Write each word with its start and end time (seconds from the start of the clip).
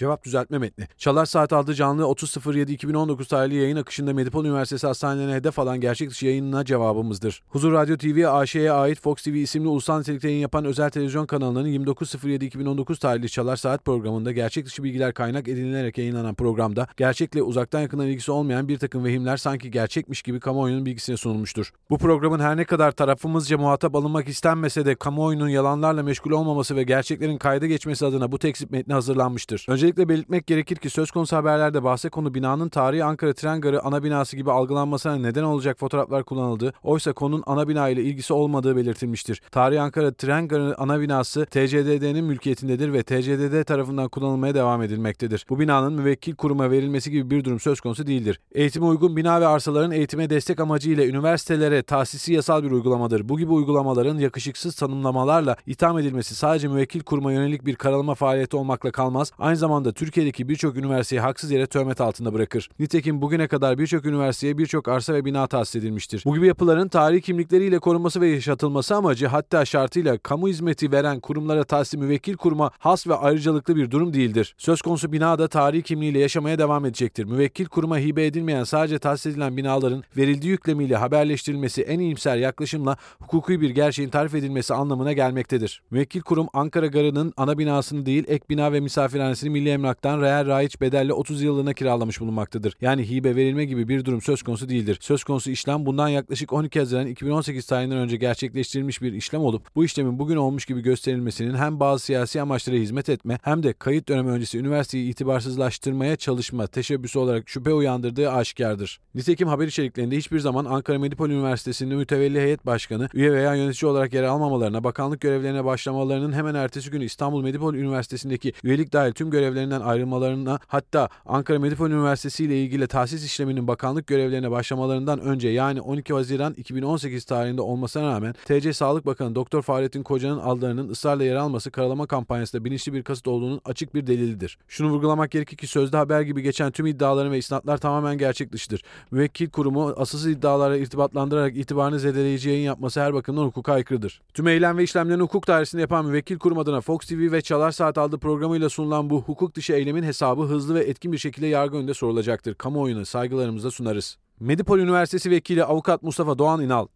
Cevap 0.00 0.24
düzeltme 0.24 0.58
metni. 0.58 0.86
Çalar 0.98 1.26
Saat 1.26 1.52
aldı 1.52 1.74
canlı 1.74 2.02
30.07.2019 2.02 3.28
tarihli 3.28 3.54
yayın 3.54 3.76
akışında 3.76 4.14
Medipol 4.14 4.44
Üniversitesi 4.44 4.86
hastanelerine 4.86 5.34
hedef 5.34 5.58
alan 5.58 5.80
gerçek 5.80 6.10
dışı 6.10 6.26
yayınına 6.26 6.64
cevabımızdır. 6.64 7.42
Huzur 7.48 7.72
Radyo 7.72 7.96
TV 7.96 8.26
AŞ'ye 8.28 8.72
ait 8.72 9.00
Fox 9.00 9.22
TV 9.22 9.28
isimli 9.28 9.68
ulusal 9.68 9.98
nitelikte 9.98 10.28
yayın 10.28 10.40
yapan 10.40 10.64
özel 10.64 10.90
televizyon 10.90 11.26
kanalının 11.26 11.68
29.07.2019 11.68 12.98
tarihli 12.98 13.28
Çalar 13.30 13.56
Saat 13.56 13.84
programında 13.84 14.32
gerçek 14.32 14.66
dışı 14.66 14.82
bilgiler 14.82 15.14
kaynak 15.14 15.48
edinilerek 15.48 15.98
yayınlanan 15.98 16.34
programda 16.34 16.86
gerçekle 16.96 17.42
uzaktan 17.42 17.80
yakından 17.80 18.06
ilgisi 18.06 18.32
olmayan 18.32 18.68
bir 18.68 18.78
takım 18.78 19.04
vehimler 19.04 19.36
sanki 19.36 19.70
gerçekmiş 19.70 20.22
gibi 20.22 20.40
kamuoyunun 20.40 20.86
bilgisine 20.86 21.16
sunulmuştur. 21.16 21.72
Bu 21.90 21.98
programın 21.98 22.40
her 22.40 22.56
ne 22.56 22.64
kadar 22.64 22.92
tarafımızca 22.92 23.58
muhatap 23.58 23.94
alınmak 23.94 24.28
istenmese 24.28 24.86
de 24.86 24.94
kamuoyunun 24.94 25.48
yalanlarla 25.48 26.02
meşgul 26.02 26.30
olmaması 26.30 26.76
ve 26.76 26.82
gerçeklerin 26.82 27.38
kayda 27.38 27.66
geçmesi 27.66 28.06
adına 28.06 28.32
bu 28.32 28.38
tekzip 28.38 28.70
metni 28.70 28.94
hazırlanmıştır. 28.94 29.66
Öncelikle 29.90 30.08
belirtmek 30.08 30.46
gerekir 30.46 30.76
ki 30.76 30.90
söz 30.90 31.10
konusu 31.10 31.36
haberlerde 31.36 31.84
bahse 31.84 32.08
konu 32.08 32.34
binanın 32.34 32.68
tarihi 32.68 33.04
Ankara 33.04 33.32
Tren 33.32 33.60
Garı 33.60 33.82
ana 33.82 34.02
binası 34.02 34.36
gibi 34.36 34.52
algılanmasına 34.52 35.16
neden 35.16 35.42
olacak 35.42 35.78
fotoğraflar 35.78 36.24
kullanıldı. 36.24 36.72
Oysa 36.82 37.12
konunun 37.12 37.42
ana 37.46 37.68
bina 37.68 37.88
ile 37.88 38.02
ilgisi 38.02 38.32
olmadığı 38.32 38.76
belirtilmiştir. 38.76 39.42
Tarihi 39.50 39.80
Ankara 39.80 40.12
Tren 40.12 40.48
Garı 40.48 40.74
ana 40.78 41.00
binası 41.00 41.46
TCDD'nin 41.46 42.24
mülkiyetindedir 42.24 42.92
ve 42.92 43.02
TCDD 43.02 43.64
tarafından 43.64 44.08
kullanılmaya 44.08 44.54
devam 44.54 44.82
edilmektedir. 44.82 45.46
Bu 45.48 45.60
binanın 45.60 45.92
müvekkil 45.92 46.34
kuruma 46.34 46.70
verilmesi 46.70 47.10
gibi 47.10 47.30
bir 47.30 47.44
durum 47.44 47.60
söz 47.60 47.80
konusu 47.80 48.06
değildir. 48.06 48.40
Eğitime 48.52 48.86
uygun 48.86 49.16
bina 49.16 49.40
ve 49.40 49.46
arsaların 49.46 49.90
eğitime 49.90 50.30
destek 50.30 50.60
amacıyla 50.60 51.06
üniversitelere 51.06 51.82
tahsisi 51.82 52.32
yasal 52.32 52.62
bir 52.62 52.70
uygulamadır. 52.70 53.28
Bu 53.28 53.38
gibi 53.38 53.52
uygulamaların 53.52 54.18
yakışıksız 54.18 54.74
tanımlamalarla 54.74 55.56
itham 55.66 55.98
edilmesi 55.98 56.34
sadece 56.34 56.68
müvekkil 56.68 57.00
kuruma 57.00 57.32
yönelik 57.32 57.66
bir 57.66 57.76
karalama 57.76 58.14
faaliyeti 58.14 58.56
olmakla 58.56 58.90
kalmaz. 58.90 59.32
Aynı 59.38 59.56
zamanda 59.56 59.79
Türkiye'deki 59.88 60.48
birçok 60.48 60.76
üniversiteyi 60.76 61.20
haksız 61.20 61.50
yere 61.50 61.66
töhmet 61.66 62.00
altında 62.00 62.34
bırakır. 62.34 62.68
Nitekim 62.78 63.22
bugüne 63.22 63.48
kadar 63.48 63.78
birçok 63.78 64.06
üniversiteye 64.06 64.58
birçok 64.58 64.88
arsa 64.88 65.14
ve 65.14 65.24
bina 65.24 65.46
tahsis 65.46 65.76
edilmiştir. 65.76 66.22
Bu 66.26 66.34
gibi 66.34 66.46
yapıların 66.46 66.88
tarihi 66.88 67.20
kimlikleriyle 67.20 67.78
korunması 67.78 68.20
ve 68.20 68.28
yaşatılması 68.28 68.96
amacı 68.96 69.26
hatta 69.26 69.64
şartıyla 69.64 70.18
kamu 70.18 70.48
hizmeti 70.48 70.92
veren 70.92 71.20
kurumlara 71.20 71.64
tahsis 71.64 72.00
müvekkil 72.00 72.36
kuruma 72.36 72.70
has 72.78 73.06
ve 73.06 73.14
ayrıcalıklı 73.14 73.76
bir 73.76 73.90
durum 73.90 74.14
değildir. 74.14 74.54
Söz 74.58 74.82
konusu 74.82 75.12
bina 75.12 75.38
da 75.38 75.48
tarihi 75.48 75.82
kimliğiyle 75.82 76.18
yaşamaya 76.18 76.58
devam 76.58 76.84
edecektir. 76.84 77.24
Müvekkil 77.24 77.66
kuruma 77.66 77.98
hibe 77.98 78.26
edilmeyen 78.26 78.64
sadece 78.64 78.98
tahsis 78.98 79.26
edilen 79.26 79.56
binaların 79.56 80.04
verildiği 80.16 80.50
yüklemiyle 80.50 80.96
haberleştirilmesi 80.96 81.82
en 81.82 81.98
iyimser 81.98 82.36
yaklaşımla 82.36 82.96
hukuki 83.20 83.60
bir 83.60 83.70
gerçeğin 83.70 84.10
tarif 84.10 84.34
edilmesi 84.34 84.74
anlamına 84.74 85.12
gelmektedir. 85.12 85.82
Müvekkil 85.90 86.20
kurum 86.20 86.48
Ankara 86.52 86.86
Garı'nın 86.86 87.32
ana 87.36 87.58
binasını 87.58 88.06
değil 88.06 88.24
ek 88.28 88.44
bina 88.50 88.72
ve 88.72 88.80
misafirhanesini 88.80 89.50
Milli 89.50 89.69
Emlak'tan 89.70 90.20
reel 90.20 90.46
raiç 90.46 90.80
bedelle 90.80 91.12
30 91.12 91.42
yıllığına 91.42 91.72
kiralamış 91.72 92.20
bulunmaktadır. 92.20 92.76
Yani 92.80 93.10
hibe 93.10 93.36
verilme 93.36 93.64
gibi 93.64 93.88
bir 93.88 94.04
durum 94.04 94.22
söz 94.22 94.42
konusu 94.42 94.68
değildir. 94.68 94.98
Söz 95.00 95.24
konusu 95.24 95.50
işlem 95.50 95.86
bundan 95.86 96.08
yaklaşık 96.08 96.52
12 96.52 96.78
Haziran 96.78 97.06
2018 97.06 97.66
tarihinden 97.66 97.98
önce 97.98 98.16
gerçekleştirilmiş 98.16 99.02
bir 99.02 99.12
işlem 99.12 99.40
olup 99.40 99.74
bu 99.74 99.84
işlemin 99.84 100.18
bugün 100.18 100.36
olmuş 100.36 100.64
gibi 100.64 100.80
gösterilmesinin 100.80 101.54
hem 101.54 101.80
bazı 101.80 102.04
siyasi 102.04 102.40
amaçlara 102.40 102.76
hizmet 102.76 103.08
etme 103.08 103.38
hem 103.42 103.62
de 103.62 103.72
kayıt 103.72 104.08
dönemi 104.08 104.30
öncesi 104.30 104.58
üniversiteyi 104.58 105.10
itibarsızlaştırmaya 105.10 106.16
çalışma 106.16 106.66
teşebbüsü 106.66 107.18
olarak 107.18 107.48
şüphe 107.48 107.72
uyandırdığı 107.72 108.30
aşikardır. 108.30 109.00
Nitekim 109.14 109.48
haber 109.48 109.66
içeriklerinde 109.66 110.16
hiçbir 110.16 110.38
zaman 110.38 110.64
Ankara 110.64 110.98
Medipol 110.98 111.30
Üniversitesi'nde 111.30 111.94
mütevelli 111.94 112.40
heyet 112.40 112.66
başkanı, 112.66 113.08
üye 113.14 113.32
veya 113.32 113.54
yönetici 113.54 113.90
olarak 113.90 114.14
yer 114.14 114.22
almamalarına, 114.22 114.84
bakanlık 114.84 115.20
görevlerine 115.20 115.64
başlamalarının 115.64 116.32
hemen 116.32 116.54
ertesi 116.54 116.90
gün 116.90 117.00
İstanbul 117.00 117.42
Medipol 117.42 117.74
Üniversitesi'ndeki 117.74 118.52
üyelik 118.64 118.92
dahil 118.92 119.12
tüm 119.12 119.30
görevlerinden 119.50 119.80
ayrılmalarına 119.80 120.58
hatta 120.66 121.08
Ankara 121.26 121.58
Medipol 121.58 121.90
Üniversitesi 121.90 122.44
ile 122.44 122.62
ilgili 122.62 122.86
tahsis 122.86 123.24
işleminin 123.24 123.68
bakanlık 123.68 124.06
görevlerine 124.06 124.50
başlamalarından 124.50 125.20
önce 125.20 125.48
yani 125.48 125.80
12 125.80 126.12
Haziran 126.12 126.54
2018 126.54 127.24
tarihinde 127.24 127.60
olmasına 127.60 128.02
rağmen 128.02 128.34
TC 128.44 128.72
Sağlık 128.72 129.06
Bakanı 129.06 129.34
Doktor 129.34 129.62
Fahrettin 129.62 130.02
Koca'nın 130.02 130.38
adlarının 130.38 130.88
ısrarla 130.88 131.24
yer 131.24 131.36
alması 131.36 131.70
karalama 131.70 132.06
kampanyasında 132.06 132.64
bilinçli 132.64 132.92
bir 132.92 133.02
kasıt 133.02 133.28
olduğunun 133.28 133.60
açık 133.64 133.94
bir 133.94 134.06
delilidir. 134.06 134.58
Şunu 134.68 134.90
vurgulamak 134.90 135.30
gerekir 135.30 135.56
ki 135.56 135.66
sözde 135.66 135.96
haber 135.96 136.20
gibi 136.20 136.42
geçen 136.42 136.70
tüm 136.70 136.86
iddiaların 136.86 137.32
ve 137.32 137.38
isnatlar 137.38 137.78
tamamen 137.78 138.18
gerçek 138.18 138.52
dışıdır. 138.52 138.82
Müvekkil 139.10 139.50
kurumu 139.50 139.94
asılsız 139.96 140.26
iddialara 140.26 140.76
irtibatlandırarak 140.76 141.56
itibarını 141.56 141.98
zedeleyici 141.98 142.48
yayın 142.48 142.64
yapması 142.64 143.00
her 143.00 143.14
bakımdan 143.14 143.42
hukuka 143.42 143.72
aykırıdır. 143.72 144.20
Tüm 144.34 144.48
eylem 144.48 144.78
ve 144.78 144.82
işlemlerini 144.82 145.22
hukuk 145.22 145.48
dairesinde 145.48 145.82
yapan 145.82 146.04
müvekkil 146.04 146.38
kurum 146.38 146.58
adına 146.58 146.80
Fox 146.80 146.98
TV 146.98 147.32
ve 147.32 147.42
Çalar 147.42 147.70
Saat 147.70 147.98
adlı 147.98 148.18
programıyla 148.18 148.68
sunulan 148.68 149.10
bu 149.10 149.22
hukuk 149.22 149.39
dışı 149.54 149.72
eylemin 149.72 150.02
hesabı 150.02 150.42
hızlı 150.42 150.74
ve 150.74 150.80
etkin 150.80 151.12
bir 151.12 151.18
şekilde 151.18 151.46
yargı 151.46 151.76
önünde 151.76 151.94
sorulacaktır. 151.94 152.54
Kamuoyuna 152.54 153.04
saygılarımızla 153.04 153.70
sunarız. 153.70 154.18
Medipol 154.40 154.78
Üniversitesi 154.78 155.30
Vekili 155.30 155.64
Avukat 155.64 156.02
Mustafa 156.02 156.38
Doğan 156.38 156.62
İnal 156.62 156.86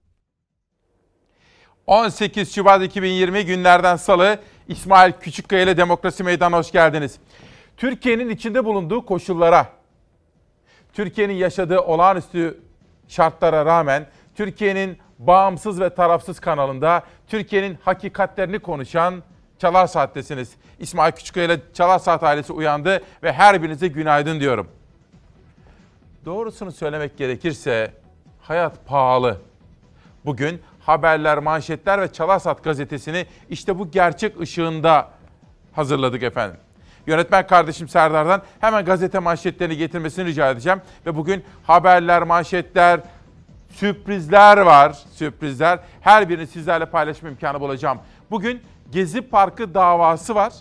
18 1.86 2.54
Şubat 2.54 2.82
2020 2.82 3.44
günlerden 3.44 3.96
salı 3.96 4.38
İsmail 4.68 5.12
Küçükkaya 5.12 5.62
ile 5.62 5.76
Demokrasi 5.76 6.24
Meydanı 6.24 6.56
hoş 6.56 6.72
geldiniz. 6.72 7.18
Türkiye'nin 7.76 8.28
içinde 8.28 8.64
bulunduğu 8.64 9.06
koşullara, 9.06 9.68
Türkiye'nin 10.92 11.34
yaşadığı 11.34 11.80
olağanüstü 11.80 12.60
şartlara 13.08 13.66
rağmen 13.66 14.06
Türkiye'nin 14.34 14.98
bağımsız 15.18 15.80
ve 15.80 15.94
tarafsız 15.94 16.40
kanalında 16.40 17.02
Türkiye'nin 17.28 17.78
hakikatlerini 17.84 18.58
konuşan 18.58 19.22
Çalar 19.64 19.86
Saat'tesiniz. 19.86 20.52
İsmail 20.78 21.12
Küçükkaya 21.12 21.46
ile 21.46 21.60
Çalar 21.74 21.98
Saat 21.98 22.22
ailesi 22.22 22.52
uyandı 22.52 23.02
ve 23.22 23.32
her 23.32 23.62
birinize 23.62 23.88
günaydın 23.88 24.40
diyorum. 24.40 24.68
Doğrusunu 26.24 26.72
söylemek 26.72 27.18
gerekirse 27.18 27.92
hayat 28.40 28.86
pahalı. 28.86 29.40
Bugün 30.24 30.62
haberler, 30.80 31.38
manşetler 31.38 32.00
ve 32.00 32.12
Çalar 32.12 32.38
Saat 32.38 32.64
gazetesini 32.64 33.26
işte 33.50 33.78
bu 33.78 33.90
gerçek 33.90 34.40
ışığında 34.40 35.08
hazırladık 35.72 36.22
efendim. 36.22 36.56
Yönetmen 37.06 37.46
kardeşim 37.46 37.88
Serdar'dan 37.88 38.42
hemen 38.60 38.84
gazete 38.84 39.18
manşetlerini 39.18 39.76
getirmesini 39.76 40.24
rica 40.26 40.50
edeceğim. 40.50 40.80
Ve 41.06 41.16
bugün 41.16 41.44
haberler, 41.66 42.22
manşetler, 42.22 43.00
sürprizler 43.70 44.58
var. 44.58 44.98
Sürprizler. 45.12 45.78
Her 46.00 46.28
birini 46.28 46.46
sizlerle 46.46 46.86
paylaşma 46.86 47.28
imkanı 47.28 47.60
bulacağım. 47.60 47.98
Bugün 48.30 48.62
Gezi 48.92 49.22
Parkı 49.22 49.74
davası 49.74 50.34
var. 50.34 50.52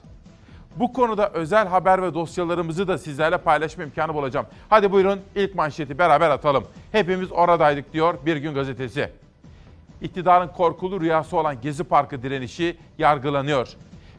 Bu 0.76 0.94
konuda 0.94 1.30
özel 1.30 1.68
haber 1.68 2.02
ve 2.02 2.14
dosyalarımızı 2.14 2.88
da 2.88 2.98
sizlerle 2.98 3.38
paylaşma 3.38 3.84
imkanı 3.84 4.14
bulacağım. 4.14 4.46
Hadi 4.70 4.92
buyurun 4.92 5.22
ilk 5.36 5.56
manşeti 5.56 5.98
beraber 5.98 6.30
atalım. 6.30 6.64
Hepimiz 6.92 7.32
oradaydık 7.32 7.94
diyor 7.94 8.16
Bir 8.26 8.38
Gün 8.38 8.54
Gazetesi. 8.54 9.10
İktidarın 10.02 10.48
korkulu 10.48 11.02
rüyası 11.02 11.38
olan 11.38 11.62
Gezi 11.62 11.84
Parkı 11.84 12.24
direnişi 12.24 12.78
yargılanıyor. 12.98 13.68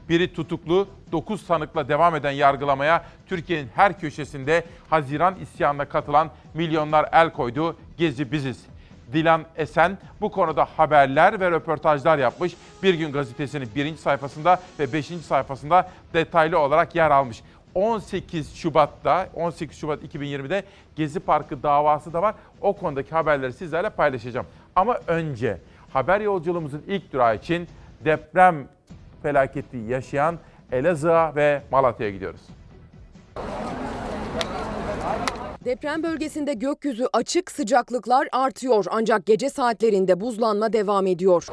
Biri 0.09 0.33
tutuklu, 0.33 0.89
9 1.13 1.47
tanıkla 1.47 1.89
devam 1.89 2.17
eden 2.17 2.31
yargılamaya 2.31 3.05
Türkiye'nin 3.27 3.69
her 3.75 4.01
köşesinde 4.01 4.65
Haziran 4.91 5.35
isyanına 5.41 5.85
katılan 5.85 6.31
milyonlar 6.55 7.09
el 7.13 7.33
koydu. 7.33 7.77
Gezi 7.99 8.33
biziz. 8.33 8.67
Dilan 9.15 9.45
Esen 9.57 9.99
bu 10.21 10.31
konuda 10.31 10.65
haberler 10.77 11.41
ve 11.41 11.51
röportajlar 11.51 12.19
yapmış. 12.19 12.57
Bir 12.83 12.95
gün 12.95 13.13
gazetesinin 13.13 13.69
birinci 13.75 14.01
sayfasında 14.01 14.61
ve 14.79 14.93
beşinci 14.93 15.25
sayfasında 15.25 15.89
detaylı 16.15 16.59
olarak 16.59 16.95
yer 16.95 17.11
almış. 17.11 17.43
18 17.75 18.55
Şubat'ta, 18.55 19.29
18 19.35 19.79
Şubat 19.79 20.03
2020'de 20.03 20.65
Gezi 20.97 21.21
Parkı 21.21 21.63
davası 21.63 22.13
da 22.13 22.23
var. 22.23 22.35
O 22.61 22.73
konudaki 22.73 23.11
haberleri 23.11 23.53
sizlerle 23.53 23.91
paylaşacağım. 23.91 24.47
Ama 24.77 24.99
önce 25.07 25.59
haber 25.93 26.21
yolculuğumuzun 26.21 26.83
ilk 26.87 27.13
durağı 27.13 27.37
için 27.37 27.69
deprem 28.05 28.69
felaketi 29.23 29.77
yaşayan 29.77 30.39
Elazığ'a 30.73 31.37
ve 31.37 31.63
Malatya'ya 31.71 32.13
gidiyoruz. 32.13 32.41
Deprem 35.65 36.03
bölgesinde 36.03 36.55
gökyüzü 36.55 37.07
açık, 37.13 37.51
sıcaklıklar 37.51 38.29
artıyor 38.33 38.85
ancak 38.91 39.27
gece 39.27 39.51
saatlerinde 39.51 40.21
buzlanma 40.21 40.73
devam 40.73 41.07
ediyor. 41.07 41.47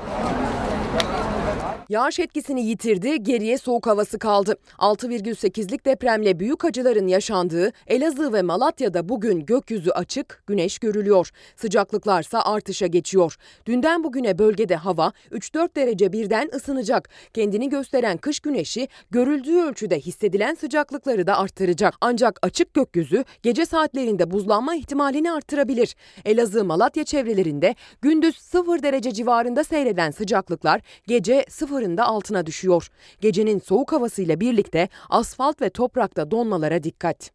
Yağış 1.92 2.20
etkisini 2.20 2.66
yitirdi, 2.66 3.24
geriye 3.24 3.58
soğuk 3.58 3.88
havası 3.88 4.20
kaldı. 4.20 4.56
6,8'lik 4.78 5.86
depremle 5.86 6.40
büyük 6.40 6.66
acıların 6.66 7.08
yaşandığı 7.08 7.72
Elazığ 7.88 8.34
ve 8.34 8.42
Malatya'da 8.42 9.10
bugün 9.10 9.46
gökyüzü 9.46 9.92
açık, 9.92 10.44
güneş 10.48 10.80
görülüyor. 10.80 11.32
Sıcaklıklarsa 11.56 12.42
artışa 12.42 12.88
geçiyor. 12.88 13.36
Dünden 13.66 14.04
bugüne 14.04 14.40
bölgede 14.40 14.76
hava 14.76 15.12
3-4 15.32 15.76
derece 15.76 16.14
birden 16.14 16.50
ısınacak. 16.56 17.10
Kendini 17.34 17.70
gösteren 17.70 18.18
kış 18.18 18.40
güneşi 18.40 18.88
görüldüğü 19.10 19.62
ölçüde 19.62 20.00
hissedilen 20.00 20.56
sıcaklıkları 20.56 21.28
da 21.28 21.38
arttıracak. 21.38 21.94
Ancak 22.02 22.40
açık 22.42 22.74
gökyüzü 22.74 23.26
gece 23.44 23.66
saatlerinde 23.66 24.32
buzlanma 24.32 24.76
ihtimalini 24.76 25.32
artırabilir. 25.32 25.96
Elazığ 26.26 26.64
Malatya 26.64 27.04
çevrelerinde 27.04 27.76
gündüz 28.02 28.38
0 28.38 28.84
derece 28.84 29.12
civarında 29.12 29.64
seyreden 29.64 30.12
sıcaklıklar 30.12 30.82
gece 31.08 31.46
0 31.50 31.81
civarında 31.82 32.06
altına 32.06 32.46
düşüyor. 32.46 32.88
Gecenin 33.22 33.60
soğuk 33.60 33.92
havasıyla 33.92 34.40
birlikte 34.40 34.90
asfalt 35.10 35.62
ve 35.62 35.70
toprakta 35.70 36.32
donmalara 36.32 36.84
dikkat. 36.84 37.32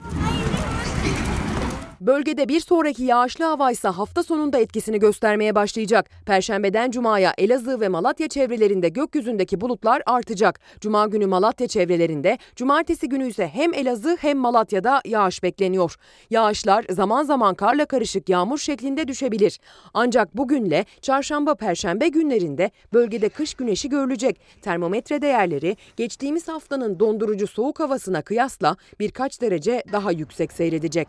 Bölgede 2.07 2.49
bir 2.49 2.61
sonraki 2.61 3.05
yağışlı 3.05 3.45
hava 3.45 3.71
ise 3.71 3.89
hafta 3.89 4.23
sonunda 4.23 4.59
etkisini 4.59 4.99
göstermeye 4.99 5.55
başlayacak. 5.55 6.11
Perşembeden 6.27 6.91
Cuma'ya 6.91 7.35
Elazığ 7.39 7.81
ve 7.81 7.89
Malatya 7.89 8.29
çevrelerinde 8.29 8.89
gökyüzündeki 8.89 9.61
bulutlar 9.61 10.03
artacak. 10.07 10.61
Cuma 10.81 11.07
günü 11.07 11.27
Malatya 11.27 11.69
çevrelerinde, 11.69 12.39
cumartesi 12.57 13.09
günü 13.09 13.29
ise 13.29 13.49
hem 13.49 13.75
Elazığ 13.75 14.17
hem 14.21 14.39
Malatya'da 14.39 15.01
yağış 15.05 15.43
bekleniyor. 15.43 15.97
Yağışlar 16.31 16.85
zaman 16.91 17.25
zaman 17.25 17.55
karla 17.55 17.87
karışık 17.87 18.29
yağmur 18.29 18.59
şeklinde 18.59 19.09
düşebilir. 19.09 19.61
Ancak 19.95 20.37
bugünle 20.37 20.85
çarşamba 21.03 21.55
perşembe 21.55 22.09
günlerinde 22.09 22.71
bölgede 22.93 23.29
kış 23.29 23.55
güneşi 23.55 23.89
görülecek. 23.89 24.41
Termometre 24.63 25.23
değerleri 25.23 25.77
geçtiğimiz 25.97 26.49
haftanın 26.49 27.01
dondurucu 27.01 27.47
soğuk 27.47 27.81
havasına 27.81 28.23
kıyasla 28.23 28.77
birkaç 29.01 29.41
derece 29.41 29.83
daha 29.93 30.13
yüksek 30.13 30.53
seyredecek. 30.53 31.09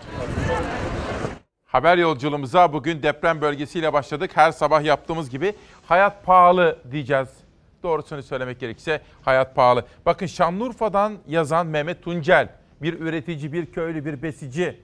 Haber 1.78 1.98
yolculuğumuza 1.98 2.74
bugün 2.74 3.04
deprem 3.04 3.42
bölgesiyle 3.42 3.94
başladık. 3.94 4.32
Her 4.34 4.52
sabah 4.52 4.84
yaptığımız 4.84 5.30
gibi 5.30 5.54
hayat 5.86 6.26
pahalı 6.26 6.80
diyeceğiz. 6.92 7.28
Doğrusunu 7.84 8.24
söylemek 8.24 8.60
gerekirse 8.60 9.02
hayat 9.22 9.56
pahalı. 9.56 9.86
Bakın 10.06 10.26
Şanlıurfa'dan 10.26 11.18
yazan 11.28 11.68
Mehmet 11.68 12.04
Tuncel, 12.04 12.50
bir 12.82 13.00
üretici, 13.00 13.54
bir 13.54 13.66
köylü, 13.66 14.06
bir 14.06 14.22
besici. 14.22 14.82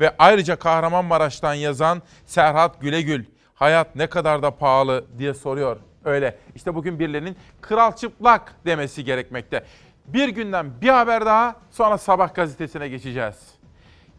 Ve 0.00 0.14
ayrıca 0.18 0.56
Kahramanmaraş'tan 0.56 1.54
yazan 1.54 2.02
Serhat 2.26 2.80
Gülegül, 2.80 3.24
hayat 3.54 3.96
ne 3.96 4.06
kadar 4.06 4.42
da 4.42 4.50
pahalı 4.50 5.04
diye 5.18 5.34
soruyor. 5.34 5.76
Öyle. 6.04 6.38
İşte 6.54 6.74
bugün 6.74 6.98
birilerinin 6.98 7.36
kral 7.60 7.96
çıplak 7.96 8.54
demesi 8.66 9.04
gerekmekte. 9.04 9.64
Bir 10.06 10.28
günden 10.28 10.80
bir 10.80 10.88
haber 10.88 11.26
daha 11.26 11.56
sonra 11.70 11.98
sabah 11.98 12.34
gazetesine 12.34 12.88
geçeceğiz. 12.88 13.36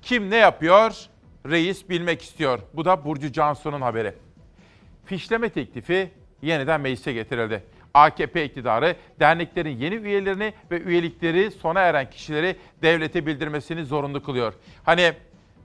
Kim 0.02 0.30
ne 0.30 0.38
yapıyor? 0.38 1.13
Reis 1.46 1.90
bilmek 1.90 2.22
istiyor. 2.22 2.60
Bu 2.74 2.86
da 2.86 3.06
Burcu 3.06 3.32
Cansu'nun 3.32 3.82
haberi. 3.82 4.14
Fişleme 5.06 5.50
teklifi 5.50 6.12
yeniden 6.42 6.82
meclise 6.82 7.14
getirildi. 7.14 7.64
AKP 7.94 8.46
iktidarı 8.46 8.96
derneklerin 9.20 9.78
yeni 9.78 9.96
üyelerini 9.96 10.54
ve 10.72 10.82
üyelikleri 10.82 11.52
sona 11.52 11.80
eren 11.80 12.10
kişileri 12.10 12.56
devlete 12.82 13.26
bildirmesini 13.26 13.86
zorunlu 13.86 14.24
kılıyor. 14.24 14.54
Hani 14.84 15.14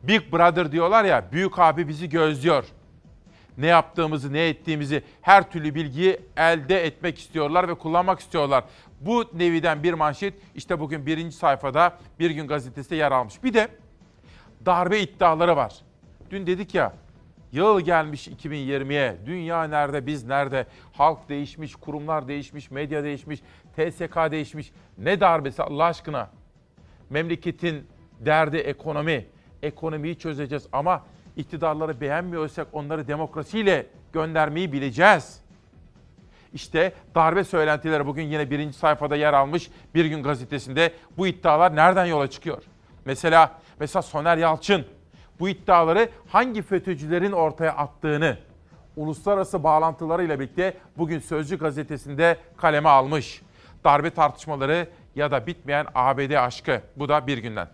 Big 0.03 0.33
Brother 0.33 0.73
diyorlar 0.73 1.05
ya, 1.05 1.33
büyük 1.33 1.59
abi 1.59 1.89
bizi 1.89 2.09
gözlüyor. 2.09 2.65
Ne 3.59 3.67
yaptığımızı, 3.67 4.33
ne 4.33 4.49
ettiğimizi 4.49 5.03
her 5.23 5.51
türlü 5.51 5.75
bilgiyi 5.75 6.21
elde 6.37 6.87
etmek 6.87 7.19
istiyorlar 7.19 7.69
ve 7.69 7.75
kullanmak 7.75 8.21
istiyorlar. 8.21 8.65
Bu 9.01 9.25
neviden 9.35 9.83
bir 9.83 9.93
manşet 9.93 10.35
işte 10.55 10.81
bugün 10.81 11.07
birinci 11.07 11.37
sayfada 11.37 11.99
Bir 12.19 12.31
Gün 12.31 12.47
Gazetesi'de 12.47 12.97
yer 12.97 13.13
almış. 13.13 13.45
Bir 13.45 13.55
de 13.55 13.69
darbe 14.67 15.01
iddiaları 15.01 15.57
var. 15.57 15.75
Dün 16.31 16.47
dedik 16.47 16.75
ya 16.75 16.93
yıl 17.53 17.81
gelmiş 17.81 18.29
2020'ye. 18.29 19.17
Dünya 19.27 19.65
nerede, 19.65 20.07
biz 20.07 20.25
nerede? 20.25 20.67
Halk 20.93 21.29
değişmiş, 21.29 21.75
kurumlar 21.75 22.29
değişmiş, 22.29 22.71
medya 22.71 23.05
değişmiş, 23.05 23.41
TSK 23.77 24.31
değişmiş. 24.31 24.73
Ne 24.99 25.21
darbesi 25.21 25.63
Allah 25.63 25.85
aşkına? 25.85 26.31
Memleketin 27.11 27.87
derdi 28.21 28.57
ekonomi. 28.57 29.27
Ekonomiyi 29.63 30.19
çözeceğiz 30.19 30.67
ama 30.73 31.05
iktidarları 31.37 32.01
beğenmiyorsak 32.01 32.67
onları 32.73 33.09
demokrasiyle 33.09 33.87
göndermeyi 34.13 34.73
bileceğiz. 34.73 35.41
İşte 36.55 36.93
darbe 37.15 37.45
söylentileri 37.45 38.07
bugün 38.07 38.23
yine 38.23 38.51
birinci 38.51 38.79
sayfada 38.79 39.17
yer 39.17 39.33
almış 39.33 39.71
Bir 39.95 40.05
Gün 40.05 40.23
Gazetesi'nde 40.23 40.93
bu 41.17 41.27
iddialar 41.27 41.77
nereden 41.77 42.07
yola 42.07 42.31
çıkıyor? 42.31 42.63
Mesela 43.05 43.59
mesela 43.81 44.03
Soner 44.03 44.37
Yalçın 44.37 44.87
bu 45.41 45.49
iddiaları 45.49 46.09
hangi 46.29 46.63
FETÖ'cülerin 46.63 47.33
ortaya 47.33 47.73
attığını 47.73 48.39
uluslararası 48.97 49.63
bağlantılarıyla 49.63 50.41
birlikte 50.41 50.75
bugün 50.99 51.19
Sözcü 51.19 51.59
gazetesinde 51.59 52.37
kaleme 52.57 52.89
almış. 52.89 53.43
Darbe 53.85 54.11
tartışmaları 54.11 54.89
ya 55.15 55.31
da 55.31 55.47
bitmeyen 55.47 55.87
ABD 55.95 56.31
aşkı. 56.31 56.81
Bu 56.97 57.09
da 57.09 57.27
bir 57.27 57.39
günden. 57.39 57.69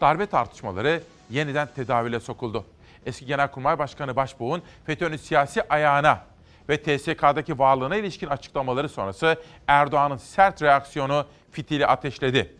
Darbe 0.00 0.26
tartışmaları 0.26 1.02
yeniden 1.30 1.68
tedavüle 1.76 2.20
sokuldu. 2.20 2.64
Eski 3.06 3.26
Genelkurmay 3.26 3.78
Başkanı 3.78 4.16
Başbuğ'un 4.16 4.62
FETÖ'nün 4.86 5.16
siyasi 5.16 5.68
ayağına 5.68 6.20
ve 6.68 6.82
TSK'daki 6.82 7.58
varlığına 7.58 7.96
ilişkin 7.96 8.26
açıklamaları 8.26 8.88
sonrası 8.88 9.36
Erdoğan'ın 9.66 10.16
sert 10.16 10.62
reaksiyonu 10.62 11.26
fitili 11.50 11.86
ateşledi. 11.86 12.56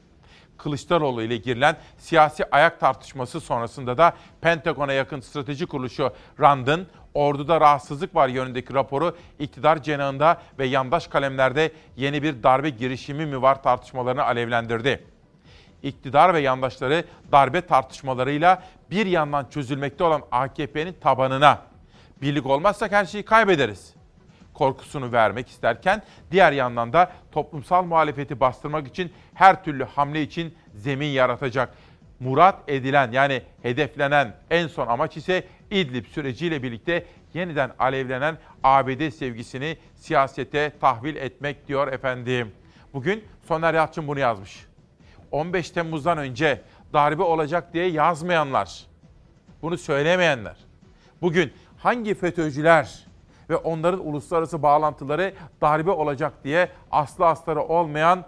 Kılıçdaroğlu 0.62 1.22
ile 1.22 1.36
girilen 1.36 1.76
siyasi 1.98 2.44
ayak 2.50 2.80
tartışması 2.80 3.40
sonrasında 3.40 3.98
da 3.98 4.12
Pentagon'a 4.40 4.92
yakın 4.92 5.20
strateji 5.20 5.66
kuruluşu 5.66 6.12
RAND'ın 6.40 6.86
orduda 7.14 7.60
rahatsızlık 7.60 8.14
var 8.14 8.28
yönündeki 8.28 8.74
raporu 8.74 9.16
iktidar 9.38 9.82
cenahında 9.82 10.42
ve 10.58 10.66
yandaş 10.66 11.06
kalemlerde 11.06 11.72
yeni 11.96 12.22
bir 12.22 12.42
darbe 12.42 12.70
girişimi 12.70 13.26
mi 13.26 13.42
var 13.42 13.62
tartışmalarını 13.62 14.22
alevlendirdi. 14.22 15.04
İktidar 15.82 16.34
ve 16.34 16.40
yandaşları 16.40 17.04
darbe 17.32 17.60
tartışmalarıyla 17.60 18.62
bir 18.90 19.06
yandan 19.06 19.46
çözülmekte 19.50 20.04
olan 20.04 20.22
AKP'nin 20.32 20.92
tabanına 20.92 21.58
birlik 22.22 22.46
olmazsak 22.46 22.92
her 22.92 23.04
şeyi 23.04 23.24
kaybederiz 23.24 24.01
korkusunu 24.54 25.12
vermek 25.12 25.48
isterken 25.48 26.02
diğer 26.30 26.52
yandan 26.52 26.92
da 26.92 27.12
toplumsal 27.32 27.84
muhalefeti 27.84 28.40
bastırmak 28.40 28.88
için 28.88 29.12
her 29.34 29.64
türlü 29.64 29.84
hamle 29.84 30.22
için 30.22 30.54
zemin 30.74 31.06
yaratacak. 31.06 31.74
Murat 32.20 32.58
edilen 32.68 33.12
yani 33.12 33.42
hedeflenen 33.62 34.34
en 34.50 34.66
son 34.66 34.86
amaç 34.86 35.16
ise 35.16 35.44
İdlib 35.70 36.06
süreciyle 36.06 36.62
birlikte 36.62 37.06
yeniden 37.34 37.70
alevlenen 37.78 38.38
ABD 38.62 39.10
sevgisini 39.10 39.76
siyasete 39.94 40.72
tahvil 40.80 41.16
etmek 41.16 41.68
diyor 41.68 41.92
efendim. 41.92 42.52
Bugün 42.94 43.24
Soner 43.48 43.74
Yalçın 43.74 44.08
bunu 44.08 44.18
yazmış. 44.18 44.66
15 45.30 45.70
Temmuz'dan 45.70 46.18
önce 46.18 46.60
darbe 46.92 47.22
olacak 47.22 47.74
diye 47.74 47.86
yazmayanlar, 47.86 48.86
bunu 49.62 49.78
söylemeyenler, 49.78 50.56
bugün 51.22 51.52
hangi 51.78 52.14
FETÖ'cüler 52.14 53.06
ve 53.52 53.56
onların 53.56 54.06
uluslararası 54.06 54.62
bağlantıları 54.62 55.34
darbe 55.60 55.90
olacak 55.90 56.32
diye 56.44 56.68
aslı 56.90 57.26
astarı 57.26 57.62
olmayan 57.62 58.24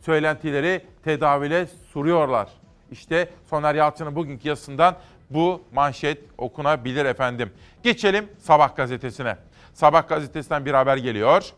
söylentileri 0.00 0.86
tedavile 1.04 1.66
suruyorlar. 1.66 2.48
İşte 2.90 3.28
Soner 3.50 3.74
Yalçın'ın 3.74 4.16
bugünkü 4.16 4.48
yazısından 4.48 4.96
bu 5.30 5.62
manşet 5.72 6.24
okunabilir 6.38 7.04
efendim. 7.04 7.52
Geçelim 7.82 8.28
Sabah 8.38 8.76
gazetesine. 8.76 9.36
Sabah 9.74 10.08
gazetesinden 10.08 10.64
bir 10.64 10.74
haber 10.74 10.96
geliyor. 10.96 11.52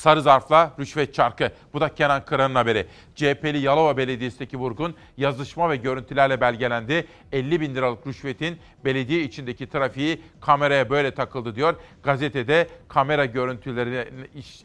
Sarı 0.00 0.22
zarfla 0.22 0.72
rüşvet 0.78 1.14
çarkı. 1.14 1.50
Bu 1.72 1.80
da 1.80 1.94
Kenan 1.94 2.24
Kıran'ın 2.24 2.54
haberi. 2.54 2.86
CHP'li 3.14 3.58
Yalova 3.58 3.96
Belediyesi'ndeki 3.96 4.56
vurgun 4.56 4.94
yazışma 5.16 5.70
ve 5.70 5.76
görüntülerle 5.76 6.40
belgelendi. 6.40 7.06
50 7.32 7.60
bin 7.60 7.74
liralık 7.74 8.06
rüşvetin 8.06 8.58
belediye 8.84 9.22
içindeki 9.22 9.68
trafiği 9.68 10.20
kameraya 10.40 10.90
böyle 10.90 11.10
takıldı 11.10 11.54
diyor. 11.54 11.74
Gazetede 12.02 12.68
kamera 12.88 13.24
görüntüleri 13.24 14.08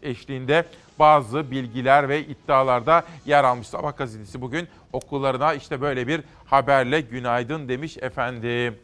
eşliğinde 0.03 0.65
bazı 0.99 1.51
bilgiler 1.51 2.09
ve 2.09 2.25
iddialarda 2.25 3.03
yer 3.25 3.43
almış. 3.43 3.67
Sabah 3.67 3.97
gazetesi 3.97 4.41
bugün 4.41 4.67
okullarına 4.93 5.53
işte 5.53 5.81
böyle 5.81 6.07
bir 6.07 6.21
haberle 6.45 7.01
günaydın 7.01 7.69
demiş 7.69 7.97
efendim. 7.97 8.75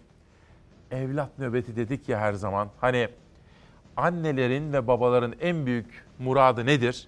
Evlat 0.92 1.40
nöbeti 1.40 1.76
dedik 1.76 2.10
ya 2.10 2.20
her 2.20 2.34
zaman. 2.34 2.70
Hani 2.82 3.08
annelerin 3.98 4.74
ve 4.74 4.88
babaların 4.88 5.34
en 5.42 5.66
büyük 5.66 6.11
muradı 6.22 6.66
nedir? 6.66 7.08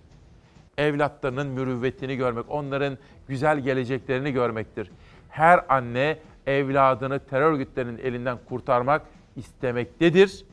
Evlatlarının 0.77 1.47
mürüvvetini 1.47 2.15
görmek, 2.15 2.45
onların 2.49 2.97
güzel 3.27 3.59
geleceklerini 3.59 4.31
görmektir. 4.31 4.91
Her 5.29 5.65
anne 5.69 6.19
evladını 6.47 7.19
terör 7.19 7.51
örgütlerinin 7.51 7.97
elinden 7.97 8.37
kurtarmak 8.49 9.01
istemektedir 9.35 10.45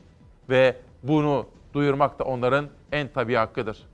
ve 0.49 0.75
bunu 1.03 1.45
duyurmak 1.73 2.19
da 2.19 2.23
onların 2.23 2.67
en 2.91 3.07
tabii 3.07 3.35
hakkıdır. 3.35 3.87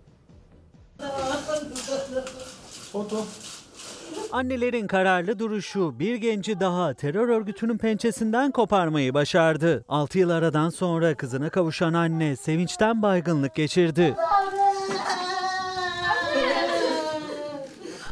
Foto. 2.92 3.26
Annelerin 4.32 4.88
kararlı 4.88 5.40
duruşu 5.40 6.00
bir 6.00 6.16
genci 6.16 6.60
daha 6.60 6.94
terör 6.94 7.30
örgütünün 7.30 7.78
pençesinden 7.78 8.52
koparmayı 8.52 9.14
başardı. 9.14 9.86
6 9.90 10.20
yıl 10.20 10.30
aradan 10.30 10.70
sonra 10.70 11.16
kızına 11.16 11.50
kavuşan 11.50 11.94
anne 11.94 12.36
sevinçten 12.36 13.02
baygınlık 13.02 13.56
geçirdi. 13.56 14.16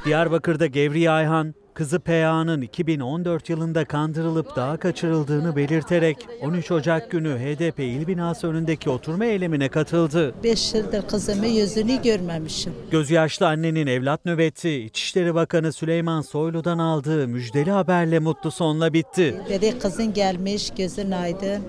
Diyarbakır'da 0.06 0.66
Gevriye 0.66 1.12
Ayhan 1.12 1.56
Kızı 1.74 2.00
PA'nın 2.00 2.62
2014 2.62 3.50
yılında 3.50 3.86
kandırılıp 3.86 4.56
dağa 4.56 4.78
kaçırıldığını 4.78 5.56
belirterek 5.56 6.18
13 6.42 6.72
Ocak 6.72 7.12
günü 7.12 7.38
HDP 7.38 7.80
il 7.80 8.08
binası 8.08 8.48
önündeki 8.48 8.90
oturma 8.90 9.26
eylemine 9.26 9.70
katıldı. 9.70 10.36
5 10.44 10.74
yıldır 10.74 11.08
kızımın 11.08 11.48
yüzünü 11.48 12.02
görmemişim. 12.02 12.74
Gözyaşlı 12.92 13.48
annenin 13.48 13.88
evlat 13.88 14.26
nöbeti 14.26 14.72
İçişleri 14.72 15.36
Bakanı 15.36 15.74
Süleyman 15.74 16.22
Soylu'dan 16.22 16.78
aldığı 16.78 17.28
müjdeli 17.28 17.72
haberle 17.72 18.20
mutlu 18.20 18.52
sonla 18.52 18.94
bitti. 18.94 19.42
Dedi 19.50 19.80
kızın 19.80 20.14
gelmiş, 20.14 20.72
gözün 20.78 21.12
aydın. 21.12 21.62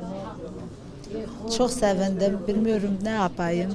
Çok 1.58 1.70
sevindim. 1.70 2.38
Bilmiyorum 2.48 2.98
ne 3.02 3.10
yapayım. 3.10 3.70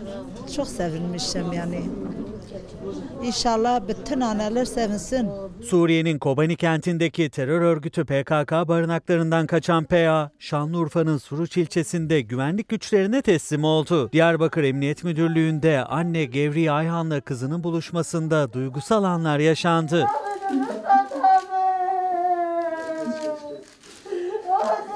Çok 0.55 0.67
sevinmişim 0.67 1.53
yani. 1.53 1.81
İnşallah 3.23 3.87
bütün 3.87 4.21
anneler 4.21 4.65
sevinsin. 4.65 5.29
Suriye'nin 5.63 6.19
Kobani 6.19 6.55
kentindeki 6.55 7.29
terör 7.29 7.61
örgütü 7.61 8.05
PKK 8.05 8.51
barınaklarından 8.51 9.47
kaçan 9.47 9.83
PA, 9.83 10.31
Şanlıurfa'nın 10.39 11.17
Suruç 11.17 11.57
ilçesinde 11.57 12.21
güvenlik 12.21 12.69
güçlerine 12.69 13.21
teslim 13.21 13.63
oldu. 13.63 14.09
Diyarbakır 14.11 14.63
Emniyet 14.63 15.03
Müdürlüğü'nde 15.03 15.85
anne 15.85 16.25
Gevriye 16.25 16.71
Ayhan'la 16.71 17.21
kızının 17.21 17.63
buluşmasında 17.63 18.53
duygusal 18.53 19.03
anlar 19.03 19.39
yaşandı. 19.39 20.05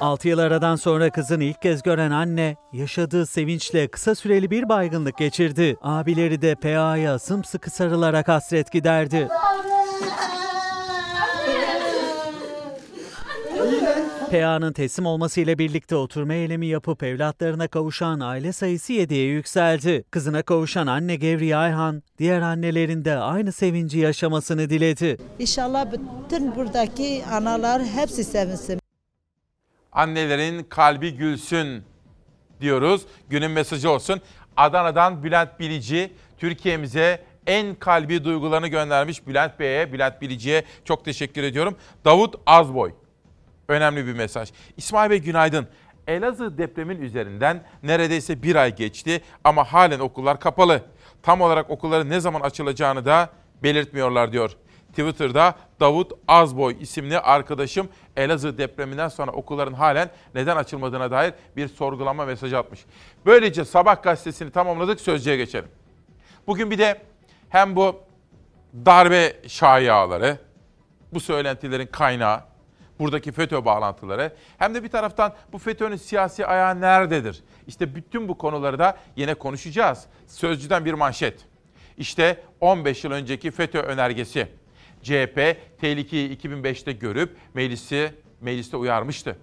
6 0.02 0.28
yıl 0.28 0.40
aradan 0.40 0.76
sonra 0.76 1.10
kızını 1.10 1.44
ilk 1.44 1.62
kez 1.62 1.82
gören 1.82 2.12
anne 2.12 2.56
yaşadığı 2.74 3.26
sevinçle 3.26 3.88
kısa 3.88 4.16
süreli 4.16 4.52
bir 4.52 4.70
baygınlık 4.70 5.18
geçirdi. 5.18 5.78
Abileri 5.82 6.42
de 6.42 6.56
PA'ya 6.56 7.20
sımsıkı 7.20 7.72
sarılarak 7.72 8.28
hasret 8.28 8.72
giderdi. 8.72 9.28
PA'nın 14.32 14.74
teslim 14.74 15.06
olmasıyla 15.06 15.58
birlikte 15.58 15.96
oturma 15.96 16.34
eylemi 16.34 16.68
yapıp 16.68 17.04
evlatlarına 17.04 17.68
kavuşan 17.68 18.20
aile 18.20 18.52
sayısı 18.52 18.94
7'ye 18.94 19.26
yükseldi. 19.26 20.04
Kızına 20.12 20.42
kavuşan 20.42 20.88
anne 20.88 21.16
Gevriye 21.16 21.56
Ayhan, 21.56 22.04
diğer 22.20 22.42
annelerin 22.42 23.06
de 23.06 23.18
aynı 23.18 23.52
sevinci 23.52 24.00
yaşamasını 24.00 24.70
diledi. 24.70 25.18
İnşallah 25.40 25.86
bütün 25.92 26.56
buradaki 26.56 27.24
analar 27.32 27.82
hepsi 27.86 28.24
sevinsin. 28.24 28.85
Annelerin 29.96 30.64
kalbi 30.64 31.16
gülsün 31.16 31.84
diyoruz. 32.62 33.06
Günün 33.30 33.52
mesajı 33.52 33.90
olsun. 33.90 34.22
Adana'dan 34.58 35.24
Bülent 35.24 35.60
Bilici 35.60 36.14
Türkiye'mize 36.38 37.24
en 37.48 37.76
kalbi 37.76 38.24
duygularını 38.24 38.68
göndermiş 38.68 39.28
Bülent 39.28 39.60
Bey'e, 39.60 39.94
Bülent 39.94 40.22
Bilici'ye 40.22 40.64
çok 40.86 41.06
teşekkür 41.06 41.44
ediyorum. 41.44 41.76
Davut 42.06 42.36
Azboy. 42.46 42.92
Önemli 43.68 44.08
bir 44.08 44.14
mesaj. 44.14 44.52
İsmail 44.78 45.10
Bey 45.10 45.20
günaydın. 45.20 45.68
Elazığ 46.08 46.58
depremin 46.58 47.02
üzerinden 47.02 47.64
neredeyse 47.84 48.44
bir 48.44 48.56
ay 48.56 48.76
geçti 48.76 49.22
ama 49.44 49.64
halen 49.64 50.00
okullar 50.00 50.40
kapalı. 50.40 50.82
Tam 51.24 51.42
olarak 51.42 51.70
okulların 51.70 52.10
ne 52.10 52.20
zaman 52.20 52.42
açılacağını 52.42 53.06
da 53.06 53.30
belirtmiyorlar 53.64 54.32
diyor. 54.32 54.58
Twitter'da 54.96 55.56
Davut 55.80 56.12
Azboy 56.28 56.78
isimli 56.80 57.20
arkadaşım 57.20 57.90
Elazığ 58.16 58.58
depreminden 58.58 59.08
sonra 59.08 59.32
okulların 59.32 59.74
halen 59.74 60.10
neden 60.36 60.56
açılmadığına 60.56 61.12
dair 61.12 61.34
bir 61.58 61.68
sorgulama 61.68 62.26
mesajı 62.26 62.58
atmış. 62.58 62.86
Böylece 63.26 63.66
Sabah 63.66 64.04
gazetesini 64.04 64.52
tamamladık 64.52 65.02
sözcüye 65.02 65.38
geçelim. 65.38 65.70
Bugün 66.48 66.72
bir 66.72 66.78
de 66.78 67.02
hem 67.50 67.76
bu 67.76 68.00
darbe 68.86 69.34
şayiaları, 69.48 70.38
bu 71.14 71.20
söylentilerin 71.20 71.88
kaynağı, 71.88 72.42
buradaki 73.00 73.32
FETÖ 73.32 73.66
bağlantıları 73.66 74.34
hem 74.58 74.76
de 74.76 74.84
bir 74.84 74.90
taraftan 74.90 75.34
bu 75.52 75.58
FETÖ'nün 75.58 75.96
siyasi 75.96 76.46
ayağı 76.46 76.82
nerededir? 76.82 77.44
İşte 77.68 77.96
bütün 77.96 78.28
bu 78.28 78.38
konuları 78.38 78.80
da 78.80 78.98
yine 79.16 79.34
konuşacağız. 79.34 80.06
Sözcüden 80.28 80.86
bir 80.86 80.94
manşet. 80.94 81.46
İşte 81.98 82.44
15 82.62 83.04
yıl 83.04 83.12
önceki 83.12 83.52
FETÖ 83.52 83.80
önergesi. 83.80 84.48
CHP 85.06 85.58
tehlikeyi 85.82 86.38
2005'te 86.38 86.92
görüp 86.92 87.38
meclisi 87.54 88.12
mecliste 88.42 88.78
uyarmıştı. 88.78 89.38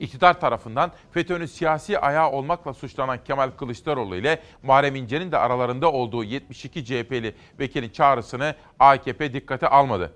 İktidar 0.00 0.40
tarafından 0.40 0.92
FETÖ'nün 1.10 1.46
siyasi 1.46 1.98
ayağı 1.98 2.30
olmakla 2.30 2.74
suçlanan 2.74 3.24
Kemal 3.24 3.50
Kılıçdaroğlu 3.50 4.16
ile 4.16 4.42
Muharrem 4.62 4.96
İnce'nin 4.96 5.32
de 5.32 5.38
aralarında 5.38 5.92
olduğu 5.92 6.24
72 6.24 6.84
CHP'li 6.84 7.34
vekilin 7.58 7.88
çağrısını 7.88 8.54
AKP 8.78 9.32
dikkate 9.32 9.68
almadı. 9.68 10.12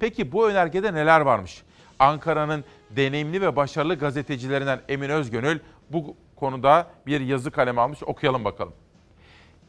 Peki 0.00 0.32
bu 0.32 0.50
önergede 0.50 0.94
neler 0.94 1.20
varmış? 1.20 1.62
Ankara'nın 1.98 2.64
deneyimli 2.90 3.40
ve 3.40 3.56
başarılı 3.56 3.94
gazetecilerinden 3.94 4.80
Emin 4.88 5.08
Özgönül 5.08 5.58
bu 5.90 6.16
konuda 6.36 6.90
bir 7.06 7.20
yazı 7.20 7.50
kaleme 7.50 7.80
almış. 7.80 8.02
Okuyalım 8.02 8.44
bakalım. 8.44 8.74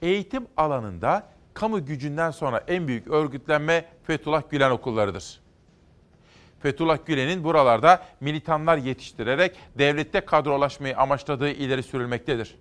Eğitim 0.02 0.48
alanında 0.58 1.37
kamu 1.58 1.86
gücünden 1.86 2.32
sonra 2.32 2.64
en 2.68 2.88
büyük 2.88 3.08
örgütlenme 3.08 3.86
Fethullah 4.04 4.42
Gülen 4.50 4.72
okullarıdır. 4.72 5.40
Fethullah 6.60 6.98
Gülen'in 7.06 7.44
buralarda 7.44 8.04
militanlar 8.20 8.78
yetiştirerek 8.78 9.56
devlette 9.78 10.22
kadrolaşmayı 10.22 10.98
amaçladığı 10.98 11.50
ileri 11.50 11.84
sürülmektedir. 11.84 12.56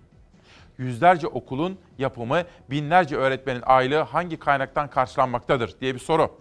Yüzlerce 0.77 1.27
okulun 1.27 1.79
yapımı, 1.97 2.43
binlerce 2.69 3.15
öğretmenin 3.15 3.61
aylığı 3.65 4.01
hangi 4.01 4.39
kaynaktan 4.39 4.89
karşılanmaktadır 4.89 5.79
diye 5.81 5.93
bir 5.93 5.99
soru. 5.99 6.31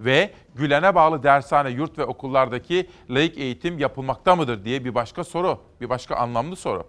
Ve 0.00 0.32
Gülen'e 0.54 0.94
bağlı 0.94 1.22
dershane, 1.22 1.70
yurt 1.70 1.98
ve 1.98 2.04
okullardaki 2.04 2.90
laik 3.10 3.38
eğitim 3.38 3.78
yapılmakta 3.78 4.36
mıdır 4.36 4.64
diye 4.64 4.84
bir 4.84 4.94
başka 4.94 5.24
soru, 5.24 5.60
bir 5.80 5.88
başka 5.88 6.16
anlamlı 6.16 6.56
soru. 6.56 6.86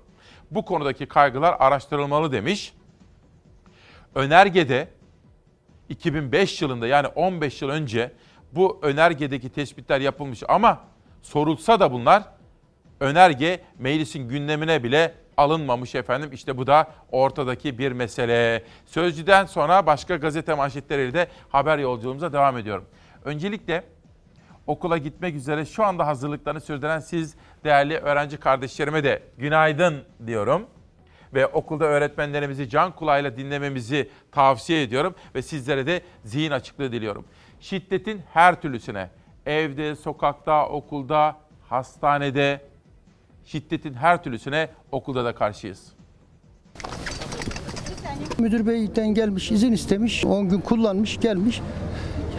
Bu 0.51 0.65
konudaki 0.65 1.05
kaygılar 1.05 1.55
araştırılmalı 1.59 2.31
demiş. 2.31 2.73
Önergede 4.15 4.87
2005 5.89 6.61
yılında 6.61 6.87
yani 6.87 7.07
15 7.07 7.61
yıl 7.61 7.69
önce 7.69 8.11
bu 8.51 8.79
önergedeki 8.81 9.49
tespitler 9.49 10.01
yapılmış 10.01 10.43
ama 10.47 10.79
sorulsa 11.21 11.79
da 11.79 11.91
bunlar 11.91 12.23
önerge 12.99 13.59
meclisin 13.79 14.29
gündemine 14.29 14.83
bile 14.83 15.13
alınmamış 15.37 15.95
efendim. 15.95 16.29
İşte 16.33 16.57
bu 16.57 16.67
da 16.67 16.87
ortadaki 17.11 17.77
bir 17.77 17.91
mesele. 17.91 18.63
Sözcüden 18.85 19.45
sonra 19.45 19.85
başka 19.85 20.15
gazete 20.15 20.53
manşetleriyle 20.53 21.13
de 21.13 21.27
haber 21.49 21.77
yolculuğumuza 21.77 22.33
devam 22.33 22.57
ediyorum. 22.57 22.85
Öncelikle 23.25 23.83
okula 24.67 24.97
gitmek 24.97 25.35
üzere 25.35 25.65
şu 25.65 25.83
anda 25.83 26.07
hazırlıklarını 26.07 26.61
sürdüren 26.61 26.99
siz 26.99 27.35
değerli 27.63 27.97
öğrenci 27.97 28.37
kardeşlerime 28.37 29.03
de 29.03 29.23
günaydın 29.37 30.03
diyorum. 30.27 30.67
Ve 31.33 31.47
okulda 31.47 31.85
öğretmenlerimizi 31.85 32.69
can 32.69 32.95
kulağıyla 32.95 33.37
dinlememizi 33.37 34.09
tavsiye 34.31 34.83
ediyorum. 34.83 35.15
Ve 35.35 35.41
sizlere 35.41 35.87
de 35.87 36.01
zihin 36.23 36.51
açıklığı 36.51 36.91
diliyorum. 36.91 37.25
Şiddetin 37.59 38.21
her 38.33 38.61
türlüsüne, 38.61 39.09
evde, 39.45 39.95
sokakta, 39.95 40.69
okulda, 40.69 41.35
hastanede, 41.69 42.61
şiddetin 43.45 43.93
her 43.93 44.23
türlüsüne 44.23 44.69
okulda 44.91 45.25
da 45.25 45.35
karşıyız. 45.35 45.93
Müdür 48.39 48.67
beyden 48.67 49.13
gelmiş, 49.13 49.51
izin 49.51 49.71
istemiş, 49.71 50.25
10 50.25 50.49
gün 50.49 50.61
kullanmış, 50.61 51.19
gelmiş. 51.19 51.61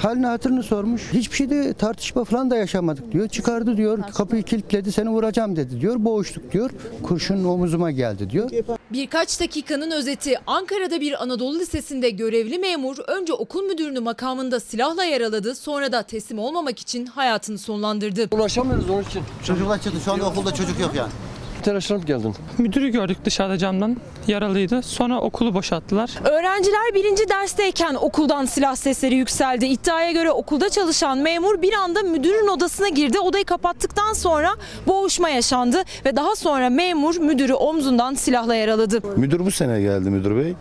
Halini 0.02 0.26
hatırını 0.26 0.62
sormuş. 0.62 1.02
Hiçbir 1.12 1.36
şeyde 1.36 1.74
tartışma 1.74 2.24
falan 2.24 2.50
da 2.50 2.56
yaşamadık 2.56 3.12
diyor. 3.12 3.28
Çıkardı 3.28 3.76
diyor, 3.76 3.98
kapıyı 4.14 4.42
kilitledi, 4.42 4.92
seni 4.92 5.08
vuracağım 5.08 5.56
dedi 5.56 5.80
diyor. 5.80 5.96
Boğuştuk 5.98 6.52
diyor. 6.52 6.70
Kurşun 7.02 7.44
omuzuma 7.44 7.90
geldi 7.90 8.30
diyor. 8.30 8.50
Birkaç 8.92 9.40
dakikanın 9.40 9.90
özeti 9.90 10.34
Ankara'da 10.46 11.00
bir 11.00 11.22
Anadolu 11.22 11.58
Lisesi'nde 11.58 12.10
görevli 12.10 12.58
memur 12.58 12.96
önce 13.08 13.32
okul 13.32 13.62
müdürünü 13.62 14.00
makamında 14.00 14.60
silahla 14.60 15.04
yaraladı 15.04 15.54
sonra 15.54 15.92
da 15.92 16.02
teslim 16.02 16.38
olmamak 16.38 16.78
için 16.78 17.06
hayatını 17.06 17.58
sonlandırdı. 17.58 18.28
Ulaşamıyoruz 18.30 18.90
onun 18.90 19.02
için. 19.02 19.22
Çocuklar 19.44 19.82
çıktı. 19.82 19.98
Şu 20.04 20.12
anda 20.12 20.24
okulda 20.24 20.54
çocuk 20.54 20.80
yok 20.80 20.90
yani. 20.94 21.10
Telaşlanıp 21.62 22.06
geldim. 22.06 22.32
Müdürü 22.58 22.88
gördük 22.88 23.18
dışarıda 23.24 23.58
camdan 23.58 23.96
yaralıydı. 24.26 24.82
Sonra 24.82 25.20
okulu 25.20 25.54
boşalttılar. 25.54 26.10
Öğrenciler 26.24 26.94
birinci 26.94 27.28
dersteyken 27.28 27.94
okuldan 27.94 28.44
silah 28.44 28.76
sesleri 28.76 29.14
yükseldi. 29.14 29.66
İddiaya 29.66 30.12
göre 30.12 30.30
okulda 30.30 30.68
çalışan 30.70 31.18
memur 31.18 31.62
bir 31.62 31.72
anda 31.72 32.02
müdürün 32.02 32.48
odasına 32.48 32.88
girdi. 32.88 33.18
Odayı 33.18 33.44
kapattıktan 33.44 34.12
sonra 34.12 34.48
boğuşma 34.86 35.28
yaşandı 35.28 35.82
ve 36.04 36.16
daha 36.16 36.36
sonra 36.36 36.70
memur 36.70 37.16
müdürü 37.16 37.54
omzundan 37.54 38.14
silahla 38.14 38.54
yaraladı. 38.54 39.00
Müdür 39.16 39.40
bu 39.40 39.50
sene 39.50 39.80
geldi 39.80 40.10
müdür 40.10 40.36
bey. 40.36 40.54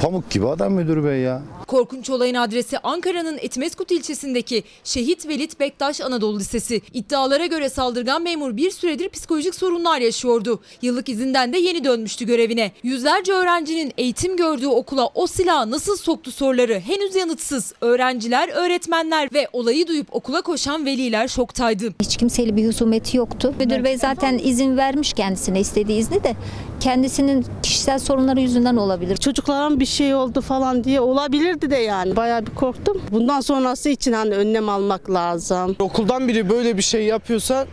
Pamuk 0.00 0.30
gibi 0.30 0.48
adam 0.48 0.72
müdür 0.72 1.04
bey 1.04 1.20
ya. 1.20 1.42
Korkunç 1.72 2.10
olayın 2.10 2.34
adresi 2.34 2.78
Ankara'nın 2.78 3.38
Etmeskut 3.38 3.90
ilçesindeki 3.90 4.64
Şehit 4.84 5.28
Velit 5.28 5.60
Bektaş 5.60 6.00
Anadolu 6.00 6.38
Lisesi. 6.38 6.82
İddialara 6.92 7.46
göre 7.46 7.68
saldırgan 7.68 8.22
memur 8.22 8.56
bir 8.56 8.70
süredir 8.70 9.08
psikolojik 9.08 9.54
sorunlar 9.54 10.00
yaşıyordu. 10.00 10.60
Yıllık 10.82 11.08
izinden 11.08 11.52
de 11.52 11.58
yeni 11.58 11.84
dönmüştü 11.84 12.26
görevine. 12.26 12.72
Yüzlerce 12.82 13.32
öğrencinin 13.32 13.92
eğitim 13.98 14.36
gördüğü 14.36 14.66
okula 14.66 15.06
o 15.14 15.26
silahı 15.26 15.70
nasıl 15.70 15.96
soktu 15.96 16.30
soruları 16.30 16.80
henüz 16.80 17.14
yanıtsız. 17.14 17.72
Öğrenciler, 17.80 18.48
öğretmenler 18.48 19.28
ve 19.34 19.48
olayı 19.52 19.86
duyup 19.86 20.14
okula 20.14 20.42
koşan 20.42 20.86
veliler 20.86 21.28
şoktaydı. 21.28 21.94
Hiç 22.02 22.16
kimseyle 22.16 22.56
bir 22.56 22.68
husumeti 22.68 23.16
yoktu. 23.16 23.54
Müdür 23.58 23.84
bey 23.84 23.96
zaten 23.98 24.38
izin 24.38 24.76
vermiş 24.76 25.12
kendisine 25.12 25.60
istediği 25.60 25.98
izni 25.98 26.24
de 26.24 26.34
kendisinin 26.80 27.46
kişisel 27.62 27.98
sorunları 27.98 28.40
yüzünden 28.40 28.76
olabilir. 28.76 29.16
Çocuklara 29.16 29.80
bir 29.80 29.86
şey 29.86 30.14
oldu 30.14 30.40
falan 30.40 30.84
diye 30.84 31.00
olabilirdi 31.62 31.70
de 31.70 31.76
yani. 31.76 32.16
Bayağı 32.16 32.46
bir 32.46 32.54
korktum. 32.54 33.02
Bundan 33.10 33.40
sonrası 33.40 33.88
için 33.88 34.12
hani 34.12 34.34
önlem 34.34 34.68
almak 34.68 35.10
lazım. 35.10 35.76
Okuldan 35.78 36.28
biri 36.28 36.50
böyle 36.50 36.76
bir 36.76 36.82
şey 36.82 37.04
yapıyorsa 37.04 37.66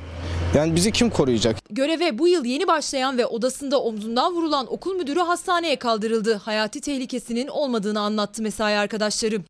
yani 0.56 0.76
bizi 0.76 0.92
kim 0.92 1.10
koruyacak? 1.10 1.58
Göreve 1.70 2.18
bu 2.18 2.28
yıl 2.28 2.46
yeni 2.46 2.68
başlayan 2.68 3.18
ve 3.18 3.26
odasında 3.26 3.82
omzundan 3.82 4.34
vurulan 4.34 4.74
okul 4.74 4.96
müdürü 4.96 5.20
hastaneye 5.20 5.76
kaldırıldı. 5.76 6.36
Hayati 6.36 6.82
tehlikesinin 6.82 7.48
olmadığını 7.48 8.00
anlattı 8.00 8.42
mesai 8.42 8.78
arkadaşları. 8.78 9.42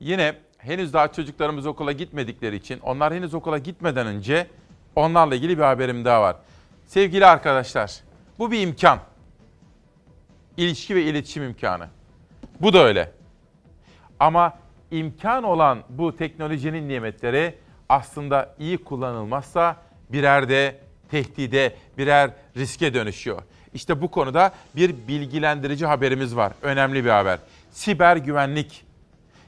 Yine 0.00 0.34
henüz 0.58 0.92
daha 0.92 1.12
çocuklarımız 1.12 1.66
okula 1.66 1.92
gitmedikleri 1.92 2.56
için 2.56 2.80
onlar 2.80 3.14
henüz 3.14 3.34
okula 3.34 3.58
gitmeden 3.58 4.06
önce 4.06 4.46
onlarla 4.96 5.34
ilgili 5.34 5.58
bir 5.58 5.62
haberim 5.62 6.04
daha 6.04 6.22
var. 6.22 6.36
Sevgili 6.86 7.26
arkadaşlar 7.26 8.00
bu 8.38 8.50
bir 8.50 8.60
imkan. 8.60 8.98
İlişki 10.56 10.94
ve 10.94 11.02
iletişim 11.02 11.42
imkanı. 11.42 11.86
Bu 12.60 12.72
da 12.72 12.84
öyle. 12.84 13.12
Ama 14.20 14.58
imkan 14.90 15.44
olan 15.44 15.78
bu 15.88 16.16
teknolojinin 16.16 16.88
nimetleri 16.88 17.54
aslında 17.88 18.54
iyi 18.58 18.78
kullanılmazsa 18.78 19.76
birer 20.08 20.48
de 20.48 20.78
tehdide, 21.10 21.74
birer 21.98 22.30
riske 22.56 22.94
dönüşüyor. 22.94 23.42
İşte 23.74 24.02
bu 24.02 24.10
konuda 24.10 24.52
bir 24.76 25.08
bilgilendirici 25.08 25.86
haberimiz 25.86 26.36
var. 26.36 26.52
Önemli 26.62 27.04
bir 27.04 27.10
haber. 27.10 27.38
Siber 27.70 28.16
güvenlik. 28.16 28.84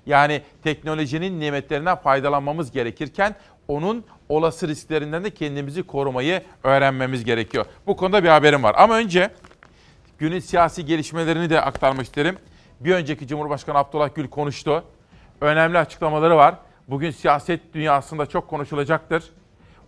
Yani 0.07 0.43
teknolojinin 0.63 1.41
nimetlerinden 1.41 1.97
faydalanmamız 1.97 2.73
gerekirken 2.73 3.35
onun 3.69 4.05
olası 4.29 4.69
risklerinden 4.69 5.25
de 5.25 5.31
kendimizi 5.31 5.83
korumayı 5.83 6.43
öğrenmemiz 6.65 7.25
gerekiyor. 7.25 7.67
Bu 7.87 7.97
konuda 7.97 8.25
bir 8.25 8.29
haberim 8.29 8.63
var. 8.63 8.75
Ama 8.79 8.97
önce 8.97 9.31
günün 10.19 10.39
siyasi 10.39 10.85
gelişmelerini 10.85 11.51
de 11.51 11.61
aktarmak 11.61 12.07
isterim. 12.07 12.37
Bir 12.85 12.95
önceki 12.95 13.27
Cumhurbaşkanı 13.27 13.79
Abdullah 13.79 14.15
Gül 14.15 14.29
konuştu. 14.29 14.85
Önemli 15.41 15.79
açıklamaları 15.79 16.37
var. 16.37 16.55
Bugün 16.89 17.11
siyaset 17.11 17.75
dünyasında 17.75 18.27
çok 18.27 18.49
konuşulacaktır. 18.49 19.33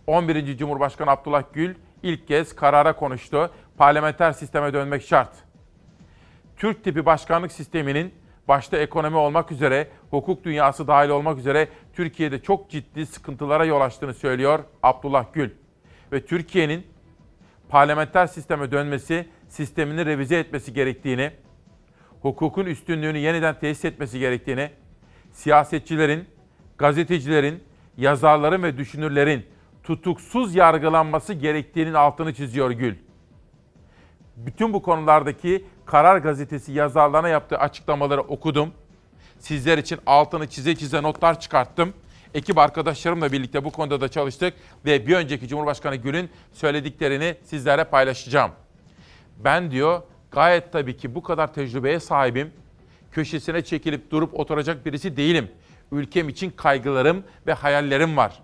11. 0.07 0.57
Cumhurbaşkanı 0.57 1.11
Abdullah 1.11 1.43
Gül 1.53 1.75
ilk 2.03 2.27
kez 2.27 2.55
karara 2.55 2.95
konuştu. 2.95 3.51
Parlamenter 3.77 4.31
sisteme 4.31 4.73
dönmek 4.73 5.03
şart. 5.03 5.29
Türk 6.57 6.83
tipi 6.83 7.05
başkanlık 7.05 7.51
sisteminin 7.51 8.13
başta 8.47 8.77
ekonomi 8.77 9.17
olmak 9.17 9.51
üzere, 9.51 9.87
hukuk 10.09 10.43
dünyası 10.43 10.87
dahil 10.87 11.09
olmak 11.09 11.37
üzere 11.37 11.67
Türkiye'de 11.93 12.41
çok 12.41 12.69
ciddi 12.69 13.05
sıkıntılara 13.05 13.65
yol 13.65 13.81
açtığını 13.81 14.13
söylüyor 14.13 14.59
Abdullah 14.83 15.25
Gül. 15.33 15.49
Ve 16.11 16.25
Türkiye'nin 16.25 16.87
parlamenter 17.69 18.27
sisteme 18.27 18.71
dönmesi, 18.71 19.29
sistemini 19.49 20.05
revize 20.05 20.39
etmesi 20.39 20.73
gerektiğini, 20.73 21.31
hukukun 22.25 22.65
üstünlüğünü 22.65 23.17
yeniden 23.17 23.59
tesis 23.59 23.85
etmesi 23.85 24.19
gerektiğini, 24.19 24.69
siyasetçilerin, 25.31 26.27
gazetecilerin, 26.77 27.63
yazarların 27.97 28.63
ve 28.63 28.77
düşünürlerin 28.77 29.45
tutuksuz 29.83 30.55
yargılanması 30.55 31.33
gerektiğinin 31.33 31.93
altını 31.93 32.33
çiziyor 32.33 32.71
Gül. 32.71 32.95
Bütün 34.35 34.73
bu 34.73 34.81
konulardaki 34.81 35.65
Karar 35.85 36.17
Gazetesi 36.17 36.71
yazarlarına 36.71 37.29
yaptığı 37.29 37.57
açıklamaları 37.57 38.21
okudum. 38.21 38.71
Sizler 39.39 39.77
için 39.77 39.99
altını 40.05 40.47
çize 40.47 40.75
çize 40.75 41.03
notlar 41.03 41.39
çıkarttım. 41.39 41.93
Ekip 42.33 42.57
arkadaşlarımla 42.57 43.31
birlikte 43.31 43.65
bu 43.65 43.71
konuda 43.71 44.01
da 44.01 44.07
çalıştık 44.07 44.53
ve 44.85 45.07
bir 45.07 45.15
önceki 45.15 45.47
Cumhurbaşkanı 45.47 45.95
Gül'ün 45.95 46.29
söylediklerini 46.53 47.35
sizlere 47.43 47.83
paylaşacağım. 47.83 48.51
Ben 49.43 49.71
diyor 49.71 50.01
gayet 50.35 50.71
tabii 50.71 50.97
ki 50.97 51.15
bu 51.15 51.23
kadar 51.23 51.53
tecrübeye 51.53 51.99
sahibim. 51.99 52.51
Köşesine 53.11 53.61
çekilip 53.63 54.11
durup 54.11 54.39
oturacak 54.39 54.85
birisi 54.85 55.17
değilim. 55.17 55.51
Ülkem 55.91 56.29
için 56.29 56.49
kaygılarım 56.49 57.23
ve 57.47 57.53
hayallerim 57.53 58.17
var. 58.17 58.39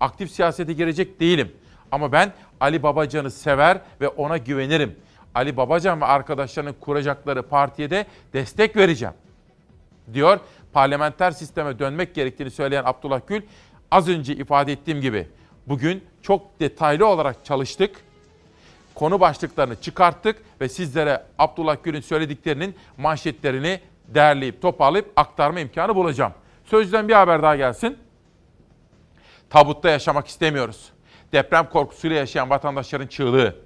Aktif 0.00 0.30
siyasete 0.30 0.72
girecek 0.72 1.20
değilim. 1.20 1.52
Ama 1.92 2.12
ben 2.12 2.32
Ali 2.60 2.82
Babacan'ı 2.82 3.30
sever 3.30 3.80
ve 4.00 4.08
ona 4.08 4.36
güvenirim. 4.36 4.96
Ali 5.34 5.56
Babacan 5.56 6.00
ve 6.00 6.04
arkadaşlarının 6.04 6.74
kuracakları 6.80 7.42
partiye 7.42 7.90
de 7.90 8.06
destek 8.32 8.76
vereceğim. 8.76 9.14
Diyor 10.14 10.40
parlamenter 10.72 11.30
sisteme 11.30 11.78
dönmek 11.78 12.14
gerektiğini 12.14 12.50
söyleyen 12.50 12.82
Abdullah 12.86 13.20
Gül 13.26 13.42
az 13.90 14.08
önce 14.08 14.34
ifade 14.34 14.72
ettiğim 14.72 15.00
gibi 15.00 15.28
bugün 15.66 16.04
çok 16.22 16.60
detaylı 16.60 17.06
olarak 17.06 17.44
çalıştık. 17.44 18.05
Konu 18.96 19.20
başlıklarını 19.20 19.80
çıkarttık 19.80 20.42
ve 20.60 20.68
sizlere 20.68 21.22
Abdullah 21.38 21.76
Gül'ün 21.82 22.00
söylediklerinin 22.00 22.76
manşetlerini 22.96 23.80
derleyip 24.08 24.62
toparlayıp 24.62 25.12
aktarma 25.16 25.60
imkanı 25.60 25.94
bulacağım. 25.94 26.32
Sözcüden 26.64 27.08
bir 27.08 27.12
haber 27.12 27.42
daha 27.42 27.56
gelsin. 27.56 27.98
Tabutta 29.50 29.90
yaşamak 29.90 30.26
istemiyoruz. 30.26 30.92
Deprem 31.32 31.68
korkusuyla 31.70 32.16
yaşayan 32.16 32.50
vatandaşların 32.50 33.06
çığlığı. 33.06 33.56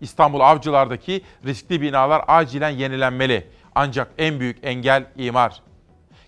İstanbul 0.00 0.40
Avcılar'daki 0.40 1.22
riskli 1.46 1.80
binalar 1.80 2.24
acilen 2.28 2.70
yenilenmeli. 2.70 3.46
Ancak 3.74 4.10
en 4.18 4.40
büyük 4.40 4.58
engel 4.62 5.06
imar. 5.16 5.62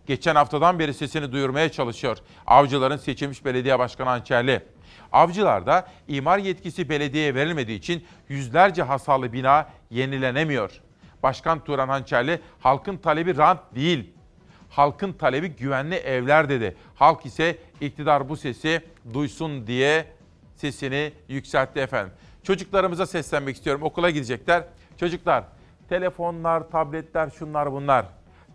Geçen 0.06 0.34
haftadan 0.34 0.78
beri 0.78 0.94
sesini 0.94 1.32
duyurmaya 1.32 1.72
çalışıyor. 1.72 2.18
Avcıların 2.46 2.96
seçilmiş 2.96 3.44
belediye 3.44 3.78
başkanı 3.78 4.08
Hançerli. 4.08 4.62
Avcılar'da 5.12 5.86
imar 6.08 6.38
yetkisi 6.38 6.88
belediyeye 6.88 7.34
verilmediği 7.34 7.78
için 7.78 8.04
yüzlerce 8.28 8.82
hasarlı 8.82 9.32
bina 9.32 9.68
yenilenemiyor. 9.90 10.80
Başkan 11.22 11.64
Turan 11.64 11.88
Hançerli 11.88 12.40
halkın 12.60 12.96
talebi 12.96 13.36
rant 13.36 13.60
değil. 13.74 14.10
Halkın 14.70 15.12
talebi 15.12 15.48
güvenli 15.48 15.94
evler 15.94 16.48
dedi. 16.48 16.76
Halk 16.94 17.26
ise 17.26 17.58
iktidar 17.80 18.28
bu 18.28 18.36
sesi 18.36 18.82
duysun 19.14 19.66
diye 19.66 20.06
sesini 20.56 21.12
yükseltti 21.28 21.80
efendim. 21.80 22.12
Çocuklarımıza 22.42 23.06
seslenmek 23.06 23.56
istiyorum. 23.56 23.82
Okula 23.82 24.10
gidecekler. 24.10 24.64
Çocuklar, 24.96 25.44
telefonlar, 25.88 26.70
tabletler, 26.70 27.30
şunlar 27.30 27.72
bunlar. 27.72 28.06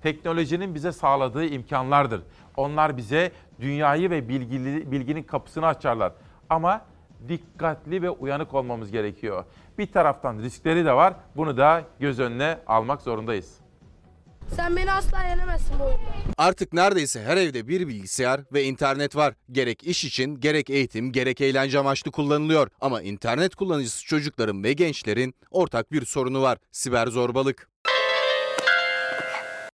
Teknolojinin 0.04 0.76
bize 0.76 0.91
sağladığı 0.91 1.46
imkanlardır. 1.46 2.22
Onlar 2.58 2.98
bize 2.98 3.32
dünyayı 3.62 4.10
ve 4.10 4.30
bilgili, 4.30 4.91
bilginin 4.91 5.24
kapısını 5.24 5.68
açarlar. 5.68 6.12
Ama 6.50 6.86
dikkatli 7.28 8.02
ve 8.02 8.10
uyanık 8.10 8.54
olmamız 8.54 8.92
gerekiyor. 8.92 9.44
Bir 9.78 9.92
taraftan 9.92 10.40
riskleri 10.40 10.86
de 10.86 10.94
var. 10.94 11.14
Bunu 11.36 11.58
da 11.58 11.84
göz 12.00 12.20
önüne 12.20 12.58
almak 12.68 13.02
zorundayız. 13.02 13.56
Sen 14.56 14.76
beni 14.76 14.92
asla 14.92 15.24
yenemezsin 15.24 15.80
bu 15.80 15.84
oyunda. 15.84 16.00
Artık 16.38 16.74
neredeyse 16.74 17.24
her 17.24 17.38
evde 17.38 17.68
bir 17.68 17.88
bilgisayar 17.88 18.42
ve 18.54 18.64
internet 18.64 19.16
var. 19.16 19.34
Gerek 19.52 19.84
iş 19.84 20.06
için, 20.06 20.36
gerek 20.40 20.70
eğitim, 20.70 21.12
gerek 21.12 21.42
eğlence 21.42 21.80
amaçlı 21.80 22.12
kullanılıyor. 22.12 22.68
Ama 22.82 23.02
internet 23.02 23.56
kullanıcısı 23.56 24.06
çocukların 24.06 24.64
ve 24.64 24.74
gençlerin 24.74 25.36
ortak 25.52 25.92
bir 25.92 26.06
sorunu 26.06 26.42
var. 26.42 26.58
Siber 26.72 27.08
zorbalık. 27.08 27.70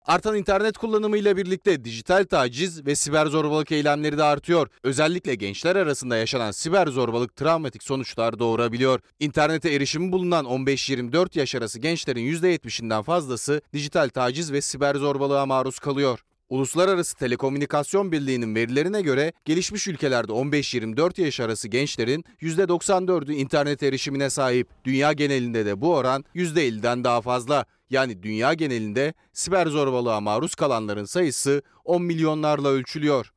Artan 0.07 0.37
internet 0.37 0.79
kullanımıyla 0.79 1.37
birlikte 1.37 1.85
dijital 1.85 2.25
taciz 2.25 2.87
ve 2.87 2.95
siber 2.95 3.27
zorbalık 3.27 3.73
eylemleri 3.73 4.19
de 4.19 4.23
artıyor. 4.23 4.69
Özellikle 4.83 5.35
gençler 5.35 5.77
arasında 5.77 6.17
yaşanan 6.17 6.51
siber 6.51 6.87
zorbalık 6.87 7.37
travmatik 7.37 7.83
sonuçlar 7.83 8.39
doğurabiliyor. 8.39 9.01
İnternete 9.21 9.71
erişimi 9.71 10.13
bulunan 10.13 10.45
15-24 10.45 11.39
yaş 11.39 11.55
arası 11.55 11.79
gençlerin 11.79 12.33
%70'inden 12.33 13.03
fazlası 13.03 13.61
dijital 13.73 14.09
taciz 14.09 14.53
ve 14.53 14.61
siber 14.61 14.95
zorbalığa 14.95 15.47
maruz 15.47 15.79
kalıyor. 15.79 16.25
Uluslararası 16.49 17.17
Telekomünikasyon 17.17 18.13
Birliği'nin 18.13 18.55
verilerine 18.55 19.03
göre 19.03 19.33
gelişmiş 19.45 19.89
ülkelerde 19.89 20.33
15-24 20.33 21.21
yaş 21.21 21.41
arası 21.41 21.69
gençlerin 21.69 22.25
%94'ü 22.41 23.33
internet 23.33 23.83
erişimine 23.83 24.31
sahip. 24.31 24.69
Dünya 24.85 25.13
genelinde 25.13 25.67
de 25.67 25.81
bu 25.81 25.95
oran 25.95 26.25
%50'den 26.35 27.05
daha 27.05 27.21
fazla. 27.21 27.65
Yani 27.91 28.23
dünya 28.23 28.55
genelinde 28.55 29.15
siber 29.33 29.67
zorbalığa 29.67 30.21
maruz 30.21 30.55
kalanların 30.55 31.05
sayısı 31.05 31.63
10 31.85 32.03
milyonlarla 32.03 32.69
ölçülüyor. 32.69 33.33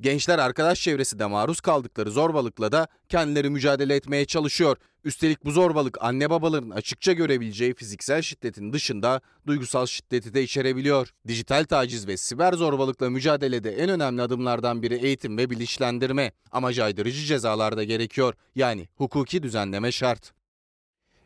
Gençler 0.00 0.38
arkadaş 0.38 0.80
çevresinde 0.80 1.26
maruz 1.26 1.60
kaldıkları 1.60 2.10
zorbalıkla 2.10 2.72
da 2.72 2.88
kendileri 3.08 3.50
mücadele 3.50 3.94
etmeye 3.94 4.24
çalışıyor. 4.24 4.76
Üstelik 5.04 5.44
bu 5.44 5.50
zorbalık 5.50 5.98
anne 6.00 6.30
babaların 6.30 6.70
açıkça 6.70 7.12
görebileceği 7.12 7.74
fiziksel 7.74 8.22
şiddetin 8.22 8.72
dışında 8.72 9.20
duygusal 9.46 9.86
şiddeti 9.86 10.34
de 10.34 10.42
içerebiliyor. 10.42 11.10
Dijital 11.28 11.64
taciz 11.64 12.06
ve 12.06 12.16
siber 12.16 12.52
zorbalıkla 12.52 13.10
mücadelede 13.10 13.70
en 13.70 13.90
önemli 13.90 14.22
adımlardan 14.22 14.82
biri 14.82 14.94
eğitim 14.94 15.38
ve 15.38 15.50
bilinçlendirme. 15.50 16.32
Ama 16.52 16.72
caydırıcı 16.72 17.24
cezalar 17.24 17.76
da 17.76 17.84
gerekiyor. 17.84 18.34
Yani 18.54 18.88
hukuki 18.96 19.42
düzenleme 19.42 19.92
şart. 19.92 20.32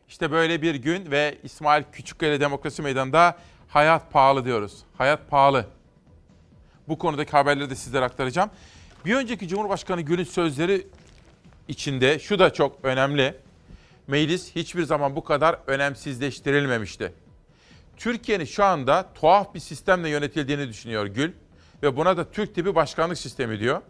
İşte 0.09 0.31
böyle 0.31 0.61
bir 0.61 0.75
gün 0.75 1.11
ve 1.11 1.37
İsmail 1.43 1.83
Küçükkaya 1.91 2.39
Demokrasi 2.39 2.81
Meydanı'nda 2.81 3.37
hayat 3.67 4.11
pahalı 4.11 4.45
diyoruz. 4.45 4.77
Hayat 4.97 5.29
pahalı. 5.29 5.65
Bu 6.87 6.97
konudaki 6.97 7.31
haberleri 7.31 7.69
de 7.69 7.75
sizlere 7.75 8.05
aktaracağım. 8.05 8.49
Bir 9.05 9.15
önceki 9.15 9.47
Cumhurbaşkanı 9.47 10.01
Gül'ün 10.01 10.23
sözleri 10.23 10.87
içinde 11.67 12.19
şu 12.19 12.39
da 12.39 12.53
çok 12.53 12.79
önemli. 12.83 13.35
Meclis 14.07 14.55
hiçbir 14.55 14.83
zaman 14.83 15.15
bu 15.15 15.23
kadar 15.23 15.59
önemsizleştirilmemişti. 15.67 17.13
Türkiye'nin 17.97 18.45
şu 18.45 18.63
anda 18.63 19.05
tuhaf 19.15 19.53
bir 19.53 19.59
sistemle 19.59 20.09
yönetildiğini 20.09 20.67
düşünüyor 20.67 21.05
Gül 21.05 21.31
ve 21.83 21.97
buna 21.97 22.17
da 22.17 22.31
Türk 22.31 22.55
tipi 22.55 22.75
başkanlık 22.75 23.17
sistemi 23.17 23.59
diyor. 23.59 23.81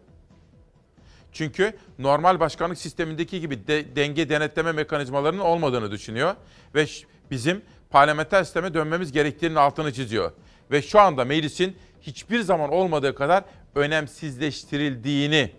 Çünkü 1.34 1.74
normal 2.00 2.40
başkanlık 2.40 2.78
sistemindeki 2.78 3.42
gibi 3.42 3.68
de, 3.68 3.96
denge 3.96 4.30
denetleme 4.30 4.72
mekanizmalarının 4.72 5.42
olmadığını 5.42 5.92
düşünüyor 5.92 6.36
ve 6.76 6.86
bizim 7.32 7.62
parlamenter 7.90 8.44
sisteme 8.44 8.74
dönmemiz 8.74 9.12
gerektiğinin 9.12 9.56
altını 9.56 9.94
çiziyor. 9.94 10.32
Ve 10.72 10.82
şu 10.82 11.00
anda 11.00 11.26
meclisin 11.26 11.78
hiçbir 12.02 12.40
zaman 12.40 12.72
olmadığı 12.72 13.16
kadar 13.16 13.44
önemsizleştirildiğini 13.76 15.52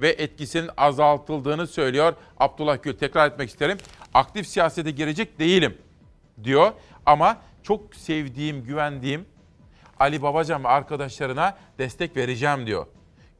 ve 0.00 0.08
etkisinin 0.08 0.70
azaltıldığını 0.76 1.66
söylüyor 1.66 2.14
Abdullah 2.38 2.82
Gül. 2.82 2.96
Tekrar 2.96 3.30
etmek 3.30 3.48
isterim. 3.48 3.78
Aktif 4.14 4.46
siyasete 4.46 4.90
girecek 4.90 5.38
değilim 5.38 5.78
diyor 6.44 6.72
ama 7.06 7.38
çok 7.62 7.94
sevdiğim, 7.94 8.64
güvendiğim 8.64 9.26
Ali 10.00 10.22
Babacan 10.22 10.64
ve 10.64 10.68
arkadaşlarına 10.68 11.58
destek 11.78 12.16
vereceğim 12.16 12.66
diyor. 12.66 12.86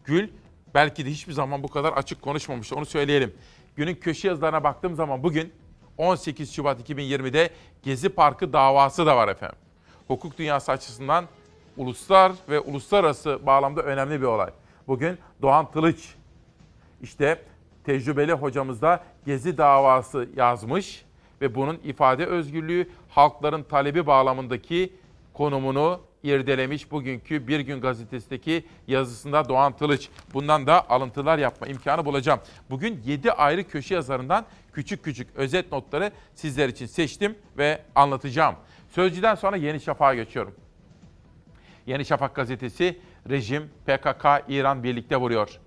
Gül 0.05 0.29
belki 0.74 1.07
de 1.07 1.11
hiçbir 1.11 1.33
zaman 1.33 1.62
bu 1.62 1.68
kadar 1.68 1.92
açık 1.92 2.22
konuşmamıştı 2.22 2.76
onu 2.76 2.87
söyleyelim. 2.87 3.35
Günün 3.76 3.94
köşe 3.94 4.28
yazılarına 4.28 4.64
baktığım 4.64 4.94
zaman 4.94 5.22
bugün 5.22 5.52
18 5.98 6.52
Şubat 6.52 6.90
2020'de 6.90 7.50
Gezi 7.83 8.09
Parkı 8.09 8.52
davası 8.52 9.07
da 9.07 9.16
var 9.16 9.28
efendim. 9.28 9.59
Hukuk 10.07 10.38
dünyası 10.38 10.72
açısından 10.72 11.24
uluslar 11.76 12.33
ve 12.48 12.61
uluslararası 12.61 13.46
bağlamda 13.46 13.83
önemli 13.83 14.20
bir 14.20 14.26
olay. 14.26 14.50
Bugün 14.88 15.18
Doğan 15.42 15.70
Tılıç 15.70 16.14
işte 17.02 17.42
tecrübeli 17.85 18.33
hocamız 18.33 18.83
da 18.83 19.04
Gezi 19.26 19.59
davası 19.59 20.28
yazmış 20.37 21.04
ve 21.40 21.54
bunun 21.54 21.81
ifade 21.85 22.26
özgürlüğü 22.26 22.90
halkların 23.09 23.62
talebi 23.62 24.07
bağlamındaki 24.07 24.92
konumunu 25.35 26.00
irdelemiş 26.22 26.90
bugünkü 26.90 27.48
Bir 27.48 27.61
Gün 27.61 27.81
gazetesindeki 27.81 28.66
yazısında 28.87 29.48
Doğan 29.48 29.76
Tılıç. 29.76 30.09
Bundan 30.35 30.66
da 30.66 30.90
alıntılar 30.90 31.38
yapma 31.38 31.66
imkanı 31.66 32.04
bulacağım. 32.04 32.40
Bugün 32.70 33.02
7 33.07 33.33
ayrı 33.33 33.68
köşe 33.68 33.94
yazarından 33.94 34.46
küçük 34.72 35.04
küçük 35.04 35.28
özet 35.35 35.72
notları 35.72 36.12
sizler 36.35 36.68
için 36.68 36.87
seçtim 36.87 37.35
ve 37.59 37.83
anlatacağım. 37.94 38.54
Sözcüden 38.88 39.35
sonra 39.35 39.57
Yeni 39.57 39.81
Şafak'a 39.81 40.14
geçiyorum. 40.14 40.54
Yeni 41.87 42.04
Şafak 42.04 42.35
gazetesi 42.35 42.98
rejim, 43.31 43.70
PKK, 43.87 44.24
İran 44.48 44.83
birlikte 44.83 45.16
vuruyor. 45.16 45.61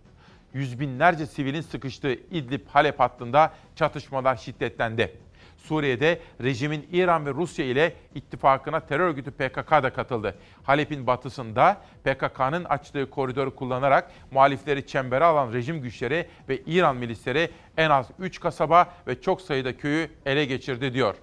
Yüz 0.53 0.79
binlerce 0.79 1.25
sivilin 1.25 1.61
sıkıştığı 1.61 2.13
İdlib 2.13 2.67
Halep 2.67 2.99
hattında 2.99 3.53
çatışmalar 3.75 4.35
şiddetlendi. 4.35 5.17
Suriye'de 5.63 6.19
rejimin 6.43 6.87
İran 6.91 7.25
ve 7.25 7.29
Rusya 7.29 7.65
ile 7.65 7.93
ittifakına 8.15 8.79
terör 8.79 9.07
örgütü 9.07 9.31
PKK 9.31 9.71
da 9.71 9.93
katıldı. 9.93 10.35
Halep'in 10.63 11.07
batısında 11.07 11.81
PKK'nın 12.03 12.63
açtığı 12.63 13.09
koridoru 13.09 13.55
kullanarak 13.55 14.11
muhalifleri 14.31 14.87
çembere 14.87 15.23
alan 15.23 15.53
rejim 15.53 15.81
güçleri 15.81 16.27
ve 16.49 16.61
İran 16.61 16.95
milisleri 16.95 17.49
en 17.77 17.89
az 17.89 18.09
3 18.19 18.39
kasaba 18.39 18.93
ve 19.07 19.21
çok 19.21 19.41
sayıda 19.41 19.77
köyü 19.77 20.09
ele 20.25 20.45
geçirdi 20.45 20.93
diyor. 20.93 21.15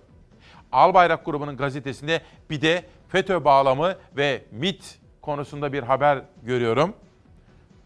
Albayrak 0.72 1.24
grubunun 1.24 1.56
gazetesinde 1.56 2.22
bir 2.50 2.60
de 2.60 2.82
FETÖ 3.08 3.44
bağlamı 3.44 3.94
ve 4.16 4.42
MIT 4.52 4.98
konusunda 5.22 5.72
bir 5.72 5.82
haber 5.82 6.22
görüyorum. 6.42 6.94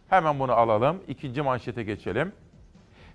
Hemen 0.08 0.38
bunu 0.38 0.52
alalım. 0.52 1.02
İkinci 1.08 1.42
manşete 1.42 1.82
geçelim. 1.82 2.32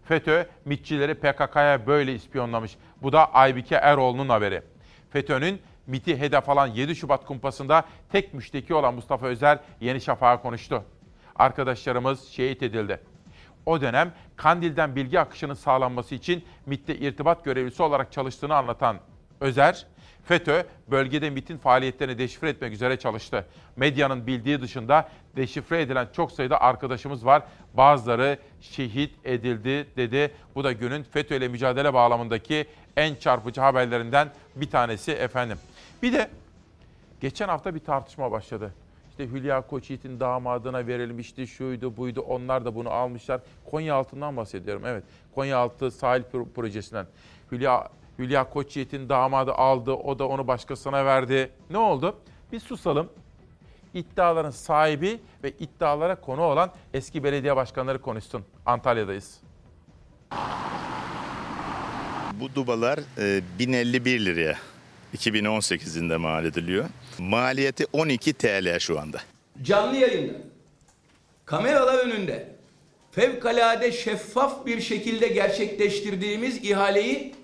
FETÖ, 0.07 0.45
MİTçileri 0.65 1.15
PKK'ya 1.15 1.87
böyle 1.87 2.13
ispiyonlamış. 2.13 2.77
Bu 3.01 3.11
da 3.11 3.33
Aybike 3.33 3.75
Eroğlu'nun 3.75 4.29
haberi. 4.29 4.61
FETÖ'nün 5.09 5.61
MİT'i 5.87 6.19
hedef 6.19 6.49
alan 6.49 6.67
7 6.67 6.95
Şubat 6.95 7.25
kumpasında 7.25 7.85
tek 8.11 8.33
müşteki 8.33 8.73
olan 8.73 8.93
Mustafa 8.93 9.27
Özer 9.27 9.59
Yeni 9.81 10.01
Şafak'a 10.01 10.41
konuştu. 10.41 10.83
Arkadaşlarımız 11.35 12.27
şehit 12.27 12.63
edildi. 12.63 12.99
O 13.65 13.81
dönem 13.81 14.13
Kandil'den 14.35 14.95
bilgi 14.95 15.19
akışının 15.19 15.53
sağlanması 15.53 16.15
için 16.15 16.43
MİT'te 16.65 16.95
irtibat 16.95 17.45
görevlisi 17.45 17.83
olarak 17.83 18.11
çalıştığını 18.11 18.55
anlatan 18.55 18.97
Özer, 19.41 19.85
FETÖ 20.27 20.63
bölgede 20.87 21.29
MIT'in 21.29 21.57
faaliyetlerini 21.57 22.17
deşifre 22.17 22.49
etmek 22.49 22.73
üzere 22.73 22.99
çalıştı. 22.99 23.45
Medyanın 23.75 24.27
bildiği 24.27 24.61
dışında 24.61 25.09
deşifre 25.35 25.81
edilen 25.81 26.07
çok 26.13 26.31
sayıda 26.31 26.61
arkadaşımız 26.61 27.25
var. 27.25 27.43
Bazıları 27.73 28.39
şehit 28.61 29.11
edildi 29.25 29.87
dedi. 29.97 30.31
Bu 30.55 30.63
da 30.63 30.71
günün 30.71 31.03
FETÖ 31.03 31.35
ile 31.35 31.47
mücadele 31.47 31.93
bağlamındaki 31.93 32.67
en 32.97 33.15
çarpıcı 33.15 33.61
haberlerinden 33.61 34.29
bir 34.55 34.69
tanesi 34.69 35.11
efendim. 35.11 35.57
Bir 36.03 36.13
de 36.13 36.29
geçen 37.21 37.47
hafta 37.47 37.75
bir 37.75 37.79
tartışma 37.79 38.31
başladı. 38.31 38.73
İşte 39.09 39.27
Hülya 39.27 39.61
Koçyiğit'in 39.61 40.19
damadına 40.19 40.87
verilmişti, 40.87 41.47
şuydu 41.47 41.97
buydu 41.97 42.21
onlar 42.21 42.65
da 42.65 42.75
bunu 42.75 42.89
almışlar. 42.89 43.41
Konya 43.71 43.95
altından 43.95 44.37
bahsediyorum 44.37 44.83
evet. 44.85 45.03
Konya 45.35 45.57
altı 45.57 45.91
sahil 45.91 46.23
projesinden. 46.55 47.07
Hülya 47.51 47.87
Hülya 48.19 48.49
Koçyiğit'in 48.49 49.09
damadı 49.09 49.51
aldı, 49.51 49.91
o 49.91 50.19
da 50.19 50.27
onu 50.27 50.47
başkasına 50.47 51.05
verdi. 51.05 51.49
Ne 51.69 51.77
oldu? 51.77 52.15
Bir 52.51 52.59
susalım. 52.59 53.09
İddiaların 53.93 54.51
sahibi 54.51 55.19
ve 55.43 55.51
iddialara 55.59 56.21
konu 56.21 56.41
olan 56.41 56.71
eski 56.93 57.23
belediye 57.23 57.55
başkanları 57.55 58.01
konuşsun. 58.01 58.43
Antalya'dayız. 58.65 59.41
Bu 62.39 62.55
dubalar 62.55 62.99
e, 63.17 63.41
1051 63.59 64.25
liraya 64.25 64.57
2018'inde 65.15 66.17
mal 66.17 66.45
ediliyor. 66.45 66.85
Maliyeti 67.19 67.85
12 67.93 68.33
TL 68.33 68.79
şu 68.79 68.99
anda. 68.99 69.17
Canlı 69.61 69.95
yayında, 69.97 70.33
kameralar 71.45 72.05
önünde 72.05 72.55
fevkalade 73.11 73.91
şeffaf 73.91 74.65
bir 74.65 74.81
şekilde 74.81 75.27
gerçekleştirdiğimiz 75.27 76.57
ihaleyi 76.57 77.35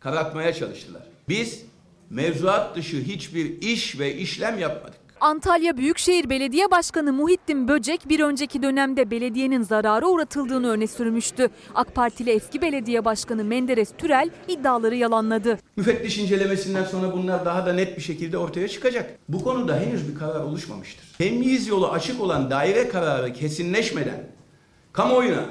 karartmaya 0.00 0.52
çalıştılar. 0.52 1.02
Biz 1.28 1.62
mevzuat 2.10 2.76
dışı 2.76 2.96
hiçbir 2.96 3.62
iş 3.62 3.98
ve 3.98 4.16
işlem 4.16 4.58
yapmadık. 4.58 5.00
Antalya 5.20 5.76
Büyükşehir 5.76 6.30
Belediye 6.30 6.70
Başkanı 6.70 7.12
Muhittin 7.12 7.68
Böcek 7.68 8.08
bir 8.08 8.20
önceki 8.20 8.62
dönemde 8.62 9.10
belediyenin 9.10 9.62
zarara 9.62 10.06
uğratıldığını 10.06 10.70
öne 10.70 10.86
sürmüştü. 10.86 11.48
AK 11.74 11.94
Partili 11.94 12.30
eski 12.30 12.62
belediye 12.62 13.04
başkanı 13.04 13.44
Menderes 13.44 13.92
Türel 13.98 14.30
iddiaları 14.48 14.96
yalanladı. 14.96 15.58
Müfettiş 15.76 16.18
incelemesinden 16.18 16.84
sonra 16.84 17.12
bunlar 17.12 17.44
daha 17.44 17.66
da 17.66 17.72
net 17.72 17.96
bir 17.96 18.02
şekilde 18.02 18.38
ortaya 18.38 18.68
çıkacak. 18.68 19.18
Bu 19.28 19.44
konuda 19.44 19.80
henüz 19.80 20.08
bir 20.08 20.18
karar 20.18 20.40
oluşmamıştır. 20.40 21.04
Temyiz 21.18 21.68
yolu 21.68 21.90
açık 21.90 22.20
olan 22.20 22.50
daire 22.50 22.88
kararı 22.88 23.32
kesinleşmeden 23.32 24.26
kamuoyuna 24.92 25.44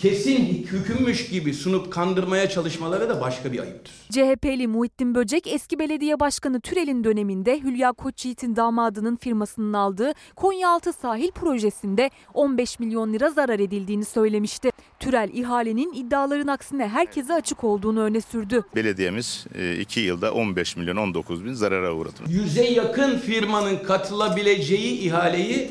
kesin 0.00 0.46
hükümmüş 0.46 1.28
gibi 1.28 1.54
sunup 1.54 1.92
kandırmaya 1.92 2.48
çalışmaları 2.48 3.08
da 3.08 3.20
başka 3.20 3.52
bir 3.52 3.58
ayıptır. 3.58 3.94
CHP'li 4.10 4.66
Muhittin 4.66 5.14
Böcek 5.14 5.46
eski 5.46 5.78
belediye 5.78 6.20
başkanı 6.20 6.60
Türel'in 6.60 7.04
döneminde 7.04 7.60
Hülya 7.60 7.92
Koçyiğit'in 7.92 8.56
damadının 8.56 9.16
firmasının 9.16 9.72
aldığı 9.72 10.12
Konyaaltı 10.36 10.92
sahil 10.92 11.30
projesinde 11.30 12.10
15 12.34 12.78
milyon 12.78 13.12
lira 13.12 13.30
zarar 13.30 13.58
edildiğini 13.58 14.04
söylemişti. 14.04 14.70
Türel 15.00 15.30
ihalenin 15.32 15.92
iddiaların 15.92 16.48
aksine 16.48 16.88
herkese 16.88 17.34
açık 17.34 17.64
olduğunu 17.64 18.00
öne 18.00 18.20
sürdü. 18.20 18.62
Belediyemiz 18.76 19.46
2 19.80 20.00
yılda 20.00 20.32
15 20.32 20.76
milyon 20.76 20.96
19 20.96 21.44
bin 21.44 21.52
zarara 21.52 21.94
uğradı. 21.94 22.14
Yüze 22.28 22.64
yakın 22.64 23.18
firmanın 23.18 23.76
katılabileceği 23.76 24.98
ihaleyi 24.98 25.70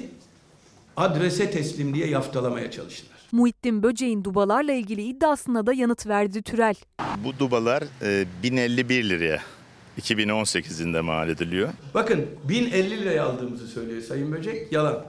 adrese 0.98 1.52
teslim 1.52 1.94
diye 1.94 2.08
yaftalamaya 2.08 2.72
çalıştılar. 2.72 3.19
Muhittin 3.32 3.84
Böceğin 3.84 4.24
dubalarla 4.24 4.72
ilgili 4.74 5.02
iddiasına 5.04 5.66
da 5.66 5.74
yanıt 5.74 6.08
verdi 6.08 6.42
Türel. 6.42 6.76
Bu 7.24 7.40
dubalar 7.40 7.84
1051 8.44 9.10
liraya 9.10 9.40
2018'inde 10.02 11.02
mal 11.02 11.30
ediliyor. 11.30 11.70
Bakın 11.94 12.26
1050 12.50 13.02
liraya 13.02 13.26
aldığımızı 13.26 13.68
söylüyor 13.68 14.02
Sayın 14.02 14.32
Böcek. 14.32 14.72
Yalan. 14.72 15.06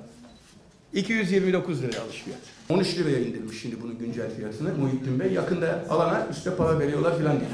229 0.93 1.83
lira 1.83 2.01
alış 2.01 2.17
fiyatı. 2.23 2.43
13 2.69 2.99
liraya 2.99 3.19
indirmiş 3.19 3.61
şimdi 3.63 3.77
bunun 3.83 3.99
güncel 3.99 4.37
fiyatını 4.37 4.75
Muhittin 4.75 5.21
Bey. 5.21 5.33
Yakında 5.33 5.85
alana 5.91 6.27
üstte 6.31 6.57
para 6.57 6.79
veriyorlar 6.79 7.19
filan 7.19 7.41
diyor. 7.41 7.51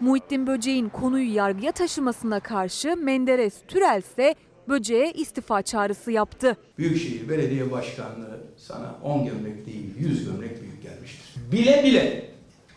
Muhittin 0.00 0.46
Böceğin 0.46 0.88
konuyu 0.88 1.34
yargıya 1.34 1.72
taşımasına 1.72 2.40
karşı 2.40 2.96
Menderes 2.96 3.54
Türel 3.68 3.98
ise 3.98 4.34
Böceğe 4.68 5.12
istifa 5.12 5.62
çağrısı 5.62 6.12
yaptı. 6.12 6.56
Büyükşehir 6.78 7.28
Belediye 7.28 7.70
Başkanlığı 7.70 8.40
sana 8.56 8.94
10 9.02 9.24
gömlek 9.24 9.66
değil 9.66 9.94
100 9.98 10.24
gömlek 10.24 10.62
büyük 10.62 10.82
gelmiştir. 10.82 11.52
Bile 11.52 11.84
bile 11.84 12.30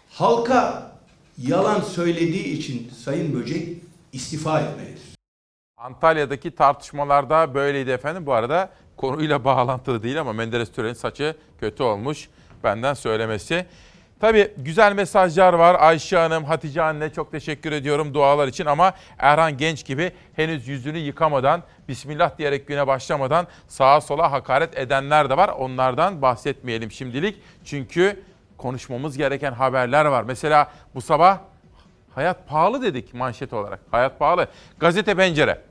halka 0.09 0.91
yalan 1.37 1.81
söylediği 1.81 2.43
için 2.43 2.91
Sayın 3.03 3.33
Böcek 3.33 3.77
istifa 4.13 4.59
etmelidir. 4.61 5.01
Antalya'daki 5.77 6.51
tartışmalarda 6.51 7.53
böyleydi 7.53 7.89
efendim. 7.89 8.25
Bu 8.25 8.33
arada 8.33 8.69
konuyla 8.97 9.43
bağlantılı 9.45 10.03
değil 10.03 10.21
ama 10.21 10.33
Menderes 10.33 10.71
Türel'in 10.71 10.93
saçı 10.93 11.35
kötü 11.59 11.83
olmuş 11.83 12.29
benden 12.63 12.93
söylemesi. 12.93 13.65
Tabii 14.21 14.53
güzel 14.57 14.93
mesajlar 14.93 15.53
var. 15.53 15.77
Ayşe 15.79 16.17
Hanım, 16.17 16.43
Hatice 16.43 16.81
anne 16.81 17.13
çok 17.13 17.31
teşekkür 17.31 17.71
ediyorum 17.71 18.13
dualar 18.13 18.47
için 18.47 18.65
ama 18.65 18.93
Erhan 19.17 19.57
Genç 19.57 19.85
gibi 19.85 20.11
henüz 20.35 20.67
yüzünü 20.67 20.97
yıkamadan, 20.97 21.63
Bismillah 21.87 22.37
diyerek 22.37 22.67
güne 22.67 22.87
başlamadan 22.87 23.47
sağa 23.67 24.01
sola 24.01 24.31
hakaret 24.31 24.77
edenler 24.77 25.29
de 25.29 25.37
var. 25.37 25.49
Onlardan 25.49 26.21
bahsetmeyelim 26.21 26.91
şimdilik. 26.91 27.41
Çünkü 27.65 28.23
konuşmamız 28.57 29.17
gereken 29.17 29.51
haberler 29.53 30.05
var. 30.05 30.23
Mesela 30.23 30.71
bu 30.95 31.01
sabah 31.01 31.37
hayat 32.15 32.47
pahalı 32.47 32.81
dedik 32.81 33.13
manşet 33.13 33.53
olarak. 33.53 33.79
Hayat 33.91 34.19
pahalı. 34.19 34.47
Gazete 34.79 35.15
Pencere. 35.15 35.61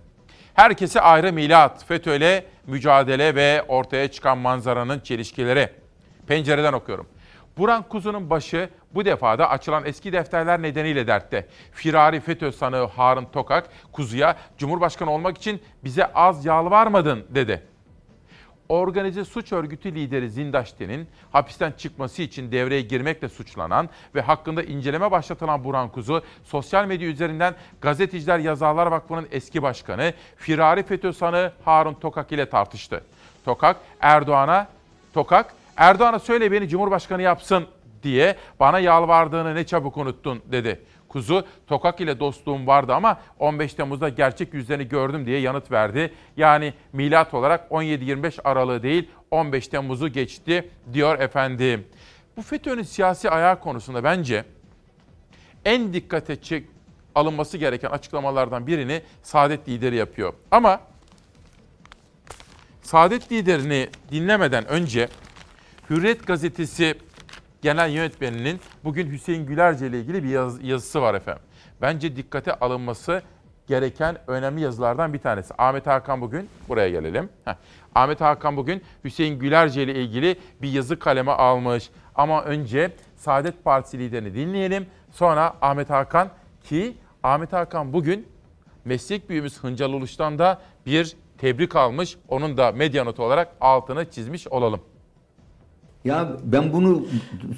Herkese 0.54 1.00
ayrı 1.00 1.32
milat, 1.32 1.84
FETÖ'yle 1.84 2.44
mücadele 2.66 3.34
ve 3.34 3.62
ortaya 3.68 4.10
çıkan 4.10 4.38
manzaranın 4.38 5.00
çelişkileri. 5.00 5.68
Pencereden 6.26 6.72
okuyorum. 6.72 7.06
Buran 7.60 7.82
Kuzu'nun 7.82 8.30
başı 8.30 8.68
bu 8.94 9.04
defada 9.04 9.50
açılan 9.50 9.84
eski 9.86 10.12
defterler 10.12 10.62
nedeniyle 10.62 11.06
dertte. 11.06 11.46
Firari 11.72 12.20
FETÖ 12.20 12.52
sanığı 12.52 12.84
Harun 12.84 13.24
Tokak, 13.24 13.68
Kuzu'ya 13.92 14.36
Cumhurbaşkanı 14.58 15.10
olmak 15.10 15.38
için 15.38 15.62
bize 15.84 16.06
az 16.06 16.44
yalvarmadın 16.44 17.26
dedi. 17.28 17.62
Organize 18.68 19.24
suç 19.24 19.52
örgütü 19.52 19.94
lideri 19.94 20.30
Zindaşti'nin 20.30 21.08
hapisten 21.32 21.72
çıkması 21.72 22.22
için 22.22 22.52
devreye 22.52 22.80
girmekle 22.80 23.28
suçlanan 23.28 23.88
ve 24.14 24.20
hakkında 24.20 24.62
inceleme 24.62 25.10
başlatılan 25.10 25.64
Burhan 25.64 25.88
Kuzu, 25.88 26.22
sosyal 26.44 26.84
medya 26.84 27.08
üzerinden 27.08 27.54
Gazeteciler 27.80 28.38
Yazarlar 28.38 28.86
Vakfı'nın 28.86 29.28
eski 29.30 29.62
başkanı 29.62 30.14
Firari 30.36 30.82
FETÖ 30.82 31.12
sanığı 31.12 31.52
Harun 31.64 31.94
Tokak 31.94 32.32
ile 32.32 32.48
tartıştı. 32.48 33.04
Tokak, 33.44 33.76
Erdoğan'a, 34.00 34.68
Tokak, 35.14 35.59
Erdoğan'a 35.80 36.18
söyle 36.18 36.52
beni 36.52 36.68
Cumhurbaşkanı 36.68 37.22
yapsın 37.22 37.66
diye 38.02 38.36
bana 38.60 38.78
yalvardığını 38.78 39.54
ne 39.54 39.66
çabuk 39.66 39.96
unuttun 39.96 40.42
dedi. 40.52 40.80
Kuzu, 41.08 41.44
Tokak 41.66 42.00
ile 42.00 42.20
dostluğum 42.20 42.66
vardı 42.66 42.94
ama 42.94 43.20
15 43.38 43.74
Temmuz'da 43.74 44.08
gerçek 44.08 44.54
yüzlerini 44.54 44.88
gördüm 44.88 45.26
diye 45.26 45.40
yanıt 45.40 45.70
verdi. 45.70 46.14
Yani 46.36 46.74
milat 46.92 47.34
olarak 47.34 47.70
17-25 47.70 48.42
Aralık'ı 48.44 48.82
değil 48.82 49.10
15 49.30 49.68
Temmuz'u 49.68 50.08
geçti 50.08 50.70
diyor 50.92 51.18
efendim. 51.18 51.86
Bu 52.36 52.42
FETÖ'nün 52.42 52.82
siyasi 52.82 53.30
ayağı 53.30 53.60
konusunda 53.60 54.04
bence 54.04 54.44
en 55.64 55.92
dikkate 55.92 56.42
çek 56.42 56.66
alınması 57.14 57.58
gereken 57.58 57.90
açıklamalardan 57.90 58.66
birini 58.66 59.02
Saadet 59.22 59.68
lideri 59.68 59.96
yapıyor. 59.96 60.32
Ama 60.50 60.80
Saadet 62.82 63.32
liderini 63.32 63.88
dinlemeden 64.10 64.68
önce 64.68 65.08
Hürriyet 65.90 66.26
gazetesi 66.26 66.94
genel 67.62 67.90
yönetmeninin 67.90 68.60
bugün 68.84 69.10
Hüseyin 69.10 69.46
Gülerce 69.46 69.86
ile 69.86 70.00
ilgili 70.00 70.24
bir 70.24 70.28
yaz, 70.28 70.64
yazısı 70.64 71.02
var 71.02 71.14
efendim. 71.14 71.42
Bence 71.82 72.16
dikkate 72.16 72.54
alınması 72.54 73.22
gereken 73.66 74.18
önemli 74.26 74.60
yazılardan 74.60 75.12
bir 75.12 75.18
tanesi. 75.18 75.54
Ahmet 75.58 75.86
Hakan 75.86 76.20
bugün, 76.20 76.48
buraya 76.68 76.90
gelelim. 76.90 77.28
Heh. 77.44 77.54
Ahmet 77.94 78.20
Hakan 78.20 78.56
bugün 78.56 78.82
Hüseyin 79.04 79.38
Gülerce 79.38 79.82
ile 79.82 79.94
ilgili 79.94 80.36
bir 80.62 80.68
yazı 80.72 80.98
kaleme 80.98 81.32
almış. 81.32 81.90
Ama 82.14 82.42
önce 82.42 82.92
Saadet 83.16 83.64
Partisi 83.64 83.98
liderini 83.98 84.34
dinleyelim. 84.34 84.86
Sonra 85.10 85.56
Ahmet 85.62 85.90
Hakan 85.90 86.30
ki 86.64 86.96
Ahmet 87.22 87.52
Hakan 87.52 87.92
bugün 87.92 88.28
meslek 88.84 89.28
büyüğümüz 89.28 89.58
Hıncal 89.64 89.92
Uluş'tan 89.92 90.38
da 90.38 90.60
bir 90.86 91.16
tebrik 91.38 91.76
almış. 91.76 92.16
Onun 92.28 92.56
da 92.56 92.72
medya 92.72 93.04
notu 93.04 93.24
olarak 93.24 93.52
altını 93.60 94.10
çizmiş 94.10 94.48
olalım. 94.48 94.80
Ya 96.04 96.36
ben 96.44 96.72
bunu 96.72 97.06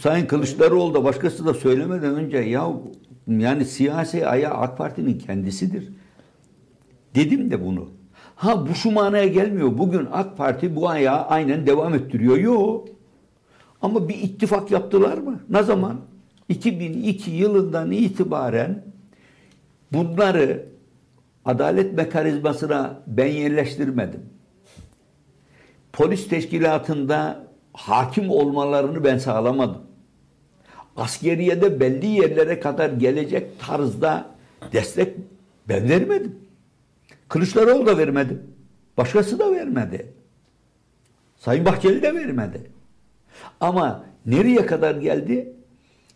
Sayın 0.00 0.26
Kılıçdaroğlu 0.26 0.94
da 0.94 1.04
başkası 1.04 1.46
da 1.46 1.54
söylemeden 1.54 2.14
önce 2.14 2.36
ya 2.36 2.68
yani 3.28 3.64
siyasi 3.64 4.26
ayağı 4.26 4.54
AK 4.54 4.78
Parti'nin 4.78 5.18
kendisidir. 5.18 5.88
Dedim 7.14 7.50
de 7.50 7.66
bunu. 7.66 7.88
Ha 8.34 8.68
bu 8.68 8.74
şu 8.74 8.90
manaya 8.90 9.26
gelmiyor. 9.26 9.78
Bugün 9.78 10.08
AK 10.12 10.36
Parti 10.36 10.76
bu 10.76 10.88
ayağı 10.88 11.26
aynen 11.26 11.66
devam 11.66 11.94
ettiriyor. 11.94 12.36
Yok. 12.36 12.88
Ama 13.82 14.08
bir 14.08 14.14
ittifak 14.14 14.70
yaptılar 14.70 15.18
mı? 15.18 15.40
Ne 15.50 15.62
zaman? 15.62 16.00
2002 16.48 17.30
yılından 17.30 17.90
itibaren 17.90 18.84
bunları 19.92 20.66
adalet 21.44 21.92
mekanizmasına 21.94 23.02
ben 23.06 23.26
yerleştirmedim. 23.26 24.20
Polis 25.92 26.28
teşkilatında 26.28 27.51
hakim 27.72 28.30
olmalarını 28.30 29.04
ben 29.04 29.18
sağlamadım. 29.18 29.82
Askeriyede 30.96 31.80
belli 31.80 32.06
yerlere 32.06 32.60
kadar 32.60 32.90
gelecek 32.90 33.60
tarzda 33.60 34.26
destek 34.72 35.16
ben 35.68 35.88
vermedim. 35.88 36.38
Kılıçdaroğlu 37.28 37.86
da 37.86 37.98
vermedi. 37.98 38.38
Başkası 38.96 39.38
da 39.38 39.52
vermedi. 39.52 40.06
Sayın 41.36 41.64
Bahçeli 41.64 42.02
de 42.02 42.14
vermedi. 42.14 42.70
Ama 43.60 44.04
nereye 44.26 44.66
kadar 44.66 44.94
geldi? 44.94 45.52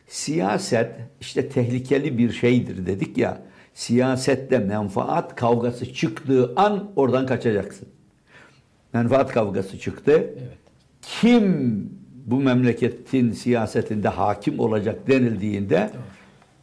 Siyaset 0.08 0.90
işte 1.20 1.48
tehlikeli 1.48 2.18
bir 2.18 2.32
şeydir 2.32 2.86
dedik 2.86 3.18
ya. 3.18 3.42
Siyasette 3.74 4.58
menfaat 4.58 5.36
kavgası 5.36 5.94
çıktığı 5.94 6.52
an 6.56 6.90
oradan 6.96 7.26
kaçacaksın. 7.26 7.88
Menfaat 8.92 9.32
kavgası 9.32 9.78
çıktı. 9.78 10.12
Evet 10.12 10.65
kim 11.06 11.76
bu 12.26 12.40
memleketin 12.40 13.32
siyasetinde 13.32 14.08
hakim 14.08 14.60
olacak 14.60 15.08
denildiğinde 15.08 15.90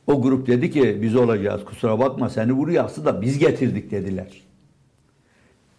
o 0.08 0.21
grup 0.21 0.47
dedi 0.47 0.71
ki 0.71 0.99
biz 1.01 1.15
olacağız 1.15 1.65
kusura 1.65 1.99
bakma 1.99 2.29
seni 2.29 2.58
buraya 2.58 2.84
aslında 2.84 3.21
biz 3.21 3.39
getirdik 3.39 3.91
dediler. 3.91 4.41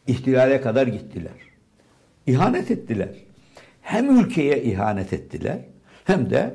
İhtilale 0.06 0.60
kadar 0.60 0.86
gittiler. 0.86 1.32
İhanet 2.26 2.70
ettiler. 2.70 3.08
Hem 3.82 4.18
ülkeye 4.18 4.62
ihanet 4.62 5.12
ettiler 5.12 5.58
hem 6.04 6.30
de 6.30 6.54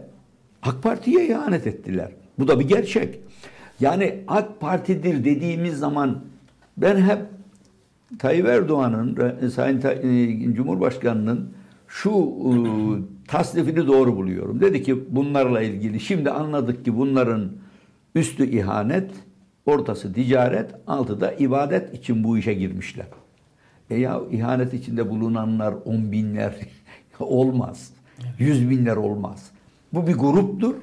AK 0.62 0.84
Parti'ye 0.84 1.28
ihanet 1.28 1.68
ettiler. 1.68 2.12
Bu 2.40 2.48
da 2.48 2.60
bir 2.60 2.68
gerçek. 2.68 3.20
Yani 3.80 4.24
AK 4.28 4.60
Parti'dir 4.60 5.26
dediğimiz 5.26 5.78
zaman 5.78 6.24
ben 6.78 7.02
hep 7.02 7.20
Tayyip 8.20 8.46
Erdoğan'ın, 8.46 9.50
Sayın 9.50 10.54
Cumhurbaşkanı'nın 10.54 11.59
şu 11.90 12.10
e, 12.10 12.54
tasnifini 13.28 13.88
doğru 13.88 14.16
buluyorum. 14.16 14.62
Dedi 14.62 14.84
ki 14.84 15.16
bunlarla 15.16 15.62
ilgili 15.62 16.00
şimdi 16.00 16.32
anladık 16.32 16.86
ki 16.86 16.98
bunların 16.98 17.52
üstü 18.16 18.50
ihanet, 18.50 19.12
ortası 19.66 20.14
ticaret, 20.14 20.72
altı 20.88 21.22
da 21.22 21.32
ibadet 21.32 21.94
için 21.94 22.24
bu 22.24 22.38
işe 22.38 22.54
girmişler. 22.54 23.08
E 23.90 23.96
ya 23.96 24.22
ihanet 24.32 24.74
içinde 24.74 25.10
bulunanlar 25.10 25.74
on 25.86 26.12
binler 26.12 26.56
olmaz. 27.20 27.94
Yüz 28.40 28.70
binler 28.70 28.96
olmaz. 28.96 29.52
Bu 29.94 30.08
bir 30.08 30.14
gruptur. 30.14 30.76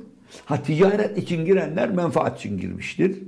Ha 0.45 0.63
ticaret 0.63 1.19
için 1.19 1.45
girenler 1.45 1.91
menfaat 1.91 2.39
için 2.39 2.59
girmiştir. 2.59 3.19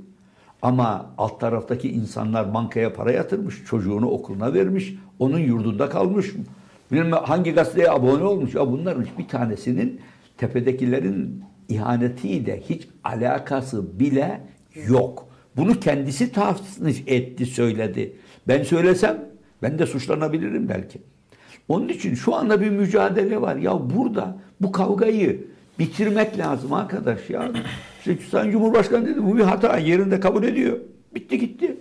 Ama 0.61 1.09
alt 1.17 1.39
taraftaki 1.39 1.91
insanlar 1.91 2.53
bankaya 2.53 2.93
para 2.93 3.11
yatırmış, 3.11 3.65
çocuğunu 3.65 4.09
okuluna 4.09 4.53
vermiş, 4.53 4.95
onun 5.19 5.39
yurdunda 5.39 5.89
kalmış 5.89 6.33
bilmem 6.91 7.11
hangi 7.11 7.51
gazeteye 7.51 7.89
abone 7.89 8.23
olmuş. 8.23 8.55
Ya 8.55 8.71
bunların 8.71 9.03
hiçbir 9.03 9.27
tanesinin 9.27 10.01
tepedekilerin 10.37 11.43
ihanetiyle 11.69 12.61
hiç 12.69 12.87
alakası 13.03 13.99
bile 13.99 14.41
yok. 14.87 15.29
Bunu 15.57 15.79
kendisi 15.79 16.31
tahsis 16.31 17.01
etti, 17.07 17.45
söyledi. 17.45 18.15
Ben 18.47 18.63
söylesem 18.63 19.25
ben 19.61 19.79
de 19.79 19.85
suçlanabilirim 19.85 20.69
belki. 20.69 21.01
Onun 21.67 21.89
için 21.89 22.15
şu 22.15 22.35
anda 22.35 22.61
bir 22.61 22.69
mücadele 22.69 23.41
var. 23.41 23.55
Ya 23.55 23.89
burada 23.89 24.37
bu 24.61 24.71
kavgayı 24.71 25.47
bitirmek 25.79 26.37
lazım 26.37 26.73
arkadaş 26.73 27.29
ya. 27.29 27.51
İşte 27.99 28.17
Sayın 28.31 28.51
Cumhurbaşkanı 28.51 29.07
dedi 29.07 29.25
bu 29.25 29.37
bir 29.37 29.43
hata 29.43 29.77
yerinde 29.77 30.19
kabul 30.19 30.43
ediyor. 30.43 30.77
Bitti 31.15 31.39
gitti. 31.39 31.77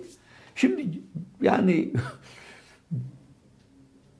Şimdi 0.55 0.87
yani 1.43 1.91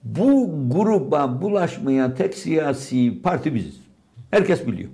Bu 0.09 0.51
gruba 0.71 1.43
bulaşmayan 1.43 2.15
tek 2.15 2.35
siyasi 2.35 3.23
parti 3.23 3.55
biziz. 3.55 3.81
Herkes 4.31 4.67
biliyor. 4.67 4.91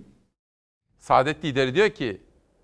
Saadet 0.98 1.44
lideri 1.44 1.74
diyor 1.74 1.90
ki 1.90 2.20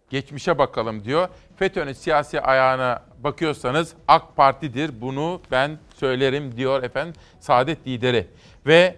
geçmişe 0.09 0.59
bakalım 0.59 1.05
diyor. 1.05 1.29
FETÖ'nün 1.57 1.93
siyasi 1.93 2.41
ayağına 2.41 3.03
bakıyorsanız 3.25 3.95
AK 4.09 4.37
Parti'dir. 4.37 5.01
Bunu 5.01 5.41
ben 5.51 5.79
söylerim 5.95 6.57
diyor 6.57 6.83
efendim 6.83 7.15
Saadet 7.41 7.87
lideri. 7.87 8.27
Ve 8.67 8.97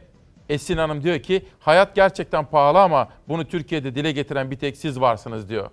Esin 0.48 0.76
Hanım 0.76 1.02
diyor 1.02 1.18
ki 1.18 1.46
hayat 1.60 1.94
gerçekten 1.94 2.44
pahalı 2.44 2.80
ama 2.80 3.08
bunu 3.28 3.44
Türkiye'de 3.44 3.94
dile 3.94 4.12
getiren 4.12 4.50
bir 4.50 4.56
tek 4.56 4.76
siz 4.76 5.00
varsınız 5.00 5.48
diyor. 5.48 5.70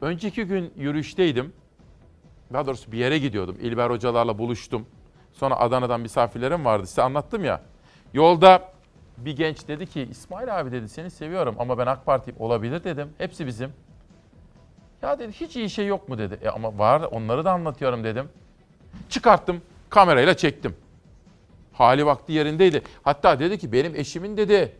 Önceki 0.00 0.44
gün 0.44 0.72
yürüyüşteydim. 0.76 1.52
Daha 2.52 2.66
doğrusu 2.66 2.92
bir 2.92 2.98
yere 2.98 3.18
gidiyordum. 3.18 3.56
İlber 3.60 3.90
hocalarla 3.90 4.38
buluştum. 4.38 4.86
Sonra 5.34 5.56
Adana'dan 5.60 6.00
misafirlerim 6.00 6.64
vardı. 6.64 6.86
Size 6.86 7.02
anlattım 7.02 7.44
ya. 7.44 7.60
Yolda 8.14 8.62
bir 9.16 9.36
genç 9.36 9.68
dedi 9.68 9.86
ki 9.86 10.08
İsmail 10.10 10.60
abi 10.60 10.72
dedi 10.72 10.88
seni 10.88 11.10
seviyorum 11.10 11.54
ama 11.58 11.78
ben 11.78 11.86
AK 11.86 12.06
Parti 12.06 12.34
olabilir 12.38 12.84
dedim. 12.84 13.08
Hepsi 13.18 13.46
bizim. 13.46 13.72
Ya 15.02 15.18
dedi 15.18 15.32
hiç 15.32 15.56
iyi 15.56 15.70
şey 15.70 15.86
yok 15.86 16.08
mu 16.08 16.18
dedi. 16.18 16.38
E 16.42 16.48
ama 16.48 16.78
var 16.78 17.00
onları 17.00 17.44
da 17.44 17.52
anlatıyorum 17.52 18.04
dedim. 18.04 18.28
Çıkarttım 19.08 19.62
kamerayla 19.90 20.36
çektim. 20.36 20.76
Hali 21.72 22.06
vakti 22.06 22.32
yerindeydi. 22.32 22.82
Hatta 23.02 23.38
dedi 23.38 23.58
ki 23.58 23.72
benim 23.72 23.96
eşimin 23.96 24.36
dedi 24.36 24.72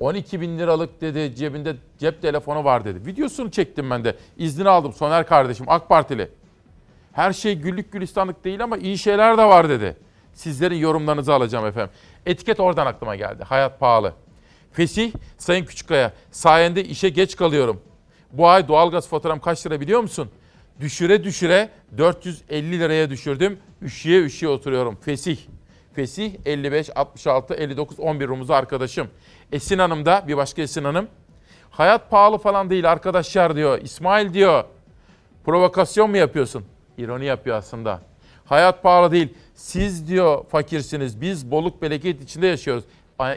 12 0.00 0.40
bin 0.40 0.58
liralık 0.58 1.00
dedi 1.00 1.34
cebinde 1.36 1.76
cep 1.98 2.22
telefonu 2.22 2.64
var 2.64 2.84
dedi. 2.84 3.06
Videosunu 3.06 3.50
çektim 3.50 3.90
ben 3.90 4.04
de. 4.04 4.16
İznini 4.36 4.68
aldım 4.68 4.92
Soner 4.92 5.26
kardeşim 5.26 5.66
AK 5.68 5.88
Partili. 5.88 6.30
Her 7.16 7.32
şey 7.32 7.54
güllük 7.54 7.92
gülistanlık 7.92 8.44
değil 8.44 8.64
ama 8.64 8.76
iyi 8.76 8.98
şeyler 8.98 9.38
de 9.38 9.44
var 9.44 9.68
dedi. 9.68 9.96
Sizlerin 10.32 10.76
yorumlarınızı 10.76 11.34
alacağım 11.34 11.66
efendim. 11.66 11.90
Etiket 12.26 12.60
oradan 12.60 12.86
aklıma 12.86 13.16
geldi. 13.16 13.44
Hayat 13.44 13.80
pahalı. 13.80 14.12
Fesih, 14.72 15.12
Sayın 15.38 15.64
Küçükkaya, 15.64 16.12
sayende 16.30 16.84
işe 16.84 17.08
geç 17.08 17.36
kalıyorum. 17.36 17.80
Bu 18.32 18.48
ay 18.48 18.68
doğalgaz 18.68 19.08
faturam 19.08 19.40
kaç 19.40 19.66
lira 19.66 19.80
biliyor 19.80 20.00
musun? 20.00 20.30
Düşüre 20.80 21.24
düşüre 21.24 21.70
450 21.98 22.80
liraya 22.80 23.10
düşürdüm. 23.10 23.58
Üşüye 23.82 24.22
üşüye 24.22 24.50
oturuyorum. 24.50 24.96
Fesih. 25.00 25.38
Fesih 25.94 26.32
55, 26.44 26.96
66, 26.96 27.54
59, 27.54 28.00
11 28.00 28.28
rumuzu 28.28 28.52
arkadaşım. 28.52 29.08
Esin 29.52 29.78
Hanım 29.78 30.06
da 30.06 30.24
bir 30.28 30.36
başka 30.36 30.62
Esin 30.62 30.84
Hanım. 30.84 31.08
Hayat 31.70 32.10
pahalı 32.10 32.38
falan 32.38 32.70
değil 32.70 32.92
arkadaşlar 32.92 33.56
diyor. 33.56 33.80
İsmail 33.82 34.34
diyor. 34.34 34.64
Provokasyon 35.44 36.10
mu 36.10 36.16
yapıyorsun? 36.16 36.64
İroni 36.98 37.24
yapıyor 37.24 37.56
aslında. 37.56 38.00
Hayat 38.44 38.82
pahalı 38.82 39.12
değil. 39.12 39.34
Siz 39.54 40.08
diyor 40.08 40.44
fakirsiniz. 40.50 41.20
Biz 41.20 41.50
bolluk 41.50 41.82
bereket 41.82 42.22
içinde 42.22 42.46
yaşıyoruz. 42.46 42.84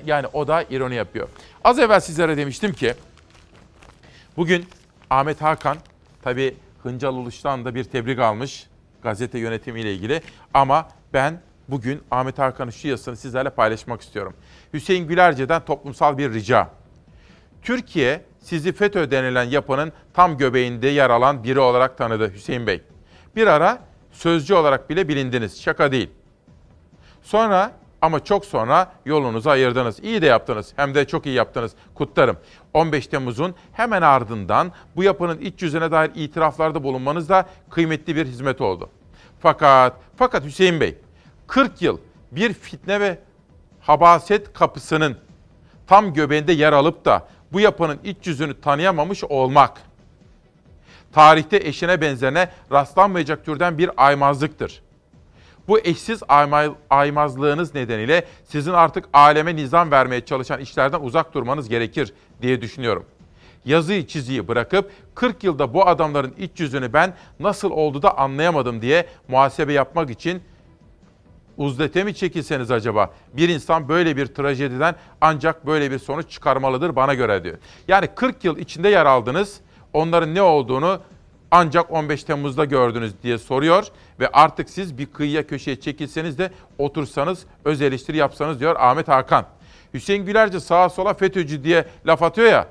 Yani 0.06 0.28
o 0.34 0.48
da 0.48 0.64
ironi 0.64 0.96
yapıyor. 0.96 1.28
Az 1.64 1.80
evvel 1.80 2.00
sizlere 2.00 2.38
demiştim 2.38 2.74
ki 2.74 2.94
bugün 4.38 4.66
Ahmet 5.10 5.42
Hakan 5.42 5.78
tabi 6.22 6.56
Hıncal 6.84 7.16
Uluş'tan 7.16 7.66
da 7.66 7.76
bir 7.76 7.84
tebrik 7.84 8.20
almış 8.20 8.68
gazete 9.04 9.40
yönetimiyle 9.40 9.94
ilgili. 9.94 10.22
Ama 10.54 10.90
ben 11.14 11.42
bugün 11.68 12.02
Ahmet 12.12 12.40
Hakan'ın 12.40 12.72
şu 12.72 12.88
yazısını 12.88 13.18
sizlerle 13.18 13.50
paylaşmak 13.50 14.02
istiyorum. 14.02 14.34
Hüseyin 14.74 15.08
Gülerce'den 15.08 15.66
toplumsal 15.66 16.18
bir 16.18 16.34
rica. 16.34 16.70
Türkiye 17.62 18.22
sizi 18.40 18.74
FETÖ 18.74 19.12
denilen 19.12 19.44
yapının 19.44 19.92
tam 20.14 20.38
göbeğinde 20.38 20.88
yer 20.88 21.10
alan 21.10 21.44
biri 21.44 21.60
olarak 21.60 21.98
tanıdı 21.98 22.34
Hüseyin 22.34 22.68
Bey. 22.68 22.82
Bir 23.40 23.48
ara 23.48 23.80
sözcü 24.12 24.54
olarak 24.54 24.90
bile 24.90 25.08
bilindiniz. 25.08 25.62
Şaka 25.62 25.92
değil. 25.92 26.10
Sonra 27.22 27.72
ama 28.02 28.24
çok 28.24 28.46
sonra 28.46 28.92
yolunuzu 29.06 29.50
ayırdınız. 29.50 30.00
İyi 30.00 30.22
de 30.22 30.26
yaptınız. 30.26 30.74
Hem 30.76 30.96
de 30.96 31.08
çok 31.08 31.26
iyi 31.26 31.36
yaptınız. 31.36 31.72
Kutlarım. 31.96 32.38
15 32.74 33.08
Temmuz'un 33.08 33.56
hemen 33.74 34.02
ardından 34.02 34.72
bu 34.96 35.04
yapının 35.04 35.38
iç 35.40 35.62
yüzüne 35.62 35.92
dair 35.92 36.12
itiraflarda 36.16 36.84
bulunmanız 36.84 37.30
da 37.30 37.46
kıymetli 37.70 38.16
bir 38.16 38.26
hizmet 38.26 38.62
oldu. 38.62 38.90
Fakat 39.40 39.94
fakat 40.18 40.44
Hüseyin 40.44 40.80
Bey 40.80 40.98
40 41.48 41.82
yıl 41.82 41.98
bir 42.32 42.54
fitne 42.54 43.00
ve 43.00 43.20
habaset 43.82 44.54
kapısının 44.54 45.18
tam 45.88 46.14
göbeğinde 46.14 46.52
yer 46.52 46.74
alıp 46.74 47.06
da 47.06 47.28
bu 47.54 47.60
yapının 47.60 48.00
iç 48.04 48.28
yüzünü 48.28 48.62
tanıyamamış 48.62 49.24
olmak 49.24 49.89
tarihte 51.14 51.58
eşine 51.58 52.02
benzerine 52.02 52.50
rastlanmayacak 52.72 53.46
türden 53.46 53.78
bir 53.78 53.90
aymazlıktır. 53.98 54.82
Bu 55.68 55.80
eşsiz 55.80 56.22
aymazlığınız 56.90 57.76
nedeniyle 57.76 58.26
sizin 58.44 58.74
artık 58.74 59.06
aleme 59.14 59.56
nizam 59.56 59.92
vermeye 59.92 60.26
çalışan 60.26 60.60
işlerden 60.60 61.00
uzak 61.00 61.34
durmanız 61.34 61.70
gerekir 61.70 62.14
diye 62.42 62.62
düşünüyorum. 62.62 63.06
Yazıyı 63.66 64.08
çiziyi 64.08 64.48
bırakıp 64.48 64.92
40 65.16 65.44
yılda 65.44 65.74
bu 65.74 65.88
adamların 65.88 66.34
iç 66.38 66.60
yüzünü 66.60 66.94
ben 66.94 67.14
nasıl 67.40 67.72
oldu 67.72 68.02
da 68.02 68.18
anlayamadım 68.18 68.82
diye 68.82 69.06
muhasebe 69.28 69.74
yapmak 69.74 70.10
için 70.10 70.42
uzdete 71.58 72.04
mi 72.04 72.16
çekilseniz 72.16 72.72
acaba? 72.72 73.14
Bir 73.34 73.50
insan 73.50 73.90
böyle 73.90 74.18
bir 74.18 74.26
trajediden 74.26 74.96
ancak 75.22 75.66
böyle 75.68 75.92
bir 75.92 76.00
sonuç 76.00 76.30
çıkarmalıdır 76.30 76.96
bana 76.96 77.14
göre 77.14 77.44
diyor. 77.44 77.58
Yani 77.88 78.08
40 78.16 78.44
yıl 78.44 78.58
içinde 78.58 78.90
yer 78.90 79.06
aldınız 79.06 79.60
onların 79.94 80.36
ne 80.36 80.42
olduğunu 80.42 81.00
ancak 81.52 81.92
15 81.92 82.24
Temmuz'da 82.24 82.66
gördünüz 82.66 83.14
diye 83.24 83.38
soruyor 83.38 83.88
ve 84.20 84.28
artık 84.28 84.70
siz 84.70 84.98
bir 84.98 85.06
kıyıya 85.06 85.48
köşeye 85.48 85.80
çekilseniz 85.80 86.38
de 86.38 86.52
otursanız 86.78 87.46
öz 87.66 87.82
eleştiri 87.82 88.18
yapsanız 88.18 88.60
diyor 88.60 88.76
Ahmet 88.80 89.08
Hakan. 89.08 89.46
Hüseyin 89.94 90.26
Gülerci 90.26 90.60
sağa 90.62 90.90
sola 90.90 91.14
FETÖ'cü 91.14 91.64
diye 91.64 91.86
laf 92.08 92.24
atıyor 92.24 92.48
ya. 92.48 92.68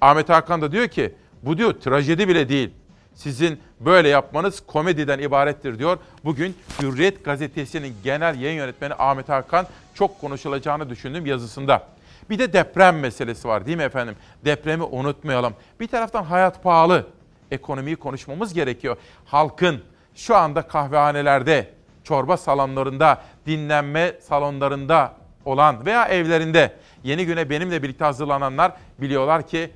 Ahmet 0.00 0.28
Hakan 0.28 0.62
da 0.62 0.72
diyor 0.72 0.88
ki 0.88 1.14
bu 1.42 1.58
diyor 1.58 1.72
trajedi 1.72 2.28
bile 2.28 2.48
değil. 2.48 2.70
Sizin 3.14 3.60
böyle 3.80 4.08
yapmanız 4.08 4.60
komediden 4.66 5.18
ibarettir 5.18 5.78
diyor. 5.78 5.98
Bugün 6.24 6.56
Hürriyet 6.82 7.24
gazetesinin 7.24 7.94
genel 8.04 8.40
yayın 8.40 8.56
yönetmeni 8.56 8.94
Ahmet 8.94 9.28
Hakan 9.28 9.66
çok 9.94 10.20
konuşulacağını 10.20 10.90
düşündüğüm 10.90 11.26
yazısında. 11.26 11.86
Bir 12.30 12.38
de 12.38 12.52
deprem 12.52 13.00
meselesi 13.00 13.48
var 13.48 13.66
değil 13.66 13.76
mi 13.76 13.82
efendim? 13.82 14.16
Depremi 14.44 14.82
unutmayalım. 14.82 15.54
Bir 15.80 15.88
taraftan 15.88 16.24
hayat 16.24 16.62
pahalı. 16.62 17.06
Ekonomiyi 17.50 17.96
konuşmamız 17.96 18.54
gerekiyor. 18.54 18.96
Halkın 19.24 19.82
şu 20.14 20.36
anda 20.36 20.62
kahvehanelerde, 20.62 21.70
çorba 22.04 22.36
salonlarında, 22.36 23.22
dinlenme 23.46 24.12
salonlarında 24.20 25.14
olan 25.44 25.86
veya 25.86 26.04
evlerinde 26.04 26.72
yeni 27.04 27.26
güne 27.26 27.50
benimle 27.50 27.82
birlikte 27.82 28.04
hazırlananlar 28.04 28.72
biliyorlar 28.98 29.46
ki 29.46 29.70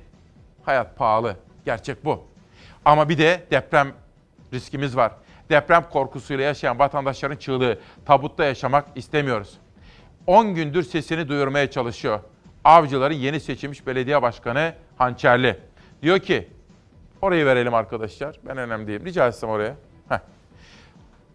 hayat 0.63 0.97
pahalı. 0.97 1.35
Gerçek 1.65 2.05
bu. 2.05 2.23
Ama 2.85 3.09
bir 3.09 3.17
de 3.17 3.43
deprem 3.51 3.93
riskimiz 4.53 4.97
var. 4.97 5.11
Deprem 5.49 5.89
korkusuyla 5.89 6.43
yaşayan 6.43 6.79
vatandaşların 6.79 7.37
çığlığı 7.37 7.79
tabutta 8.05 8.45
yaşamak 8.45 8.85
istemiyoruz. 8.95 9.57
10 10.27 10.55
gündür 10.55 10.83
sesini 10.83 11.27
duyurmaya 11.27 11.71
çalışıyor. 11.71 12.19
Avcıların 12.63 13.15
yeni 13.15 13.39
seçilmiş 13.39 13.87
belediye 13.87 14.21
başkanı 14.21 14.73
Hançerli. 14.97 15.59
Diyor 16.01 16.19
ki, 16.19 16.49
orayı 17.21 17.45
verelim 17.45 17.73
arkadaşlar. 17.73 18.39
Ben 18.47 18.57
önemli 18.57 18.87
değilim. 18.87 19.05
Rica 19.05 19.27
etsem 19.27 19.49
oraya. 19.49 19.75
Heh. 20.09 20.19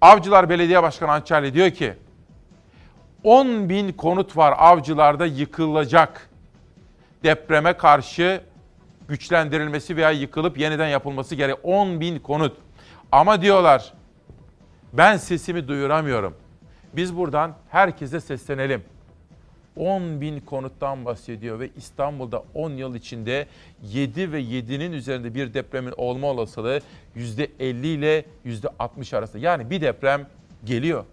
Avcılar 0.01 0.49
Belediye 0.49 0.83
Başkanı 0.83 1.11
Hançerli 1.11 1.55
diyor 1.55 1.71
ki, 1.71 1.95
10 3.25 3.69
bin 3.69 3.93
konut 3.93 4.37
var 4.37 4.55
avcılarda 4.59 5.27
yıkılacak. 5.27 6.31
Depreme 7.25 7.73
karşı 7.73 8.41
güçlendirilmesi 9.09 9.97
veya 9.97 10.11
yıkılıp 10.11 10.59
yeniden 10.59 10.89
yapılması 10.89 11.35
gerek. 11.35 11.57
10 11.63 12.01
bin 12.01 12.19
konut. 12.19 12.57
Ama 13.13 13.43
diyorlar 13.43 13.93
ben 14.93 15.17
sesimi 15.17 15.69
duyuramıyorum. 15.69 16.35
Biz 16.93 17.17
buradan 17.17 17.55
herkese 17.71 18.21
seslenelim. 18.21 18.85
10 19.79 20.21
bin 20.21 20.41
konuttan 20.41 21.05
bahsediyor 21.05 21.61
ve 21.61 21.71
İstanbul'da 21.77 22.43
10 22.55 22.71
yıl 22.71 22.95
içinde 22.95 23.47
7 23.83 24.33
ve 24.33 24.41
7'nin 24.43 24.93
üzerinde 24.93 25.35
bir 25.35 25.55
depremin 25.55 25.95
olma 25.97 26.27
olasılığı 26.27 26.81
%50 27.17 27.87
ile 27.87 28.25
%60 28.47 29.17
arasında. 29.17 29.39
Yani 29.39 29.71
bir 29.71 29.81
deprem 29.81 30.27
geliyor. 30.65 31.05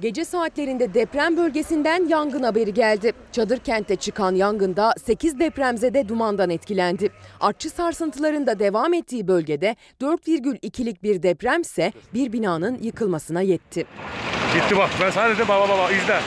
Gece 0.00 0.24
saatlerinde 0.24 0.94
deprem 0.94 1.36
bölgesinden 1.36 2.08
yangın 2.08 2.42
haberi 2.42 2.74
geldi. 2.74 3.12
Çadır 3.32 3.58
kentte 3.58 3.96
çıkan 3.96 4.34
yangında 4.34 4.94
8 5.04 5.38
depremzede 5.38 6.08
dumandan 6.08 6.50
etkilendi. 6.50 7.08
Artçı 7.40 7.70
sarsıntılarında 7.70 8.58
devam 8.58 8.94
ettiği 8.94 9.28
bölgede 9.28 9.76
4,2'lik 10.00 11.02
bir 11.02 11.22
depremse 11.22 11.92
bir 12.14 12.32
binanın 12.32 12.78
yıkılmasına 12.82 13.40
yetti. 13.40 13.86
Gitti 14.54 14.76
bak 14.76 14.90
ben 15.00 15.10
sana 15.10 15.28
dedim 15.30 15.48
baba 15.48 15.68
baba 15.68 15.90
izle. 15.90 16.20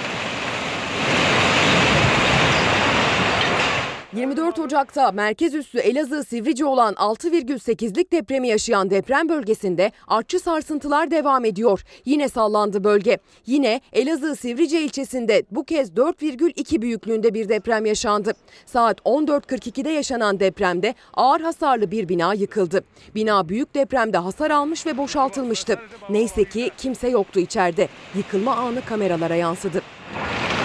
24 4.13 4.59
Ocak'ta 4.59 5.11
merkez 5.11 5.53
üssü 5.53 5.79
Elazığ 5.79 6.23
Sivrice 6.23 6.65
olan 6.65 6.93
6,8'lik 6.93 8.11
depremi 8.11 8.47
yaşayan 8.47 8.89
deprem 8.89 9.29
bölgesinde 9.29 9.91
artçı 10.07 10.39
sarsıntılar 10.39 11.11
devam 11.11 11.45
ediyor. 11.45 11.83
Yine 12.05 12.29
sallandı 12.29 12.83
bölge. 12.83 13.17
Yine 13.45 13.81
Elazığ 13.93 14.35
Sivrice 14.35 14.81
ilçesinde 14.81 15.43
bu 15.51 15.63
kez 15.63 15.89
4,2 15.89 16.81
büyüklüğünde 16.81 17.33
bir 17.33 17.49
deprem 17.49 17.85
yaşandı. 17.85 18.33
Saat 18.65 18.99
14.42'de 18.99 19.89
yaşanan 19.89 20.39
depremde 20.39 20.95
ağır 21.13 21.41
hasarlı 21.41 21.91
bir 21.91 22.09
bina 22.09 22.33
yıkıldı. 22.33 22.83
Bina 23.15 23.49
büyük 23.49 23.75
depremde 23.75 24.17
hasar 24.17 24.51
almış 24.51 24.85
ve 24.85 24.97
boşaltılmıştı. 24.97 25.79
Neyse 26.09 26.43
ki 26.43 26.71
kimse 26.77 27.09
yoktu 27.09 27.39
içeride. 27.39 27.87
Yıkılma 28.15 28.55
anı 28.55 28.85
kameralara 28.85 29.35
yansıdı. 29.35 29.81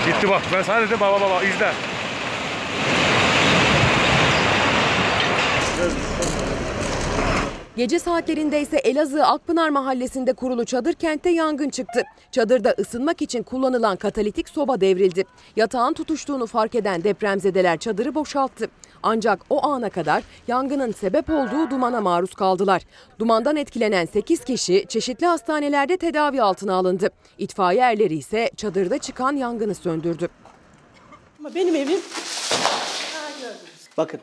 Gitti 0.07 0.29
bak 0.29 0.43
ben 0.53 0.63
sadece 0.63 1.01
baba 1.01 1.21
baba 1.21 1.43
izle. 1.43 1.96
Gece 7.77 7.99
saatlerinde 7.99 8.61
ise 8.61 8.77
Elazığ 8.77 9.25
Akpınar 9.27 9.69
mahallesinde 9.69 10.33
kurulu 10.33 10.65
çadır 10.65 10.93
kentte 10.93 11.31
yangın 11.31 11.71
çıktı. 11.71 12.03
Çadırda 12.31 12.75
ısınmak 12.79 13.23
için 13.23 13.43
kullanılan 13.43 13.97
katalitik 13.97 14.49
soba 14.49 14.81
devrildi. 14.81 15.25
Yatağın 15.57 15.93
tutuştuğunu 15.93 16.47
fark 16.47 16.75
eden 16.75 17.05
depremzedeler 17.05 17.79
çadırı 17.79 18.15
boşalttı. 18.15 18.69
Ancak 19.03 19.41
o 19.51 19.67
ana 19.67 19.91
kadar 19.91 20.23
yangının 20.49 20.93
sebep 20.93 21.31
olduğu 21.31 21.71
dumana 21.71 22.01
maruz 22.01 22.35
kaldılar. 22.35 22.83
Dumandan 23.19 23.57
etkilenen 23.57 24.07
8 24.07 24.45
kişi 24.45 24.85
çeşitli 24.89 25.27
hastanelerde 25.27 25.97
tedavi 25.97 26.43
altına 26.43 26.75
alındı. 26.75 27.11
İtfaiye 27.39 27.81
erleri 27.81 28.15
ise 28.17 28.51
çadırda 28.57 28.99
çıkan 28.99 29.37
yangını 29.37 29.75
söndürdü. 29.75 30.29
Ama 31.39 31.55
benim 31.55 31.77
evim 31.77 32.01
Bakın 33.97 34.21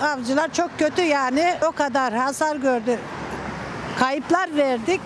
Avcılar 0.00 0.52
çok 0.52 0.78
kötü 0.78 1.02
yani. 1.02 1.54
O 1.68 1.72
kadar 1.72 2.14
hasar 2.14 2.56
gördü. 2.56 2.98
Kayıplar 3.98 4.56
verdik 4.56 5.00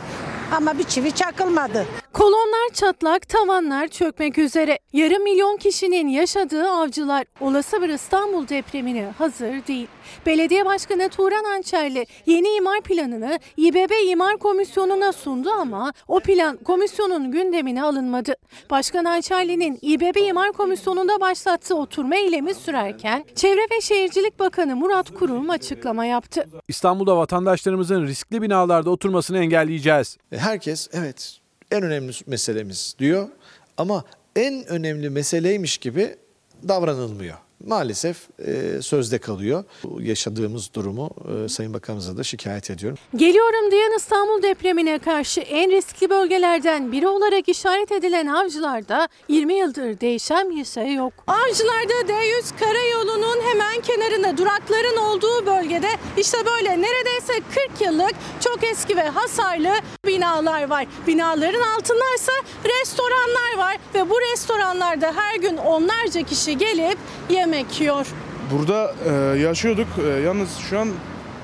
ama 0.57 0.78
bir 0.78 0.84
çivi 0.84 1.12
çakılmadı. 1.12 1.86
Kolonlar 2.12 2.70
çatlak, 2.74 3.28
tavanlar 3.28 3.88
çökmek 3.88 4.38
üzere. 4.38 4.78
Yarım 4.93 5.22
milyon 5.22 5.57
kişinin 5.57 6.09
yaşadığı 6.09 6.70
avcılar 6.70 7.24
olası 7.41 7.82
bir 7.82 7.88
İstanbul 7.88 8.49
depremine 8.49 9.09
hazır 9.18 9.66
değil. 9.66 9.88
Belediye 10.27 10.65
Başkanı 10.67 11.09
Turan 11.09 11.45
Ançerli 11.45 12.07
yeni 12.27 12.49
imar 12.49 12.81
planını 12.81 13.39
İBB 13.57 13.91
İmar 14.11 14.37
Komisyonu'na 14.37 15.13
sundu 15.13 15.51
ama 15.51 15.93
o 16.09 16.21
plan 16.21 16.57
komisyonun 16.57 17.31
gündemine 17.31 17.83
alınmadı. 17.83 18.35
Başkan 18.71 19.05
Ançerli'nin 19.05 19.79
İBB 19.83 20.17
İmar 20.17 20.53
Komisyonu'nda 20.53 21.21
başlattığı 21.21 21.77
oturma 21.77 22.17
eylemi 22.17 22.55
sürerken 22.55 23.25
Çevre 23.35 23.61
ve 23.77 23.81
Şehircilik 23.81 24.39
Bakanı 24.39 24.77
Murat 24.77 25.11
Kurum 25.15 25.51
açıklama 25.51 26.05
yaptı. 26.05 26.49
İstanbul'da 26.69 27.17
vatandaşlarımızın 27.17 28.07
riskli 28.07 28.43
binalarda 28.43 28.91
oturmasını 28.91 29.39
engelleyeceğiz. 29.39 30.17
Herkes 30.31 30.89
evet 30.93 31.41
en 31.71 31.83
önemli 31.83 32.13
meselemiz 32.27 32.95
diyor 32.99 33.29
ama 33.77 34.05
en 34.37 34.67
önemli 34.67 35.11
meseleymiş 35.11 35.79
gibi 35.79 36.17
davranılmıyor. 36.69 37.37
Maalesef 37.67 38.17
e, 38.47 38.83
sözde 38.83 39.19
kalıyor. 39.19 39.65
Bu 39.85 40.03
yaşadığımız 40.03 40.75
durumu 40.75 41.11
e, 41.45 41.49
Sayın 41.49 41.75
Bakanımıza 41.75 42.17
da 42.17 42.23
şikayet 42.23 42.71
ediyorum. 42.71 42.99
Geliyorum 43.17 43.71
diyen 43.71 43.97
İstanbul 43.97 44.43
depremine 44.43 44.99
karşı 44.99 45.41
en 45.41 45.71
riskli 45.71 46.11
bölgelerden 46.11 46.93
biri 46.93 47.09
olarak 47.09 47.49
işaret 47.49 47.93
edilen 47.93 48.27
avcılarda 48.27 49.09
20 49.29 49.55
yıldır 49.55 50.01
değişen 50.01 50.51
bir 50.51 50.65
şey 50.65 50.95
yok. 50.95 51.13
Avcılarda 51.27 52.13
D100 52.13 52.59
karayolunun 52.59 53.41
hemen 53.51 53.81
kenarında 53.81 54.37
durakların 54.39 54.97
olduğu 54.97 55.47
bölgede 55.47 55.89
işte 56.17 56.39
böyle 56.47 56.71
neredeyse 56.83 57.33
40 57.71 57.81
yıllık 57.81 58.15
çok 58.41 58.65
eski 58.65 58.97
ve 58.97 59.09
hasarlı 59.09 59.73
binalar 60.07 60.71
var. 60.71 60.87
Binaların 61.07 61.63
altındaysa 61.77 62.33
restoranlar 62.65 63.59
var 63.59 63.77
ve 63.95 64.11
bu 64.11 64.21
restoranlarda 64.21 65.13
her 65.17 65.37
gün 65.37 65.57
onlarca 65.57 66.23
kişi 66.23 66.59
gelip 66.59 66.99
yemek 67.31 67.49
yiyor. 67.80 68.07
Burada 68.53 68.94
e, 69.07 69.38
yaşıyorduk. 69.38 69.88
E, 70.07 70.09
yalnız 70.20 70.57
şu 70.57 70.78
an 70.78 70.88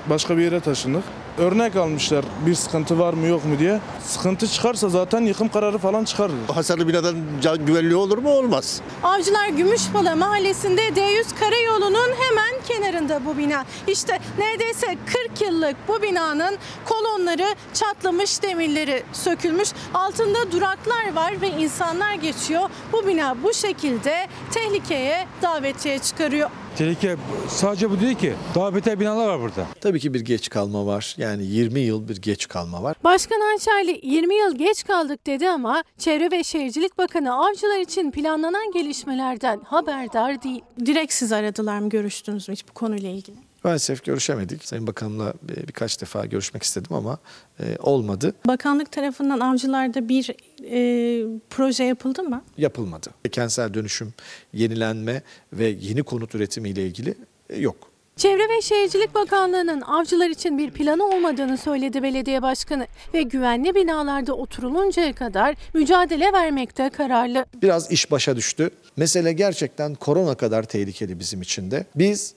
başka 0.09 0.37
bir 0.37 0.41
yere 0.41 0.59
taşındık. 0.59 1.03
Örnek 1.37 1.75
almışlar 1.75 2.25
bir 2.45 2.55
sıkıntı 2.55 2.99
var 2.99 3.13
mı 3.13 3.27
yok 3.27 3.45
mu 3.45 3.59
diye. 3.59 3.79
Sıkıntı 4.03 4.47
çıkarsa 4.47 4.89
zaten 4.89 5.21
yıkım 5.21 5.49
kararı 5.49 5.77
falan 5.77 6.03
çıkarır. 6.03 6.33
Hasarlı 6.55 6.87
binadan 6.87 7.15
can 7.41 7.65
güvenliği 7.65 7.95
olur 7.95 8.17
mu? 8.17 8.29
Olmaz. 8.29 8.81
Avcılar 9.03 9.47
Gümüşpala 9.47 10.15
mahallesinde 10.15 10.81
D100 10.87 11.23
karayolunun 11.39 12.09
hemen 12.19 12.53
kenarında 12.67 13.25
bu 13.25 13.37
bina. 13.37 13.65
İşte 13.87 14.19
neredeyse 14.37 14.97
40 15.27 15.41
yıllık 15.41 15.75
bu 15.87 16.01
binanın 16.01 16.57
kolonları 16.85 17.55
çatlamış, 17.73 18.43
demirleri 18.43 19.03
sökülmüş. 19.13 19.69
Altında 19.93 20.51
duraklar 20.51 21.13
var 21.15 21.41
ve 21.41 21.49
insanlar 21.49 22.13
geçiyor. 22.13 22.69
Bu 22.93 23.07
bina 23.07 23.35
bu 23.43 23.53
şekilde 23.53 24.27
tehlikeye 24.51 25.27
davetiye 25.41 25.99
çıkarıyor. 25.99 26.49
Tehlike 26.77 27.15
sadece 27.47 27.89
bu 27.91 27.99
değil 27.99 28.15
ki. 28.15 28.33
Daha 28.55 28.75
beter 28.75 28.99
binalar 28.99 29.27
var 29.27 29.41
burada. 29.41 29.65
Tabii 29.81 29.99
ki 29.99 30.13
bir 30.13 30.19
geç 30.19 30.49
kalma 30.49 30.85
var. 30.85 31.15
Yani 31.17 31.26
20 31.35 31.79
yıl 31.79 32.07
bir 32.07 32.17
geç 32.21 32.47
kalma 32.47 32.83
var. 32.83 32.97
Başkan 33.03 33.41
Ançerli 33.53 33.99
20 34.03 34.35
yıl 34.35 34.55
geç 34.57 34.83
kaldık 34.83 35.27
dedi 35.27 35.49
ama 35.49 35.83
Çevre 35.97 36.31
ve 36.31 36.43
Şehircilik 36.43 36.97
Bakanı 36.97 37.33
avcılar 37.47 37.79
için 37.79 38.11
planlanan 38.11 38.71
gelişmelerden 38.71 39.59
haberdar 39.65 40.43
değil. 40.43 40.61
direkt 40.85 41.13
siz 41.13 41.31
aradılar 41.31 41.79
mı 41.79 41.89
görüştünüz 41.89 42.49
mü 42.49 42.53
hiç 42.55 42.67
bu 42.69 42.73
konuyla 42.73 43.09
ilgili? 43.09 43.35
Maalesef 43.63 44.03
görüşemedik. 44.05 44.65
Sayın 44.65 44.87
Bakanımla 44.87 45.33
bir- 45.41 45.67
birkaç 45.67 46.01
defa 46.01 46.25
görüşmek 46.25 46.63
istedim 46.63 46.93
ama 46.95 47.17
e, 47.59 47.63
olmadı. 47.79 48.33
Bakanlık 48.47 48.91
tarafından 48.91 49.39
avcılarda 49.39 50.09
bir 50.09 50.29
e, 50.71 51.39
proje 51.49 51.83
yapıldı 51.83 52.23
mı? 52.23 52.41
Yapılmadı. 52.57 53.09
Kentsel 53.31 53.73
dönüşüm, 53.73 54.13
yenilenme 54.53 55.21
ve 55.53 55.65
yeni 55.67 56.03
konut 56.03 56.35
üretimi 56.35 56.69
ile 56.69 56.85
ilgili 56.87 57.15
e, 57.49 57.59
yok. 57.59 57.75
Çevre 58.17 58.49
ve 58.49 58.61
Şehircilik 58.61 59.15
Bakanlığı'nın 59.15 59.81
avcılar 59.81 60.29
için 60.29 60.57
bir 60.57 60.71
planı 60.71 61.05
olmadığını 61.05 61.57
söyledi 61.57 62.03
belediye 62.03 62.41
başkanı 62.41 62.87
ve 63.13 63.21
güvenli 63.21 63.75
binalarda 63.75 64.33
oturuluncaya 64.33 65.13
kadar 65.13 65.55
mücadele 65.73 66.33
vermekte 66.33 66.89
kararlı. 66.89 67.45
Biraz 67.61 67.91
iş 67.91 68.11
başa 68.11 68.35
düştü. 68.35 68.69
Mesele 68.97 69.33
gerçekten 69.33 69.95
korona 69.95 70.35
kadar 70.35 70.63
tehlikeli 70.63 71.19
bizim 71.19 71.41
için 71.41 71.71
de. 71.71 71.85
Biz 71.95 72.33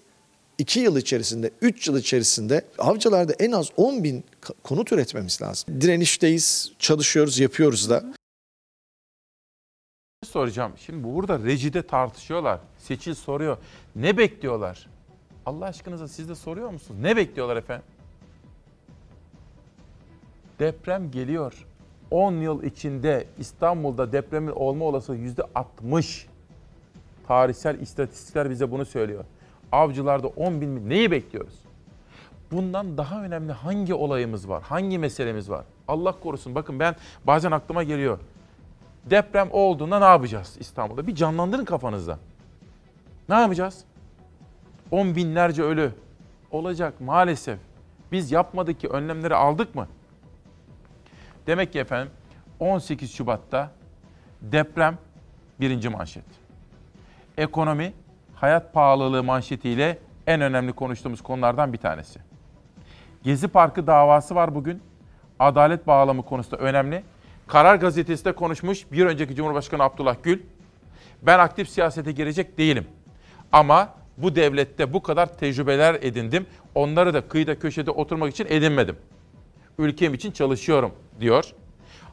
2 0.58 0.80
yıl 0.80 0.96
içerisinde, 0.96 1.50
3 1.60 1.88
yıl 1.88 1.98
içerisinde 1.98 2.64
avcılarda 2.78 3.32
en 3.38 3.52
az 3.52 3.68
10 3.76 4.04
bin 4.04 4.24
konut 4.62 4.92
üretmemiz 4.92 5.42
lazım. 5.42 5.80
Direnişteyiz, 5.80 6.72
çalışıyoruz, 6.78 7.38
yapıyoruz 7.38 7.90
da. 7.90 8.04
soracağım. 10.26 10.72
Şimdi 10.86 11.04
burada 11.04 11.38
rejide 11.38 11.82
tartışıyorlar. 11.82 12.60
Seçil 12.78 13.14
soruyor. 13.14 13.58
Ne 13.96 14.18
bekliyorlar? 14.18 14.86
Allah 15.46 15.64
aşkınıza 15.64 16.08
siz 16.08 16.28
de 16.28 16.34
soruyor 16.34 16.70
musunuz? 16.70 17.00
Ne 17.00 17.16
bekliyorlar 17.16 17.56
efendim? 17.56 17.84
Deprem 20.58 21.10
geliyor. 21.10 21.66
10 22.10 22.32
yıl 22.32 22.62
içinde 22.62 23.26
İstanbul'da 23.38 24.12
depremin 24.12 24.52
olma 24.52 24.84
olasılığı 24.84 25.16
%60. 25.16 26.26
Tarihsel 27.28 27.80
istatistikler 27.80 28.50
bize 28.50 28.70
bunu 28.70 28.84
söylüyor. 28.84 29.24
Avcılarda 29.72 30.28
10 30.28 30.60
bin 30.60 30.68
mi? 30.68 30.88
Neyi 30.88 31.10
bekliyoruz? 31.10 31.58
Bundan 32.52 32.98
daha 32.98 33.24
önemli 33.24 33.52
hangi 33.52 33.94
olayımız 33.94 34.48
var? 34.48 34.62
Hangi 34.62 34.98
meselemiz 34.98 35.50
var? 35.50 35.64
Allah 35.88 36.20
korusun. 36.20 36.54
Bakın 36.54 36.80
ben 36.80 36.96
bazen 37.26 37.50
aklıma 37.50 37.82
geliyor. 37.82 38.18
Deprem 39.10 39.48
olduğunda 39.52 39.98
ne 39.98 40.04
yapacağız 40.04 40.56
İstanbul'da? 40.60 41.06
Bir 41.06 41.14
canlandırın 41.14 41.64
kafanızda. 41.64 42.18
Ne 43.28 43.34
yapacağız? 43.34 43.84
On 44.90 45.16
binlerce 45.16 45.62
ölü 45.62 45.92
olacak 46.50 47.00
maalesef. 47.00 47.58
Biz 48.12 48.32
yapmadık 48.32 48.80
ki 48.80 48.88
önlemleri 48.88 49.34
aldık 49.34 49.74
mı? 49.74 49.88
Demek 51.46 51.72
ki 51.72 51.78
efendim 51.78 52.12
18 52.58 53.12
Şubat'ta 53.12 53.70
deprem 54.40 54.98
birinci 55.60 55.88
manşet. 55.88 56.24
Ekonomi, 57.38 57.92
hayat 58.34 58.72
pahalılığı 58.72 59.24
manşetiyle 59.24 59.98
en 60.26 60.40
önemli 60.40 60.72
konuştuğumuz 60.72 61.22
konulardan 61.22 61.72
bir 61.72 61.78
tanesi. 61.78 62.20
Gezi 63.22 63.48
Parkı 63.48 63.86
davası 63.86 64.34
var 64.34 64.54
bugün. 64.54 64.82
Adalet 65.38 65.86
bağlamı 65.86 66.22
konusunda 66.22 66.56
önemli. 66.56 67.02
Karar 67.46 67.74
Gazetesi'de 67.74 68.32
konuşmuş 68.32 68.92
bir 68.92 69.06
önceki 69.06 69.34
Cumhurbaşkanı 69.34 69.82
Abdullah 69.82 70.16
Gül. 70.22 70.42
Ben 71.22 71.38
aktif 71.38 71.68
siyasete 71.68 72.12
girecek 72.12 72.58
değilim. 72.58 72.86
Ama 73.52 73.88
bu 74.22 74.36
devlette 74.36 74.92
bu 74.92 75.02
kadar 75.02 75.38
tecrübeler 75.38 75.94
edindim. 75.94 76.46
Onları 76.74 77.14
da 77.14 77.28
kıyıda 77.28 77.58
köşede 77.58 77.90
oturmak 77.90 78.30
için 78.30 78.46
edinmedim. 78.48 78.96
Ülkem 79.78 80.14
için 80.14 80.30
çalışıyorum 80.30 80.92
diyor. 81.20 81.44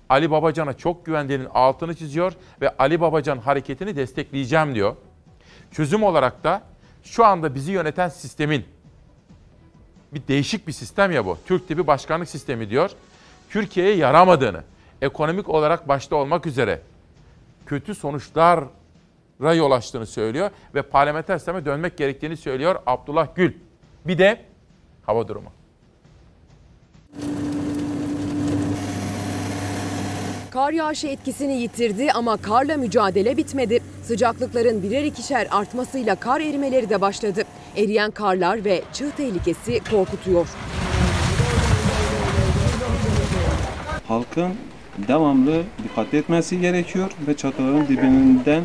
Ali 0.09 0.31
Babacan'a 0.31 0.73
çok 0.73 1.05
güvendiğinin 1.05 1.47
altını 1.53 1.95
çiziyor 1.95 2.33
ve 2.61 2.69
Ali 2.79 3.01
Babacan 3.01 3.37
hareketini 3.37 3.95
destekleyeceğim 3.95 4.75
diyor. 4.75 4.95
Çözüm 5.71 6.03
olarak 6.03 6.43
da 6.43 6.61
şu 7.03 7.25
anda 7.25 7.55
bizi 7.55 7.71
yöneten 7.71 8.09
sistemin 8.09 8.65
bir 10.13 10.27
değişik 10.27 10.67
bir 10.67 10.73
sistem 10.73 11.11
ya 11.11 11.25
bu. 11.25 11.37
Türk 11.45 11.67
tipi 11.67 11.87
başkanlık 11.87 12.29
sistemi 12.29 12.69
diyor. 12.69 12.91
Türkiye'ye 13.49 13.95
yaramadığını, 13.95 14.63
ekonomik 15.01 15.49
olarak 15.49 15.87
başta 15.87 16.15
olmak 16.15 16.45
üzere 16.45 16.81
kötü 17.65 17.95
sonuçlara 17.95 18.63
yol 19.39 19.71
açtığını 19.71 20.05
söylüyor 20.05 20.49
ve 20.75 20.81
parlamenter 20.81 21.37
sisteme 21.37 21.65
dönmek 21.65 21.97
gerektiğini 21.97 22.37
söylüyor 22.37 22.75
Abdullah 22.85 23.35
Gül. 23.35 23.53
Bir 24.07 24.17
de 24.17 24.41
hava 25.05 25.27
durumu. 25.27 25.49
Kar 30.51 30.71
yağışı 30.71 31.07
etkisini 31.07 31.61
yitirdi 31.61 32.11
ama 32.11 32.37
karla 32.37 32.77
mücadele 32.77 33.37
bitmedi. 33.37 33.79
Sıcaklıkların 34.03 34.83
birer 34.83 35.03
ikişer 35.03 35.47
artmasıyla 35.51 36.15
kar 36.15 36.41
erimeleri 36.41 36.89
de 36.89 37.01
başladı. 37.01 37.43
Eriyen 37.75 38.11
karlar 38.11 38.65
ve 38.65 38.81
çığ 38.93 39.11
tehlikesi 39.17 39.79
korkutuyor. 39.91 40.47
Halkın 44.07 44.53
devamlı 45.07 45.63
dikkat 45.83 46.13
etmesi 46.13 46.61
gerekiyor 46.61 47.11
ve 47.27 47.37
çatıların 47.37 47.87
dibinden 47.87 48.63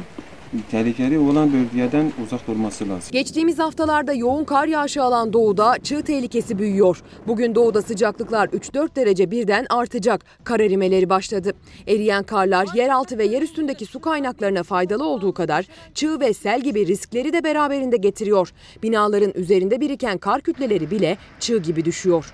tehlikeli 0.70 1.18
olan 1.18 1.50
bölgeden 1.52 2.12
uzak 2.24 2.46
durması 2.46 2.88
lazım. 2.88 3.08
Geçtiğimiz 3.12 3.58
haftalarda 3.58 4.12
yoğun 4.12 4.44
kar 4.44 4.66
yağışı 4.66 5.02
alan 5.02 5.32
doğuda 5.32 5.74
çığ 5.82 6.02
tehlikesi 6.02 6.58
büyüyor. 6.58 7.02
Bugün 7.26 7.54
doğuda 7.54 7.82
sıcaklıklar 7.82 8.48
3-4 8.48 8.96
derece 8.96 9.30
birden 9.30 9.66
artacak. 9.70 10.24
Kar 10.44 10.60
erimeleri 10.60 11.10
başladı. 11.10 11.52
Eriyen 11.86 12.22
karlar 12.22 12.68
yeraltı 12.74 13.18
ve 13.18 13.24
yer 13.24 13.42
üstündeki 13.42 13.86
su 13.86 14.00
kaynaklarına 14.00 14.62
faydalı 14.62 15.04
olduğu 15.04 15.34
kadar 15.34 15.66
çığ 15.94 16.20
ve 16.20 16.34
sel 16.34 16.60
gibi 16.60 16.86
riskleri 16.86 17.32
de 17.32 17.44
beraberinde 17.44 17.96
getiriyor. 17.96 18.52
Binaların 18.82 19.32
üzerinde 19.34 19.80
biriken 19.80 20.18
kar 20.18 20.40
kütleleri 20.40 20.90
bile 20.90 21.16
çığ 21.40 21.58
gibi 21.58 21.84
düşüyor. 21.84 22.32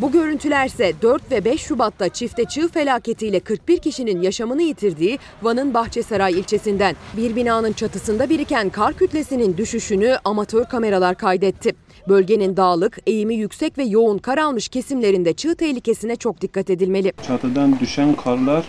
Bu 0.00 0.12
görüntülerse 0.12 0.92
4 1.02 1.30
ve 1.30 1.44
5 1.44 1.60
Şubat'ta 1.60 2.08
çifte 2.08 2.44
çığ 2.44 2.68
felaketiyle 2.68 3.40
41 3.40 3.78
kişinin 3.78 4.22
yaşamını 4.22 4.62
yitirdiği 4.62 5.18
Van'ın 5.42 5.74
Bahçesaray 5.74 6.32
ilçesinden. 6.32 6.96
Bir 7.16 7.36
binanın 7.36 7.72
çatısında 7.72 8.30
biriken 8.30 8.70
kar 8.70 8.92
kütlesinin 8.92 9.56
düşüşünü 9.56 10.16
amatör 10.24 10.64
kameralar 10.64 11.14
kaydetti. 11.14 11.74
Bölgenin 12.08 12.56
dağlık, 12.56 12.98
eğimi 13.06 13.34
yüksek 13.34 13.78
ve 13.78 13.84
yoğun 13.84 14.18
kar 14.18 14.38
almış 14.38 14.68
kesimlerinde 14.68 15.32
çığ 15.32 15.54
tehlikesine 15.54 16.16
çok 16.16 16.40
dikkat 16.40 16.70
edilmeli. 16.70 17.12
Çatıdan 17.26 17.78
düşen 17.80 18.16
karlar 18.16 18.64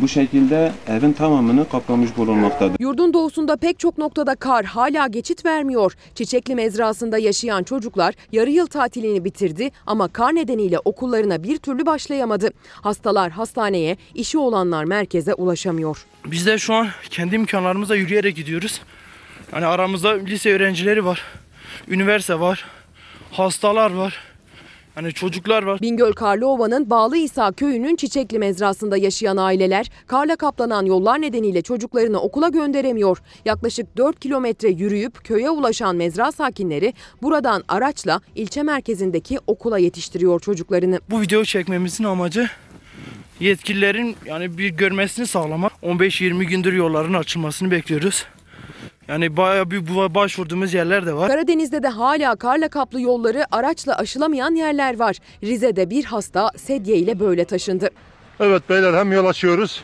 bu 0.00 0.08
şekilde 0.08 0.72
evin 0.88 1.12
tamamını 1.12 1.68
kaplamış 1.68 2.16
bulunmaktadır. 2.16 2.76
Yurdun 2.80 3.14
doğusunda 3.14 3.56
pek 3.56 3.78
çok 3.78 3.98
noktada 3.98 4.34
kar 4.34 4.64
hala 4.64 5.06
geçit 5.06 5.44
vermiyor. 5.44 5.92
Çiçekli 6.14 6.54
mezrasında 6.54 7.18
yaşayan 7.18 7.62
çocuklar 7.62 8.14
yarı 8.32 8.50
yıl 8.50 8.66
tatilini 8.66 9.24
bitirdi 9.24 9.70
ama 9.86 10.08
kar 10.08 10.34
nedeniyle 10.34 10.78
okullarına 10.78 11.42
bir 11.42 11.58
türlü 11.58 11.86
başlayamadı. 11.86 12.50
Hastalar 12.82 13.30
hastaneye, 13.30 13.96
işi 14.14 14.38
olanlar 14.38 14.84
merkeze 14.84 15.34
ulaşamıyor. 15.34 16.06
Biz 16.26 16.46
de 16.46 16.58
şu 16.58 16.74
an 16.74 16.88
kendi 17.10 17.34
imkanlarımızla 17.34 17.96
yürüyerek 17.96 18.36
gidiyoruz. 18.36 18.80
Yani 19.52 19.66
aramızda 19.66 20.12
lise 20.12 20.52
öğrencileri 20.52 21.04
var, 21.04 21.22
üniversite 21.88 22.40
var, 22.40 22.64
hastalar 23.32 23.90
var. 23.90 24.33
Hani 24.94 25.12
çocuklar 25.12 25.62
var. 25.62 25.80
Bingöl 25.80 26.12
Karlıova'nın 26.12 26.90
Bağlı 26.90 27.16
İsa 27.16 27.52
köyünün 27.52 27.96
Çiçekli 27.96 28.38
mezrasında 28.38 28.96
yaşayan 28.96 29.36
aileler 29.36 29.90
karla 30.06 30.36
kaplanan 30.36 30.86
yollar 30.86 31.20
nedeniyle 31.20 31.62
çocuklarını 31.62 32.20
okula 32.20 32.48
gönderemiyor. 32.48 33.18
Yaklaşık 33.44 33.96
4 33.96 34.20
kilometre 34.20 34.68
yürüyüp 34.68 35.24
köye 35.24 35.50
ulaşan 35.50 35.96
mezra 35.96 36.32
sakinleri 36.32 36.94
buradan 37.22 37.64
araçla 37.68 38.20
ilçe 38.34 38.62
merkezindeki 38.62 39.38
okula 39.46 39.78
yetiştiriyor 39.78 40.40
çocuklarını. 40.40 41.00
Bu 41.10 41.20
video 41.20 41.44
çekmemizin 41.44 42.04
amacı 42.04 42.50
yetkililerin 43.40 44.16
yani 44.26 44.58
bir 44.58 44.68
görmesini 44.68 45.26
sağlamak. 45.26 45.72
15-20 45.82 46.44
gündür 46.44 46.72
yolların 46.72 47.14
açılmasını 47.14 47.70
bekliyoruz. 47.70 48.26
Yani 49.08 49.36
bayağı 49.36 49.70
bir 49.70 49.86
başvurduğumuz 50.14 50.74
yerler 50.74 51.06
de 51.06 51.14
var. 51.14 51.28
Karadeniz'de 51.28 51.82
de 51.82 51.88
hala 51.88 52.36
karla 52.36 52.68
kaplı 52.68 53.00
yolları 53.00 53.44
araçla 53.52 53.98
aşılamayan 53.98 54.54
yerler 54.54 54.98
var. 54.98 55.16
Rize'de 55.42 55.90
bir 55.90 56.04
hasta 56.04 56.50
sedye 56.56 56.96
ile 56.96 57.20
böyle 57.20 57.44
taşındı. 57.44 57.90
Evet 58.40 58.68
beyler 58.68 58.94
hem 58.94 59.12
yol 59.12 59.26
açıyoruz 59.26 59.82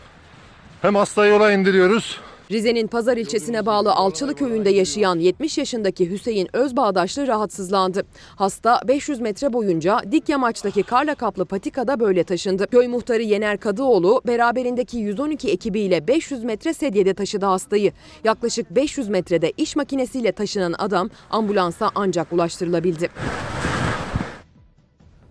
hem 0.82 0.94
hastayı 0.94 1.32
yola 1.32 1.52
indiriyoruz. 1.52 2.20
Rize'nin 2.51 2.86
Pazar 2.86 3.16
ilçesine 3.16 3.66
bağlı 3.66 3.92
Alçılı 3.92 4.34
köyünde 4.34 4.70
yaşayan 4.70 5.18
70 5.18 5.59
yaşındaki 5.59 6.11
Hüseyin 6.11 6.48
Özbağdaşlı 6.53 7.26
rahatsızlandı. 7.26 8.03
Hasta 8.36 8.80
500 8.88 9.20
metre 9.20 9.53
boyunca 9.53 10.01
dik 10.12 10.28
yamaçtaki 10.28 10.82
karla 10.82 11.14
kaplı 11.14 11.44
patikada 11.44 12.01
böyle 12.01 12.24
taşındı. 12.24 12.66
Köy 12.66 12.88
muhtarı 12.88 13.22
Yener 13.22 13.59
Kadıoğlu 13.59 14.22
beraberindeki 14.26 14.98
112 14.98 15.51
ekibiyle 15.51 16.09
500 16.09 16.44
metre 16.44 16.74
sedyede 16.74 17.14
taşıdı 17.14 17.46
hastayı. 17.46 17.92
Yaklaşık 18.24 18.70
500 18.70 19.09
metrede 19.09 19.53
iş 19.57 19.76
makinesiyle 19.76 20.32
taşınan 20.32 20.74
adam 20.78 21.11
ambulansa 21.30 21.90
ancak 21.94 22.32
ulaştırılabildi. 22.32 23.09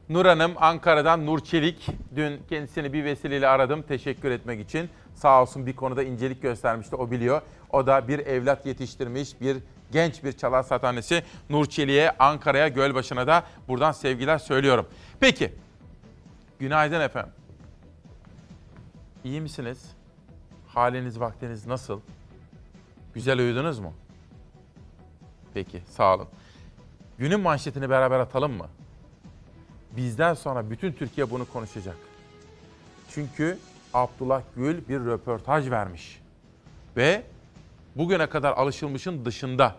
Nur 0.10 0.26
Hanım 0.26 0.52
Ankara'dan 0.58 1.26
Nur 1.26 1.40
Çelik. 1.40 1.88
Dün 2.16 2.40
kendisini 2.50 2.94
bir 2.94 3.04
vesileyle 3.04 3.48
aradım 3.48 3.82
teşekkür 3.82 4.32
etmek 4.32 4.60
için. 4.60 4.90
Sağ 5.22 5.42
olsun 5.42 5.66
bir 5.66 5.76
konuda 5.76 6.04
incelik 6.04 6.42
göstermişti 6.42 6.96
o 6.96 7.12
biliyor. 7.12 7.42
O 7.70 7.88
da 7.88 8.08
bir 8.08 8.20
evlat 8.20 8.66
yetiştirmiş 8.66 9.42
bir 9.42 9.58
genç 9.92 10.24
bir 10.24 10.32
çalar 10.32 10.64
satanesi 10.64 11.24
Nur 11.50 11.66
Çelik'e 11.66 12.18
Ankara'ya 12.18 12.68
Gölbaşı'na 12.68 13.28
da 13.28 13.44
buradan 13.68 13.92
sevgiler 13.92 14.38
söylüyorum. 14.38 14.88
Peki 15.20 15.54
günaydın 16.60 17.02
efendim. 17.02 17.34
İyi 19.24 19.42
misiniz? 19.42 19.92
Haliniz 20.68 21.20
vaktiniz 21.20 21.68
nasıl? 21.68 22.02
Güzel 23.14 23.40
uyudunuz 23.40 23.80
mu? 23.80 23.94
Peki 25.54 25.84
sağ 25.90 26.16
olun. 26.16 26.28
Günün 27.18 27.40
manşetini 27.40 27.90
beraber 27.90 28.20
atalım 28.20 28.52
mı? 28.52 28.68
Bizden 29.98 30.34
sonra 30.34 30.70
bütün 30.70 30.94
Türkiye 30.94 31.32
bunu 31.32 31.46
konuşacak. 31.46 31.98
Çünkü 33.10 33.58
Abdullah 33.94 34.42
Gül 34.56 34.88
bir 34.88 35.00
röportaj 35.00 35.70
vermiş. 35.70 36.22
Ve 36.98 37.24
bugüne 37.96 38.30
kadar 38.30 38.52
alışılmışın 38.52 39.26
dışında 39.26 39.76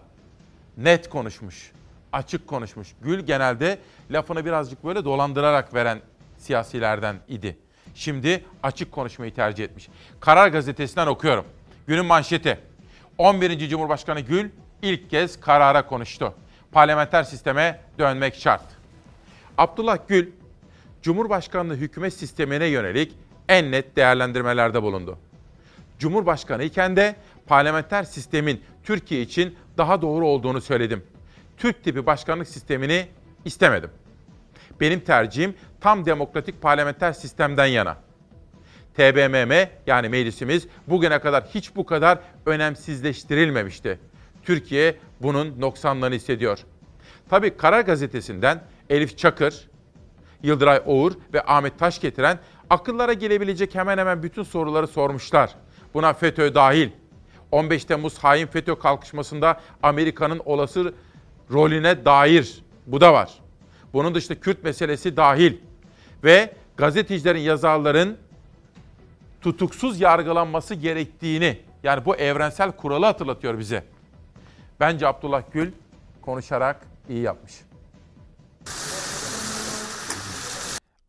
net 0.76 1.08
konuşmuş, 1.08 1.72
açık 2.12 2.46
konuşmuş. 2.46 2.88
Gül 3.02 3.20
genelde 3.20 3.78
lafını 4.10 4.44
birazcık 4.44 4.84
böyle 4.84 5.04
dolandırarak 5.04 5.74
veren 5.74 6.00
siyasilerden 6.38 7.16
idi. 7.28 7.58
Şimdi 7.94 8.44
açık 8.62 8.92
konuşmayı 8.92 9.34
tercih 9.34 9.64
etmiş. 9.64 9.88
Karar 10.20 10.48
gazetesinden 10.48 11.06
okuyorum. 11.06 11.44
Günün 11.86 12.06
manşeti. 12.06 12.58
11. 13.18 13.68
Cumhurbaşkanı 13.68 14.20
Gül 14.20 14.50
ilk 14.82 15.10
kez 15.10 15.40
karara 15.40 15.86
konuştu. 15.86 16.34
Parlamenter 16.72 17.22
sisteme 17.22 17.80
dönmek 17.98 18.34
şart. 18.34 18.64
Abdullah 19.58 19.98
Gül, 20.08 20.30
Cumhurbaşkanlığı 21.02 21.74
hükümet 21.74 22.14
sistemine 22.14 22.66
yönelik 22.66 23.12
en 23.50 23.70
net 23.70 23.96
değerlendirmelerde 23.96 24.82
bulundu. 24.82 25.18
Cumhurbaşkanı 25.98 26.64
iken 26.64 26.96
de 26.96 27.16
parlamenter 27.46 28.02
sistemin 28.02 28.62
Türkiye 28.84 29.22
için 29.22 29.56
daha 29.78 30.02
doğru 30.02 30.26
olduğunu 30.26 30.60
söyledim. 30.60 31.02
Türk 31.56 31.84
tipi 31.84 32.06
başkanlık 32.06 32.48
sistemini 32.48 33.06
istemedim. 33.44 33.90
Benim 34.80 35.00
tercihim 35.00 35.54
tam 35.80 36.06
demokratik 36.06 36.62
parlamenter 36.62 37.12
sistemden 37.12 37.66
yana. 37.66 37.96
TBMM 38.94 39.68
yani 39.86 40.08
meclisimiz 40.08 40.66
bugüne 40.86 41.18
kadar 41.18 41.44
hiç 41.44 41.76
bu 41.76 41.86
kadar 41.86 42.18
önemsizleştirilmemişti. 42.46 43.98
Türkiye 44.42 44.96
bunun 45.22 45.60
noksanlığını 45.60 46.14
hissediyor. 46.14 46.58
Tabii 47.30 47.56
Karar 47.56 47.80
Gazetesi'nden 47.80 48.62
Elif 48.90 49.18
Çakır, 49.18 49.68
Yıldıray 50.42 50.82
Oğur 50.86 51.12
ve 51.34 51.42
Ahmet 51.42 51.78
Taş 51.78 52.00
getiren 52.00 52.38
akıllara 52.70 53.12
gelebilecek 53.12 53.74
hemen 53.74 53.98
hemen 53.98 54.22
bütün 54.22 54.42
soruları 54.42 54.86
sormuşlar. 54.86 55.54
Buna 55.94 56.12
FETÖ 56.12 56.54
dahil. 56.54 56.90
15 57.52 57.84
Temmuz 57.84 58.18
hain 58.18 58.46
FETÖ 58.46 58.78
kalkışmasında 58.78 59.60
Amerika'nın 59.82 60.42
olası 60.44 60.94
rolüne 61.52 62.04
dair 62.04 62.62
bu 62.86 63.00
da 63.00 63.12
var. 63.12 63.30
Bunun 63.92 64.14
dışında 64.14 64.40
Kürt 64.40 64.64
meselesi 64.64 65.16
dahil 65.16 65.56
ve 66.24 66.54
gazetecilerin, 66.76 67.40
yazarların 67.40 68.16
tutuksuz 69.40 70.00
yargılanması 70.00 70.74
gerektiğini 70.74 71.58
yani 71.82 72.04
bu 72.04 72.16
evrensel 72.16 72.72
kuralı 72.72 73.06
hatırlatıyor 73.06 73.58
bize. 73.58 73.84
Bence 74.80 75.06
Abdullah 75.06 75.42
Gül 75.52 75.72
konuşarak 76.22 76.86
iyi 77.08 77.20
yapmış. 77.22 77.52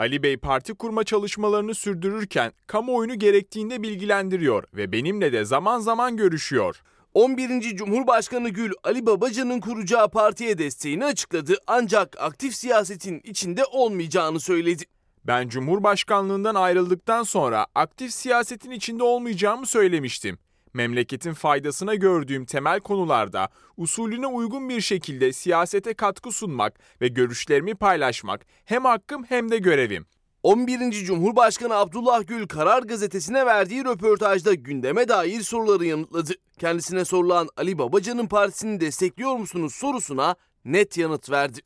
Ali 0.02 0.24
Bey 0.24 0.38
parti 0.38 0.74
kurma 0.74 1.04
çalışmalarını 1.04 1.76
sürdürürken 1.76 2.52
kamuoyunu 2.68 3.20
gerektiğinde 3.20 3.84
bilgilendiriyor 3.84 4.64
ve 4.74 4.92
benimle 4.92 5.34
de 5.34 5.46
zaman 5.46 5.80
zaman 5.80 6.18
görüşüyor. 6.18 6.82
11. 7.14 7.76
Cumhurbaşkanı 7.76 8.50
Gül, 8.50 8.72
Ali 8.84 9.06
Babacan'ın 9.06 9.60
kuracağı 9.60 10.10
partiye 10.10 10.58
desteğini 10.58 11.06
açıkladı 11.06 11.56
ancak 11.68 12.22
aktif 12.22 12.56
siyasetin 12.56 13.22
içinde 13.24 13.66
olmayacağını 13.66 14.40
söyledi. 14.40 14.84
Ben 15.24 15.50
Cumhurbaşkanlığından 15.50 16.56
ayrıldıktan 16.56 17.24
sonra 17.24 17.68
aktif 17.76 18.14
siyasetin 18.14 18.72
içinde 18.72 19.04
olmayacağımı 19.04 19.66
söylemiştim. 19.66 20.38
Memleketin 20.74 21.34
faydasına 21.34 21.96
gördüğüm 21.96 22.46
temel 22.46 22.80
konularda 22.80 23.50
usulüne 23.78 24.28
uygun 24.28 24.70
bir 24.70 24.82
şekilde 24.82 25.34
siyasete 25.34 25.94
katkı 25.94 26.32
sunmak 26.32 26.80
ve 27.02 27.08
görüşlerimi 27.08 27.76
paylaşmak 27.76 28.46
hem 28.66 28.86
hakkım 28.86 29.24
hem 29.24 29.52
de 29.52 29.58
görevim. 29.58 30.06
11. 30.44 30.92
Cumhurbaşkanı 30.92 31.76
Abdullah 31.76 32.28
Gül 32.28 32.48
Karar 32.48 32.84
Gazetesi'ne 32.84 33.46
verdiği 33.46 33.86
röportajda 33.86 34.54
gündeme 34.54 35.08
dair 35.08 35.42
soruları 35.42 35.86
yanıtladı. 35.86 36.34
Kendisine 36.60 37.06
sorulan 37.06 37.50
Ali 37.58 37.78
Babacan'ın 37.78 38.28
partisini 38.28 38.80
destekliyor 38.80 39.36
musunuz 39.36 39.76
sorusuna 39.76 40.36
net 40.66 40.98
yanıt 40.98 41.32
verdi. 41.32 41.60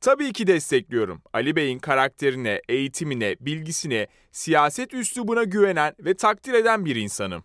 Tabii 0.00 0.32
ki 0.32 0.46
destekliyorum. 0.46 1.22
Ali 1.32 1.56
Bey'in 1.56 1.78
karakterine, 1.78 2.60
eğitimine, 2.68 3.36
bilgisine, 3.40 4.06
siyaset 4.32 4.94
üslubuna 4.94 5.44
güvenen 5.44 5.94
ve 6.00 6.14
takdir 6.14 6.54
eden 6.54 6.84
bir 6.84 6.96
insanım. 6.96 7.44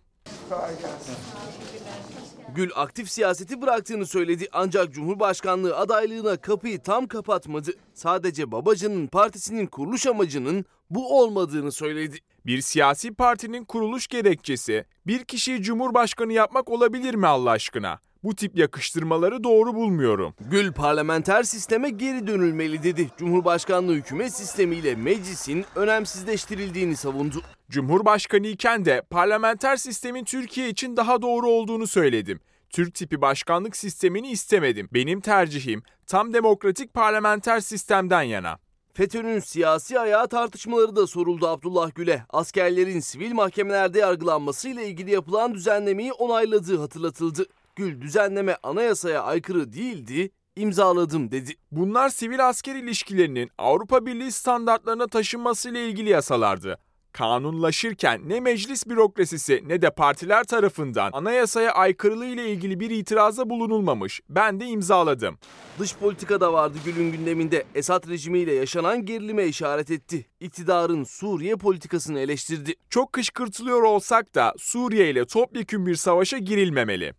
Gül 2.54 2.70
aktif 2.74 3.10
siyaseti 3.10 3.62
bıraktığını 3.62 4.06
söyledi 4.06 4.48
ancak 4.52 4.92
Cumhurbaşkanlığı 4.92 5.76
adaylığına 5.76 6.36
kapıyı 6.36 6.82
tam 6.82 7.06
kapatmadı. 7.06 7.70
Sadece 7.94 8.52
Babacan'ın 8.52 9.06
partisinin 9.06 9.66
kuruluş 9.66 10.06
amacının 10.06 10.64
bu 10.90 11.20
olmadığını 11.20 11.72
söyledi. 11.72 12.18
Bir 12.46 12.60
siyasi 12.60 13.14
partinin 13.14 13.64
kuruluş 13.64 14.06
gerekçesi 14.06 14.84
bir 15.06 15.24
kişiyi 15.24 15.62
cumhurbaşkanı 15.62 16.32
yapmak 16.32 16.68
olabilir 16.68 17.14
mi 17.14 17.26
Allah 17.26 17.50
aşkına? 17.50 18.05
Bu 18.24 18.34
tip 18.34 18.56
yakıştırmaları 18.58 19.44
doğru 19.44 19.74
bulmuyorum. 19.74 20.34
Gül 20.50 20.72
parlamenter 20.72 21.42
sisteme 21.42 21.90
geri 21.90 22.26
dönülmeli 22.26 22.82
dedi. 22.82 23.10
Cumhurbaşkanlığı 23.18 23.94
hükümet 23.94 24.34
sistemiyle 24.34 24.94
meclisin 24.94 25.64
önemsizleştirildiğini 25.76 26.96
savundu. 26.96 27.42
Cumhurbaşkanı 27.70 28.46
iken 28.46 28.84
de 28.84 29.02
parlamenter 29.10 29.76
sistemin 29.76 30.24
Türkiye 30.24 30.68
için 30.68 30.96
daha 30.96 31.22
doğru 31.22 31.48
olduğunu 31.48 31.86
söyledim. 31.86 32.40
Türk 32.70 32.94
tipi 32.94 33.20
başkanlık 33.20 33.76
sistemini 33.76 34.30
istemedim. 34.30 34.88
Benim 34.94 35.20
tercihim 35.20 35.82
tam 36.06 36.34
demokratik 36.34 36.94
parlamenter 36.94 37.60
sistemden 37.60 38.22
yana. 38.22 38.58
FETÖ'nün 38.94 39.40
siyasi 39.40 40.00
ayağı 40.00 40.28
tartışmaları 40.28 40.96
da 40.96 41.06
soruldu 41.06 41.48
Abdullah 41.48 41.94
Gül'e. 41.94 42.22
Askerlerin 42.30 43.00
sivil 43.00 43.32
mahkemelerde 43.32 43.98
yargılanmasıyla 43.98 44.82
ilgili 44.82 45.10
yapılan 45.10 45.54
düzenlemeyi 45.54 46.12
onayladığı 46.12 46.78
hatırlatıldı. 46.78 47.46
Gül 47.76 48.00
düzenleme 48.00 48.56
anayasaya 48.62 49.22
aykırı 49.22 49.72
değildi, 49.72 50.30
imzaladım 50.56 51.30
dedi. 51.30 51.52
Bunlar 51.70 52.08
sivil 52.08 52.48
asker 52.48 52.74
ilişkilerinin 52.74 53.50
Avrupa 53.58 54.06
Birliği 54.06 54.32
standartlarına 54.32 55.06
taşınmasıyla 55.06 55.80
ilgili 55.80 56.10
yasalardı. 56.10 56.78
Kanunlaşırken 57.12 58.28
ne 58.28 58.40
meclis 58.40 58.86
bürokrasisi 58.86 59.62
ne 59.66 59.82
de 59.82 59.90
partiler 59.90 60.44
tarafından 60.44 61.10
anayasaya 61.12 61.72
aykırılığı 61.72 62.26
ile 62.26 62.50
ilgili 62.50 62.80
bir 62.80 62.90
itiraza 62.90 63.50
bulunulmamış. 63.50 64.20
Ben 64.28 64.60
de 64.60 64.66
imzaladım. 64.66 65.38
Dış 65.78 65.96
politikada 65.96 66.52
vardı 66.52 66.78
Gül'ün 66.84 67.12
gündeminde. 67.12 67.64
Esad 67.74 68.08
rejimiyle 68.08 68.52
yaşanan 68.54 69.04
gerilime 69.04 69.46
işaret 69.46 69.90
etti. 69.90 70.26
İktidarın 70.40 71.04
Suriye 71.04 71.56
politikasını 71.56 72.20
eleştirdi. 72.20 72.74
Çok 72.90 73.12
kışkırtılıyor 73.12 73.82
olsak 73.82 74.34
da 74.34 74.54
Suriye 74.58 75.10
ile 75.10 75.24
topyekün 75.26 75.86
bir 75.86 75.94
savaşa 75.94 76.38
girilmemeli. 76.38 77.12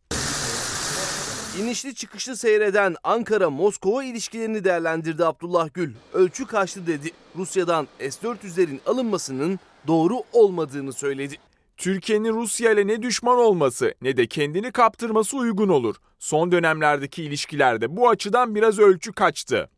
İnişli 1.60 1.96
çıkışlı 1.96 2.38
seyreden 2.38 2.96
Ankara-Moskova 3.04 4.04
ilişkilerini 4.04 4.64
değerlendirdi 4.64 5.26
Abdullah 5.26 5.70
Gül. 5.74 5.94
Ölçü 6.14 6.46
kaçtı 6.46 6.88
dedi. 6.88 7.12
Rusya'dan 7.36 7.88
S-400'lerin 8.00 8.80
alınmasının 8.86 9.60
doğru 9.88 10.24
olmadığını 10.34 10.94
söyledi. 10.94 11.36
Türkiye'nin 11.78 12.34
Rusya 12.34 12.72
ile 12.72 12.88
ne 12.88 13.02
düşman 13.02 13.38
olması 13.38 13.94
ne 14.02 14.18
de 14.18 14.28
kendini 14.28 14.72
kaptırması 14.72 15.38
uygun 15.38 15.70
olur. 15.70 15.96
Son 16.20 16.52
dönemlerdeki 16.52 17.24
ilişkilerde 17.24 17.98
bu 17.98 18.10
açıdan 18.10 18.56
biraz 18.56 18.80
ölçü 18.80 19.14
kaçtı. 19.14 19.70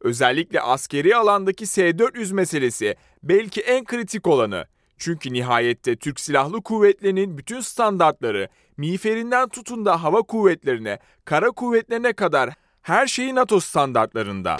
Özellikle 0.00 0.60
askeri 0.60 1.16
alandaki 1.16 1.66
S-400 1.66 2.34
meselesi 2.34 2.96
belki 3.22 3.60
en 3.60 3.84
kritik 3.84 4.26
olanı. 4.26 4.66
Çünkü 4.98 5.32
nihayette 5.32 5.96
Türk 5.96 6.20
Silahlı 6.20 6.62
Kuvvetleri'nin 6.62 7.38
bütün 7.38 7.60
standartları, 7.60 8.48
miğferinden 8.76 9.48
tutun 9.48 9.86
da 9.86 10.02
hava 10.02 10.22
kuvvetlerine, 10.22 10.98
kara 11.24 11.50
kuvvetlerine 11.50 12.12
kadar 12.12 12.50
her 12.82 13.06
şeyi 13.06 13.34
NATO 13.34 13.60
standartlarında. 13.60 14.56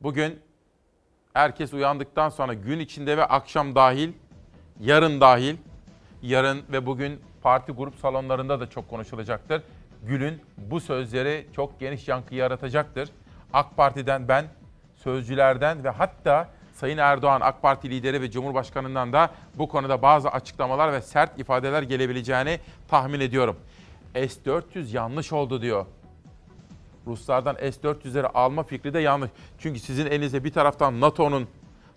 Bugün 0.00 0.38
herkes 1.34 1.72
uyandıktan 1.72 2.28
sonra 2.28 2.54
gün 2.54 2.78
içinde 2.78 3.16
ve 3.16 3.24
akşam 3.24 3.74
dahil, 3.74 4.12
yarın 4.80 5.20
dahil, 5.20 5.56
yarın 6.22 6.62
ve 6.72 6.86
bugün 6.86 7.20
parti 7.42 7.72
grup 7.72 7.94
salonlarında 7.94 8.60
da 8.60 8.70
çok 8.70 8.88
konuşulacaktır. 8.88 9.62
Gül'ün 10.02 10.40
bu 10.56 10.80
sözleri 10.80 11.46
çok 11.56 11.80
geniş 11.80 12.08
yankı 12.08 12.34
yaratacaktır. 12.34 13.08
AK 13.52 13.76
Parti'den 13.76 14.28
ben, 14.28 14.44
sözcülerden 14.96 15.84
ve 15.84 15.90
hatta 15.90 16.55
Sayın 16.76 16.98
Erdoğan 16.98 17.40
AK 17.40 17.62
Parti 17.62 17.90
lideri 17.90 18.20
ve 18.20 18.30
Cumhurbaşkanı'ndan 18.30 19.12
da 19.12 19.30
bu 19.54 19.68
konuda 19.68 20.02
bazı 20.02 20.28
açıklamalar 20.28 20.92
ve 20.92 21.02
sert 21.02 21.40
ifadeler 21.40 21.82
gelebileceğini 21.82 22.60
tahmin 22.88 23.20
ediyorum. 23.20 23.56
S-400 24.14 24.96
yanlış 24.96 25.32
oldu 25.32 25.62
diyor. 25.62 25.86
Ruslardan 27.06 27.54
S-400'leri 27.54 28.26
alma 28.26 28.62
fikri 28.62 28.94
de 28.94 28.98
yanlış. 28.98 29.30
Çünkü 29.58 29.80
sizin 29.80 30.06
elinizde 30.06 30.44
bir 30.44 30.52
taraftan 30.52 31.00
NATO'nun 31.00 31.48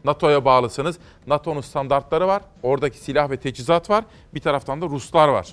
NATO'ya 0.03 0.45
bağlısınız. 0.45 0.99
NATO'nun 1.27 1.61
standartları 1.61 2.27
var. 2.27 2.41
Oradaki 2.63 2.97
silah 2.97 3.30
ve 3.30 3.38
teçhizat 3.38 3.89
var. 3.89 4.03
Bir 4.34 4.39
taraftan 4.39 4.82
da 4.82 4.86
Ruslar 4.86 5.27
var. 5.27 5.47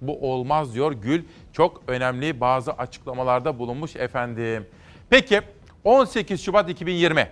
Bu 0.00 0.32
olmaz 0.32 0.74
diyor 0.74 0.92
Gül. 0.92 1.24
Çok 1.52 1.82
önemli 1.86 2.40
bazı 2.40 2.72
açıklamalarda 2.72 3.58
bulunmuş 3.58 3.96
efendim. 3.96 4.66
Peki 5.10 5.40
18 5.84 6.44
Şubat 6.44 6.70
2020 6.70 7.28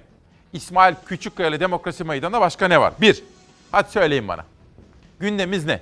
İsmail 0.53 0.95
Küçükkaya 1.07 1.61
Demokrasi 1.61 2.05
Meydanı'nda 2.05 2.41
başka 2.41 2.69
ne 2.69 2.81
var? 2.81 2.95
Bir, 3.01 3.25
hadi 3.73 3.91
söyleyin 3.91 4.29
bana. 4.29 4.45
Gündemimiz 5.21 5.65
ne? 5.65 5.81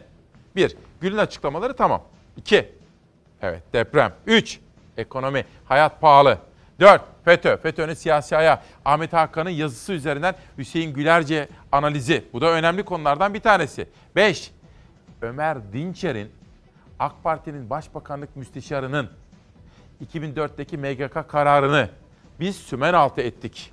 Bir, 0.57 0.77
Gül'ün 1.01 1.17
açıklamaları 1.17 1.77
tamam. 1.77 2.03
İki, 2.37 2.73
evet 3.43 3.63
deprem. 3.73 4.13
Üç, 4.27 4.61
ekonomi, 4.97 5.45
hayat 5.65 6.01
pahalı. 6.01 6.39
Dört, 6.81 7.03
FETÖ, 7.25 7.57
FETÖ'nün 7.57 7.95
siyasi 7.95 8.37
ayağı. 8.37 8.59
Ahmet 8.85 9.13
Hakan'ın 9.13 9.51
yazısı 9.51 9.93
üzerinden 9.93 10.35
Hüseyin 10.59 10.95
Gülerce 10.95 11.49
analizi. 11.73 12.25
Bu 12.33 12.41
da 12.41 12.51
önemli 12.51 12.83
konulardan 12.83 13.35
bir 13.35 13.41
tanesi. 13.41 13.89
Beş, 14.17 14.51
Ömer 15.23 15.73
Dinçer'in 15.73 16.31
AK 16.99 17.23
Parti'nin 17.23 17.71
başbakanlık 17.71 18.37
müsteşarının 18.37 19.11
2004'teki 20.07 20.79
MGK 20.79 21.29
kararını 21.29 21.89
biz 22.41 22.57
sümen 22.57 22.95
altı 22.95 23.21
ettik. 23.21 23.73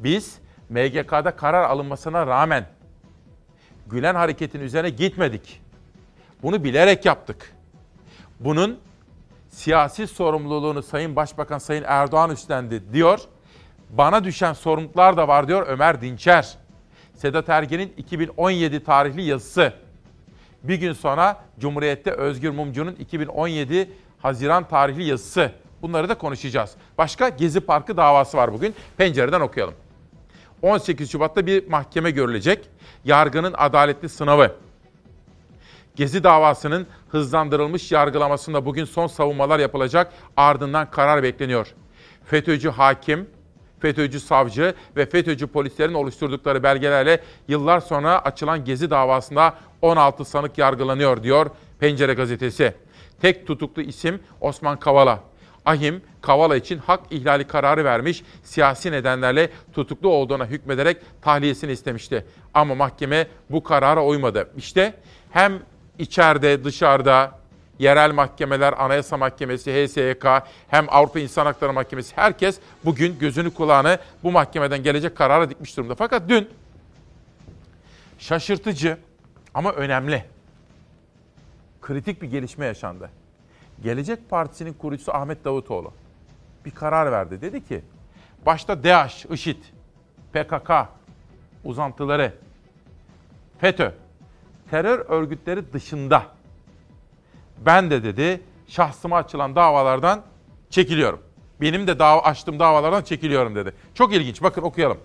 Biz 0.00 0.38
MGK'da 0.68 1.36
karar 1.36 1.62
alınmasına 1.64 2.26
rağmen 2.26 2.66
Gülen 3.86 4.14
hareketin 4.14 4.60
üzerine 4.60 4.90
gitmedik. 4.90 5.60
Bunu 6.42 6.64
bilerek 6.64 7.04
yaptık. 7.04 7.52
Bunun 8.40 8.78
siyasi 9.48 10.06
sorumluluğunu 10.06 10.82
Sayın 10.82 11.16
Başbakan 11.16 11.58
Sayın 11.58 11.84
Erdoğan 11.86 12.30
üstlendi 12.30 12.92
diyor. 12.92 13.20
Bana 13.90 14.24
düşen 14.24 14.52
sorumluluklar 14.52 15.16
da 15.16 15.28
var 15.28 15.48
diyor 15.48 15.66
Ömer 15.66 16.00
Dinçer. 16.00 16.58
Sedat 17.14 17.48
Ergen'in 17.48 17.92
2017 17.96 18.84
tarihli 18.84 19.22
yazısı. 19.22 19.72
Bir 20.62 20.74
gün 20.74 20.92
sonra 20.92 21.44
Cumhuriyet'te 21.58 22.10
Özgür 22.10 22.50
Mumcu'nun 22.50 22.94
2017 22.94 23.90
Haziran 24.18 24.68
tarihli 24.68 25.04
yazısı. 25.04 25.52
Bunları 25.82 26.08
da 26.08 26.18
konuşacağız. 26.18 26.74
Başka 26.98 27.28
Gezi 27.28 27.60
Parkı 27.60 27.96
davası 27.96 28.36
var 28.36 28.52
bugün. 28.52 28.74
Pencereden 28.96 29.40
okuyalım. 29.40 29.74
18 30.62 31.10
Şubat'ta 31.10 31.46
bir 31.46 31.68
mahkeme 31.68 32.10
görülecek. 32.10 32.68
Yargının 33.04 33.54
adaletli 33.58 34.08
sınavı. 34.08 34.52
Gezi 35.96 36.24
davasının 36.24 36.86
hızlandırılmış 37.08 37.92
yargılamasında 37.92 38.66
bugün 38.66 38.84
son 38.84 39.06
savunmalar 39.06 39.58
yapılacak. 39.58 40.12
Ardından 40.36 40.90
karar 40.90 41.22
bekleniyor. 41.22 41.74
FETÖ'cü 42.24 42.68
hakim, 42.68 43.30
FETÖ'cü 43.80 44.20
savcı 44.20 44.74
ve 44.96 45.06
FETÖ'cü 45.06 45.46
polislerin 45.46 45.94
oluşturdukları 45.94 46.62
belgelerle 46.62 47.20
yıllar 47.48 47.80
sonra 47.80 48.18
açılan 48.18 48.64
Gezi 48.64 48.90
davasında 48.90 49.54
16 49.82 50.24
sanık 50.24 50.58
yargılanıyor 50.58 51.22
diyor 51.22 51.50
Pencere 51.78 52.14
gazetesi. 52.14 52.74
Tek 53.22 53.46
tutuklu 53.46 53.82
isim 53.82 54.20
Osman 54.40 54.78
Kavala. 54.78 55.29
Ahim, 55.64 56.02
Kavala 56.22 56.56
için 56.56 56.78
hak 56.78 57.00
ihlali 57.10 57.46
kararı 57.46 57.84
vermiş, 57.84 58.22
siyasi 58.44 58.92
nedenlerle 58.92 59.50
tutuklu 59.72 60.08
olduğuna 60.08 60.46
hükmederek 60.46 60.96
tahliyesini 61.22 61.72
istemişti. 61.72 62.26
Ama 62.54 62.74
mahkeme 62.74 63.26
bu 63.50 63.62
karara 63.62 64.04
uymadı. 64.04 64.50
İşte 64.56 64.94
hem 65.30 65.52
içeride 65.98 66.64
dışarıda 66.64 67.40
yerel 67.78 68.12
mahkemeler, 68.12 68.74
Anayasa 68.78 69.16
Mahkemesi, 69.16 69.72
HSYK, 69.72 70.24
hem 70.68 70.86
Avrupa 70.88 71.20
İnsan 71.20 71.46
Hakları 71.46 71.72
Mahkemesi 71.72 72.16
herkes 72.16 72.58
bugün 72.84 73.18
gözünü 73.18 73.54
kulağını 73.54 73.98
bu 74.22 74.32
mahkemeden 74.32 74.82
gelecek 74.82 75.16
karara 75.16 75.50
dikmiş 75.50 75.76
durumda. 75.76 75.94
Fakat 75.94 76.22
dün 76.28 76.48
şaşırtıcı 78.18 78.98
ama 79.54 79.72
önemli 79.72 80.24
kritik 81.82 82.22
bir 82.22 82.30
gelişme 82.30 82.66
yaşandı. 82.66 83.10
Gelecek 83.82 84.30
Partisi'nin 84.30 84.72
kurucusu 84.72 85.12
Ahmet 85.12 85.44
Davutoğlu 85.44 85.92
bir 86.64 86.70
karar 86.70 87.12
verdi. 87.12 87.40
Dedi 87.40 87.64
ki 87.64 87.82
başta 88.46 88.84
DAEŞ, 88.84 89.24
IŞİD, 89.24 89.62
PKK 90.32 90.70
uzantıları, 91.64 92.34
FETÖ 93.58 93.92
terör 94.70 94.98
örgütleri 95.08 95.72
dışında 95.72 96.22
ben 97.66 97.90
de 97.90 98.04
dedi 98.04 98.40
şahsıma 98.68 99.16
açılan 99.16 99.56
davalardan 99.56 100.22
çekiliyorum. 100.70 101.20
Benim 101.60 101.86
de 101.86 101.98
dava 101.98 102.22
açtığım 102.22 102.58
davalardan 102.58 103.02
çekiliyorum 103.02 103.54
dedi. 103.54 103.74
Çok 103.94 104.14
ilginç. 104.14 104.42
Bakın 104.42 104.62
okuyalım. 104.62 104.98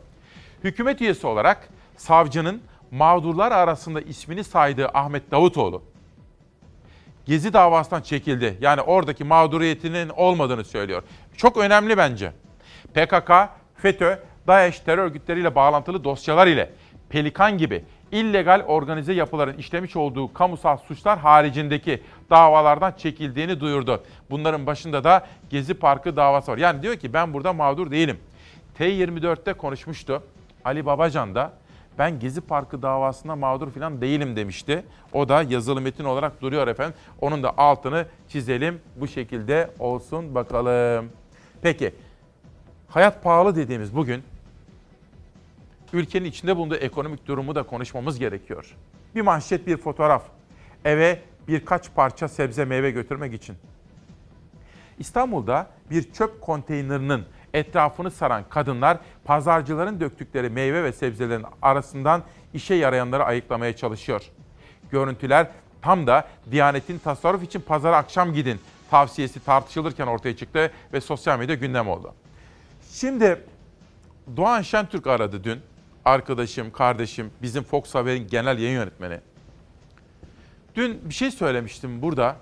Hükümet 0.63 1.01
üyesi 1.01 1.27
olarak 1.27 1.69
savcının 1.97 2.61
mağdurlar 2.91 3.51
arasında 3.51 4.01
ismini 4.01 4.43
saydığı 4.43 4.87
Ahmet 4.93 5.31
Davutoğlu 5.31 5.81
Gezi 7.25 7.53
davasından 7.53 8.01
çekildi. 8.01 8.57
Yani 8.61 8.81
oradaki 8.81 9.23
mağduriyetinin 9.23 10.09
olmadığını 10.09 10.63
söylüyor. 10.63 11.03
Çok 11.37 11.57
önemli 11.57 11.97
bence. 11.97 12.31
PKK, 12.93 13.31
FETÖ, 13.75 14.19
DAEŞ 14.47 14.79
terör 14.79 15.03
örgütleriyle 15.03 15.55
bağlantılı 15.55 16.03
dosyalar 16.03 16.47
ile 16.47 16.71
Pelikan 17.09 17.57
gibi 17.57 17.83
illegal 18.11 18.63
organize 18.67 19.13
yapıların 19.13 19.57
işlemiş 19.57 19.95
olduğu 19.95 20.33
kamusal 20.33 20.77
suçlar 20.77 21.19
haricindeki 21.19 22.03
davalardan 22.29 22.93
çekildiğini 22.97 23.59
duyurdu. 23.59 24.03
Bunların 24.29 24.65
başında 24.65 25.03
da 25.03 25.27
Gezi 25.49 25.73
Parkı 25.73 26.15
davası 26.15 26.51
var. 26.51 26.57
Yani 26.57 26.81
diyor 26.81 26.95
ki 26.95 27.13
ben 27.13 27.33
burada 27.33 27.53
mağdur 27.53 27.91
değilim. 27.91 28.19
T24'te 28.79 29.53
konuşmuştu. 29.53 30.23
Ali 30.65 30.85
Babacan 30.85 31.35
da 31.35 31.53
ben 31.99 32.19
Gezi 32.19 32.41
Parkı 32.41 32.81
davasında 32.81 33.35
mağdur 33.35 33.71
falan 33.71 34.01
değilim 34.01 34.35
demişti. 34.35 34.85
O 35.13 35.29
da 35.29 35.41
yazılı 35.41 35.81
metin 35.81 36.03
olarak 36.03 36.41
duruyor 36.41 36.67
efendim. 36.67 36.95
Onun 37.21 37.43
da 37.43 37.57
altını 37.57 38.05
çizelim. 38.29 38.81
Bu 38.95 39.07
şekilde 39.07 39.71
olsun 39.79 40.35
bakalım. 40.35 41.09
Peki 41.61 41.95
hayat 42.87 43.23
pahalı 43.23 43.55
dediğimiz 43.55 43.95
bugün 43.95 44.23
ülkenin 45.93 46.25
içinde 46.25 46.57
bulunduğu 46.57 46.75
ekonomik 46.75 47.27
durumu 47.27 47.55
da 47.55 47.63
konuşmamız 47.63 48.19
gerekiyor. 48.19 48.75
Bir 49.15 49.21
manşet, 49.21 49.67
bir 49.67 49.77
fotoğraf. 49.77 50.23
Eve 50.85 51.19
birkaç 51.47 51.93
parça 51.95 52.27
sebze 52.27 52.65
meyve 52.65 52.91
götürmek 52.91 53.33
için. 53.33 53.55
İstanbul'da 54.99 55.67
bir 55.91 56.11
çöp 56.11 56.41
konteynerinin 56.41 57.23
etrafını 57.55 58.11
saran 58.11 58.43
kadınlar 58.49 58.97
pazarcıların 59.25 59.99
döktükleri 59.99 60.49
meyve 60.49 60.83
ve 60.83 60.91
sebzelerin 60.91 61.45
arasından 61.61 62.23
işe 62.53 62.75
yarayanları 62.75 63.23
ayıklamaya 63.23 63.75
çalışıyor. 63.75 64.21
Görüntüler 64.91 65.47
tam 65.81 66.07
da 66.07 66.27
Diyanet'in 66.51 66.97
tasarruf 66.97 67.43
için 67.43 67.61
pazara 67.61 67.97
akşam 67.97 68.33
gidin 68.33 68.59
tavsiyesi 68.91 69.45
tartışılırken 69.45 70.07
ortaya 70.07 70.35
çıktı 70.37 70.71
ve 70.93 71.01
sosyal 71.01 71.39
medya 71.39 71.55
gündem 71.55 71.89
oldu. 71.89 72.13
Şimdi 72.91 73.41
Doğan 74.37 74.61
Şentürk 74.61 75.07
aradı 75.07 75.43
dün. 75.43 75.59
Arkadaşım, 76.05 76.71
kardeşim, 76.71 77.31
bizim 77.41 77.63
Fox 77.63 77.95
Haber'in 77.95 78.27
genel 78.27 78.59
yayın 78.59 78.79
yönetmeni. 78.79 79.19
Dün 80.75 81.09
bir 81.09 81.13
şey 81.13 81.31
söylemiştim 81.31 82.01
burada. 82.01 82.35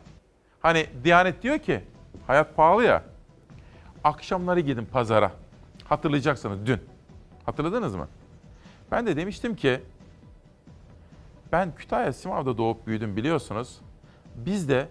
Hani 0.61 0.85
Diyanet 1.03 1.43
diyor 1.43 1.59
ki 1.59 1.81
hayat 2.27 2.55
pahalı 2.55 2.83
ya 2.83 3.03
akşamları 4.03 4.59
gidin 4.59 4.85
pazara. 4.85 5.31
Hatırlayacaksınız 5.85 6.65
dün. 6.65 6.79
Hatırladınız 7.45 7.95
mı? 7.95 8.07
Ben 8.91 9.07
de 9.07 9.15
demiştim 9.17 9.55
ki 9.55 9.81
ben 11.51 11.75
Kütahya 11.75 12.13
Simav'da 12.13 12.57
doğup 12.57 12.87
büyüdüm 12.87 13.15
biliyorsunuz. 13.15 13.79
Biz 14.35 14.69
de 14.69 14.87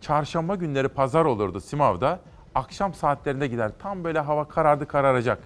çarşamba 0.00 0.54
günleri 0.54 0.88
pazar 0.88 1.24
olurdu 1.24 1.60
Simav'da. 1.60 2.20
Akşam 2.54 2.94
saatlerinde 2.94 3.46
gider. 3.46 3.72
Tam 3.78 4.04
böyle 4.04 4.20
hava 4.20 4.48
karardı 4.48 4.88
kararacak. 4.88 5.38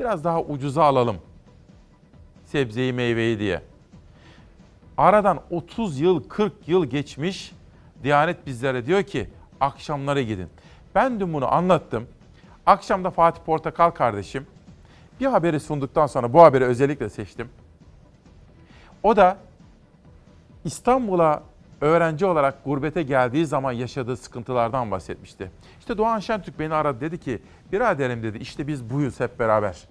Biraz 0.00 0.24
daha 0.24 0.42
ucuza 0.42 0.84
alalım. 0.84 1.16
Sebzeyi 2.44 2.92
meyveyi 2.92 3.38
diye. 3.38 3.62
Aradan 4.98 5.40
30 5.50 6.00
yıl 6.00 6.28
40 6.28 6.68
yıl 6.68 6.86
geçmiş. 6.86 7.52
Diyanet 8.02 8.46
bizlere 8.46 8.86
diyor 8.86 9.02
ki 9.02 9.30
akşamları 9.60 10.22
gidin. 10.22 10.48
Ben 10.96 11.20
dün 11.20 11.32
bunu 11.32 11.54
anlattım. 11.54 12.06
Akşamda 12.66 13.10
Fatih 13.10 13.42
Portakal 13.42 13.90
kardeşim 13.90 14.46
bir 15.20 15.26
haberi 15.26 15.60
sunduktan 15.60 16.06
sonra 16.06 16.32
bu 16.32 16.42
haberi 16.42 16.64
özellikle 16.64 17.10
seçtim. 17.10 17.48
O 19.02 19.16
da 19.16 19.36
İstanbul'a 20.64 21.42
öğrenci 21.80 22.26
olarak 22.26 22.64
gurbete 22.64 23.02
geldiği 23.02 23.46
zaman 23.46 23.72
yaşadığı 23.72 24.16
sıkıntılardan 24.16 24.90
bahsetmişti. 24.90 25.50
İşte 25.78 25.98
Doğan 25.98 26.18
Şentürk 26.18 26.58
beni 26.58 26.74
aradı 26.74 27.00
dedi 27.00 27.20
ki 27.20 27.42
biraderim 27.72 28.22
dedi 28.22 28.38
işte 28.38 28.66
biz 28.66 28.90
buyuz 28.90 29.20
hep 29.20 29.38
beraber. 29.38 29.88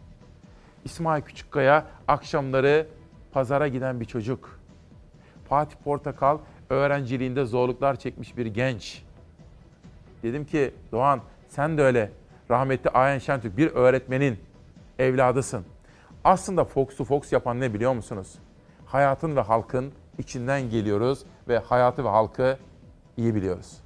İsmail 0.86 1.22
Küçükkaya 1.22 1.86
akşamları 2.08 2.88
pazara 3.32 3.68
giden 3.68 4.00
bir 4.00 4.06
çocuk. 4.06 4.60
Fatih 5.50 5.76
Portakal 5.84 6.38
öğrenciliğinde 6.70 7.46
zorluklar 7.46 7.96
çekmiş 7.96 8.38
bir 8.38 8.46
genç. 8.46 9.05
Dedim 10.26 10.46
ki 10.46 10.74
Doğan 10.92 11.22
sen 11.50 11.78
de 11.78 11.84
öyle 11.84 12.12
rahmetli 12.52 12.90
Ayen 12.90 13.20
Şentürk 13.20 13.58
bir 13.58 13.72
öğretmenin 13.72 14.40
evladısın. 15.00 15.66
Aslında 16.24 16.66
Fox'u 16.66 17.04
Fox 17.04 17.32
yapan 17.32 17.60
ne 17.60 17.74
biliyor 17.74 17.94
musunuz? 17.94 18.36
Hayatın 18.86 19.36
ve 19.36 19.42
halkın 19.42 19.94
içinden 20.18 20.70
geliyoruz 20.70 21.24
ve 21.48 21.58
hayatı 21.58 22.04
ve 22.04 22.10
halkı 22.10 22.58
iyi 23.18 23.36
biliyoruz. 23.36 23.78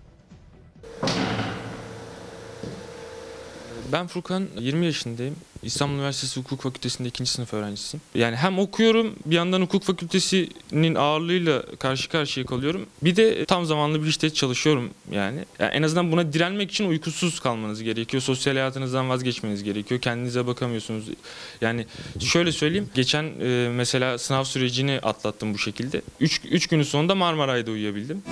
Ben 3.91 4.07
Furkan, 4.07 4.47
20 4.59 4.85
yaşındayım. 4.85 5.35
İstanbul 5.63 5.95
Üniversitesi 5.95 6.39
Hukuk 6.39 6.61
Fakültesi'nde 6.61 7.07
ikinci 7.07 7.31
sınıf 7.31 7.53
öğrencisiyim. 7.53 8.01
Yani 8.15 8.35
hem 8.35 8.59
okuyorum, 8.59 9.15
bir 9.25 9.35
yandan 9.35 9.61
hukuk 9.61 9.83
fakültesinin 9.83 10.95
ağırlığıyla 10.95 11.63
karşı 11.79 12.09
karşıya 12.09 12.45
kalıyorum. 12.45 12.85
Bir 13.01 13.15
de 13.15 13.45
tam 13.45 13.65
zamanlı 13.65 14.03
bir 14.03 14.07
işte 14.07 14.29
çalışıyorum 14.29 14.89
yani. 15.11 15.45
yani. 15.59 15.71
En 15.71 15.83
azından 15.83 16.11
buna 16.11 16.33
direnmek 16.33 16.71
için 16.71 16.89
uykusuz 16.89 17.39
kalmanız 17.39 17.83
gerekiyor. 17.83 18.23
Sosyal 18.23 18.53
hayatınızdan 18.53 19.09
vazgeçmeniz 19.09 19.63
gerekiyor. 19.63 20.01
Kendinize 20.01 20.47
bakamıyorsunuz. 20.47 21.05
Yani 21.61 21.85
şöyle 22.19 22.51
söyleyeyim. 22.51 22.89
Geçen 22.95 23.23
e, 23.41 23.69
mesela 23.69 24.17
sınav 24.17 24.43
sürecini 24.43 24.99
atlattım 25.03 25.53
bu 25.53 25.57
şekilde. 25.57 26.01
3 26.19 26.67
günün 26.67 26.83
sonunda 26.83 27.15
Marmaray'da 27.15 27.71
uyuyabildim. 27.71 28.23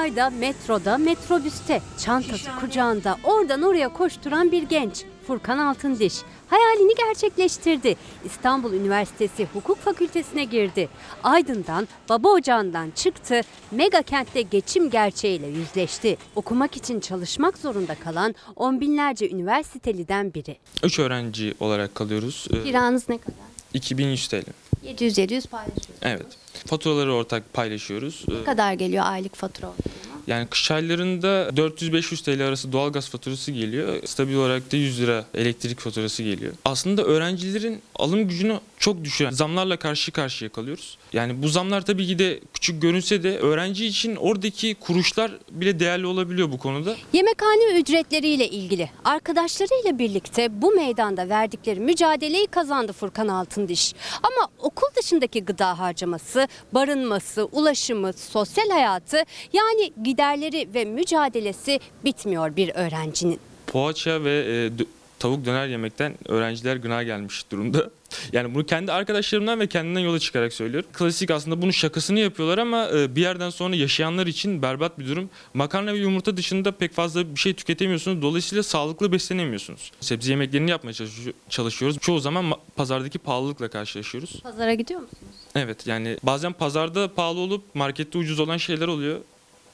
Marmaray'da, 0.00 0.30
metroda, 0.30 0.98
metrobüste, 0.98 1.82
çantası 1.98 2.50
kucağında 2.60 3.16
oradan 3.24 3.62
oraya 3.62 3.88
koşturan 3.88 4.52
bir 4.52 4.62
genç. 4.62 5.04
Furkan 5.26 5.58
Altındiş 5.58 6.14
hayalini 6.48 6.94
gerçekleştirdi. 6.94 7.96
İstanbul 8.24 8.72
Üniversitesi 8.72 9.48
Hukuk 9.52 9.78
Fakültesine 9.78 10.44
girdi. 10.44 10.88
Aydın'dan, 11.24 11.88
baba 12.08 12.28
ocağından 12.28 12.90
çıktı, 12.90 13.40
mega 13.70 14.02
kentte 14.02 14.42
geçim 14.42 14.90
gerçeğiyle 14.90 15.46
yüzleşti. 15.46 16.16
Okumak 16.36 16.76
için 16.76 17.00
çalışmak 17.00 17.58
zorunda 17.58 17.94
kalan 17.94 18.34
on 18.56 18.80
binlerce 18.80 19.30
üniversiteliden 19.30 20.34
biri. 20.34 20.56
3 20.82 20.98
öğrenci 20.98 21.54
olarak 21.60 21.94
kalıyoruz. 21.94 22.46
Ee, 22.52 22.64
Kiranız 22.64 23.08
ne 23.08 23.18
kadar? 23.18 23.34
2100 23.74 24.28
TL. 24.28 24.44
700-700 24.84 25.48
paylaşıyoruz. 25.48 26.00
Evet. 26.02 26.26
Faturaları 26.66 27.14
ortak 27.14 27.52
paylaşıyoruz. 27.52 28.24
Ne 28.28 28.44
kadar 28.44 28.72
geliyor 28.72 29.04
aylık 29.06 29.36
fatura 29.36 29.66
ortalama? 29.66 30.20
Yani 30.26 30.46
kış 30.46 30.70
aylarında 30.70 31.48
400-500 31.48 32.24
TL 32.24 32.46
arası 32.48 32.72
doğalgaz 32.72 33.08
faturası 33.08 33.52
geliyor. 33.52 34.02
Stabil 34.04 34.34
olarak 34.34 34.72
da 34.72 34.76
100 34.76 35.00
lira 35.00 35.24
elektrik 35.34 35.80
faturası 35.80 36.22
geliyor. 36.22 36.52
Aslında 36.64 37.02
öğrencilerin 37.02 37.82
alım 37.96 38.28
gücünü 38.28 38.60
çok 38.80 39.04
düşen 39.04 39.30
zamlarla 39.30 39.76
karşı 39.76 40.12
karşıya 40.12 40.52
kalıyoruz. 40.52 40.98
Yani 41.12 41.42
bu 41.42 41.48
zamlar 41.48 41.84
tabii 41.84 42.06
ki 42.06 42.18
de 42.18 42.40
küçük 42.54 42.82
görünse 42.82 43.22
de 43.22 43.38
öğrenci 43.38 43.86
için 43.86 44.16
oradaki 44.16 44.74
kuruşlar 44.74 45.32
bile 45.50 45.80
değerli 45.80 46.06
olabiliyor 46.06 46.52
bu 46.52 46.58
konuda. 46.58 46.96
Yemekhane 47.12 47.80
ücretleriyle 47.80 48.48
ilgili 48.48 48.90
arkadaşlarıyla 49.04 49.98
birlikte 49.98 50.62
bu 50.62 50.70
meydanda 50.70 51.28
verdikleri 51.28 51.80
mücadeleyi 51.80 52.46
kazandı 52.46 52.92
Furkan 52.92 53.28
Altındiş. 53.28 53.94
Ama 54.22 54.48
okul 54.58 54.88
dışındaki 54.96 55.44
gıda 55.44 55.78
harcaması, 55.78 56.48
barınması, 56.72 57.44
ulaşımı, 57.44 58.12
sosyal 58.12 58.70
hayatı 58.70 59.24
yani 59.52 59.92
giderleri 60.02 60.68
ve 60.74 60.84
mücadelesi 60.84 61.80
bitmiyor 62.04 62.56
bir 62.56 62.70
öğrencinin. 62.74 63.40
Poğaça 63.66 64.24
ve 64.24 64.44
e, 64.48 64.84
tavuk 65.18 65.46
döner 65.46 65.66
yemekten 65.66 66.14
öğrenciler 66.28 66.76
gına 66.76 67.02
gelmiş 67.02 67.50
durumda. 67.50 67.90
Yani 68.32 68.54
bunu 68.54 68.66
kendi 68.66 68.92
arkadaşlarımdan 68.92 69.60
ve 69.60 69.66
kendimden 69.66 70.00
yola 70.00 70.18
çıkarak 70.18 70.52
söylüyorum. 70.52 70.88
Klasik 70.92 71.30
aslında 71.30 71.62
bunun 71.62 71.70
şakasını 71.70 72.18
yapıyorlar 72.20 72.58
ama 72.58 72.88
e, 72.94 73.16
bir 73.16 73.20
yerden 73.20 73.50
sonra 73.50 73.76
yaşayanlar 73.76 74.26
için 74.26 74.62
berbat 74.62 74.98
bir 74.98 75.08
durum. 75.08 75.30
Makarna 75.54 75.92
ve 75.94 75.98
yumurta 75.98 76.36
dışında 76.36 76.72
pek 76.72 76.92
fazla 76.92 77.34
bir 77.34 77.40
şey 77.40 77.54
tüketemiyorsunuz. 77.54 78.22
Dolayısıyla 78.22 78.62
sağlıklı 78.62 79.12
beslenemiyorsunuz. 79.12 79.92
Sebze 80.00 80.30
yemeklerini 80.30 80.70
yapmaya 80.70 80.92
çalışıyor- 80.92 81.34
çalışıyoruz. 81.48 81.98
Çoğu 81.98 82.20
zaman 82.20 82.44
ma- 82.44 82.58
pazardaki 82.76 83.18
pahalılıkla 83.18 83.68
karşılaşıyoruz. 83.68 84.40
Pazara 84.42 84.74
gidiyor 84.74 85.00
musunuz? 85.00 85.22
Evet 85.54 85.86
yani 85.86 86.16
bazen 86.22 86.52
pazarda 86.52 87.14
pahalı 87.14 87.40
olup 87.40 87.74
markette 87.74 88.18
ucuz 88.18 88.40
olan 88.40 88.56
şeyler 88.56 88.88
oluyor. 88.88 89.18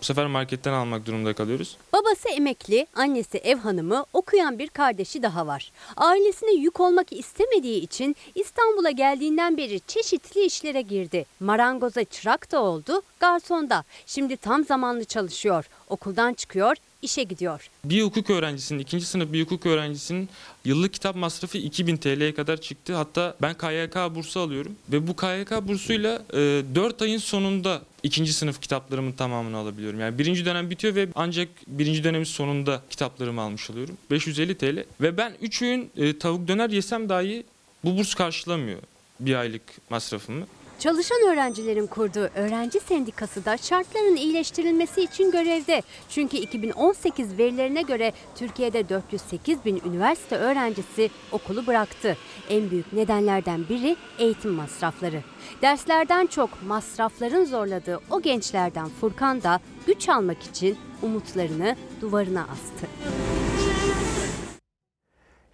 Bu 0.01 0.05
sefer 0.05 0.27
marketten 0.27 0.73
almak 0.73 1.07
durumunda 1.07 1.35
kalıyoruz. 1.35 1.77
Babası 1.93 2.29
emekli, 2.29 2.87
annesi 2.95 3.39
ev 3.39 3.57
hanımı, 3.57 4.05
okuyan 4.13 4.59
bir 4.59 4.69
kardeşi 4.69 5.23
daha 5.23 5.47
var. 5.47 5.73
Ailesine 5.97 6.53
yük 6.53 6.81
olmak 6.81 7.13
istemediği 7.13 7.81
için 7.81 8.17
İstanbul'a 8.35 8.91
geldiğinden 8.91 9.57
beri 9.57 9.81
çeşitli 9.87 10.45
işlere 10.45 10.81
girdi. 10.81 11.27
Marangoza 11.41 12.05
çırak 12.05 12.53
da 12.53 12.63
oldu, 12.63 13.03
garson 13.21 13.71
da. 13.71 13.85
Şimdi 14.07 14.37
tam 14.37 14.65
zamanlı 14.65 15.05
çalışıyor. 15.05 15.69
Okuldan 15.89 16.35
çıkıyor, 16.35 16.77
işe 17.03 17.23
gidiyor. 17.23 17.71
Bir 17.85 18.03
hukuk 18.03 18.31
öğrencisinin, 18.31 18.79
ikinci 18.79 19.07
sınıf 19.07 19.33
bir 19.33 19.43
hukuk 19.43 19.67
öğrencisinin 19.67 20.29
yıllık 20.65 20.93
kitap 20.93 21.17
masrafı 21.17 21.59
2000 21.59 21.97
TL'ye 21.97 22.35
kadar 22.35 22.61
çıktı. 22.61 22.95
Hatta 22.95 23.37
ben 23.43 23.55
KYK 23.55 24.15
bursu 24.15 24.41
alıyorum 24.41 24.77
ve 24.93 25.07
bu 25.07 25.17
KYK 25.17 25.69
bursuyla 25.69 26.23
e, 26.33 26.63
4 26.75 27.03
ayın 27.03 27.19
sonunda 27.19 27.83
ikinci 28.03 28.33
sınıf 28.33 28.61
kitaplarımın 28.61 29.13
tamamını 29.13 29.57
alabiliyorum. 29.57 30.01
Yani 30.01 30.19
birinci 30.19 30.45
dönem 30.45 30.71
bitiyor 30.71 30.95
ve 30.95 31.09
ancak 31.15 31.49
birinci 31.67 32.05
dönemin 32.05 32.25
sonunda 32.25 32.83
kitaplarımı 32.91 33.41
almış 33.41 33.71
oluyorum. 33.71 33.97
550 34.11 34.59
TL 34.59 34.85
ve 35.01 35.17
ben 35.17 35.33
3 35.43 35.63
öğün 35.63 35.91
e, 35.97 36.19
tavuk 36.19 36.49
döner 36.49 36.71
yesem 36.71 37.09
dahi 37.09 37.45
bu 37.85 37.99
burs 37.99 38.15
karşılamıyor 38.15 38.79
bir 39.21 39.35
aylık 39.35 39.63
masrafımı. 39.91 40.47
Çalışan 40.79 41.19
öğrencilerin 41.33 41.87
kurduğu 41.87 42.29
öğrenci 42.35 42.81
sendikası 42.81 43.45
da 43.45 43.57
şartların 43.57 44.17
iyileştirilmesi 44.17 45.03
için 45.03 45.31
görevde. 45.31 45.83
Çünkü 46.09 46.37
2018 46.37 47.39
verilerine 47.39 47.83
göre 47.83 48.13
Türkiye'de 48.35 48.89
408 48.89 49.65
bin 49.65 49.83
üniversite 49.87 50.37
öğrencisi 50.37 51.11
okulu 51.33 51.67
bıraktı. 51.67 52.17
En 52.49 52.71
büyük 52.71 52.93
nedenlerden 52.93 53.69
biri 53.69 53.97
eğitim 54.19 54.53
masrafları. 54.53 55.23
Derslerden 55.63 56.27
çok 56.27 56.63
masrafların 56.63 57.45
zorladığı 57.45 58.01
o 58.11 58.23
gençlerden 58.23 58.89
Furkan 58.89 59.43
da 59.43 59.61
güç 59.87 60.09
almak 60.09 60.43
için 60.43 60.79
umutlarını 61.03 61.77
duvarına 62.01 62.43
astı. 62.43 62.87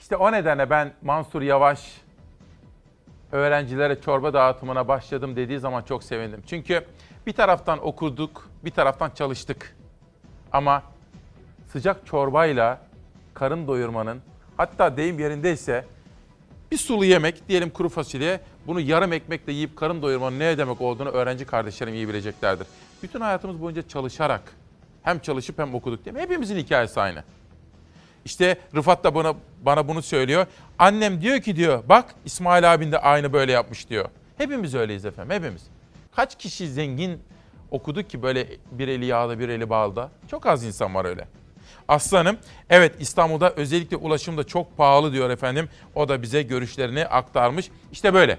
İşte 0.00 0.16
o 0.16 0.32
nedenle 0.32 0.70
ben 0.70 0.92
Mansur 1.02 1.42
Yavaş 1.42 2.02
öğrencilere 3.33 4.01
çorba 4.01 4.35
dağıtımına 4.35 4.89
başladım 4.89 5.37
dediği 5.37 5.59
zaman 5.59 5.83
çok 5.83 6.05
sevindim. 6.05 6.43
Çünkü 6.47 6.85
bir 7.26 7.33
taraftan 7.33 7.87
okuduk, 7.87 8.51
bir 8.64 8.70
taraftan 8.70 9.11
çalıştık. 9.11 9.76
Ama 10.53 10.83
sıcak 11.72 12.07
çorbayla 12.07 12.80
karın 13.35 13.66
doyurmanın 13.66 14.20
hatta 14.57 14.97
deyim 14.97 15.18
yerindeyse 15.18 15.85
bir 16.70 16.76
sulu 16.76 17.05
yemek 17.05 17.49
diyelim 17.49 17.70
kuru 17.70 17.89
fasulye 17.89 18.41
bunu 18.66 18.80
yarım 18.80 19.12
ekmekle 19.12 19.53
yiyip 19.53 19.76
karın 19.76 20.03
doyurmanın 20.03 20.39
ne 20.39 20.59
demek 20.59 20.80
olduğunu 20.80 21.09
öğrenci 21.09 21.45
kardeşlerim 21.45 21.95
iyi 21.95 22.09
bileceklerdir. 22.09 22.66
Bütün 23.03 23.20
hayatımız 23.20 23.62
boyunca 23.62 23.89
çalışarak 23.89 24.43
hem 25.03 25.18
çalışıp 25.18 25.59
hem 25.59 25.74
okuduk 25.74 26.07
mi? 26.07 26.20
Hepimizin 26.20 26.57
hikayesi 26.57 27.01
aynı. 27.01 27.24
İşte 28.24 28.56
Rıfat 28.74 29.04
da 29.04 29.14
bana, 29.14 29.34
bana 29.62 29.88
bunu 29.88 30.02
söylüyor. 30.02 30.46
Annem 30.78 31.20
diyor 31.20 31.40
ki 31.40 31.56
diyor 31.56 31.82
bak 31.88 32.14
İsmail 32.24 32.74
abin 32.74 32.92
de 32.92 32.98
aynı 32.98 33.32
böyle 33.32 33.52
yapmış 33.52 33.90
diyor. 33.90 34.08
Hepimiz 34.38 34.74
öyleyiz 34.74 35.04
efendim 35.04 35.36
hepimiz. 35.36 35.62
Kaç 36.16 36.38
kişi 36.38 36.68
zengin 36.68 37.22
okuduk 37.70 38.10
ki 38.10 38.22
böyle 38.22 38.46
bir 38.70 38.88
eli 38.88 39.04
yağda 39.04 39.38
bir 39.38 39.48
eli 39.48 39.70
bağda? 39.70 40.10
Çok 40.30 40.46
az 40.46 40.64
insan 40.64 40.94
var 40.94 41.04
öyle. 41.04 41.28
Aslanım 41.88 42.36
evet 42.70 42.94
İstanbul'da 43.00 43.50
özellikle 43.50 43.96
ulaşım 43.96 44.38
da 44.38 44.44
çok 44.44 44.76
pahalı 44.76 45.12
diyor 45.12 45.30
efendim. 45.30 45.68
O 45.94 46.08
da 46.08 46.22
bize 46.22 46.42
görüşlerini 46.42 47.06
aktarmış. 47.06 47.70
İşte 47.92 48.14
böyle. 48.14 48.38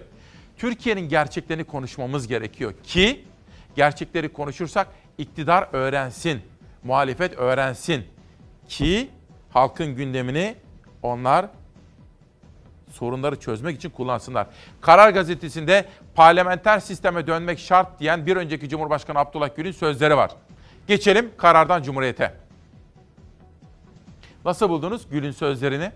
Türkiye'nin 0.58 1.10
gerçeklerini 1.10 1.64
konuşmamız 1.64 2.28
gerekiyor 2.28 2.74
ki 2.84 3.24
gerçekleri 3.76 4.34
konuşursak 4.34 4.88
iktidar 5.18 5.68
öğrensin, 5.74 6.42
muhalefet 6.84 7.38
öğrensin 7.38 8.04
ki 8.70 9.10
halkın 9.54 9.96
gündemini 9.96 10.56
onlar 11.02 11.50
sorunları 12.92 13.40
çözmek 13.40 13.78
için 13.78 13.90
kullansınlar. 13.90 14.48
Karar 14.82 15.10
gazetesinde 15.10 15.86
parlamenter 16.16 16.80
sisteme 16.80 17.28
dönmek 17.28 17.60
şart 17.60 18.00
diyen 18.00 18.26
bir 18.26 18.36
önceki 18.36 18.70
Cumhurbaşkanı 18.70 19.20
Abdullah 19.20 19.56
Gül'ün 19.56 19.72
sözleri 19.72 20.18
var. 20.18 20.32
Geçelim 20.88 21.32
karardan 21.38 21.84
Cumhuriyet'e. 21.84 22.34
Nasıl 24.46 24.70
buldunuz 24.70 25.10
Gül'ün 25.10 25.32
sözlerini? 25.32 25.92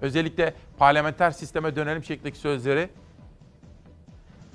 Özellikle 0.00 0.54
parlamenter 0.78 1.30
sisteme 1.30 1.76
dönelim 1.76 2.04
şeklindeki 2.04 2.38
sözleri. 2.38 2.88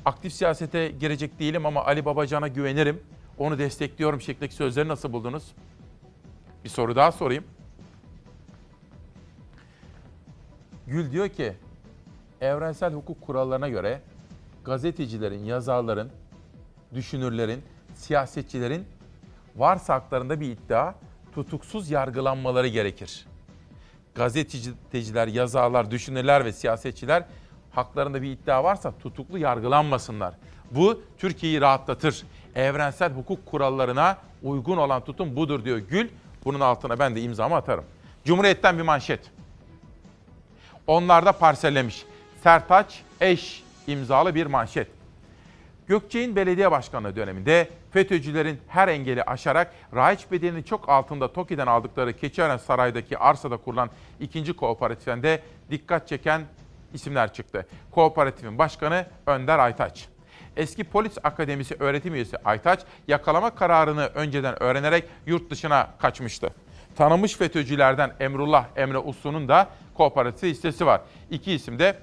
Aktif 0.06 0.34
siyasete 0.34 0.88
girecek 0.88 1.40
değilim 1.40 1.66
ama 1.66 1.86
Ali 1.86 2.06
Babacan'a 2.06 2.48
güvenirim. 2.48 3.04
Onu 3.38 3.60
destekliyorum 3.60 4.22
şeklindeki 4.22 4.56
sözleri 4.56 4.88
nasıl 4.88 5.14
buldunuz? 5.14 5.44
Bir 6.64 6.70
soru 6.70 6.96
daha 6.96 7.12
sorayım. 7.12 7.44
Gül 10.88 11.12
diyor 11.12 11.30
ki 11.30 11.54
evrensel 12.42 12.94
hukuk 12.94 13.22
kurallarına 13.22 13.70
göre 13.70 14.02
gazetecilerin, 14.66 15.46
yazarların, 15.46 16.10
düşünürlerin, 16.94 17.62
siyasetçilerin 17.96 18.86
varsa 19.56 19.94
haklarında 19.94 20.40
bir 20.40 20.52
iddia 20.52 20.94
tutuksuz 21.36 21.90
yargılanmaları 21.90 22.68
gerekir. 22.68 23.26
Gazeteciler, 24.16 25.28
yazarlar, 25.28 25.92
düşünürler 25.92 26.46
ve 26.46 26.54
siyasetçiler 26.54 27.24
haklarında 27.72 28.22
bir 28.22 28.32
iddia 28.32 28.64
varsa 28.64 28.94
tutuklu 28.98 29.38
yargılanmasınlar. 29.38 30.34
Bu 30.72 31.02
Türkiye'yi 31.18 31.62
rahatlatır. 31.62 32.24
Evrensel 32.56 33.14
hukuk 33.14 33.46
kurallarına 33.46 34.18
uygun 34.44 34.78
olan 34.78 35.04
tutum 35.04 35.36
budur 35.36 35.66
diyor 35.66 35.78
Gül. 35.78 36.10
Bunun 36.46 36.60
altına 36.60 37.00
ben 37.00 37.16
de 37.16 37.22
imzamı 37.22 37.56
atarım. 37.56 37.86
Cumhuriyet'ten 38.26 38.78
bir 38.78 38.84
manşet. 38.84 39.32
Onlar 40.88 41.26
da 41.26 41.32
parsellemiş. 41.32 42.06
Sertaç 42.44 43.04
eş 43.22 43.64
imzalı 43.88 44.36
bir 44.36 44.46
manşet. 44.46 44.88
Gökçe'nin 45.88 46.36
belediye 46.36 46.72
başkanlığı 46.72 47.16
döneminde 47.16 47.70
FETÖ'cülerin 47.92 48.60
her 48.68 48.88
engeli 48.88 49.24
aşarak 49.24 49.74
raiç 49.96 50.32
bedelinin 50.32 50.64
çok 50.64 50.90
altında 50.90 51.34
TOKİ'den 51.34 51.68
aldıkları 51.68 52.18
Keçiören 52.18 52.58
Saray'daki 52.58 53.18
arsada 53.18 53.58
kurulan 53.58 53.90
ikinci 54.20 54.54
kooperatiften 54.54 55.24
de 55.24 55.42
dikkat 55.72 56.08
çeken 56.08 56.42
isimler 56.94 57.34
çıktı. 57.34 57.68
Kooperatifin 57.92 58.58
başkanı 58.58 59.06
Önder 59.26 59.60
Aytaç. 59.60 60.08
Eski 60.58 60.84
Polis 60.84 61.18
Akademisi 61.24 61.76
öğretim 61.80 62.14
üyesi 62.14 62.38
Aytaç 62.46 62.80
yakalama 63.08 63.56
kararını 63.56 64.06
önceden 64.06 64.64
öğrenerek 64.64 65.06
yurt 65.26 65.52
dışına 65.52 65.88
kaçmıştı. 66.00 66.50
Tanınmış 66.98 67.34
FETÖ'cülerden 67.34 68.14
Emrullah 68.20 68.66
Emre 68.76 68.98
Uslu'nun 68.98 69.48
da 69.48 69.70
kooperatif 69.94 70.44
listesi 70.44 70.86
var. 70.86 71.02
İki 71.32 71.54
isim 71.54 71.80
de 71.80 71.98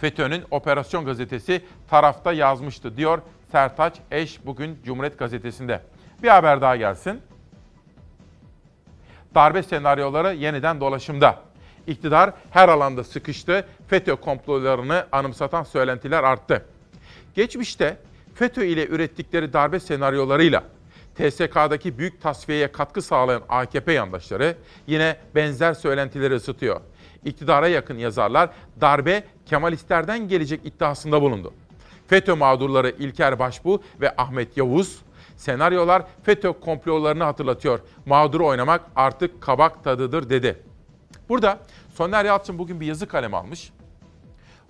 FETÖ'nün 0.00 0.44
Operasyon 0.50 1.04
Gazetesi 1.04 1.64
tarafta 1.90 2.32
yazmıştı 2.32 2.96
diyor 2.96 3.22
Sertaç 3.52 3.94
Eş 4.10 4.46
bugün 4.46 4.78
Cumhuriyet 4.84 5.18
Gazetesi'nde. 5.18 5.80
Bir 6.22 6.28
haber 6.28 6.60
daha 6.60 6.76
gelsin. 6.76 7.20
Darbe 9.34 9.62
senaryoları 9.62 10.34
yeniden 10.34 10.80
dolaşımda. 10.80 11.38
İktidar 11.86 12.32
her 12.50 12.68
alanda 12.68 13.04
sıkıştı. 13.04 13.66
FETÖ 13.88 14.16
komplolarını 14.16 15.06
anımsatan 15.12 15.62
söylentiler 15.62 16.24
arttı. 16.24 16.66
Geçmişte 17.34 17.96
FETÖ 18.34 18.64
ile 18.64 18.86
ürettikleri 18.86 19.52
darbe 19.52 19.80
senaryolarıyla 19.80 20.62
TSK'daki 21.14 21.98
büyük 21.98 22.22
tasfiyeye 22.22 22.72
katkı 22.72 23.02
sağlayan 23.02 23.42
AKP 23.48 23.92
yandaşları 23.92 24.56
yine 24.86 25.16
benzer 25.34 25.74
söylentileri 25.74 26.34
ısıtıyor. 26.34 26.80
iktidara 27.24 27.68
yakın 27.68 27.98
yazarlar 27.98 28.50
darbe 28.80 29.24
Kemalistlerden 29.46 30.28
gelecek 30.28 30.60
iddiasında 30.64 31.22
bulundu. 31.22 31.52
FETÖ 32.06 32.34
mağdurları 32.34 32.90
İlker 32.90 33.38
Başbu 33.38 33.82
ve 34.00 34.16
Ahmet 34.16 34.56
Yavuz, 34.56 35.02
senaryolar 35.36 36.02
FETÖ 36.22 36.52
komplolarını 36.52 37.24
hatırlatıyor. 37.24 37.80
Mağduru 38.06 38.46
oynamak 38.46 38.80
artık 38.96 39.40
kabak 39.40 39.84
tadıdır 39.84 40.30
dedi. 40.30 40.62
Burada 41.28 41.58
Soner 41.94 42.24
Yalçın 42.24 42.58
bugün 42.58 42.80
bir 42.80 42.86
yazı 42.86 43.08
kalem 43.08 43.34
almış. 43.34 43.72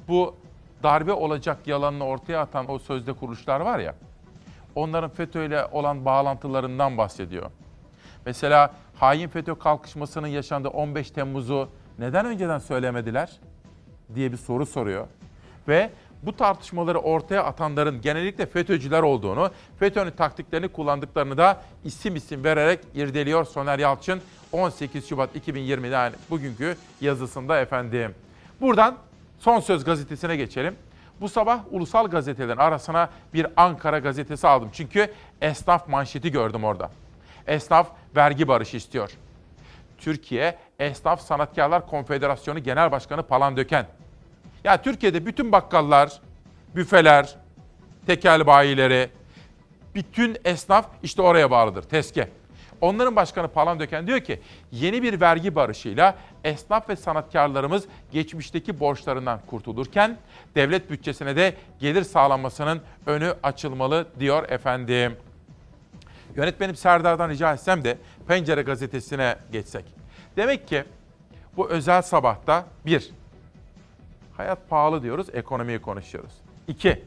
Bu 0.09 0.35
darbe 0.83 1.13
olacak 1.13 1.67
yalanını 1.67 2.05
ortaya 2.05 2.41
atan 2.41 2.71
o 2.71 2.79
sözde 2.79 3.13
kuruluşlar 3.13 3.61
var 3.61 3.79
ya, 3.79 3.95
onların 4.75 5.11
FETÖ 5.11 5.45
ile 5.45 5.67
olan 5.67 6.05
bağlantılarından 6.05 6.99
bahsediyor. 6.99 7.51
Mesela 8.27 8.75
hain 8.95 9.29
FETÖ 9.29 9.55
kalkışmasının 9.55 10.27
yaşandığı 10.27 10.69
15 10.69 11.11
Temmuz'u 11.11 11.69
neden 11.99 12.27
önceden 12.27 12.59
söylemediler 12.59 13.31
diye 14.15 14.33
bir 14.33 14.37
soru 14.37 14.67
soruyor. 14.67 15.07
Ve 15.69 15.91
bu 16.23 16.37
tartışmaları 16.37 16.99
ortaya 16.99 17.45
atanların 17.45 18.01
genellikle 18.01 18.47
FETÖ'cüler 18.47 19.03
olduğunu, 19.03 19.51
FETÖ'nün 19.79 20.11
taktiklerini 20.11 20.69
kullandıklarını 20.69 21.37
da 21.37 21.63
isim 21.85 22.17
isim 22.17 22.45
vererek 22.45 22.81
irdeliyor 22.95 23.45
Soner 23.45 23.79
Yalçın 23.79 24.21
18 24.53 25.09
Şubat 25.09 25.37
2020'de 25.37 25.87
yani 25.87 26.15
bugünkü 26.31 26.77
yazısında 27.01 27.61
efendim. 27.61 28.15
Buradan 28.61 28.97
Son 29.39 29.61
Söz 29.61 29.85
gazetesine 29.85 30.37
geçelim. 30.37 30.75
Bu 31.21 31.29
sabah 31.29 31.61
ulusal 31.71 32.07
gazetelerin 32.07 32.59
arasına 32.59 33.11
bir 33.35 33.47
Ankara 33.57 33.99
gazetesi 33.99 34.49
aldım. 34.49 34.71
Çünkü 34.73 35.13
esnaf 35.41 35.89
manşeti 35.89 36.31
gördüm 36.31 36.65
orada. 36.65 36.91
Esnaf 37.47 37.89
vergi 38.17 38.49
barışı 38.49 38.77
istiyor. 38.77 39.11
Türkiye 39.99 40.59
Esnaf 40.79 41.21
Sanatkarlar 41.21 41.87
Konfederasyonu 41.87 42.59
Genel 42.59 42.93
Başkanı 42.93 43.23
Palandöken. 43.23 43.87
Ya 44.65 44.83
Türkiye'de 44.83 45.27
bütün 45.27 45.53
bakkallar, 45.53 46.21
büfeler, 46.77 47.37
tekel 48.07 48.47
bayileri, 48.47 49.11
bütün 49.95 50.37
esnaf 50.45 50.87
işte 51.03 51.23
oraya 51.23 51.51
bağlıdır, 51.51 51.83
teske. 51.83 52.29
Onların 52.85 53.17
başkanı 53.17 53.49
Palandöken 53.49 54.07
diyor 54.07 54.21
ki 54.21 54.41
yeni 54.73 55.03
bir 55.03 55.21
vergi 55.21 55.55
barışıyla 55.55 56.17
esnaf 56.45 56.89
ve 56.89 56.97
sanatkarlarımız 56.97 57.85
geçmişteki 58.13 58.81
borçlarından 58.81 59.41
kurtulurken 59.47 60.19
devlet 60.55 60.91
bütçesine 60.91 61.37
de 61.37 61.55
gelir 61.79 62.03
sağlanmasının 62.03 62.81
önü 63.07 63.35
açılmalı 63.43 64.07
diyor 64.21 64.49
efendim. 64.49 65.17
Yönetmenim 66.37 66.77
Serdar'dan 66.77 67.29
rica 67.29 67.53
etsem 67.53 67.85
de 67.85 67.99
Pencere 68.29 68.63
gazetesine 68.63 69.37
geçsek. 69.53 69.85
Demek 70.37 70.69
ki 70.69 70.85
bu 71.57 71.69
özel 71.69 72.03
sabahta 72.03 72.67
bir, 72.87 73.11
hayat 74.37 74.71
pahalı 74.71 75.03
diyoruz, 75.03 75.27
ekonomiyi 75.33 75.79
konuşuyoruz. 75.79 76.33
İki, 76.69 77.05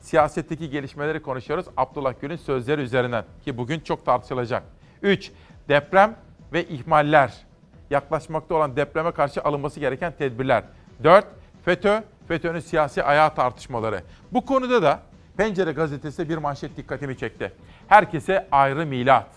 siyasetteki 0.00 0.70
gelişmeleri 0.70 1.22
konuşuyoruz 1.22 1.66
Abdullah 1.76 2.14
Gül'ün 2.20 2.36
sözleri 2.36 2.80
üzerinden 2.80 3.24
ki 3.44 3.58
bugün 3.58 3.80
çok 3.80 4.06
tartışılacak. 4.06 4.73
Üç, 5.04 5.30
deprem 5.68 6.16
ve 6.52 6.64
ihmaller. 6.64 7.32
Yaklaşmakta 7.90 8.54
olan 8.54 8.76
depreme 8.76 9.12
karşı 9.12 9.42
alınması 9.42 9.80
gereken 9.80 10.12
tedbirler. 10.18 10.64
Dört, 11.04 11.26
FETÖ, 11.64 12.02
FETÖ'nün 12.28 12.60
siyasi 12.60 13.02
ayağı 13.02 13.34
tartışmaları. 13.34 14.02
Bu 14.32 14.46
konuda 14.46 14.82
da 14.82 15.00
Pencere 15.36 15.72
gazetesi 15.72 16.28
bir 16.28 16.36
manşet 16.36 16.76
dikkatimi 16.76 17.18
çekti. 17.18 17.52
Herkese 17.88 18.48
ayrı 18.52 18.86
milat. 18.86 19.28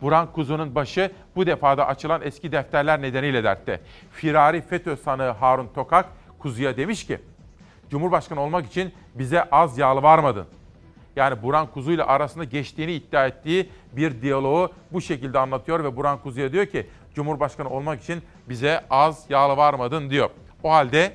Buran 0.00 0.32
Kuzu'nun 0.32 0.74
başı 0.74 1.12
bu 1.36 1.46
defada 1.46 1.86
açılan 1.86 2.22
eski 2.24 2.52
defterler 2.52 3.02
nedeniyle 3.02 3.44
dertte. 3.44 3.80
Firari 4.12 4.60
FETÖ 4.60 4.96
sanığı 4.96 5.30
Harun 5.30 5.68
Tokak 5.74 6.06
Kuzu'ya 6.38 6.76
demiş 6.76 7.06
ki, 7.06 7.18
Cumhurbaşkanı 7.90 8.40
olmak 8.40 8.66
için 8.66 8.94
bize 9.14 9.44
az 9.50 9.78
yalvarmadın. 9.78 10.46
Yani 11.16 11.42
Buran 11.42 11.66
Kuzu 11.66 11.92
ile 11.92 12.04
arasında 12.04 12.44
geçtiğini 12.44 12.92
iddia 12.92 13.26
ettiği 13.26 13.70
bir 13.92 14.22
diyaloğu 14.22 14.72
bu 14.92 15.00
şekilde 15.00 15.38
anlatıyor 15.38 15.84
ve 15.84 15.96
Buran 15.96 16.18
Kuzu'ya 16.22 16.52
diyor 16.52 16.66
ki 16.66 16.86
Cumhurbaşkanı 17.14 17.70
olmak 17.70 18.02
için 18.02 18.22
bize 18.48 18.84
az 18.90 19.24
yalvarmadın 19.28 20.10
diyor. 20.10 20.30
O 20.62 20.70
halde 20.70 21.12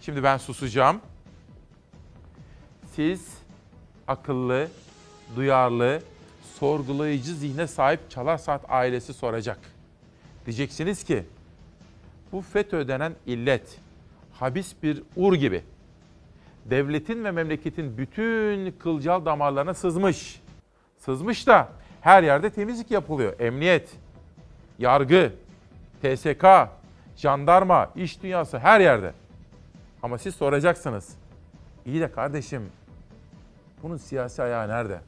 şimdi 0.00 0.22
ben 0.22 0.36
susacağım. 0.36 1.00
Siz 2.94 3.28
akıllı, 4.08 4.68
duyarlı, 5.36 6.02
sorgulayıcı 6.58 7.34
zihne 7.34 7.66
sahip 7.66 8.10
Çalar 8.10 8.38
Saat 8.38 8.64
ailesi 8.68 9.14
soracak. 9.14 9.58
Diyeceksiniz 10.46 11.04
ki 11.04 11.24
bu 12.32 12.40
FETÖ 12.40 12.88
denen 12.88 13.12
illet 13.26 13.78
habis 14.32 14.74
bir 14.82 15.02
ur 15.16 15.34
gibi 15.34 15.62
devletin 16.64 17.24
ve 17.24 17.30
memleketin 17.30 17.98
bütün 17.98 18.72
kılcal 18.72 19.24
damarlarına 19.24 19.74
sızmış. 19.74 20.42
Sızmış 20.98 21.46
da 21.46 21.68
her 22.00 22.22
yerde 22.22 22.50
temizlik 22.50 22.90
yapılıyor. 22.90 23.40
Emniyet, 23.40 23.90
yargı, 24.78 25.32
TSK, 26.02 26.44
jandarma, 27.16 27.90
iş 27.96 28.22
dünyası 28.22 28.58
her 28.58 28.80
yerde. 28.80 29.12
Ama 30.02 30.18
siz 30.18 30.34
soracaksınız. 30.34 31.16
İyi 31.86 32.00
de 32.00 32.12
kardeşim 32.12 32.70
bunun 33.82 33.96
siyasi 33.96 34.42
ayağı 34.42 34.68
nerede? 34.68 35.00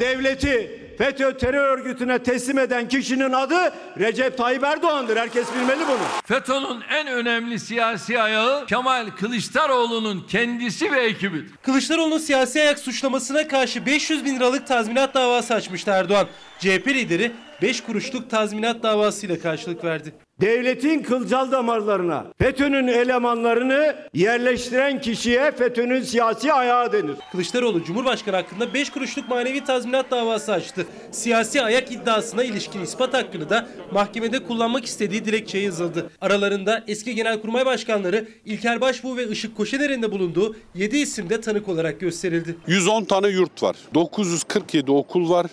Devleti 0.00 0.88
FETÖ 0.98 1.36
terör 1.36 1.78
örgütüne 1.78 2.22
teslim 2.22 2.58
eden 2.58 2.88
kişinin 2.88 3.32
adı 3.32 3.72
Recep 3.98 4.38
Tayyip 4.38 4.64
Erdoğan'dır. 4.64 5.16
Herkes 5.16 5.54
bilmeli 5.54 5.80
bunu. 5.88 5.98
FETÖ'nün 6.26 6.80
en 6.90 7.06
önemli 7.06 7.58
siyasi 7.58 8.20
ayağı 8.22 8.66
Kemal 8.66 9.10
Kılıçdaroğlu'nun 9.10 10.26
kendisi 10.28 10.92
ve 10.92 11.00
ekibidir. 11.00 11.52
Kılıçdaroğlu'nun 11.62 12.18
siyasi 12.18 12.60
ayak 12.60 12.78
suçlamasına 12.78 13.48
karşı 13.48 13.86
500 13.86 14.24
bin 14.24 14.36
liralık 14.36 14.66
tazminat 14.66 15.14
davası 15.14 15.54
açmıştı 15.54 15.90
Erdoğan. 15.90 16.26
CHP 16.58 16.88
lideri 16.88 17.32
5 17.62 17.80
kuruşluk 17.80 18.30
tazminat 18.30 18.82
davasıyla 18.82 19.38
karşılık 19.38 19.84
verdi. 19.84 20.14
Devletin 20.40 21.02
kılcal 21.02 21.52
damarlarına 21.52 22.26
FETÖ'nün 22.38 22.86
elemanlarını 22.86 23.96
yerleştiren 24.14 25.00
kişiye 25.00 25.52
FETÖ'nün 25.52 26.02
siyasi 26.02 26.52
ayağı 26.52 26.92
denir. 26.92 27.16
Kılıçdaroğlu 27.32 27.84
Cumhurbaşkanı 27.84 28.36
hakkında 28.36 28.74
5 28.74 28.90
kuruşluk 28.90 29.28
manevi 29.28 29.64
tazminat 29.64 30.10
davası 30.10 30.52
açtı. 30.52 30.86
Siyasi 31.10 31.62
ayak 31.62 31.92
iddiasına 31.92 32.44
ilişkin 32.44 32.82
ispat 32.82 33.14
hakkını 33.14 33.50
da 33.50 33.68
mahkemede 33.92 34.42
kullanmak 34.42 34.84
istediği 34.84 35.24
dilekçeye 35.24 35.64
yazıldı. 35.64 36.10
Aralarında 36.20 36.84
eski 36.88 37.14
Genelkurmay 37.14 37.66
Başkanları 37.66 38.28
İlker 38.44 38.80
Başbuğ 38.80 39.16
ve 39.16 39.28
Işık 39.28 39.56
Koşener'in 39.56 40.02
de 40.02 40.12
bulunduğu 40.12 40.56
7 40.74 40.98
isim 40.98 41.30
de 41.30 41.40
tanık 41.40 41.68
olarak 41.68 42.00
gösterildi. 42.00 42.56
110 42.66 43.04
tane 43.04 43.28
yurt 43.28 43.62
var. 43.62 43.76
947 43.94 44.90
okul 44.90 45.30
var. 45.30 45.46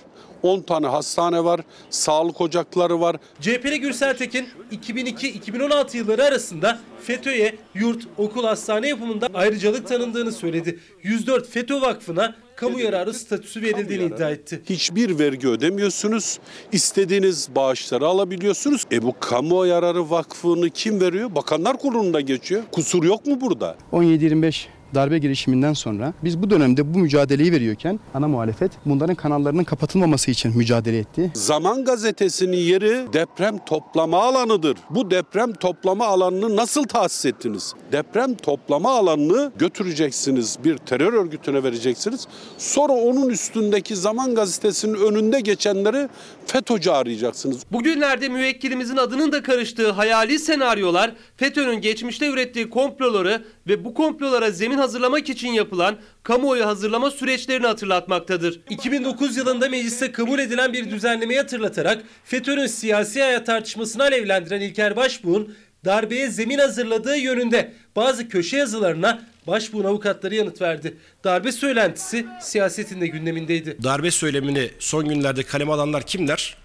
10 0.46 0.62
tane 0.62 0.88
hastane 0.88 1.44
var, 1.44 1.62
sağlık 1.90 2.42
ocakları 2.42 3.02
var. 3.02 3.16
CHP'li 3.42 3.80
Gürsel 3.80 4.18
Tekin 4.18 4.48
2002-2016 4.72 5.98
yılları 5.98 6.24
arasında 6.24 6.80
FETÖ'ye 7.02 7.56
yurt, 7.74 8.08
okul, 8.18 8.44
hastane 8.44 8.88
yapımında 8.88 9.28
ayrıcalık 9.34 9.88
tanındığını 9.88 10.32
söyledi. 10.32 10.80
104 11.04 11.50
FETÖ 11.50 11.82
Vakfı'na 11.82 12.36
kamu 12.56 12.80
yararı 12.80 13.14
statüsü 13.14 13.62
verildiğini 13.62 14.04
iddia 14.04 14.30
etti. 14.30 14.62
Hiçbir 14.70 15.20
vergi 15.20 15.48
ödemiyorsunuz. 15.48 16.40
İstediğiniz 16.72 17.50
bağışları 17.56 18.06
alabiliyorsunuz. 18.06 18.84
E 18.92 19.04
bu 19.04 19.16
kamu 19.20 19.66
yararı 19.66 20.10
vakfını 20.10 20.70
kim 20.70 21.02
veriyor? 21.02 21.36
Bakanlar 21.36 21.78
Kurulu'nda 21.78 22.22
geçiyor. 22.22 22.64
Kusur 22.72 23.04
yok 23.04 23.26
mu 23.26 23.42
burada? 23.42 23.78
17-25 23.92 24.75
darbe 24.96 25.18
girişiminden 25.18 25.74
sonra 25.74 26.14
biz 26.24 26.42
bu 26.42 26.50
dönemde 26.50 26.94
bu 26.94 27.00
mücadeleyi 27.00 27.52
veriyorken 27.52 28.00
ana 28.14 28.28
muhalefet 28.28 28.72
bunların 28.86 29.16
kanallarının 29.16 29.64
kapatılmaması 29.64 30.32
için 30.32 30.58
mücadele 30.58 30.98
etti. 30.98 31.32
Zaman 31.34 31.86
gazetesinin 31.86 32.58
yeri 32.58 33.14
deprem 33.14 33.58
toplama 33.66 34.24
alanıdır. 34.24 34.78
Bu 34.90 35.12
deprem 35.12 35.54
toplama 35.54 36.06
alanını 36.06 36.56
nasıl 36.56 36.84
tahsis 36.84 37.26
ettiniz? 37.26 37.74
Deprem 37.92 38.36
toplama 38.36 38.92
alanını 38.98 39.52
götüreceksiniz 39.58 40.58
bir 40.64 40.78
terör 40.78 41.14
örgütüne 41.14 41.64
vereceksiniz. 41.64 42.28
Sonra 42.58 42.94
onun 42.94 43.30
üstündeki 43.30 43.96
Zaman 43.96 44.36
gazetesinin 44.36 44.94
önünde 44.94 45.40
geçenleri 45.40 46.10
FETÖ'cü 46.48 46.90
arayacaksınız. 46.90 47.64
Bugünlerde 47.72 48.30
müvekkilimizin 48.30 48.98
adının 48.98 49.32
da 49.32 49.44
karıştığı 49.44 49.92
hayali 49.92 50.40
senaryolar 50.40 51.12
FETÖ'nün 51.38 51.82
geçmişte 51.82 52.28
ürettiği 52.28 52.70
komploları 52.70 53.46
ve 53.68 53.86
bu 53.86 53.94
komplolara 53.94 54.52
zemin 54.52 54.78
hazırlamak 54.78 55.30
için 55.30 55.50
yapılan 55.50 55.96
kamuoyu 56.24 56.66
hazırlama 56.66 57.12
süreçlerini 57.12 57.68
hatırlatmaktadır. 57.68 58.60
2009 58.70 59.38
yılında 59.38 59.70
mecliste 59.70 60.12
kabul 60.12 60.40
edilen 60.40 60.74
bir 60.74 60.92
düzenlemeyi 60.92 61.40
hatırlatarak 61.40 62.04
FETÖ'nün 62.24 62.68
siyasi 62.68 63.22
hayat 63.22 63.46
tartışmasını 63.46 64.04
alevlendiren 64.04 64.62
İlker 64.62 64.96
Başbuğ'un 64.96 65.56
darbeye 65.86 66.30
zemin 66.30 66.60
hazırladığı 66.60 67.18
yönünde 67.18 67.74
bazı 67.96 68.30
köşe 68.30 68.58
yazılarına 68.58 69.22
Başbuğ'un 69.48 69.84
avukatları 69.84 70.36
yanıt 70.36 70.62
verdi. 70.62 70.98
Darbe 71.24 71.52
söylentisi 71.52 72.26
siyasetin 72.42 73.02
de 73.02 73.08
gündemindeydi. 73.08 73.78
Darbe 73.84 74.12
söylemini 74.12 74.72
son 74.80 75.10
günlerde 75.10 75.44
kaleme 75.44 75.72
alanlar 75.72 76.04
kimler? 76.04 76.58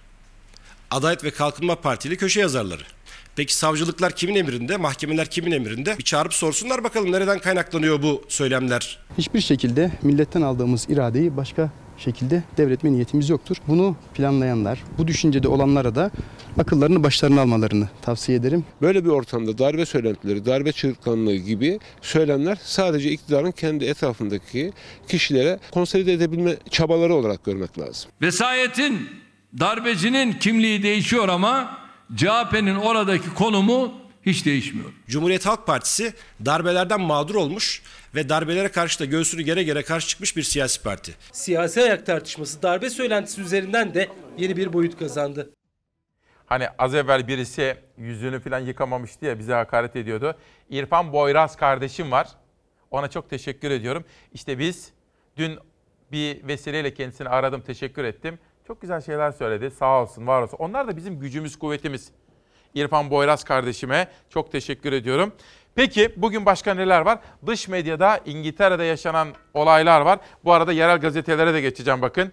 Adalet 0.90 1.24
ve 1.24 1.30
Kalkınma 1.30 1.80
Partili 1.80 2.16
köşe 2.16 2.40
yazarları. 2.40 2.82
Peki 3.36 3.54
savcılıklar 3.54 4.12
kimin 4.12 4.34
emrinde, 4.34 4.76
mahkemeler 4.76 5.26
kimin 5.26 5.52
emrinde? 5.52 5.98
Bir 5.98 6.04
çağırıp 6.04 6.34
sorsunlar 6.34 6.84
bakalım 6.84 7.12
nereden 7.12 7.38
kaynaklanıyor 7.38 8.02
bu 8.02 8.24
söylemler? 8.28 8.98
Hiçbir 9.18 9.40
şekilde 9.40 9.90
milletten 10.02 10.42
aldığımız 10.42 10.90
iradeyi 10.90 11.36
başka 11.36 11.70
şekilde 12.00 12.42
devretme 12.56 12.92
niyetimiz 12.92 13.28
yoktur. 13.28 13.56
Bunu 13.68 13.96
planlayanlar, 14.14 14.82
bu 14.98 15.06
düşüncede 15.06 15.48
olanlara 15.48 15.94
da 15.94 16.10
akıllarını 16.58 17.02
başlarına 17.02 17.40
almalarını 17.40 17.88
tavsiye 18.02 18.38
ederim. 18.38 18.64
Böyle 18.82 19.04
bir 19.04 19.10
ortamda 19.10 19.58
darbe 19.58 19.86
söylentileri, 19.86 20.46
darbe 20.46 20.72
çığırtkanlığı 20.72 21.34
gibi 21.36 21.78
söylemler 22.02 22.58
sadece 22.62 23.10
iktidarın 23.10 23.50
kendi 23.50 23.84
etrafındaki 23.84 24.72
kişilere 25.08 25.58
konsolide 25.70 26.12
edebilme 26.12 26.56
çabaları 26.70 27.14
olarak 27.14 27.44
görmek 27.44 27.78
lazım. 27.78 28.10
Vesayetin 28.22 29.08
darbecinin 29.60 30.32
kimliği 30.32 30.82
değişiyor 30.82 31.28
ama 31.28 31.78
CHP'nin 32.16 32.74
oradaki 32.74 33.34
konumu 33.34 33.92
hiç 34.26 34.46
değişmiyor. 34.46 34.92
Cumhuriyet 35.08 35.46
Halk 35.46 35.66
Partisi 35.66 36.14
darbelerden 36.44 37.00
mağdur 37.00 37.34
olmuş 37.34 37.82
ve 38.14 38.28
darbelere 38.28 38.68
karşı 38.68 39.00
da 39.00 39.04
göğsünü 39.04 39.42
gere 39.42 39.62
gere 39.62 39.82
karşı 39.82 40.08
çıkmış 40.08 40.36
bir 40.36 40.42
siyasi 40.42 40.82
parti. 40.82 41.14
Siyasi 41.32 41.82
ayak 41.82 42.06
tartışması 42.06 42.62
darbe 42.62 42.90
söylentisi 42.90 43.40
üzerinden 43.40 43.94
de 43.94 44.08
yeni 44.38 44.56
bir 44.56 44.72
boyut 44.72 44.98
kazandı. 44.98 45.50
Hani 46.46 46.68
az 46.78 46.94
evvel 46.94 47.28
birisi 47.28 47.76
yüzünü 47.98 48.40
falan 48.40 48.58
yıkamamıştı 48.58 49.26
ya 49.26 49.38
bize 49.38 49.52
hakaret 49.52 49.96
ediyordu. 49.96 50.36
İrfan 50.70 51.12
Boyraz 51.12 51.56
kardeşim 51.56 52.10
var. 52.10 52.28
Ona 52.90 53.08
çok 53.08 53.30
teşekkür 53.30 53.70
ediyorum. 53.70 54.04
İşte 54.32 54.58
biz 54.58 54.90
dün 55.36 55.58
bir 56.12 56.48
vesileyle 56.48 56.94
kendisini 56.94 57.28
aradım, 57.28 57.60
teşekkür 57.60 58.04
ettim. 58.04 58.38
Çok 58.66 58.80
güzel 58.80 59.00
şeyler 59.00 59.32
söyledi. 59.32 59.70
Sağ 59.70 60.02
olsun, 60.02 60.26
var 60.26 60.42
olsun. 60.42 60.56
Onlar 60.56 60.88
da 60.88 60.96
bizim 60.96 61.20
gücümüz, 61.20 61.58
kuvvetimiz. 61.58 62.10
İrfan 62.74 63.10
Boyraz 63.10 63.44
kardeşime 63.44 64.08
çok 64.28 64.52
teşekkür 64.52 64.92
ediyorum. 64.92 65.32
Peki 65.74 66.12
bugün 66.16 66.46
başka 66.46 66.74
neler 66.74 67.00
var? 67.00 67.18
Dış 67.46 67.68
medyada 67.68 68.20
İngiltere'de 68.24 68.84
yaşanan 68.84 69.28
olaylar 69.54 70.00
var. 70.00 70.18
Bu 70.44 70.52
arada 70.52 70.72
yerel 70.72 70.98
gazetelere 70.98 71.54
de 71.54 71.60
geçeceğim 71.60 72.02
bakın. 72.02 72.32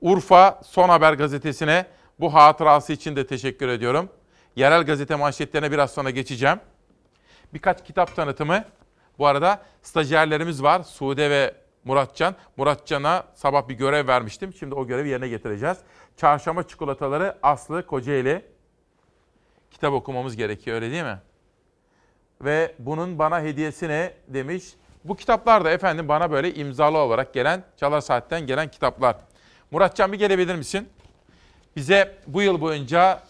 Urfa 0.00 0.60
Son 0.64 0.88
Haber 0.88 1.12
gazetesine 1.12 1.86
bu 2.20 2.34
hatırası 2.34 2.92
için 2.92 3.16
de 3.16 3.26
teşekkür 3.26 3.68
ediyorum. 3.68 4.08
Yerel 4.56 4.82
gazete 4.82 5.14
manşetlerine 5.14 5.72
biraz 5.72 5.90
sonra 5.90 6.10
geçeceğim. 6.10 6.60
Birkaç 7.54 7.84
kitap 7.84 8.16
tanıtımı. 8.16 8.64
Bu 9.18 9.26
arada 9.26 9.62
stajyerlerimiz 9.82 10.62
var. 10.62 10.82
Sude 10.82 11.30
ve 11.30 11.54
Muratcan. 11.84 12.34
Muratcan'a 12.56 13.24
sabah 13.34 13.68
bir 13.68 13.74
görev 13.74 14.08
vermiştim. 14.08 14.52
Şimdi 14.52 14.74
o 14.74 14.86
görevi 14.86 15.08
yerine 15.08 15.28
getireceğiz. 15.28 15.78
Çarşamba 16.16 16.62
çikolataları 16.62 17.38
Aslı 17.42 17.86
Kocaeli. 17.86 18.53
Kitap 19.74 19.92
okumamız 19.92 20.36
gerekiyor 20.36 20.76
öyle 20.76 20.90
değil 20.90 21.02
mi? 21.02 21.18
Ve 22.40 22.74
bunun 22.78 23.18
bana 23.18 23.40
hediyesi 23.40 23.88
ne 23.88 24.12
demiş. 24.28 24.64
Bu 25.04 25.16
kitaplar 25.16 25.64
da 25.64 25.70
efendim 25.70 26.08
bana 26.08 26.30
böyle 26.30 26.54
imzalı 26.54 26.98
olarak 26.98 27.34
gelen, 27.34 27.64
Çalar 27.76 28.00
Saat'ten 28.00 28.46
gelen 28.46 28.70
kitaplar. 28.70 29.16
Muratcan 29.70 30.12
bir 30.12 30.18
gelebilir 30.18 30.54
misin? 30.54 30.88
Bize 31.76 32.14
bu 32.26 32.42
yıl 32.42 32.60
boyunca 32.60 33.22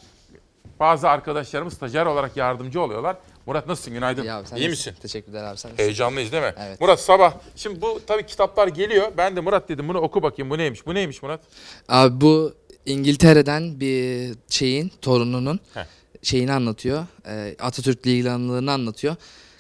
bazı 0.81 1.09
arkadaşlarımız 1.09 1.75
stajyer 1.75 2.07
olarak 2.07 2.37
yardımcı 2.37 2.81
oluyorlar. 2.81 3.17
Murat 3.47 3.67
nasılsın? 3.67 3.95
Günaydın. 3.95 4.23
İyi 4.23 4.33
abi 4.33 4.47
sen 4.47 4.57
İyi 4.57 4.69
misin? 4.69 4.95
Teşekkürler 5.03 5.45
abi 5.45 5.57
sen 5.59 5.71
nasılsın? 5.71 5.77
Heyecanlıyız 5.77 6.33
değil 6.33 6.43
mi? 6.43 6.55
Evet. 6.59 6.81
Murat 6.81 7.01
sabah. 7.01 7.35
Şimdi 7.57 7.81
bu 7.83 8.01
tabii 8.07 8.27
kitaplar 8.27 8.69
geliyor. 8.69 9.13
Ben 9.17 9.37
de 9.37 9.41
Murat 9.41 9.69
dedim 9.69 9.89
bunu 9.89 9.99
oku 9.99 10.23
bakayım. 10.23 10.51
Bu 10.51 10.59
neymiş? 10.59 10.87
Bu 10.87 10.95
neymiş 10.95 11.23
Murat? 11.23 11.41
Abi 11.89 12.21
bu 12.21 12.55
İngiltere'den 12.87 13.81
bir 13.81 14.35
şeyin 14.49 14.93
torununun 15.03 15.61
Heh. 15.75 15.85
Şeyini 16.25 16.53
anlatıyor. 16.53 17.07
Ee, 17.27 17.57
Atatürk'le 17.61 18.07
ilgili 18.07 18.31
anılarını 18.31 18.73
anlatıyor. 18.73 19.17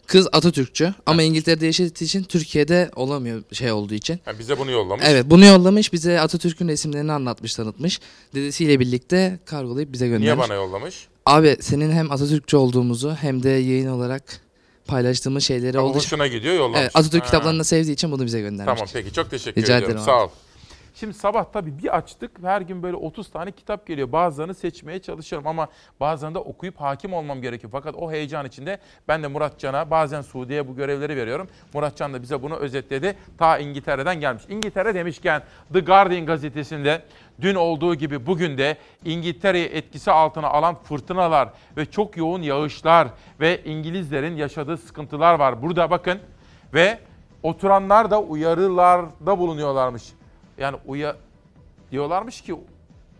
Kız 0.06 0.28
Atatürkçü 0.32 0.94
ama 1.06 1.22
İngiltere'de 1.22 1.66
yaşadığı 1.66 2.04
için 2.04 2.22
Türkiye'de 2.22 2.90
olamıyor 2.96 3.42
şey 3.52 3.72
olduğu 3.72 3.94
için. 3.94 4.20
Ha, 4.24 4.32
bize 4.38 4.58
bunu 4.58 4.70
yollamış. 4.70 5.04
Evet 5.08 5.24
bunu 5.26 5.44
yollamış 5.44 5.92
bize 5.92 6.20
Atatürk'ün 6.20 6.68
resimlerini 6.68 7.12
anlatmış 7.12 7.54
tanıtmış. 7.54 8.00
Dedesiyle 8.34 8.80
birlikte 8.80 9.38
kargolayıp 9.44 9.92
bize 9.92 10.06
göndermiş. 10.08 10.26
Niye 10.26 10.38
bana 10.38 10.54
yollamış? 10.54 11.06
Abi 11.26 11.56
senin 11.60 11.92
hem 11.92 12.12
Atatürkçü 12.12 12.56
olduğumuzu 12.56 13.14
hem 13.20 13.42
de 13.42 13.48
yayın 13.48 13.88
olarak 13.88 14.22
paylaştığımız 14.86 15.44
şeyleri 15.44 15.78
Ama 15.78 15.86
olduğu 15.86 15.96
hoşuna 15.98 16.26
gidiyor, 16.26 16.54
yollamış. 16.54 16.80
Evet, 16.80 16.90
Atatürk 16.94 17.22
Ha. 17.22 17.26
kitaplarını 17.26 17.58
da 17.58 17.64
sevdiği 17.64 17.94
için 17.94 18.12
bunu 18.12 18.26
bize 18.26 18.40
göndermiş. 18.40 18.74
Tamam 18.74 18.88
peki 18.92 19.12
çok 19.12 19.30
teşekkür 19.30 19.62
Rica 19.62 19.76
ediyorum. 19.76 19.96
ederim 19.96 20.04
Sağ 20.04 20.24
ol. 20.24 20.28
Şimdi 20.94 21.14
sabah 21.14 21.44
tabii 21.44 21.78
bir 21.78 21.96
açtık 21.96 22.30
her 22.42 22.60
gün 22.60 22.82
böyle 22.82 22.96
30 22.96 23.30
tane 23.30 23.50
kitap 23.50 23.86
geliyor. 23.86 24.12
Bazılarını 24.12 24.54
seçmeye 24.54 25.02
çalışıyorum 25.02 25.46
ama 25.46 25.68
bazılarını 26.00 26.34
da 26.34 26.40
okuyup 26.40 26.80
hakim 26.80 27.14
olmam 27.14 27.42
gerekiyor. 27.42 27.72
Fakat 27.72 27.94
o 27.94 28.12
heyecan 28.12 28.46
içinde 28.46 28.78
ben 29.08 29.22
de 29.22 29.26
Muratcan'a 29.26 29.90
bazen 29.90 30.22
Suudi'ye 30.22 30.68
bu 30.68 30.76
görevleri 30.76 31.16
veriyorum. 31.16 31.48
Muratcan 31.74 32.14
da 32.14 32.22
bize 32.22 32.42
bunu 32.42 32.56
özetledi. 32.56 33.16
Ta 33.38 33.58
İngiltere'den 33.58 34.20
gelmiş. 34.20 34.42
İngiltere 34.48 34.94
demişken 34.94 35.42
The 35.72 35.80
Guardian 35.80 36.26
gazetesinde 36.26 37.02
dün 37.40 37.54
olduğu 37.54 37.94
gibi 37.94 38.26
bugün 38.26 38.58
de 38.58 38.76
İngiltere'yi 39.04 39.66
etkisi 39.66 40.10
altına 40.10 40.48
alan 40.48 40.74
fırtınalar 40.74 41.48
ve 41.76 41.86
çok 41.86 42.16
yoğun 42.16 42.42
yağışlar 42.42 43.08
ve 43.40 43.64
İngilizlerin 43.64 44.36
yaşadığı 44.36 44.76
sıkıntılar 44.76 45.34
var. 45.34 45.62
Burada 45.62 45.90
bakın 45.90 46.18
ve 46.74 46.98
oturanlar 47.42 48.10
da 48.10 48.20
uyarılarda 48.20 49.38
bulunuyorlarmış. 49.38 50.02
Yani 50.58 50.76
uya 50.86 51.16
diyorlarmış 51.90 52.40
ki 52.40 52.54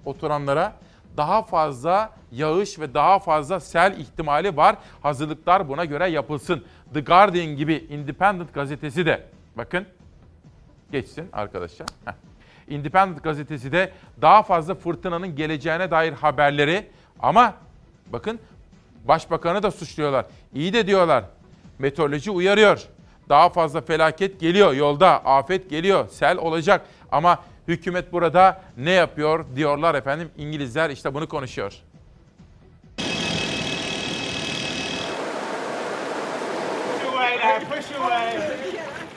oturanlara 0.05 0.72
daha 1.16 1.43
fazla 1.43 2.11
yağış 2.32 2.78
ve 2.78 2.95
daha 2.95 3.18
fazla 3.18 3.61
sel 3.61 3.99
ihtimali 3.99 4.57
var. 4.57 4.76
Hazırlıklar 5.03 5.68
buna 5.68 5.85
göre 5.85 6.09
yapılsın. 6.09 6.64
The 6.95 7.01
Guardian 7.01 7.57
gibi 7.57 7.74
Independent 7.91 8.55
gazetesi 8.55 9.07
de 9.07 9.22
bakın 9.57 9.87
geçsin 10.93 11.28
arkadaşlar. 11.32 11.89
Heh. 12.05 12.12
Independent 12.68 13.22
gazetesi 13.22 13.72
de 13.72 13.93
daha 14.22 14.43
fazla 14.43 14.74
fırtınanın 14.74 15.37
geleceğine 15.37 15.91
dair 15.91 16.12
haberleri 16.12 16.87
ama 17.20 17.55
bakın 18.12 18.41
başbakanı 19.09 19.62
da 19.62 19.70
suçluyorlar. 19.70 20.26
İyi 20.55 20.72
de 20.72 20.87
diyorlar. 20.87 21.24
Meteoroloji 21.78 22.30
uyarıyor. 22.30 22.89
Daha 23.28 23.49
fazla 23.49 23.80
felaket 23.80 24.41
geliyor 24.41 24.72
yolda, 24.72 25.24
afet 25.24 25.70
geliyor, 25.70 26.09
sel 26.09 26.39
olacak. 26.39 26.87
Ama 27.14 27.38
hükümet 27.68 28.12
burada 28.12 28.62
ne 28.76 28.90
yapıyor 28.90 29.44
diyorlar 29.56 29.94
efendim. 29.94 30.30
İngilizler 30.36 30.90
işte 30.90 31.14
bunu 31.14 31.28
konuşuyor. 31.28 31.72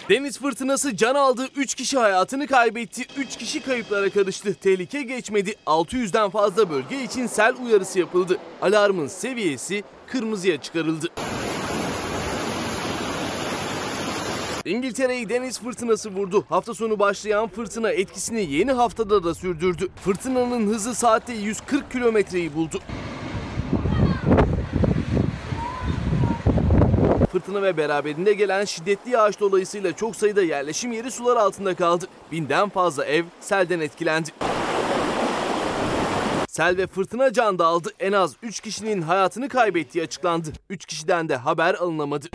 Deniz 0.09 0.39
fırtınası 0.39 0.95
can 0.95 1.15
aldı, 1.15 1.47
3 1.55 1.75
kişi 1.75 1.97
hayatını 1.97 2.47
kaybetti, 2.47 3.05
3 3.17 3.37
kişi 3.37 3.61
kayıplara 3.61 4.09
karıştı. 4.09 4.53
Tehlike 4.53 5.01
geçmedi, 5.01 5.55
600'den 5.65 6.29
fazla 6.29 6.69
bölge 6.69 7.03
için 7.03 7.27
sel 7.27 7.55
uyarısı 7.65 7.99
yapıldı. 7.99 8.37
Alarmın 8.61 9.07
seviyesi 9.07 9.83
kırmızıya 10.07 10.61
çıkarıldı. 10.61 11.07
İngiltere'yi 14.67 15.29
deniz 15.29 15.59
fırtınası 15.59 16.09
vurdu. 16.09 16.45
Hafta 16.49 16.73
sonu 16.73 16.99
başlayan 16.99 17.47
fırtına 17.47 17.91
etkisini 17.91 18.53
yeni 18.53 18.71
haftada 18.71 19.23
da 19.23 19.35
sürdürdü. 19.35 19.87
Fırtınanın 20.03 20.67
hızı 20.67 20.95
saatte 20.95 21.33
140 21.33 21.91
kilometreyi 21.91 22.55
buldu. 22.55 22.79
Fırtına 27.31 27.61
ve 27.61 27.77
beraberinde 27.77 28.33
gelen 28.33 28.65
şiddetli 28.65 29.11
yağış 29.11 29.39
dolayısıyla 29.39 29.95
çok 29.95 30.15
sayıda 30.15 30.43
yerleşim 30.43 30.91
yeri 30.91 31.11
sular 31.11 31.37
altında 31.37 31.75
kaldı. 31.75 32.05
Binden 32.31 32.69
fazla 32.69 33.05
ev 33.05 33.23
selden 33.39 33.79
etkilendi. 33.79 34.29
Sel 36.47 36.77
ve 36.77 36.87
fırtına 36.87 37.33
can 37.33 37.59
dağıldı. 37.59 37.89
En 37.99 38.11
az 38.11 38.35
3 38.43 38.59
kişinin 38.59 39.01
hayatını 39.01 39.49
kaybettiği 39.49 40.03
açıklandı. 40.03 40.49
3 40.69 40.85
kişiden 40.85 41.29
de 41.29 41.35
haber 41.35 41.73
alınamadı. 41.73 42.27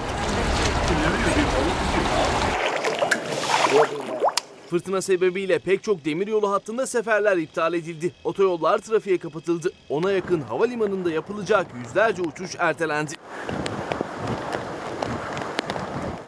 Fırtına 4.72 5.02
sebebiyle 5.02 5.58
pek 5.58 5.82
çok 5.82 6.04
demiryolu 6.04 6.50
hattında 6.50 6.86
seferler 6.86 7.36
iptal 7.36 7.74
edildi. 7.74 8.12
Otoyollar 8.24 8.78
trafiğe 8.78 9.18
kapatıldı. 9.18 9.72
Ona 9.88 10.12
yakın 10.12 10.40
havalimanında 10.40 11.10
yapılacak 11.10 11.66
yüzlerce 11.84 12.22
uçuş 12.22 12.50
ertelendi. 12.58 13.12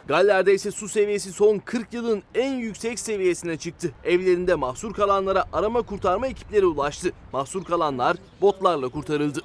Galler'de 0.07 0.53
ise 0.53 0.71
su 0.71 0.87
seviyesi 0.87 1.31
son 1.31 1.57
40 1.57 1.93
yılın 1.93 2.23
en 2.35 2.53
yüksek 2.53 2.99
seviyesine 2.99 3.57
çıktı. 3.57 3.91
Evlerinde 4.03 4.55
mahsur 4.55 4.93
kalanlara 4.93 5.45
arama 5.53 5.81
kurtarma 5.81 6.27
ekipleri 6.27 6.65
ulaştı. 6.65 7.11
Mahsur 7.33 7.63
kalanlar 7.63 8.17
botlarla 8.41 8.89
kurtarıldı. 8.89 9.41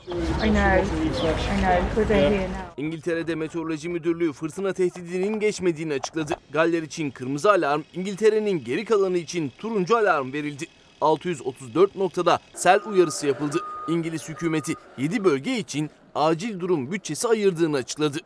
İngiltere'de 2.76 3.34
Meteoroloji 3.34 3.88
Müdürlüğü 3.88 4.32
fırtına 4.32 4.72
tehdidinin 4.72 5.40
geçmediğini 5.40 5.92
açıkladı. 5.92 6.32
Galler 6.50 6.82
için 6.82 7.10
kırmızı 7.10 7.50
alarm, 7.50 7.82
İngiltere'nin 7.94 8.64
geri 8.64 8.84
kalanı 8.84 9.18
için 9.18 9.52
turuncu 9.58 9.96
alarm 9.96 10.32
verildi. 10.32 10.64
634 11.00 11.96
noktada 11.96 12.38
sel 12.54 12.80
uyarısı 12.86 13.26
yapıldı. 13.26 13.58
İngiliz 13.88 14.28
hükümeti 14.28 14.74
7 14.98 15.24
bölge 15.24 15.58
için 15.58 15.90
acil 16.14 16.60
durum 16.60 16.92
bütçesi 16.92 17.28
ayırdığını 17.28 17.76
açıkladı. 17.76 18.18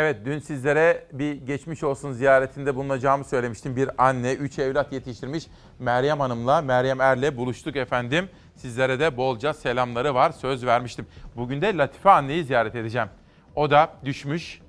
Evet 0.00 0.16
dün 0.24 0.38
sizlere 0.38 1.04
bir 1.12 1.32
geçmiş 1.32 1.84
olsun 1.84 2.12
ziyaretinde 2.12 2.74
bulunacağımı 2.74 3.24
söylemiştim. 3.24 3.76
Bir 3.76 3.90
anne, 3.98 4.32
üç 4.32 4.58
evlat 4.58 4.92
yetiştirmiş 4.92 5.46
Meryem 5.78 6.20
Hanım'la, 6.20 6.60
Meryem 6.62 7.00
Er'le 7.00 7.36
buluştuk 7.36 7.76
efendim. 7.76 8.28
Sizlere 8.56 9.00
de 9.00 9.16
bolca 9.16 9.54
selamları 9.54 10.14
var, 10.14 10.30
söz 10.30 10.66
vermiştim. 10.66 11.06
Bugün 11.36 11.62
de 11.62 11.76
Latife 11.76 12.10
anneyi 12.10 12.44
ziyaret 12.44 12.74
edeceğim. 12.74 13.08
O 13.54 13.70
da 13.70 13.92
düşmüş, 14.04 14.60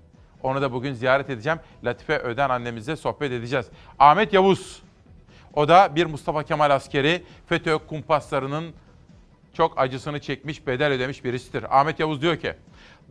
onu 0.43 0.61
da 0.61 0.71
bugün 0.71 0.93
ziyaret 0.93 1.29
edeceğim. 1.29 1.59
Latife 1.83 2.17
Öden 2.17 2.49
annemizle 2.49 2.95
sohbet 2.95 3.31
edeceğiz. 3.31 3.65
Ahmet 3.99 4.33
Yavuz, 4.33 4.83
o 5.53 5.67
da 5.67 5.95
bir 5.95 6.05
Mustafa 6.05 6.43
Kemal 6.43 6.71
askeri, 6.71 7.23
FETÖ 7.49 7.77
kumpaslarının 7.77 8.73
çok 9.53 9.79
acısını 9.79 10.19
çekmiş, 10.19 10.67
bedel 10.67 10.91
ödemiş 10.91 11.23
birisidir. 11.23 11.79
Ahmet 11.79 11.99
Yavuz 11.99 12.21
diyor 12.21 12.37
ki, 12.37 12.53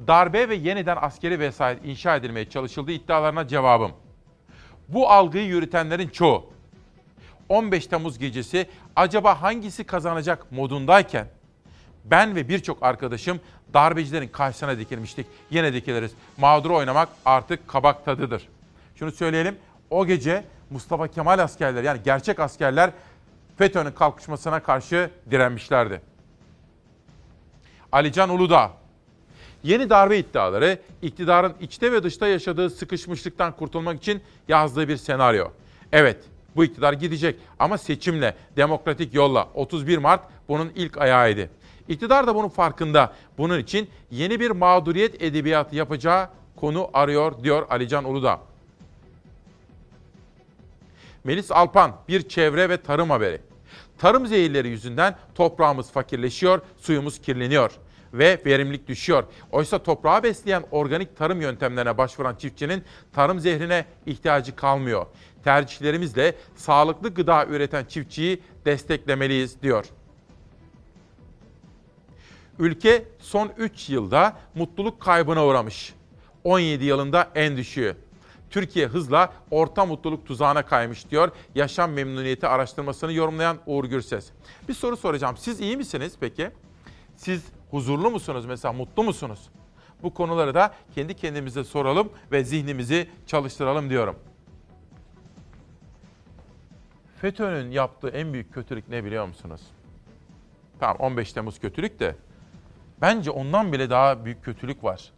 darbe 0.07 0.49
ve 0.49 0.55
yeniden 0.55 0.99
askeri 1.01 1.41
vesayet 1.41 1.85
inşa 1.85 2.17
edilmeye 2.17 2.51
çalışıldığı 2.51 2.93
iddialarına 2.93 3.49
cevabım. 3.49 3.93
Bu 4.89 5.11
algıyı 5.11 5.47
yürütenlerin 5.47 6.09
çoğu 6.09 6.53
15 7.49 7.87
Temmuz 7.87 8.19
gecesi 8.19 8.67
acaba 8.97 9.43
hangisi 9.43 9.85
kazanacak 9.85 10.53
modundayken 10.53 11.27
ben 12.05 12.37
ve 12.37 12.49
birçok 12.49 12.83
arkadaşım 12.83 13.41
darbecilerin 13.75 14.29
karşısına 14.29 14.79
dikilmiştik. 14.79 15.27
Yine 15.51 15.73
dikiliriz. 15.73 16.13
Mağdur 16.37 16.71
oynamak 16.71 17.09
artık 17.25 17.69
kabak 17.69 18.05
tadıdır. 18.05 18.49
Şunu 18.95 19.13
söyleyelim. 19.13 19.57
O 19.91 20.07
gece 20.07 20.45
Mustafa 20.71 21.09
Kemal 21.09 21.39
askerleri 21.39 21.87
yani 21.87 22.01
gerçek 22.05 22.41
askerler 22.41 22.91
FETÖ'nün 23.59 23.93
kalkışmasına 23.93 24.61
karşı 24.61 25.11
direnmişlerdi. 25.31 26.01
Alican 27.93 28.31
Uludağ 28.31 28.73
Yeni 29.63 29.91
darbe 29.91 30.19
iddiaları 30.19 30.79
iktidarın 31.03 31.55
içte 31.61 31.93
ve 31.93 32.03
dışta 32.03 32.29
yaşadığı 32.29 32.71
sıkışmışlıktan 32.71 33.57
kurtulmak 33.57 33.97
için 33.97 34.23
yazdığı 34.49 34.89
bir 34.89 34.97
senaryo. 34.97 35.49
Evet, 35.93 36.17
bu 36.57 36.65
iktidar 36.65 36.93
gidecek 36.93 37.37
ama 37.59 37.79
seçimle, 37.79 38.37
demokratik 38.57 39.15
yolla 39.15 39.49
31 39.55 39.99
Mart 39.99 40.21
bunun 40.49 40.73
ilk 40.75 40.99
ayağıydı. 40.99 41.51
İktidar 41.89 42.27
da 42.27 42.35
bunun 42.35 42.49
farkında. 42.49 43.13
Bunun 43.39 43.59
için 43.59 43.91
yeni 44.11 44.41
bir 44.41 44.51
mağduriyet 44.51 45.23
edebiyatı 45.23 45.77
yapacağı 45.77 46.29
konu 46.57 46.91
arıyor 46.93 47.45
diyor 47.45 47.67
Alican 47.71 48.05
Uludağ. 48.05 48.41
Melis 51.25 51.51
Alpan 51.51 51.93
bir 52.09 52.29
çevre 52.29 52.69
ve 52.69 52.77
tarım 52.77 53.11
haberi. 53.11 53.41
Tarım 53.99 54.27
zehirleri 54.27 54.69
yüzünden 54.69 55.17
toprağımız 55.35 55.91
fakirleşiyor, 55.91 56.61
suyumuz 56.81 57.21
kirleniyor 57.21 57.73
ve 58.15 58.43
verimlilik 58.47 58.89
düşüyor. 58.89 59.25
Oysa 59.53 59.83
toprağı 59.83 60.23
besleyen 60.23 60.65
organik 60.71 61.17
tarım 61.17 61.41
yöntemlerine 61.41 61.99
başvuran 61.99 62.35
çiftçinin 62.35 62.85
tarım 63.13 63.41
zehrine 63.41 63.85
ihtiyacı 64.07 64.57
kalmıyor. 64.57 65.07
Tercihlerimizle 65.45 66.35
sağlıklı 66.57 67.15
gıda 67.15 67.47
üreten 67.47 67.85
çiftçiyi 67.85 68.43
desteklemeliyiz 68.65 69.63
diyor. 69.63 69.85
Ülke 72.59 73.05
son 73.19 73.51
3 73.59 73.91
yılda 73.91 74.37
mutluluk 74.55 75.01
kaybına 75.01 75.47
uğramış. 75.47 75.95
17 76.45 76.85
yılında 76.85 77.31
en 77.35 77.57
düşüğü. 77.57 77.97
Türkiye 78.51 78.87
hızla 78.87 79.33
orta 79.51 79.87
mutluluk 79.87 80.27
tuzağına 80.27 80.67
kaymış 80.67 81.11
diyor. 81.11 81.31
Yaşam 81.55 81.93
memnuniyeti 81.93 82.47
araştırmasını 82.47 83.13
yorumlayan 83.13 83.59
Uğur 83.67 83.85
Gürses. 83.85 84.31
Bir 84.69 84.75
soru 84.75 84.97
soracağım. 84.97 85.37
Siz 85.37 85.61
iyi 85.61 85.77
misiniz 85.77 86.13
peki? 86.21 86.51
Siz 87.17 87.43
huzurlu 87.71 88.11
musunuz 88.11 88.47
mesela, 88.47 88.73
mutlu 88.73 89.03
musunuz? 89.05 89.49
Bu 90.03 90.15
konuları 90.15 90.55
da 90.55 90.75
kendi 90.95 91.15
kendimize 91.15 91.65
soralım 91.65 92.13
ve 92.33 92.45
zihnimizi 92.45 93.09
çalıştıralım 93.27 93.91
diyorum. 93.91 94.17
FETÖ'nün 97.21 97.71
yaptığı 97.71 98.09
en 98.09 98.33
büyük 98.33 98.55
kötülük 98.55 98.89
ne 98.89 99.05
biliyor 99.05 99.27
musunuz? 99.27 99.61
Tamam 100.81 100.97
15 101.01 101.33
Temmuz 101.33 101.61
kötülük 101.61 102.01
de 102.01 102.17
bence 103.01 103.31
ondan 103.31 103.73
bile 103.73 103.91
daha 103.91 104.25
büyük 104.25 104.45
kötülük 104.45 104.85
var. 104.85 105.13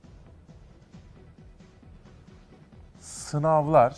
Sınavlar 3.01 3.97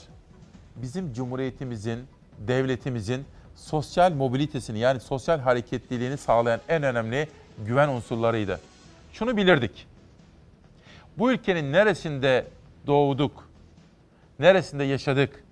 bizim 0.77 1.13
cumhuriyetimizin, 1.13 2.07
devletimizin 2.39 3.25
sosyal 3.57 4.13
mobilitesini 4.13 4.79
yani 4.79 5.01
sosyal 5.01 5.41
hareketliliğini 5.41 6.17
sağlayan 6.17 6.61
en 6.69 6.83
önemli 6.83 7.29
güven 7.59 7.89
unsurlarıydı. 7.89 8.61
Şunu 9.13 9.37
bilirdik. 9.37 9.87
Bu 11.19 11.33
ülkenin 11.33 11.73
neresinde 11.73 12.47
doğduk, 12.87 13.49
neresinde 14.39 14.85
yaşadık 14.85 15.45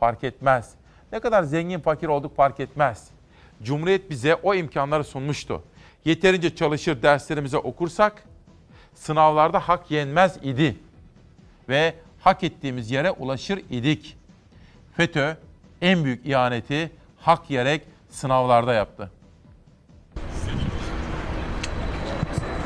fark 0.00 0.24
etmez. 0.24 0.74
Ne 1.12 1.20
kadar 1.20 1.42
zengin 1.42 1.80
fakir 1.80 2.08
olduk 2.08 2.36
fark 2.36 2.60
etmez. 2.60 3.08
Cumhuriyet 3.62 4.10
bize 4.10 4.34
o 4.34 4.54
imkanları 4.54 5.04
sunmuştu. 5.04 5.62
Yeterince 6.04 6.56
çalışır 6.56 7.02
derslerimize 7.02 7.58
okursak 7.58 8.24
sınavlarda 8.94 9.60
hak 9.60 9.90
yenmez 9.90 10.36
idi. 10.42 10.76
Ve 11.68 11.94
hak 12.20 12.44
ettiğimiz 12.44 12.90
yere 12.90 13.10
ulaşır 13.10 13.62
idik. 13.70 14.16
FETÖ 14.96 15.36
en 15.80 16.04
büyük 16.04 16.26
ihaneti 16.26 16.90
hak 17.18 17.50
yerek 17.50 17.82
sınavlarda 18.10 18.74
yaptı. 18.74 19.10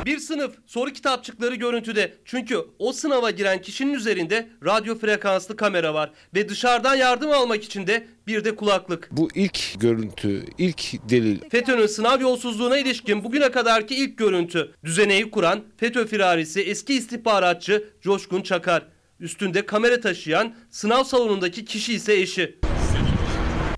Bir 0.07 0.19
sınıf 0.19 0.55
soru 0.65 0.93
kitapçıkları 0.93 1.55
görüntüde. 1.55 2.13
Çünkü 2.25 2.57
o 2.79 2.93
sınava 2.93 3.31
giren 3.31 3.61
kişinin 3.61 3.93
üzerinde 3.93 4.47
radyo 4.65 4.97
frekanslı 4.97 5.55
kamera 5.55 5.93
var 5.93 6.11
ve 6.35 6.49
dışarıdan 6.49 6.95
yardım 6.95 7.31
almak 7.31 7.63
için 7.63 7.87
de 7.87 8.07
bir 8.27 8.43
de 8.45 8.55
kulaklık. 8.55 9.09
Bu 9.11 9.29
ilk 9.35 9.79
görüntü, 9.79 10.45
ilk 10.57 11.09
delil. 11.09 11.39
FETÖ'nün 11.49 11.87
sınav 11.87 12.21
yolsuzluğuna 12.21 12.77
ilişkin 12.77 13.23
bugüne 13.23 13.51
kadarki 13.51 13.95
ilk 13.95 14.17
görüntü. 14.17 14.71
Düzeneyi 14.83 15.31
kuran 15.31 15.63
FETÖ 15.77 16.07
firarisi 16.07 16.61
eski 16.61 16.93
istihbaratçı 16.93 17.89
Coşkun 18.01 18.41
Çakar. 18.41 18.85
Üstünde 19.19 19.65
kamera 19.65 19.99
taşıyan 20.01 20.55
sınav 20.69 21.03
salonundaki 21.03 21.65
kişi 21.65 21.93
ise 21.93 22.13
eşi. 22.13 22.59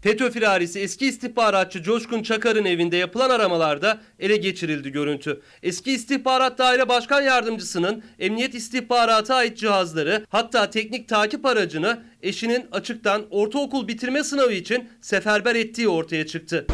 FETÖ 0.02 0.32
firarisi 0.32 0.80
eski 0.80 1.06
istihbaratçı 1.08 1.84
Coşkun 1.84 2.24
Çakar'ın 2.24 2.66
evinde 2.66 2.98
yapılan 2.98 3.30
aramalarda 3.30 4.02
ele 4.20 4.38
geçirildi 4.38 4.92
görüntü. 4.92 5.42
Eski 5.64 5.92
istihbarat 5.92 6.58
daire 6.58 6.90
başkan 6.90 7.22
yardımcısının 7.22 8.04
emniyet 8.20 8.56
istihbarata 8.56 9.36
ait 9.36 9.58
cihazları 9.58 10.26
hatta 10.30 10.70
teknik 10.70 11.08
takip 11.08 11.46
aracını 11.46 12.04
eşinin 12.22 12.66
açıktan 12.72 13.26
ortaokul 13.30 13.88
bitirme 13.88 14.24
sınavı 14.24 14.54
için 14.54 14.90
seferber 15.02 15.56
ettiği 15.56 15.90
ortaya 15.90 16.26
çıktı. 16.28 16.66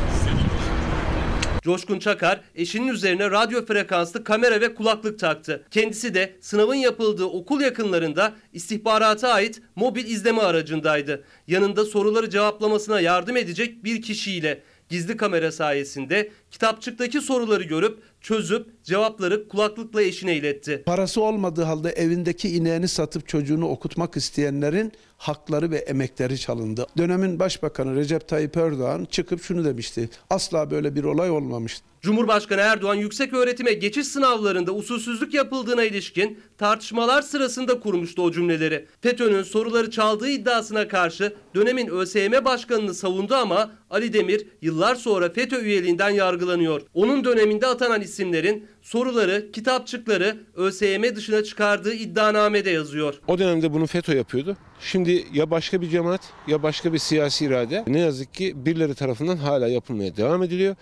Coşkun 1.66 2.00
Çakar 2.00 2.42
eşinin 2.56 2.88
üzerine 2.88 3.32
radyo 3.32 3.66
frekanslı 3.66 4.24
kamera 4.24 4.62
ve 4.62 4.76
kulaklık 4.76 5.20
taktı. 5.20 5.64
Kendisi 5.72 6.14
de 6.14 6.36
sınavın 6.42 6.76
yapıldığı 6.76 7.26
okul 7.26 7.62
yakınlarında 7.62 8.34
istihbarata 8.54 9.30
ait 9.30 9.62
mobil 9.76 10.06
izleme 10.06 10.42
aracındaydı. 10.42 11.24
Yanında 11.48 11.86
soruları 11.86 12.30
cevaplamasına 12.30 13.00
yardım 13.00 13.38
edecek 13.38 13.84
bir 13.84 14.02
kişiyle 14.02 14.62
gizli 14.90 15.18
kamera 15.18 15.52
sayesinde 15.52 16.32
kitapçıktaki 16.52 17.22
soruları 17.22 17.64
görüp 17.64 18.00
çözüp 18.22 18.84
cevapları 18.84 19.48
kulaklıkla 19.48 20.02
eşine 20.02 20.36
iletti. 20.36 20.84
Parası 20.86 21.22
olmadığı 21.22 21.64
halde 21.64 21.90
evindeki 21.90 22.56
ineğini 22.56 22.88
satıp 22.88 23.28
çocuğunu 23.28 23.68
okutmak 23.68 24.18
isteyenlerin 24.18 24.92
hakları 25.18 25.72
ve 25.72 25.78
emekleri 25.78 26.40
çalındı. 26.40 26.88
Dönemin 26.98 27.40
Başbakanı 27.40 27.96
Recep 27.96 28.28
Tayyip 28.28 28.58
Erdoğan 28.58 29.06
çıkıp 29.12 29.44
şunu 29.44 29.66
demişti. 29.66 30.10
Asla 30.30 30.72
böyle 30.72 30.96
bir 30.96 31.04
olay 31.04 31.30
olmamıştı. 31.32 31.86
Cumhurbaşkanı 32.06 32.62
Erdoğan 32.62 32.96
yüksek 32.96 33.34
öğretime 33.34 33.74
geçiş 33.74 34.08
sınavlarında 34.08 34.72
usulsüzlük 34.72 35.34
yapıldığına 35.34 35.84
ilişkin 35.84 36.40
tartışmalar 36.58 37.22
sırasında 37.22 37.80
kurmuştu 37.80 38.22
o 38.22 38.32
cümleleri. 38.32 38.86
FETÖ'nün 39.02 39.44
soruları 39.44 39.92
çaldığı 39.92 40.30
iddiasına 40.30 40.88
karşı 40.88 41.36
dönemin 41.56 41.88
ÖSYM 41.88 42.46
başkanını 42.46 42.94
savundu 42.94 43.36
ama 43.36 43.72
Ali 43.90 44.14
Demir 44.14 44.48
yıllar 44.62 44.96
sonra 44.96 45.30
FETÖ 45.30 45.62
üyeliğinden 45.62 46.10
yargılanıyor. 46.10 46.82
Onun 46.94 47.24
döneminde 47.24 47.68
atanan 47.68 48.02
isimlerin 48.02 48.68
soruları, 48.82 49.52
kitapçıkları 49.52 50.38
ÖSYM 50.56 51.16
dışına 51.16 51.44
çıkardığı 51.44 51.94
iddianamede 51.94 52.70
yazıyor. 52.70 53.14
O 53.28 53.38
dönemde 53.38 53.74
bunu 53.74 53.88
FETÖ 53.88 54.16
yapıyordu. 54.16 54.58
Şimdi 54.80 55.26
ya 55.34 55.52
başka 55.52 55.82
bir 55.82 55.90
cemaat 55.90 56.22
ya 56.48 56.64
başka 56.64 56.94
bir 56.94 56.98
siyasi 56.98 57.46
irade 57.46 57.84
ne 57.88 58.00
yazık 58.00 58.34
ki 58.34 58.66
birileri 58.66 58.96
tarafından 58.96 59.38
hala 59.38 59.68
yapılmaya 59.68 60.18
devam 60.18 60.44
ediliyor. 60.44 60.76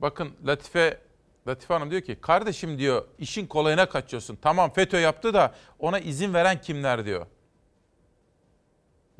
Bakın 0.00 0.32
Latife 0.46 1.00
Latife 1.48 1.74
Hanım 1.74 1.90
diyor 1.90 2.02
ki 2.02 2.16
kardeşim 2.20 2.78
diyor 2.78 3.04
işin 3.18 3.46
kolayına 3.46 3.88
kaçıyorsun. 3.88 4.38
Tamam 4.42 4.70
FETÖ 4.70 5.00
yaptı 5.00 5.34
da 5.34 5.54
ona 5.78 5.98
izin 5.98 6.34
veren 6.34 6.60
kimler 6.60 7.04
diyor. 7.04 7.26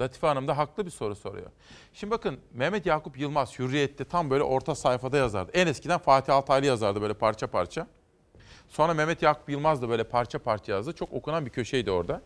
Latife 0.00 0.26
Hanım 0.26 0.48
da 0.48 0.58
haklı 0.58 0.86
bir 0.86 0.90
soru 0.90 1.14
soruyor. 1.14 1.50
Şimdi 1.92 2.10
bakın 2.10 2.40
Mehmet 2.52 2.86
Yakup 2.86 3.18
Yılmaz 3.18 3.58
Hürriyet'te 3.58 4.04
tam 4.04 4.30
böyle 4.30 4.42
orta 4.42 4.74
sayfada 4.74 5.16
yazardı. 5.16 5.50
En 5.54 5.66
eskiden 5.66 5.98
Fatih 5.98 6.34
Altaylı 6.34 6.66
yazardı 6.66 7.02
böyle 7.02 7.14
parça 7.14 7.46
parça. 7.46 7.86
Sonra 8.68 8.94
Mehmet 8.94 9.22
Yakup 9.22 9.48
Yılmaz 9.48 9.82
da 9.82 9.88
böyle 9.88 10.04
parça 10.04 10.38
parça 10.38 10.72
yazdı. 10.72 10.92
Çok 10.92 11.12
okunan 11.12 11.46
bir 11.46 11.50
köşeydi 11.50 11.90
orada. 11.90 12.22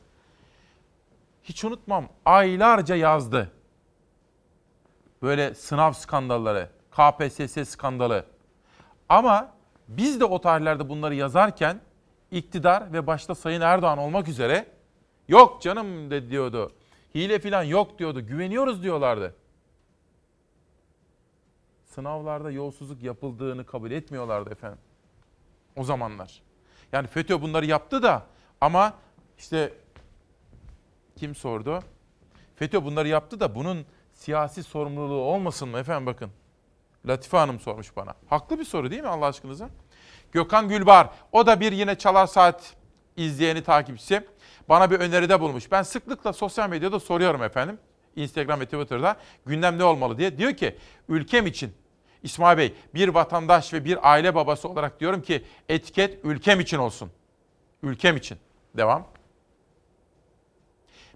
Hiç 1.42 1.64
unutmam 1.64 2.08
aylarca 2.24 2.96
yazdı. 2.96 3.50
Böyle 5.22 5.54
sınav 5.54 5.92
skandalları, 5.92 6.68
KPSS 6.90 7.68
skandalı. 7.68 8.31
Ama 9.12 9.54
biz 9.88 10.20
de 10.20 10.24
o 10.24 10.40
tarihlerde 10.40 10.88
bunları 10.88 11.14
yazarken 11.14 11.80
iktidar 12.30 12.92
ve 12.92 13.06
başta 13.06 13.34
Sayın 13.34 13.60
Erdoğan 13.60 13.98
olmak 13.98 14.28
üzere 14.28 14.66
yok 15.28 15.62
canım 15.62 16.10
de 16.10 16.30
diyordu. 16.30 16.72
Hile 17.14 17.38
filan 17.38 17.62
yok 17.62 17.98
diyordu. 17.98 18.26
Güveniyoruz 18.26 18.82
diyorlardı. 18.82 19.34
Sınavlarda 21.84 22.50
yolsuzluk 22.50 23.02
yapıldığını 23.02 23.66
kabul 23.66 23.90
etmiyorlardı 23.90 24.50
efendim. 24.50 24.78
O 25.76 25.84
zamanlar. 25.84 26.42
Yani 26.92 27.06
FETÖ 27.06 27.42
bunları 27.42 27.66
yaptı 27.66 28.02
da 28.02 28.26
ama 28.60 28.94
işte 29.38 29.74
kim 31.16 31.34
sordu? 31.34 31.80
FETÖ 32.54 32.84
bunları 32.84 33.08
yaptı 33.08 33.40
da 33.40 33.54
bunun 33.54 33.86
siyasi 34.12 34.62
sorumluluğu 34.62 35.20
olmasın 35.20 35.68
mı 35.68 35.78
efendim 35.78 36.06
bakın. 36.06 36.30
Latife 37.06 37.36
Hanım 37.36 37.60
sormuş 37.60 37.96
bana. 37.96 38.14
Haklı 38.26 38.58
bir 38.58 38.64
soru 38.64 38.90
değil 38.90 39.02
mi 39.02 39.08
Allah 39.08 39.26
aşkınıza? 39.26 39.70
Gökhan 40.32 40.68
Gülbar, 40.68 41.10
o 41.32 41.46
da 41.46 41.60
bir 41.60 41.72
yine 41.72 41.98
Çalar 41.98 42.26
Saat 42.26 42.76
izleyeni 43.16 43.62
takipçisi. 43.62 44.26
Bana 44.68 44.90
bir 44.90 45.00
öneride 45.00 45.40
bulmuş. 45.40 45.70
Ben 45.70 45.82
sıklıkla 45.82 46.32
sosyal 46.32 46.68
medyada 46.68 47.00
soruyorum 47.00 47.42
efendim. 47.42 47.78
Instagram 48.16 48.60
ve 48.60 48.64
Twitter'da 48.64 49.16
gündem 49.46 49.78
ne 49.78 49.84
olmalı 49.84 50.18
diye. 50.18 50.38
Diyor 50.38 50.52
ki 50.52 50.76
ülkem 51.08 51.46
için 51.46 51.72
İsmail 52.22 52.58
Bey 52.58 52.74
bir 52.94 53.08
vatandaş 53.08 53.72
ve 53.72 53.84
bir 53.84 54.10
aile 54.12 54.34
babası 54.34 54.68
olarak 54.68 55.00
diyorum 55.00 55.22
ki 55.22 55.44
etiket 55.68 56.24
ülkem 56.24 56.60
için 56.60 56.78
olsun. 56.78 57.10
Ülkem 57.82 58.16
için. 58.16 58.38
Devam. 58.76 59.06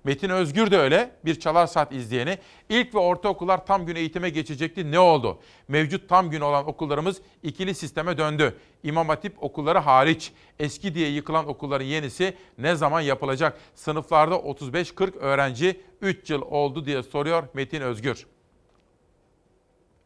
Metin 0.07 0.31
Özgür 0.31 0.71
de 0.71 0.79
öyle 0.79 1.11
bir 1.25 1.41
çalar 1.41 1.67
saat 1.67 1.93
izleyeni. 1.93 2.39
İlk 2.69 2.95
ve 2.95 2.99
ortaokullar 2.99 3.67
tam 3.67 3.87
gün 3.87 3.97
eğitime 3.97 4.31
geçecekti. 4.31 4.91
Ne 4.91 4.99
oldu? 4.99 5.39
Mevcut 5.69 6.09
tam 6.09 6.31
gün 6.31 6.41
olan 6.41 6.69
okullarımız 6.69 7.21
ikili 7.43 7.75
sisteme 7.75 8.19
döndü. 8.19 8.57
İmam 8.83 9.09
Hatip 9.09 9.43
okulları 9.43 9.79
hariç. 9.79 10.33
Eski 10.59 10.95
diye 10.95 11.09
yıkılan 11.09 11.49
okulların 11.49 11.85
yenisi 11.85 12.37
ne 12.59 12.75
zaman 12.77 13.01
yapılacak? 13.01 13.59
Sınıflarda 13.75 14.35
35-40 14.35 15.19
öğrenci 15.19 15.81
3 16.01 16.31
yıl 16.31 16.43
oldu 16.43 16.87
diye 16.87 17.03
soruyor 17.03 17.45
Metin 17.55 17.81
Özgür. 17.81 18.27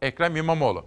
Ekrem 0.02 0.36
İmamoğlu. 0.36 0.84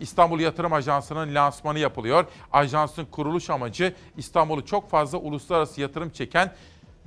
İstanbul 0.00 0.40
Yatırım 0.40 0.72
Ajansı'nın 0.72 1.34
lansmanı 1.34 1.78
yapılıyor. 1.78 2.24
Ajansın 2.52 3.04
kuruluş 3.04 3.50
amacı 3.50 3.94
İstanbul'u 4.16 4.64
çok 4.64 4.90
fazla 4.90 5.18
uluslararası 5.18 5.80
yatırım 5.80 6.10
çeken 6.10 6.54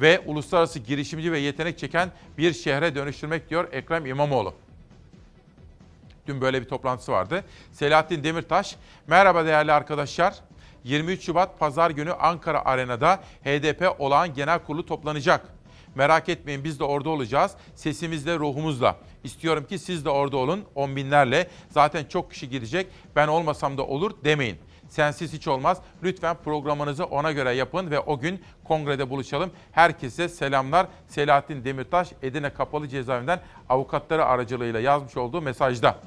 ve 0.01 0.19
uluslararası 0.25 0.79
girişimci 0.79 1.31
ve 1.31 1.39
yetenek 1.39 1.77
çeken 1.77 2.11
bir 2.37 2.53
şehre 2.53 2.95
dönüştürmek 2.95 3.49
diyor 3.49 3.67
Ekrem 3.71 4.05
İmamoğlu. 4.05 4.53
Dün 6.27 6.41
böyle 6.41 6.61
bir 6.61 6.69
toplantısı 6.69 7.11
vardı. 7.11 7.43
Selahattin 7.71 8.23
Demirtaş, 8.23 8.75
merhaba 9.07 9.45
değerli 9.45 9.71
arkadaşlar. 9.71 10.35
23 10.83 11.25
Şubat 11.25 11.59
Pazar 11.59 11.91
günü 11.91 12.13
Ankara 12.13 12.65
Arena'da 12.65 13.23
HDP 13.43 13.95
olağan 13.99 14.33
genel 14.33 14.59
kurulu 14.59 14.85
toplanacak. 14.85 15.45
Merak 15.95 16.29
etmeyin 16.29 16.63
biz 16.63 16.79
de 16.79 16.83
orada 16.83 17.09
olacağız. 17.09 17.51
Sesimizle, 17.75 18.35
ruhumuzla. 18.35 18.95
İstiyorum 19.23 19.65
ki 19.67 19.79
siz 19.79 20.05
de 20.05 20.09
orada 20.09 20.37
olun 20.37 20.63
on 20.75 20.95
binlerle. 20.95 21.47
Zaten 21.69 22.05
çok 22.05 22.31
kişi 22.31 22.49
gidecek. 22.49 22.87
Ben 23.15 23.27
olmasam 23.27 23.77
da 23.77 23.85
olur 23.85 24.11
demeyin. 24.23 24.57
Sensiz 24.91 25.33
hiç 25.33 25.47
olmaz. 25.47 25.77
Lütfen 26.03 26.35
programınızı 26.43 27.05
ona 27.05 27.31
göre 27.31 27.51
yapın 27.51 27.91
ve 27.91 27.99
o 27.99 28.19
gün 28.19 28.41
kongrede 28.63 29.09
buluşalım. 29.09 29.51
Herkese 29.71 30.29
selamlar. 30.29 30.87
Selahattin 31.07 31.63
Demirtaş 31.63 32.11
Edirne 32.21 32.53
Kapalı 32.53 32.87
Cezaevinden 32.87 33.39
avukatları 33.69 34.25
aracılığıyla 34.25 34.79
yazmış 34.79 35.17
olduğu 35.17 35.41
mesajda. 35.41 35.97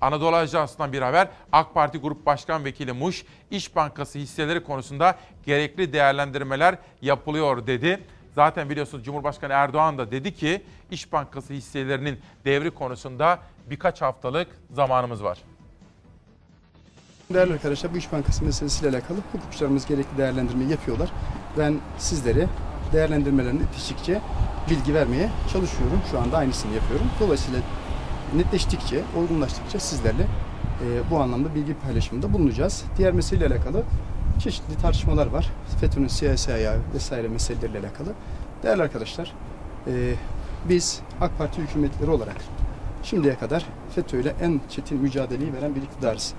Anadolu 0.00 0.36
Ajansı'ndan 0.36 0.92
bir 0.92 1.02
haber. 1.02 1.28
AK 1.52 1.74
Parti 1.74 1.98
Grup 1.98 2.26
Başkan 2.26 2.64
Vekili 2.64 2.92
Muş, 2.92 3.24
İş 3.50 3.76
Bankası 3.76 4.18
hisseleri 4.18 4.64
konusunda 4.64 5.18
gerekli 5.46 5.92
değerlendirmeler 5.92 6.78
yapılıyor 7.02 7.66
dedi. 7.66 8.04
Zaten 8.34 8.70
biliyorsunuz 8.70 9.04
Cumhurbaşkanı 9.04 9.52
Erdoğan 9.52 9.98
da 9.98 10.10
dedi 10.10 10.34
ki 10.34 10.62
İş 10.90 11.12
Bankası 11.12 11.52
hisselerinin 11.52 12.20
devri 12.44 12.70
konusunda 12.70 13.38
birkaç 13.70 14.02
haftalık 14.02 14.48
zamanımız 14.70 15.24
var. 15.24 15.38
Değerli 17.34 17.52
arkadaşlar 17.52 17.94
bu 17.94 17.96
İş 17.96 18.12
Bankası 18.12 18.44
meselesiyle 18.44 18.90
alakalı 18.96 19.18
hukukçularımız 19.32 19.86
gerekli 19.86 20.18
değerlendirmeyi 20.18 20.70
yapıyorlar. 20.70 21.12
Ben 21.58 21.74
sizlere 21.98 22.46
değerlendirmelerini 22.92 23.60
yetiştikçe 23.60 24.20
bilgi 24.70 24.94
vermeye 24.94 25.30
çalışıyorum. 25.52 26.00
Şu 26.10 26.20
anda 26.20 26.36
aynısını 26.36 26.74
yapıyorum. 26.74 27.06
Dolayısıyla 27.20 27.60
netleştikçe, 28.36 29.02
olgunlaştıkça 29.16 29.80
sizlerle 29.80 30.22
e, 30.22 31.10
bu 31.10 31.20
anlamda 31.20 31.54
bilgi 31.54 31.74
paylaşımında 31.74 32.32
bulunacağız. 32.32 32.84
Diğer 32.98 33.12
meseleyle 33.12 33.54
alakalı 33.54 33.82
çeşitli 34.38 34.76
tartışmalar 34.76 35.26
var. 35.26 35.50
FETÖ'nün 35.80 36.08
siyasi 36.08 36.52
ayağı 36.52 36.78
vesaire 36.94 37.28
meseleleriyle 37.28 37.78
alakalı. 37.78 38.08
Değerli 38.62 38.82
arkadaşlar, 38.82 39.32
e, 39.86 40.14
biz 40.68 41.00
AK 41.20 41.38
Parti 41.38 41.62
hükümetleri 41.62 42.10
olarak 42.10 42.36
şimdiye 43.02 43.34
kadar 43.34 43.66
FETÖ 43.94 44.20
ile 44.20 44.34
en 44.42 44.60
çetin 44.70 44.98
mücadeleyi 44.98 45.54
veren 45.54 45.74
bir 45.74 45.82
iktidarız. 45.82 46.34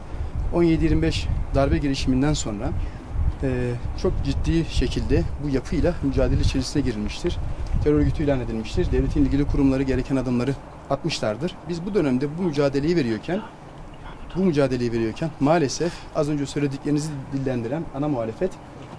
17-25 0.53 1.25
darbe 1.55 1.77
girişiminden 1.77 2.33
sonra 2.33 2.69
e, 3.43 3.71
çok 4.01 4.13
ciddi 4.23 4.65
şekilde 4.65 5.23
bu 5.43 5.49
yapıyla 5.49 5.93
mücadele 6.03 6.41
içerisine 6.41 6.81
girilmiştir. 6.81 7.37
Terör 7.83 7.95
örgütü 7.95 8.23
ilan 8.23 8.39
edilmiştir. 8.39 8.91
Devletin 8.91 9.25
ilgili 9.25 9.45
kurumları 9.45 9.83
gereken 9.83 10.15
adımları 10.15 10.55
atmışlardır. 10.89 11.55
Biz 11.69 11.85
bu 11.85 11.93
dönemde 11.93 12.37
bu 12.37 12.41
mücadeleyi 12.41 12.95
veriyorken 12.95 13.41
bu 14.35 14.39
mücadeleyi 14.39 14.91
veriyorken 14.91 15.29
maalesef 15.39 15.93
az 16.15 16.29
önce 16.29 16.45
söylediklerinizi 16.45 17.09
dillendiren 17.33 17.83
ana 17.95 18.07
muhalefet 18.07 18.51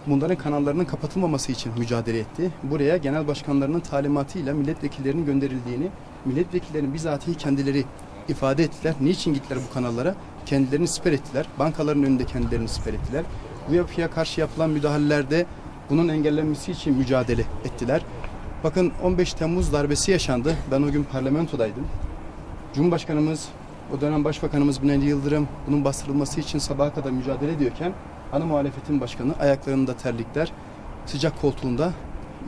bunların 0.07 0.37
kanallarının 0.37 0.85
kapatılmaması 0.85 1.53
için 1.53 1.73
mücadele 1.79 2.19
etti. 2.19 2.51
Buraya 2.63 2.97
genel 2.97 3.29
başkanlarının 3.29 3.81
talimatıyla 3.81 4.55
milletvekillerinin 4.55 5.27
gönderildiğini, 5.27 5.89
milletvekillerinin 6.25 6.95
bizatihi 6.95 7.37
kendileri 7.37 7.85
ifade 8.29 8.65
ettiler. 8.65 8.95
Niçin 9.01 9.35
gittiler 9.35 9.59
bu 9.71 9.75
kanallara? 9.75 10.15
Kendilerini 10.47 10.89
siper 10.89 11.13
ettiler. 11.13 11.47
Bankaların 11.59 12.03
önünde 12.03 12.25
kendilerini 12.25 12.69
siper 12.69 12.95
ettiler. 12.95 13.25
Bu 13.69 13.75
yapıya 13.75 14.11
karşı 14.11 14.41
yapılan 14.41 14.71
müdahalelerde 14.71 15.47
bunun 15.91 16.09
engellenmesi 16.09 16.73
için 16.73 16.97
mücadele 16.97 17.45
ettiler. 17.65 18.05
Bakın 18.65 18.93
15 19.03 19.35
Temmuz 19.35 19.73
darbesi 19.73 20.11
yaşandı. 20.11 20.57
Ben 20.71 20.83
o 20.83 20.91
gün 20.91 21.05
parlamentodaydım. 21.05 21.87
Cumhurbaşkanımız, 22.75 23.49
o 23.97 24.01
dönem 24.01 24.25
Başbakanımız 24.25 24.83
Binali 24.83 25.07
Yıldırım 25.07 25.49
bunun 25.67 25.85
bastırılması 25.85 26.41
için 26.41 26.59
sabaha 26.59 26.95
kadar 26.95 27.11
mücadele 27.11 27.53
ediyorken 27.53 27.93
ana 28.33 28.45
muhalefetin 28.45 29.01
başkanı 29.01 29.35
ayaklarında 29.41 29.97
terlikler, 29.97 30.53
sıcak 31.07 31.41
koltuğunda 31.41 31.93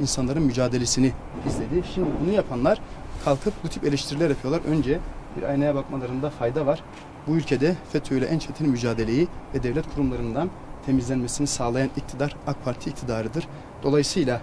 insanların 0.00 0.42
mücadelesini 0.42 1.12
izledi. 1.48 1.86
Şimdi 1.94 2.08
bunu 2.20 2.32
yapanlar 2.32 2.80
kalkıp 3.24 3.54
bu 3.64 3.68
tip 3.68 3.84
eleştiriler 3.84 4.30
yapıyorlar. 4.30 4.60
Önce 4.68 4.98
bir 5.36 5.42
aynaya 5.42 5.74
bakmalarında 5.74 6.30
fayda 6.30 6.66
var. 6.66 6.82
Bu 7.26 7.36
ülkede 7.36 7.76
FETÖ 7.92 8.18
ile 8.18 8.26
en 8.26 8.38
çetin 8.38 8.68
mücadeleyi 8.68 9.28
ve 9.54 9.62
devlet 9.62 9.94
kurumlarından 9.94 10.50
temizlenmesini 10.86 11.46
sağlayan 11.46 11.90
iktidar 11.96 12.36
AK 12.46 12.64
Parti 12.64 12.90
iktidarıdır. 12.90 13.48
Dolayısıyla 13.82 14.40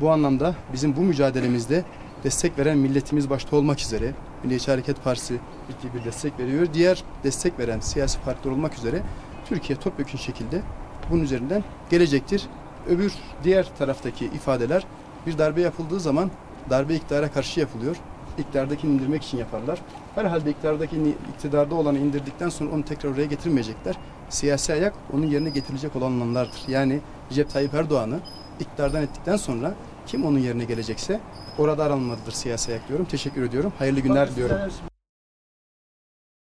bu 0.00 0.10
anlamda 0.10 0.54
bizim 0.72 0.96
bu 0.96 1.00
mücadelemizde 1.00 1.84
destek 2.24 2.58
veren 2.58 2.78
milletimiz 2.78 3.30
başta 3.30 3.56
olmak 3.56 3.80
üzere 3.80 4.12
Milliyetçi 4.42 4.70
Hareket 4.70 5.04
Partisi 5.04 5.40
ciddi 5.70 5.94
bir 5.94 6.04
destek 6.04 6.38
veriyor. 6.38 6.66
Diğer 6.74 7.04
destek 7.24 7.58
veren 7.58 7.80
siyasi 7.80 8.20
partiler 8.20 8.52
olmak 8.52 8.74
üzere 8.74 9.02
Türkiye 9.44 9.78
topyekun 9.78 10.18
şekilde 10.18 10.62
bunun 11.10 11.22
üzerinden 11.22 11.64
gelecektir. 11.90 12.46
Öbür 12.88 13.12
diğer 13.44 13.68
taraftaki 13.78 14.24
ifadeler 14.24 14.86
bir 15.26 15.38
darbe 15.38 15.60
yapıldığı 15.60 16.00
zaman 16.00 16.30
darbe 16.70 16.94
iktidara 16.94 17.32
karşı 17.32 17.60
yapılıyor. 17.60 17.96
İktidardakini 18.38 18.94
indirmek 18.94 19.24
için 19.24 19.38
yaparlar. 19.38 19.78
Herhalde 20.14 20.50
iktidardaki 20.50 21.16
iktidarda 21.34 21.74
olanı 21.74 21.98
indirdikten 21.98 22.48
sonra 22.48 22.70
onu 22.70 22.84
tekrar 22.84 23.10
oraya 23.10 23.26
getirmeyecekler. 23.26 23.96
Siyasi 24.28 24.72
ayak 24.72 24.94
onun 25.12 25.26
yerine 25.26 25.50
getirilecek 25.50 25.96
olanlardır. 25.96 26.62
Yani 26.68 27.00
Recep 27.30 27.50
Tayyip 27.50 27.74
Erdoğan'ı 27.74 28.20
iktidardan 28.60 29.02
ettikten 29.02 29.36
sonra 29.36 29.74
kim 30.06 30.24
onun 30.24 30.38
yerine 30.38 30.64
gelecekse 30.64 31.20
orada 31.58 31.84
aranmalıdır 31.84 32.32
siyasi 32.32 32.72
ayak 32.72 32.88
diyorum. 32.88 33.04
Teşekkür 33.04 33.42
ediyorum. 33.42 33.72
Hayırlı 33.78 34.00
günler 34.00 34.30
diliyorum. 34.30 34.56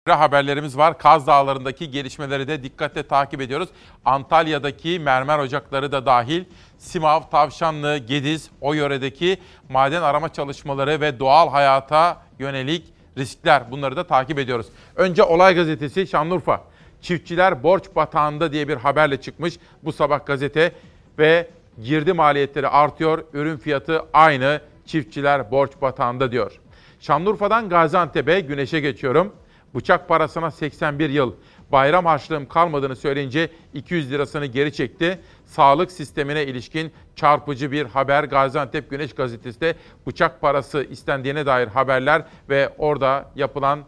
haberlerimiz 0.06 0.76
var. 0.76 0.98
Kaz 0.98 1.26
Dağları'ndaki 1.26 1.90
gelişmeleri 1.90 2.48
de 2.48 2.62
dikkatle 2.62 3.06
takip 3.06 3.40
ediyoruz. 3.40 3.68
Antalya'daki 4.04 4.98
mermer 4.98 5.38
ocakları 5.38 5.92
da 5.92 6.06
dahil 6.06 6.44
Simav, 6.84 7.20
Tavşanlı, 7.30 7.98
Gediz, 7.98 8.50
o 8.60 8.72
yöredeki 8.72 9.38
maden 9.68 10.02
arama 10.02 10.32
çalışmaları 10.32 11.00
ve 11.00 11.18
doğal 11.18 11.50
hayata 11.50 12.22
yönelik 12.38 12.84
riskler 13.18 13.70
bunları 13.70 13.96
da 13.96 14.06
takip 14.06 14.38
ediyoruz. 14.38 14.66
Önce 14.96 15.22
Olay 15.22 15.54
Gazetesi 15.54 16.06
Şanlıurfa. 16.06 16.64
Çiftçiler 17.02 17.62
borç 17.62 17.84
batağında 17.96 18.52
diye 18.52 18.68
bir 18.68 18.76
haberle 18.76 19.20
çıkmış 19.20 19.54
bu 19.84 19.92
sabah 19.92 20.26
gazete 20.26 20.72
ve 21.18 21.50
girdi 21.82 22.12
maliyetleri 22.12 22.68
artıyor, 22.68 23.24
ürün 23.32 23.56
fiyatı 23.56 24.02
aynı, 24.12 24.60
çiftçiler 24.86 25.50
borç 25.50 25.70
batağında 25.82 26.32
diyor. 26.32 26.60
Şanlıurfa'dan 27.00 27.68
Gaziantep'e 27.68 28.40
güneşe 28.40 28.80
geçiyorum. 28.80 29.32
Bıçak 29.74 30.08
parasına 30.08 30.50
81 30.50 31.10
yıl. 31.10 31.34
Bayram 31.72 32.04
harçlığım 32.04 32.48
kalmadığını 32.48 32.96
söyleyince 32.96 33.50
200 33.74 34.10
lirasını 34.10 34.46
geri 34.46 34.72
çekti. 34.72 35.20
Sağlık 35.46 35.92
sistemine 35.92 36.44
ilişkin 36.44 36.92
çarpıcı 37.16 37.72
bir 37.72 37.86
haber 37.86 38.24
Gaziantep 38.24 38.90
Güneş 38.90 39.14
Gazetesi'de 39.14 39.74
bıçak 40.06 40.40
parası 40.40 40.86
istendiğine 40.90 41.46
dair 41.46 41.68
haberler 41.68 42.22
ve 42.48 42.72
orada 42.78 43.30
yapılan 43.36 43.84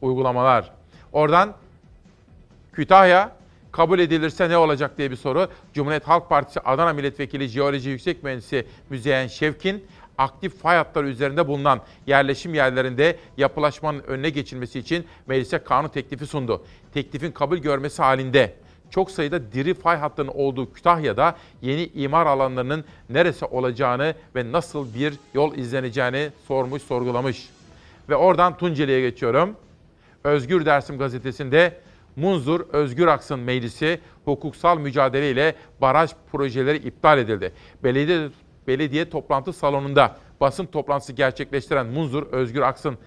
uygulamalar. 0.00 0.70
Oradan 1.12 1.54
Kütahya 2.72 3.32
kabul 3.72 3.98
edilirse 3.98 4.48
ne 4.48 4.56
olacak 4.56 4.98
diye 4.98 5.10
bir 5.10 5.16
soru. 5.16 5.48
Cumhuriyet 5.74 6.08
Halk 6.08 6.28
Partisi 6.28 6.60
Adana 6.60 6.92
Milletvekili 6.92 7.48
Jeoloji 7.48 7.90
Yüksek 7.90 8.22
Mühendisi 8.22 8.66
Müzeyyen 8.90 9.26
Şevkin 9.26 9.84
aktif 10.18 10.62
fay 10.62 10.76
hatları 10.76 11.08
üzerinde 11.08 11.48
bulunan 11.48 11.80
yerleşim 12.06 12.54
yerlerinde 12.54 13.16
yapılaşmanın 13.36 14.02
önüne 14.02 14.30
geçilmesi 14.30 14.78
için 14.78 15.06
meclise 15.26 15.58
kanun 15.58 15.88
teklifi 15.88 16.26
sundu. 16.26 16.64
Teklifin 16.94 17.32
kabul 17.32 17.58
görmesi 17.58 18.02
halinde 18.02 18.54
çok 18.92 19.10
sayıda 19.10 19.52
diri 19.52 19.74
fay 19.74 19.96
hattının 19.96 20.28
olduğu 20.34 20.72
Kütahya'da 20.72 21.36
yeni 21.62 21.86
imar 21.94 22.26
alanlarının 22.26 22.84
neresi 23.10 23.44
olacağını 23.44 24.14
ve 24.36 24.52
nasıl 24.52 24.94
bir 24.94 25.14
yol 25.34 25.54
izleneceğini 25.54 26.30
sormuş, 26.48 26.82
sorgulamış. 26.82 27.48
Ve 28.08 28.16
oradan 28.16 28.56
Tunceli'ye 28.56 29.00
geçiyorum. 29.00 29.56
Özgür 30.24 30.66
Dersim 30.66 30.98
gazetesinde 30.98 31.80
Munzur 32.16 32.60
Özgür 32.60 33.06
Aksın 33.06 33.38
Meclisi 33.38 34.00
hukuksal 34.24 34.78
mücadeleyle 34.78 35.54
baraj 35.80 36.10
projeleri 36.32 36.76
iptal 36.76 37.18
edildi. 37.18 37.52
Belediye 37.84 38.28
belediye 38.66 39.10
toplantı 39.10 39.52
salonunda 39.52 40.16
basın 40.40 40.66
toplantısı 40.66 41.12
gerçekleştiren 41.12 41.86
Munzur 41.86 42.22
Özgür 42.22 42.62
Aksın 42.62 42.98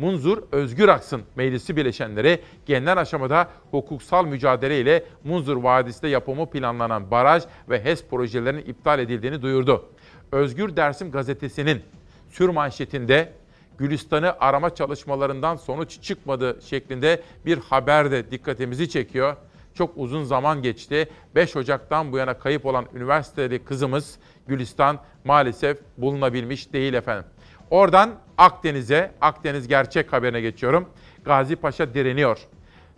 Munzur 0.00 0.42
Özgür 0.52 0.88
Aksın 0.88 1.22
Meclisi 1.36 1.76
bileşenleri 1.76 2.40
genel 2.66 3.00
aşamada 3.00 3.48
hukuksal 3.70 4.26
mücadele 4.26 4.80
ile 4.80 5.04
Munzur 5.24 5.56
Vadisi'de 5.56 6.08
yapımı 6.08 6.50
planlanan 6.50 7.10
baraj 7.10 7.42
ve 7.68 7.84
HES 7.84 8.04
projelerinin 8.04 8.64
iptal 8.64 8.98
edildiğini 8.98 9.42
duyurdu. 9.42 9.84
Özgür 10.32 10.76
Dersim 10.76 11.10
gazetesinin 11.10 11.82
sür 12.30 12.48
manşetinde 12.48 13.32
Gülistan'ı 13.78 14.34
arama 14.40 14.74
çalışmalarından 14.74 15.56
sonuç 15.56 16.02
çıkmadı 16.02 16.58
şeklinde 16.64 17.22
bir 17.46 17.58
haber 17.58 18.10
de 18.10 18.30
dikkatimizi 18.30 18.88
çekiyor. 18.88 19.36
Çok 19.74 19.92
uzun 19.96 20.24
zaman 20.24 20.62
geçti. 20.62 21.08
5 21.34 21.56
Ocak'tan 21.56 22.12
bu 22.12 22.18
yana 22.18 22.38
kayıp 22.38 22.66
olan 22.66 22.86
üniversiteli 22.94 23.64
kızımız 23.64 24.18
Gülistan 24.46 24.98
maalesef 25.24 25.78
bulunabilmiş 25.98 26.72
değil 26.72 26.94
efendim. 26.94 27.24
Oradan 27.70 28.14
Akdeniz'e, 28.38 29.12
Akdeniz 29.20 29.68
gerçek 29.68 30.12
haberine 30.12 30.40
geçiyorum. 30.40 30.88
Gazi 31.24 31.56
Paşa 31.56 31.94
direniyor. 31.94 32.38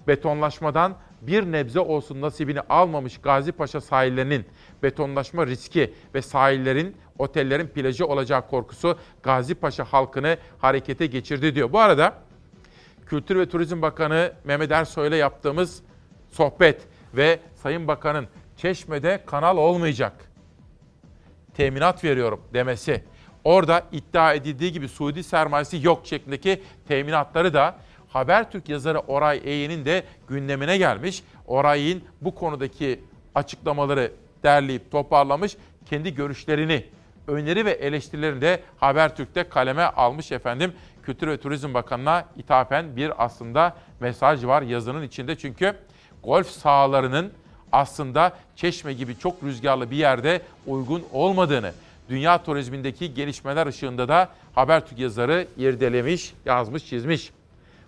Betonlaşmadan 0.06 0.96
bir 1.20 1.52
nebze 1.52 1.80
olsun 1.80 2.20
nasibini 2.20 2.60
almamış 2.60 3.18
Gazi 3.18 3.52
Paşa 3.52 3.80
sahillerinin 3.80 4.46
betonlaşma 4.82 5.46
riski 5.46 5.94
ve 6.14 6.22
sahillerin 6.22 6.96
otellerin 7.18 7.66
plajı 7.66 8.06
olacağı 8.06 8.48
korkusu 8.48 8.98
Gazi 9.22 9.54
Paşa 9.54 9.84
halkını 9.84 10.36
harekete 10.58 11.06
geçirdi 11.06 11.54
diyor. 11.54 11.72
Bu 11.72 11.78
arada 11.78 12.14
Kültür 13.06 13.38
ve 13.38 13.48
Turizm 13.48 13.82
Bakanı 13.82 14.32
Mehmet 14.44 14.72
Ersoy'la 14.72 15.16
yaptığımız 15.16 15.82
sohbet 16.30 16.82
ve 17.14 17.40
Sayın 17.54 17.88
Bakan'ın 17.88 18.28
Çeşme'de 18.56 19.22
kanal 19.26 19.56
olmayacak. 19.56 20.12
Teminat 21.54 22.04
veriyorum 22.04 22.40
demesi. 22.54 23.04
Orada 23.44 23.82
iddia 23.92 24.34
edildiği 24.34 24.72
gibi 24.72 24.88
Suudi 24.88 25.22
sermayesi 25.22 25.86
yok 25.86 26.06
şeklindeki 26.06 26.62
teminatları 26.88 27.54
da 27.54 27.76
Habertürk 28.08 28.68
yazarı 28.68 28.98
Oray 28.98 29.40
Eğen'in 29.44 29.84
de 29.84 30.04
gündemine 30.28 30.78
gelmiş. 30.78 31.22
Oray'ın 31.46 32.02
bu 32.20 32.34
konudaki 32.34 33.00
açıklamaları 33.34 34.12
derleyip 34.42 34.90
toparlamış. 34.90 35.56
Kendi 35.90 36.14
görüşlerini, 36.14 36.84
öneri 37.26 37.66
ve 37.66 37.70
eleştirilerini 37.70 38.40
de 38.40 38.62
Habertürk'te 38.80 39.48
kaleme 39.48 39.82
almış 39.82 40.32
efendim. 40.32 40.72
Kültür 41.02 41.28
ve 41.28 41.36
Turizm 41.36 41.74
Bakanı'na 41.74 42.24
ithafen 42.36 42.96
bir 42.96 43.24
aslında 43.24 43.76
mesaj 44.00 44.44
var 44.44 44.62
yazının 44.62 45.02
içinde. 45.02 45.36
Çünkü 45.38 45.74
golf 46.24 46.46
sahalarının 46.46 47.32
aslında 47.72 48.32
Çeşme 48.56 48.92
gibi 48.92 49.18
çok 49.18 49.42
rüzgarlı 49.42 49.90
bir 49.90 49.96
yerde 49.96 50.42
uygun 50.66 51.04
olmadığını, 51.12 51.72
dünya 52.12 52.42
turizmindeki 52.42 53.14
gelişmeler 53.14 53.66
ışığında 53.66 54.08
da 54.08 54.28
Habertürk 54.54 54.98
yazarı 54.98 55.46
irdelemiş, 55.56 56.34
yazmış, 56.46 56.86
çizmiş. 56.86 57.30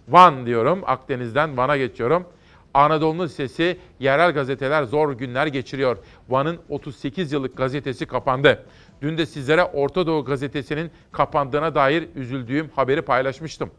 Van 0.08 0.46
diyorum, 0.46 0.82
Akdeniz'den 0.86 1.56
Van'a 1.56 1.76
geçiyorum. 1.76 2.26
Anadolu 2.74 3.24
Lisesi 3.24 3.78
yerel 4.00 4.32
gazeteler 4.32 4.84
zor 4.84 5.12
günler 5.12 5.46
geçiriyor. 5.46 5.96
Van'ın 6.28 6.58
38 6.68 7.32
yıllık 7.32 7.56
gazetesi 7.56 8.06
kapandı. 8.06 8.66
Dün 9.02 9.18
de 9.18 9.26
sizlere 9.26 9.64
Orta 9.64 10.06
Doğu 10.06 10.24
gazetesinin 10.24 10.90
kapandığına 11.12 11.74
dair 11.74 12.08
üzüldüğüm 12.14 12.70
haberi 12.76 13.02
paylaşmıştım. 13.02 13.70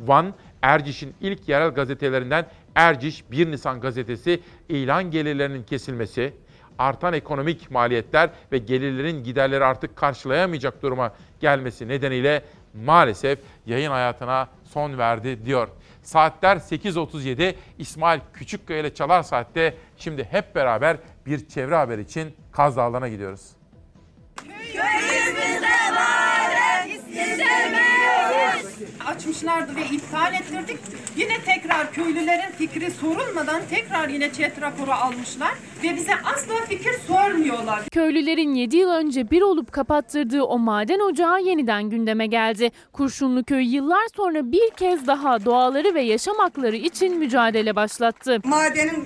Van, 0.00 0.34
Erciş'in 0.62 1.14
ilk 1.20 1.48
yerel 1.48 1.70
gazetelerinden 1.70 2.46
Erciş 2.74 3.30
1 3.30 3.50
Nisan 3.50 3.80
gazetesi 3.80 4.40
ilan 4.68 5.10
gelirlerinin 5.10 5.62
kesilmesi, 5.62 6.32
artan 6.78 7.14
ekonomik 7.14 7.70
maliyetler 7.70 8.30
ve 8.52 8.58
gelirlerin 8.58 9.24
giderleri 9.24 9.64
artık 9.64 9.96
karşılayamayacak 9.96 10.82
duruma 10.82 11.12
gelmesi 11.40 11.88
nedeniyle 11.88 12.42
maalesef 12.84 13.38
yayın 13.66 13.90
hayatına 13.90 14.48
son 14.64 14.98
verdi 14.98 15.44
diyor. 15.44 15.68
Saatler 16.02 16.56
8.37 16.56 17.54
İsmail 17.78 18.20
Küçükkaya 18.32 18.80
ile 18.80 18.94
Çalar 18.94 19.22
Saat'te 19.22 19.74
şimdi 19.96 20.24
hep 20.24 20.54
beraber 20.54 20.96
bir 21.26 21.48
çevre 21.48 21.76
haber 21.76 21.98
için 21.98 22.34
Kaz 22.52 22.76
Dağları'na 22.76 23.08
gidiyoruz. 23.08 23.50
Var 24.38 24.46
istemiyoruz. 26.86 27.97
Açmışlardı 29.06 29.76
ve 29.76 29.84
iptal 29.94 30.34
ettirdik. 30.34 30.76
Yine 31.16 31.34
tekrar 31.44 31.92
köylülerin 31.92 32.52
fikri 32.58 32.90
sorulmadan 32.90 33.62
tekrar 33.70 34.08
yine 34.08 34.32
çet 34.32 34.60
raporu 34.60 34.92
almışlar 34.92 35.54
ve 35.82 35.96
bize 35.96 36.12
asla 36.24 36.54
fikir 36.68 36.92
sormuyorlar. 37.06 37.82
Köylülerin 37.92 38.54
7 38.54 38.76
yıl 38.76 38.90
önce 38.90 39.30
bir 39.30 39.42
olup 39.42 39.72
kapattırdığı 39.72 40.42
o 40.42 40.58
maden 40.58 41.00
ocağı 41.00 41.42
yeniden 41.42 41.90
gündeme 41.90 42.26
geldi. 42.26 42.70
Kurşunlu 42.92 43.44
köy 43.44 43.74
yıllar 43.74 44.06
sonra 44.16 44.52
bir 44.52 44.70
kez 44.70 45.06
daha 45.06 45.44
doğaları 45.44 45.94
ve 45.94 46.02
yaşam 46.02 46.36
hakları 46.36 46.76
için 46.76 47.18
mücadele 47.18 47.76
başlattı. 47.76 48.38
Madenin 48.44 48.94
ıı, 48.96 49.04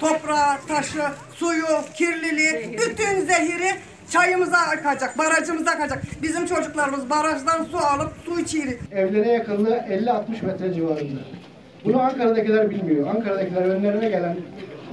toprağı, 0.00 0.56
taşı, 0.68 1.02
suyu, 1.34 1.66
kirliliği, 1.96 2.78
bütün 2.78 3.20
zehiri 3.20 3.70
çayımıza 4.10 4.56
akacak, 4.56 5.18
barajımıza 5.18 5.70
akacak. 5.70 6.02
Bizim 6.22 6.46
çocuklarımız 6.46 7.10
barajdan 7.10 7.64
su 7.64 7.78
alıp 7.78 8.12
su 8.24 8.40
içiyor. 8.40 8.66
Evlerine 8.92 9.32
yakınlığı 9.32 9.76
50-60 9.76 10.46
metre 10.46 10.74
civarında. 10.74 11.20
Bunu 11.84 12.00
Ankara'dakiler 12.02 12.70
bilmiyor. 12.70 13.06
Ankara'dakiler 13.06 13.62
önlerine 13.62 14.08
gelen 14.08 14.36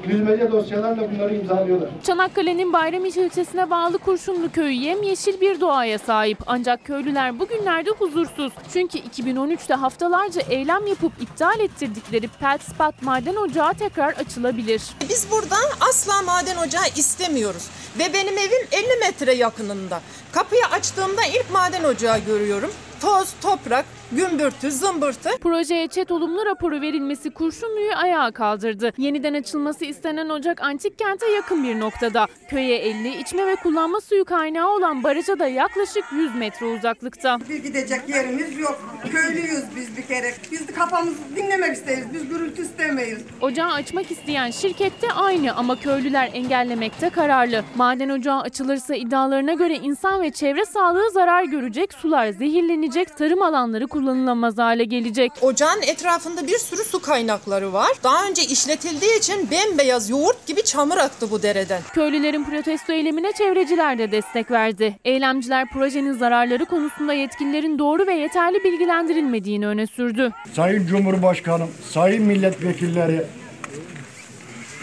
yüzmece 0.09 0.51
dosyalarla 0.51 1.11
bunları 1.11 1.35
imzalıyorlar. 1.35 1.89
Çanakkale'nin 2.03 2.73
Bayramiç 2.73 3.17
ilçesine 3.17 3.69
bağlı 3.69 3.97
Kurşunlu 3.97 4.51
köyü 4.51 4.73
yemyeşil 4.73 5.41
bir 5.41 5.61
doğaya 5.61 5.99
sahip. 5.99 6.37
Ancak 6.47 6.85
köylüler 6.85 7.39
bugünlerde 7.39 7.89
huzursuz. 7.89 8.53
Çünkü 8.73 8.97
2013'te 8.97 9.73
haftalarca 9.73 10.41
eylem 10.49 10.87
yapıp 10.87 11.21
iptal 11.21 11.59
ettirdikleri 11.59 12.27
Peltspat 12.27 13.01
maden 13.01 13.35
ocağı 13.35 13.73
tekrar 13.73 14.13
açılabilir. 14.13 14.81
Biz 15.09 15.27
burada 15.31 15.55
asla 15.89 16.21
maden 16.21 16.57
ocağı 16.67 16.85
istemiyoruz. 16.95 17.67
Ve 17.99 18.13
benim 18.13 18.37
evim 18.37 18.67
50 18.71 18.99
metre 18.99 19.33
yakınında. 19.33 20.01
Kapıyı 20.31 20.65
açtığımda 20.65 21.21
ilk 21.25 21.51
maden 21.53 21.83
ocağı 21.83 22.19
görüyorum. 22.19 22.71
Toz, 23.01 23.33
toprak, 23.41 23.85
gümbürtü, 24.11 24.71
zımbırtı. 24.71 25.29
Projeye 25.41 25.87
çet 25.87 26.11
olumlu 26.11 26.45
raporu 26.45 26.81
verilmesi 26.81 27.29
Kurşunlu'yu 27.29 27.91
ayağa 27.95 28.31
kaldırdı. 28.31 28.91
Yeniden 28.97 29.33
açılması 29.33 29.85
istenen 29.85 30.29
ocak 30.29 30.61
antik 30.61 30.99
kente 30.99 31.27
yakın 31.27 31.63
bir 31.63 31.79
noktada. 31.79 32.27
Köye 32.49 32.77
50, 32.77 33.21
içme 33.21 33.47
ve 33.47 33.55
kullanma 33.55 34.01
suyu 34.01 34.25
kaynağı 34.25 34.69
olan 34.71 35.03
baraja 35.03 35.39
da 35.39 35.47
yaklaşık 35.47 36.03
100 36.11 36.35
metre 36.35 36.65
uzaklıkta. 36.65 37.37
Bir 37.49 37.63
gidecek 37.63 38.09
yerimiz 38.09 38.59
yok. 38.59 38.79
Köylüyüz 39.11 39.63
biz 39.75 39.97
bir 39.97 40.01
kere. 40.07 40.33
Biz 40.51 40.67
de 40.67 40.73
kafamızı 40.73 41.17
dinlemek 41.35 41.73
isteriz. 41.73 42.05
Biz 42.13 42.29
gürültü 42.29 42.61
istemeyiz. 42.61 43.19
Ocağı 43.41 43.71
açmak 43.71 44.11
isteyen 44.11 44.51
şirkette 44.51 45.07
aynı 45.13 45.53
ama 45.55 45.79
köylüler 45.79 46.29
engellemekte 46.33 47.09
kararlı. 47.09 47.63
Maden 47.75 48.09
ocağı 48.09 48.41
açılırsa 48.41 48.95
iddialarına 48.95 49.53
göre 49.53 49.73
insan 49.75 50.21
ve 50.21 50.31
çevre 50.31 50.65
sağlığı 50.65 51.11
zarar 51.11 51.43
görecek, 51.43 51.93
sular 51.93 52.29
zehirlenecek, 52.29 52.86
tarım 52.91 53.41
alanları 53.41 53.87
kullanılamaz 53.87 54.57
hale 54.57 54.83
gelecek. 54.83 55.31
Ocağın 55.41 55.81
etrafında 55.81 56.47
bir 56.47 56.57
sürü 56.57 56.83
su 56.83 57.01
kaynakları 57.01 57.73
var. 57.73 57.91
Daha 58.03 58.27
önce 58.27 58.41
işletildiği 58.41 59.19
için 59.19 59.51
bembeyaz 59.51 60.09
yoğurt 60.09 60.45
gibi 60.45 60.63
çamur 60.63 60.97
aktı 60.97 61.31
bu 61.31 61.43
dereden. 61.43 61.81
Köylülerin 61.93 62.43
protesto 62.43 62.93
eylemine 62.93 63.31
çevreciler 63.33 63.97
de 63.97 64.11
destek 64.11 64.51
verdi. 64.51 64.99
Eylemciler 65.05 65.69
projenin 65.69 66.13
zararları 66.13 66.65
konusunda 66.65 67.13
yetkililerin 67.13 67.79
doğru 67.79 68.07
ve 68.07 68.13
yeterli 68.13 68.63
bilgilendirilmediğini 68.63 69.67
öne 69.67 69.87
sürdü. 69.87 70.31
Sayın 70.53 70.87
Cumhurbaşkanım, 70.87 71.69
sayın 71.93 72.23
milletvekilleri 72.23 73.23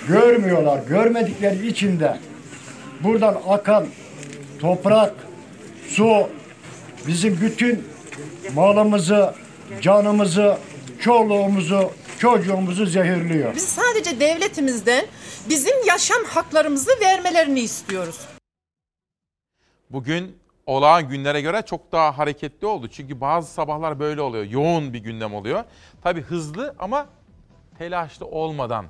görmüyorlar. 0.08 0.80
Görmedikleri 0.88 1.66
için 1.66 2.00
de 2.00 2.18
buradan 3.00 3.36
akan 3.48 3.86
toprak, 4.60 5.12
su 5.88 6.28
bizim 7.06 7.40
bütün 7.40 7.93
malımızı, 8.54 9.34
canımızı, 9.80 10.58
çoluğumuzu, 11.00 11.90
çocuğumuzu 12.18 12.86
zehirliyor. 12.86 13.54
Biz 13.54 13.68
sadece 13.68 14.20
devletimizden 14.20 15.06
bizim 15.48 15.86
yaşam 15.86 16.24
haklarımızı 16.28 16.90
vermelerini 17.00 17.60
istiyoruz. 17.60 18.20
Bugün 19.90 20.36
olağan 20.66 21.08
günlere 21.08 21.40
göre 21.40 21.62
çok 21.62 21.92
daha 21.92 22.18
hareketli 22.18 22.66
oldu. 22.66 22.88
Çünkü 22.88 23.20
bazı 23.20 23.52
sabahlar 23.52 24.00
böyle 24.00 24.20
oluyor. 24.20 24.44
Yoğun 24.44 24.92
bir 24.92 24.98
gündem 24.98 25.34
oluyor. 25.34 25.64
Tabii 26.02 26.22
hızlı 26.22 26.74
ama 26.78 27.06
telaşlı 27.78 28.26
olmadan, 28.26 28.86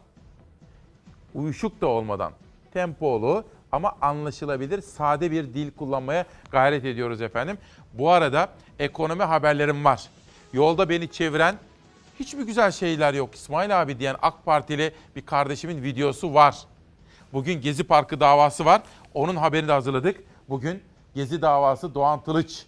uyuşuk 1.35 1.81
da 1.81 1.87
olmadan, 1.87 2.33
tempolu 2.73 3.45
ama 3.73 3.97
anlaşılabilir, 4.01 4.81
sade 4.81 5.31
bir 5.31 5.55
dil 5.55 5.71
kullanmaya 5.71 6.27
gayret 6.51 6.85
ediyoruz 6.85 7.23
efendim. 7.23 7.59
Bu 7.99 8.11
arada 8.11 8.49
ekonomi 8.79 9.23
haberlerim 9.23 9.85
var. 9.85 10.09
Yolda 10.53 10.89
beni 10.89 11.11
çeviren 11.13 11.57
hiçbir 12.21 12.43
güzel 12.43 12.71
şeyler 12.71 13.15
yok 13.15 13.35
İsmail 13.35 13.83
abi 13.83 13.99
diyen 13.99 14.17
AK 14.23 14.45
Partili 14.45 14.95
bir 15.17 15.27
kardeşimin 15.27 15.83
videosu 15.83 16.35
var. 16.35 16.57
Bugün 17.33 17.61
Gezi 17.61 17.85
Parkı 17.85 18.21
davası 18.21 18.65
var. 18.65 18.83
Onun 19.15 19.37
haberini 19.37 19.69
de 19.69 19.73
hazırladık. 19.73 20.25
Bugün 20.49 20.83
Gezi 21.15 21.43
davası 21.43 21.95
Doğan 21.95 22.23
Tılıç. 22.25 22.67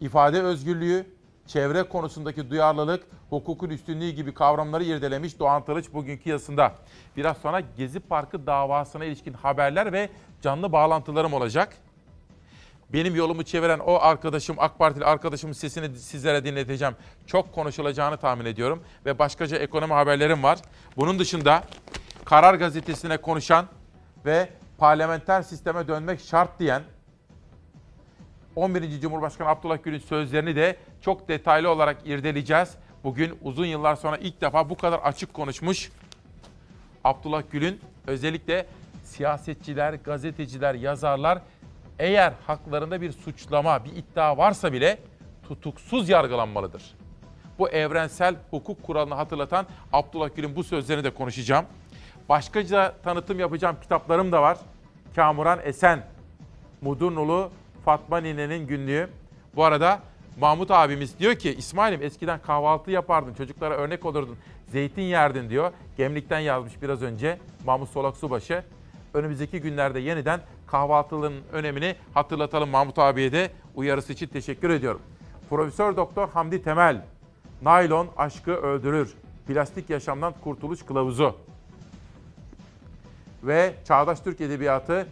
İfade 0.00 0.42
özgürlüğü, 0.42 1.06
çevre 1.46 1.82
konusundaki 1.82 2.50
duyarlılık, 2.50 3.04
hukukun 3.30 3.70
üstünlüğü 3.70 4.10
gibi 4.10 4.34
kavramları 4.34 4.84
irdelemiş 4.84 5.38
Doğan 5.38 5.64
Tılıç 5.64 5.92
bugünkü 5.92 6.30
yazısında. 6.30 6.72
Biraz 7.16 7.36
sonra 7.36 7.62
Gezi 7.76 8.00
Parkı 8.00 8.46
davasına 8.46 9.04
ilişkin 9.04 9.32
haberler 9.32 9.92
ve 9.92 10.08
canlı 10.42 10.72
bağlantılarım 10.72 11.32
olacak. 11.32 11.76
Benim 12.92 13.14
yolumu 13.14 13.42
çeviren 13.42 13.78
o 13.78 13.98
arkadaşım, 14.00 14.56
AK 14.58 14.78
Partili 14.78 15.04
arkadaşımın 15.04 15.52
sesini 15.52 15.96
sizlere 15.96 16.44
dinleteceğim. 16.44 16.94
Çok 17.26 17.52
konuşulacağını 17.52 18.16
tahmin 18.16 18.44
ediyorum 18.44 18.82
ve 19.06 19.18
başkaca 19.18 19.56
ekonomi 19.56 19.92
haberlerim 19.92 20.42
var. 20.42 20.58
Bunun 20.96 21.18
dışında 21.18 21.64
Karar 22.24 22.54
Gazetesi'ne 22.54 23.16
konuşan 23.16 23.66
ve 24.24 24.48
parlamenter 24.78 25.42
sisteme 25.42 25.88
dönmek 25.88 26.20
şart 26.20 26.60
diyen 26.60 26.82
11. 28.56 29.00
Cumhurbaşkanı 29.00 29.48
Abdullah 29.48 29.82
Gül'ün 29.82 29.98
sözlerini 29.98 30.56
de 30.56 30.76
çok 31.00 31.28
detaylı 31.28 31.70
olarak 31.70 31.96
irdeleyeceğiz. 32.06 32.74
Bugün 33.04 33.38
uzun 33.42 33.66
yıllar 33.66 33.96
sonra 33.96 34.16
ilk 34.16 34.40
defa 34.40 34.70
bu 34.70 34.76
kadar 34.76 34.98
açık 34.98 35.34
konuşmuş 35.34 35.90
Abdullah 37.04 37.42
Gül'ün 37.50 37.80
özellikle 38.06 38.66
siyasetçiler, 39.04 39.94
gazeteciler, 39.94 40.74
yazarlar 40.74 41.42
eğer 41.98 42.32
haklarında 42.46 43.00
bir 43.00 43.12
suçlama, 43.12 43.84
bir 43.84 43.90
iddia 43.96 44.36
varsa 44.38 44.72
bile 44.72 44.98
tutuksuz 45.48 46.08
yargılanmalıdır. 46.08 46.94
Bu 47.58 47.68
evrensel 47.68 48.34
hukuk 48.50 48.82
kuralını 48.82 49.14
hatırlatan 49.14 49.66
Abdullah 49.92 50.36
Gül'ün 50.36 50.56
bu 50.56 50.64
sözlerini 50.64 51.04
de 51.04 51.10
konuşacağım. 51.10 51.66
Başkaca 52.28 52.94
tanıtım 53.04 53.40
yapacağım 53.40 53.76
kitaplarım 53.82 54.32
da 54.32 54.42
var. 54.42 54.58
Kamuran 55.16 55.58
Esen, 55.64 56.02
Mudurnulu 56.80 57.50
Fatma 57.84 58.18
Nine'nin 58.18 58.66
günlüğü. 58.66 59.08
Bu 59.56 59.64
arada 59.64 60.00
Mahmut 60.40 60.70
abimiz 60.70 61.18
diyor 61.18 61.34
ki 61.34 61.54
İsmail'im 61.54 62.02
eskiden 62.02 62.38
kahvaltı 62.38 62.90
yapardın, 62.90 63.34
çocuklara 63.34 63.74
örnek 63.74 64.06
olurdun, 64.06 64.36
zeytin 64.68 65.02
yerdin 65.02 65.50
diyor. 65.50 65.72
Gemlikten 65.96 66.40
yazmış 66.40 66.82
biraz 66.82 67.02
önce 67.02 67.38
Mahmut 67.66 67.90
Solak 67.90 68.16
Subaşı. 68.16 68.64
Önümüzdeki 69.14 69.60
günlerde 69.60 70.00
yeniden 70.00 70.40
kahvaltılığın 70.66 71.34
önemini 71.52 71.96
hatırlatalım 72.14 72.70
Mahmut 72.70 72.98
abiye 72.98 73.32
de 73.32 73.50
uyarısı 73.74 74.12
için 74.12 74.26
teşekkür 74.26 74.70
ediyorum. 74.70 75.00
Profesör 75.50 75.96
Doktor 75.96 76.28
Hamdi 76.28 76.62
Temel, 76.62 77.04
Naylon 77.62 78.08
aşkı 78.16 78.52
öldürür. 78.52 79.14
Plastik 79.46 79.90
yaşamdan 79.90 80.34
kurtuluş 80.44 80.82
kılavuzu. 80.82 81.36
Ve 83.42 83.74
Çağdaş 83.88 84.20
Türk 84.20 84.40
Edebiyatı 84.40 85.06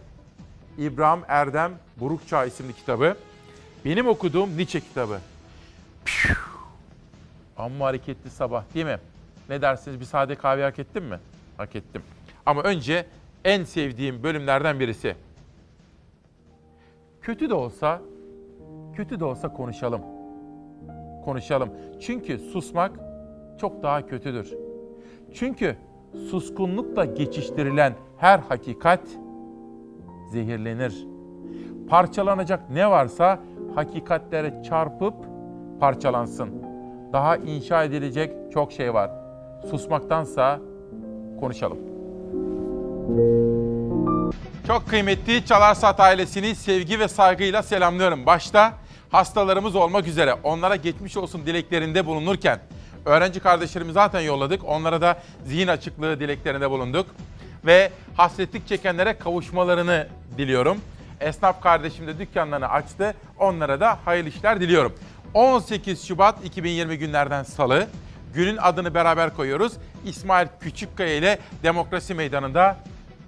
İbrahim 0.78 1.22
Erdem 1.28 1.72
Burukçağ 1.96 2.44
isimli 2.44 2.72
kitabı. 2.72 3.16
Benim 3.84 4.08
okuduğum 4.08 4.56
Nietzsche 4.56 4.80
kitabı. 4.80 5.20
Piyuh. 6.04 6.36
Amma 7.56 7.86
hareketli 7.86 8.30
sabah 8.30 8.64
değil 8.74 8.86
mi? 8.86 8.98
Ne 9.48 9.62
dersiniz 9.62 10.00
bir 10.00 10.04
sade 10.04 10.34
kahve 10.34 10.62
hak 10.62 10.78
ettim 10.78 11.04
mi? 11.04 11.18
Hak 11.56 11.76
ettim. 11.76 12.02
Ama 12.46 12.62
önce 12.62 13.06
en 13.44 13.64
sevdiğim 13.64 14.22
bölümlerden 14.22 14.80
birisi. 14.80 15.14
Kötü 17.22 17.50
de 17.50 17.54
olsa, 17.54 18.00
kötü 18.94 19.20
de 19.20 19.24
olsa 19.24 19.52
konuşalım. 19.52 20.00
Konuşalım. 21.24 21.70
Çünkü 22.00 22.38
susmak 22.38 22.92
çok 23.60 23.82
daha 23.82 24.06
kötüdür. 24.06 24.54
Çünkü 25.34 25.76
suskunlukla 26.30 27.04
geçiştirilen 27.04 27.92
her 28.18 28.38
hakikat 28.38 29.00
zehirlenir. 30.32 31.06
Parçalanacak 31.88 32.70
ne 32.70 32.90
varsa 32.90 33.38
hakikatlere 33.74 34.62
çarpıp 34.62 35.14
parçalansın. 35.80 36.50
Daha 37.12 37.36
inşa 37.36 37.84
edilecek 37.84 38.52
çok 38.52 38.72
şey 38.72 38.94
var. 38.94 39.10
Susmaktansa 39.70 40.60
konuşalım. 41.40 41.89
Çok 44.66 44.88
kıymetli 44.88 45.46
Çalar 45.46 45.74
Saat 45.74 46.00
ailesini 46.00 46.54
sevgi 46.54 47.00
ve 47.00 47.08
saygıyla 47.08 47.62
selamlıyorum. 47.62 48.26
Başta 48.26 48.72
hastalarımız 49.10 49.76
olmak 49.76 50.06
üzere 50.06 50.34
onlara 50.42 50.76
geçmiş 50.76 51.16
olsun 51.16 51.46
dileklerinde 51.46 52.06
bulunurken 52.06 52.60
öğrenci 53.04 53.40
kardeşlerimi 53.40 53.92
zaten 53.92 54.20
yolladık. 54.20 54.64
Onlara 54.64 55.00
da 55.00 55.22
zihin 55.44 55.68
açıklığı 55.68 56.20
dileklerinde 56.20 56.70
bulunduk. 56.70 57.06
Ve 57.66 57.90
hasretlik 58.16 58.68
çekenlere 58.68 59.18
kavuşmalarını 59.18 60.08
diliyorum. 60.38 60.78
Esnaf 61.20 61.62
kardeşim 61.62 62.06
de 62.06 62.18
dükkanlarını 62.18 62.68
açtı. 62.68 63.14
Onlara 63.38 63.80
da 63.80 63.98
hayırlı 64.04 64.28
işler 64.28 64.60
diliyorum. 64.60 64.94
18 65.34 66.04
Şubat 66.06 66.44
2020 66.44 66.98
günlerden 66.98 67.42
salı. 67.42 67.86
Günün 68.34 68.56
adını 68.56 68.94
beraber 68.94 69.36
koyuyoruz. 69.36 69.72
İsmail 70.04 70.48
Küçükkaya 70.60 71.14
ile 71.16 71.38
Demokrasi 71.62 72.14
Meydanı'nda 72.14 72.76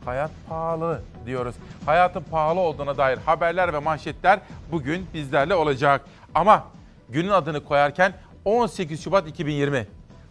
hayat 0.05 0.31
pahalı 0.49 1.03
diyoruz. 1.27 1.55
Hayatın 1.87 2.25
pahalı 2.31 2.61
olduğuna 2.61 2.97
dair 2.97 3.19
haberler 3.19 3.73
ve 3.73 3.79
manşetler 3.79 4.41
bugün 4.73 5.07
bizlerle 5.15 5.55
olacak. 5.55 6.01
Ama 6.35 6.65
günün 7.09 7.29
adını 7.29 7.65
koyarken 7.65 8.13
18 8.45 9.05
Şubat 9.05 9.29
2020. 9.29 9.87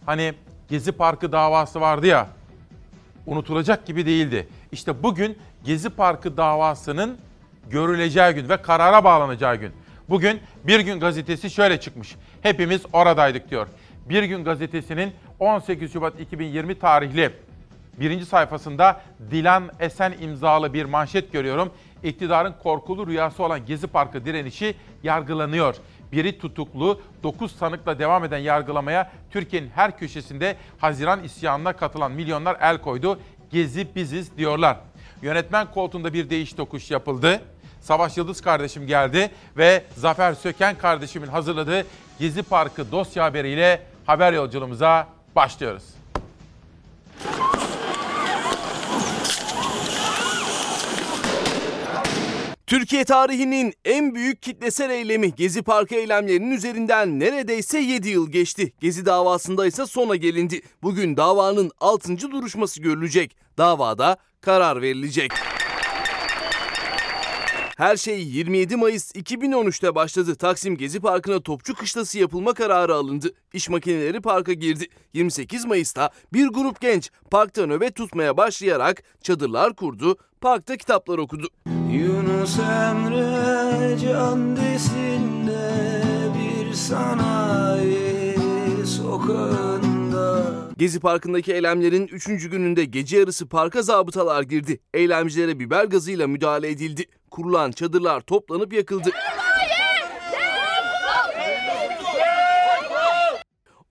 Hani 0.06 0.34
Gezi 0.68 0.92
Parkı 0.92 1.32
davası 1.32 1.80
vardı 1.80 2.06
ya. 2.06 2.26
Unutulacak 3.26 3.86
gibi 3.86 4.06
değildi. 4.06 4.48
İşte 4.72 5.02
bugün 5.02 5.38
Gezi 5.64 5.90
Parkı 5.90 6.36
davasının 6.36 7.18
görüleceği 7.70 8.32
gün 8.32 8.48
ve 8.48 8.56
karara 8.56 9.04
bağlanacağı 9.04 9.56
gün. 9.56 9.72
Bugün 10.08 10.40
Bir 10.64 10.80
Gün 10.80 11.00
Gazetesi 11.00 11.50
şöyle 11.50 11.80
çıkmış. 11.80 12.16
Hepimiz 12.42 12.82
oradaydık 12.92 13.50
diyor. 13.50 13.66
Bir 14.08 14.22
Gün 14.22 14.44
Gazetesi'nin 14.44 15.12
18 15.38 15.92
Şubat 15.92 16.20
2020 16.20 16.78
tarihli 16.78 17.32
birinci 18.00 18.26
sayfasında 18.26 19.00
Dilan 19.30 19.70
Esen 19.80 20.14
imzalı 20.20 20.72
bir 20.72 20.84
manşet 20.84 21.32
görüyorum. 21.32 21.72
İktidarın 22.02 22.54
korkulu 22.62 23.06
rüyası 23.06 23.42
olan 23.42 23.66
Gezi 23.66 23.86
Parkı 23.86 24.24
direnişi 24.24 24.74
yargılanıyor. 25.02 25.76
biri 26.12 26.38
tutuklu, 26.38 27.00
9 27.22 27.52
sanıkla 27.56 27.98
devam 27.98 28.24
eden 28.24 28.38
yargılamaya 28.38 29.12
Türkiye'nin 29.30 29.70
her 29.74 29.98
köşesinde 29.98 30.56
Haziran 30.78 31.24
isyanına 31.24 31.72
katılan 31.72 32.12
milyonlar 32.12 32.56
el 32.60 32.78
koydu. 32.78 33.18
Gezi 33.50 33.94
biziz 33.94 34.36
diyorlar. 34.36 34.76
Yönetmen 35.22 35.70
koltuğunda 35.70 36.12
bir 36.12 36.30
değiş 36.30 36.52
tokuş 36.52 36.90
yapıldı. 36.90 37.40
Savaş 37.80 38.16
Yıldız 38.16 38.40
kardeşim 38.40 38.86
geldi 38.86 39.30
ve 39.56 39.84
Zafer 39.96 40.34
Söken 40.34 40.78
kardeşimin 40.78 41.28
hazırladığı 41.28 41.86
Gezi 42.18 42.42
Parkı 42.42 42.92
dosya 42.92 43.24
haberiyle 43.24 43.82
haber 44.06 44.32
yolculuğumuza 44.32 45.06
başlıyoruz. 45.36 45.84
Türkiye 52.72 53.04
tarihinin 53.04 53.74
en 53.84 54.14
büyük 54.14 54.42
kitlesel 54.42 54.90
eylemi 54.90 55.34
Gezi 55.34 55.62
Parkı 55.62 55.94
eylemlerinin 55.94 56.50
üzerinden 56.50 57.20
neredeyse 57.20 57.78
7 57.78 58.08
yıl 58.08 58.30
geçti. 58.30 58.72
Gezi 58.80 59.06
davasında 59.06 59.66
ise 59.66 59.86
sona 59.86 60.16
gelindi. 60.16 60.62
Bugün 60.82 61.16
davanın 61.16 61.70
6. 61.80 62.18
duruşması 62.18 62.82
görülecek. 62.82 63.36
Davada 63.58 64.16
karar 64.40 64.82
verilecek. 64.82 65.32
Her 67.76 67.96
şey 67.96 68.22
27 68.26 68.76
Mayıs 68.76 69.14
2013'te 69.14 69.94
başladı. 69.94 70.34
Taksim 70.34 70.76
Gezi 70.76 71.00
Parkı'na 71.00 71.40
topçu 71.40 71.74
kışlası 71.74 72.18
yapılma 72.18 72.54
kararı 72.54 72.94
alındı. 72.94 73.34
İş 73.52 73.68
makineleri 73.68 74.20
parka 74.20 74.52
girdi. 74.52 74.86
28 75.12 75.64
Mayıs'ta 75.64 76.10
bir 76.32 76.46
grup 76.46 76.80
genç 76.80 77.10
parkta 77.30 77.66
nöbet 77.66 77.96
tutmaya 77.96 78.36
başlayarak 78.36 79.02
çadırlar 79.22 79.76
kurdu, 79.76 80.16
parkta 80.42 80.76
kitaplar 80.76 81.18
okudu. 81.18 81.46
Yunus 81.92 82.58
Emre 82.58 83.98
can 83.98 84.56
desin 84.56 85.46
de 85.46 85.82
bir 86.34 86.72
sanayi 86.72 88.36
sokağında 88.86 90.52
Gezi 90.76 91.00
Parkı'ndaki 91.00 91.52
eylemlerin 91.52 92.06
3. 92.06 92.26
gününde 92.26 92.84
gece 92.84 93.18
yarısı 93.18 93.48
parka 93.48 93.82
zabıtalar 93.82 94.42
girdi. 94.42 94.80
Eylemcilere 94.94 95.58
biber 95.58 95.84
gazıyla 95.84 96.26
müdahale 96.26 96.68
edildi. 96.70 97.04
Kurulan 97.30 97.70
çadırlar 97.70 98.20
toplanıp 98.20 98.72
yakıldı. 98.72 99.10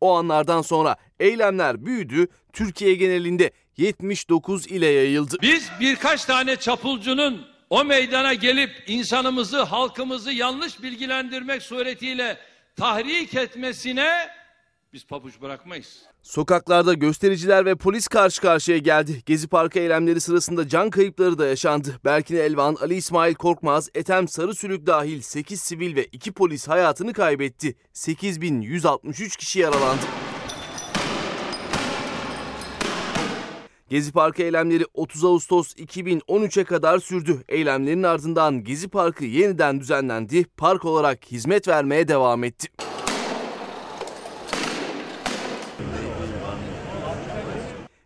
O 0.02 0.16
anlardan 0.16 0.62
sonra 0.62 0.96
eylemler 1.20 1.86
büyüdü, 1.86 2.28
Türkiye 2.54 2.96
genelinde 2.96 3.52
79 3.82 4.68
ile 4.68 4.88
yayıldı. 4.88 5.38
Biz 5.42 5.70
birkaç 5.80 6.26
tane 6.26 6.56
çapulcunun 6.56 7.42
o 7.70 7.84
meydana 7.84 8.34
gelip 8.34 8.72
insanımızı, 8.88 9.62
halkımızı 9.62 10.32
yanlış 10.32 10.84
bilgilendirmek 10.84 11.62
suretiyle 11.62 12.38
tahrik 12.76 13.36
etmesine 13.36 14.30
biz 14.94 15.06
pabuç 15.06 15.42
bırakmayız. 15.42 16.02
Sokaklarda 16.22 16.94
göstericiler 16.94 17.66
ve 17.66 17.76
polis 17.76 18.08
karşı 18.08 18.42
karşıya 18.42 18.78
geldi. 18.78 19.24
Gezi 19.26 19.48
Parkı 19.48 19.80
eylemleri 19.80 20.22
sırasında 20.22 20.68
can 20.68 20.90
kayıpları 20.90 21.38
da 21.38 21.48
yaşandı. 21.48 22.00
Berkin 22.06 22.36
Elvan, 22.36 22.76
Ali 22.82 22.96
İsmail 22.96 23.36
Korkmaz, 23.36 23.90
Ethem 23.96 24.28
Sarısülük 24.28 24.88
dahil 24.88 25.22
8 25.22 25.62
sivil 25.62 25.96
ve 25.96 26.06
2 26.06 26.32
polis 26.32 26.68
hayatını 26.68 27.14
kaybetti. 27.14 27.76
8163 27.94 29.38
kişi 29.38 29.60
yaralandı. 29.60 30.06
Gezi 33.92 34.12
Parkı 34.12 34.44
eylemleri 34.44 34.84
30 34.94 35.26
Ağustos 35.26 35.74
2013'e 35.74 36.64
kadar 36.64 37.00
sürdü. 37.00 37.44
Eylemlerin 37.50 38.04
ardından 38.04 38.64
Gezi 38.64 38.88
Parkı 38.88 39.26
yeniden 39.26 39.80
düzenlendi, 39.80 40.46
park 40.58 40.86
olarak 40.86 41.26
hizmet 41.32 41.68
vermeye 41.68 42.08
devam 42.08 42.44
etti. 42.44 42.68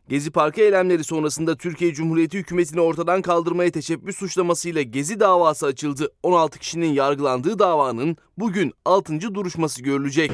Gezi 0.09 0.31
Parkı 0.31 0.61
eylemleri 0.61 1.03
sonrasında 1.03 1.55
Türkiye 1.55 1.93
Cumhuriyeti 1.93 2.37
hükümetini 2.37 2.81
ortadan 2.81 3.21
kaldırmaya 3.21 3.71
teşebbüs 3.71 4.17
suçlamasıyla 4.17 4.81
Gezi 4.81 5.19
davası 5.19 5.65
açıldı. 5.65 6.11
16 6.23 6.59
kişinin 6.59 6.93
yargılandığı 6.93 7.59
davanın 7.59 8.17
bugün 8.37 8.73
6. 8.85 9.21
duruşması 9.35 9.83
görülecek. 9.83 10.31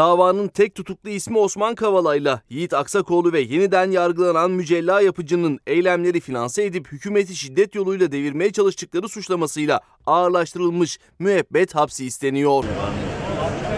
Davanın 0.00 0.48
tek 0.48 0.74
tutuklu 0.74 1.10
ismi 1.10 1.38
Osman 1.38 1.74
Kavala'yla 1.74 2.42
Yiğit 2.50 2.74
Aksakoğlu 2.74 3.32
ve 3.32 3.40
yeniden 3.40 3.90
yargılanan 3.90 4.50
Mücella 4.50 5.00
Yapıcı'nın 5.00 5.58
eylemleri 5.66 6.20
finanse 6.20 6.64
edip 6.64 6.92
hükümeti 6.92 7.36
şiddet 7.36 7.74
yoluyla 7.74 8.12
devirmeye 8.12 8.52
çalıştıkları 8.52 9.08
suçlamasıyla 9.08 9.80
ağırlaştırılmış 10.06 10.98
müebbet 11.18 11.74
hapsi 11.74 12.06
isteniyor. 12.06 12.64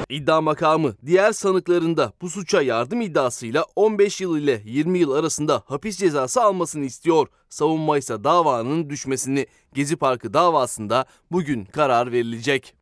İddia 0.09 0.41
makamı 0.41 0.95
diğer 1.07 1.33
sanıklarında 1.33 2.13
bu 2.21 2.31
suça 2.31 2.63
yardım 2.63 3.01
iddiasıyla 3.01 3.67
15 3.77 4.21
yıl 4.21 4.39
ile 4.39 4.63
20 4.65 4.99
yıl 4.99 5.11
arasında 5.11 5.63
hapis 5.67 5.99
cezası 5.99 6.43
almasını 6.43 6.85
istiyor. 6.85 7.29
Savunma 7.49 7.99
ise 7.99 8.25
davanın 8.25 8.91
düşmesini 8.91 9.47
Gezi 9.75 9.97
Parkı 9.97 10.35
davasında 10.35 11.05
bugün 11.33 11.65
karar 11.65 12.13
verilecek. 12.13 12.75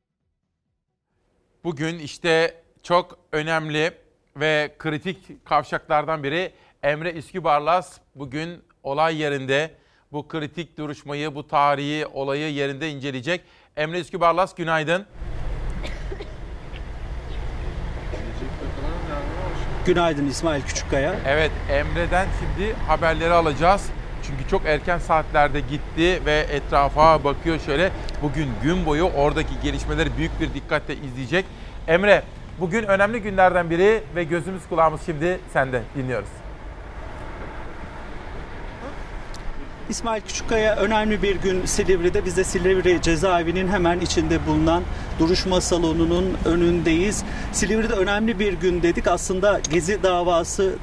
Bugün 1.65 1.99
işte 1.99 2.61
çok 2.83 3.19
önemli 3.33 3.93
ve 4.37 4.75
kritik 4.79 5.47
kavşaklardan 5.47 6.23
biri 6.23 6.53
Emre 6.83 7.13
İskübarlas 7.13 7.99
bugün 8.15 8.63
olay 8.83 9.17
yerinde 9.17 9.71
bu 10.13 10.29
kritik 10.29 10.79
duruşmayı, 10.79 11.35
bu 11.35 11.49
tarihi 11.49 12.07
olayı 12.07 12.53
yerinde 12.53 12.91
inceleyecek. 12.91 13.41
Emre 13.77 14.01
İskübarlas 14.01 14.55
günaydın. 14.55 15.07
Günaydın 19.87 20.27
İsmail 20.27 20.63
Küçükkaya. 20.63 21.15
Evet 21.27 21.51
Emre'den 21.71 22.29
şimdi 22.41 22.73
haberleri 22.75 23.33
alacağız. 23.33 23.91
Çünkü 24.23 24.51
çok 24.51 24.67
erken 24.67 24.99
saatlerde 24.99 25.61
gitti 25.61 26.23
ve 26.27 26.47
etrafa 26.51 27.25
bakıyor 27.25 27.59
şöyle. 27.59 27.91
Bugün 28.23 28.49
gün 28.63 28.87
boyu 28.87 29.05
oradaki 29.05 29.61
gelişmeleri 29.63 30.17
büyük 30.17 30.41
bir 30.41 30.55
dikkatle 30.55 30.97
izleyecek. 30.97 31.45
Emre 31.89 32.23
bugün 32.61 32.85
önemli 32.85 33.23
günlerden 33.23 33.71
biri 33.71 34.03
ve 34.15 34.25
gözümüz 34.25 34.63
kulağımız 34.69 35.01
şimdi 35.07 35.41
sende 35.53 35.83
dinliyoruz. 35.97 36.40
İsmail 39.91 40.23
Küçükkaya 40.23 40.77
önemli 40.77 41.23
bir 41.23 41.37
gün 41.37 41.67
Silivri'de. 41.67 42.25
Biz 42.25 42.37
de 42.37 42.45
Silivri 42.45 43.03
cezaevinin 43.03 43.69
hemen 43.69 44.01
içinde 44.01 44.47
bulunan 44.47 44.83
duruşma 45.19 45.61
salonunun 45.61 46.37
önündeyiz. 46.45 47.25
Silivri'de 47.53 47.93
önemli 47.93 48.39
bir 48.39 48.53
gün 48.53 48.83
dedik. 48.83 49.07
Aslında 49.07 49.61
Gezi 49.71 50.03
davası 50.03 50.75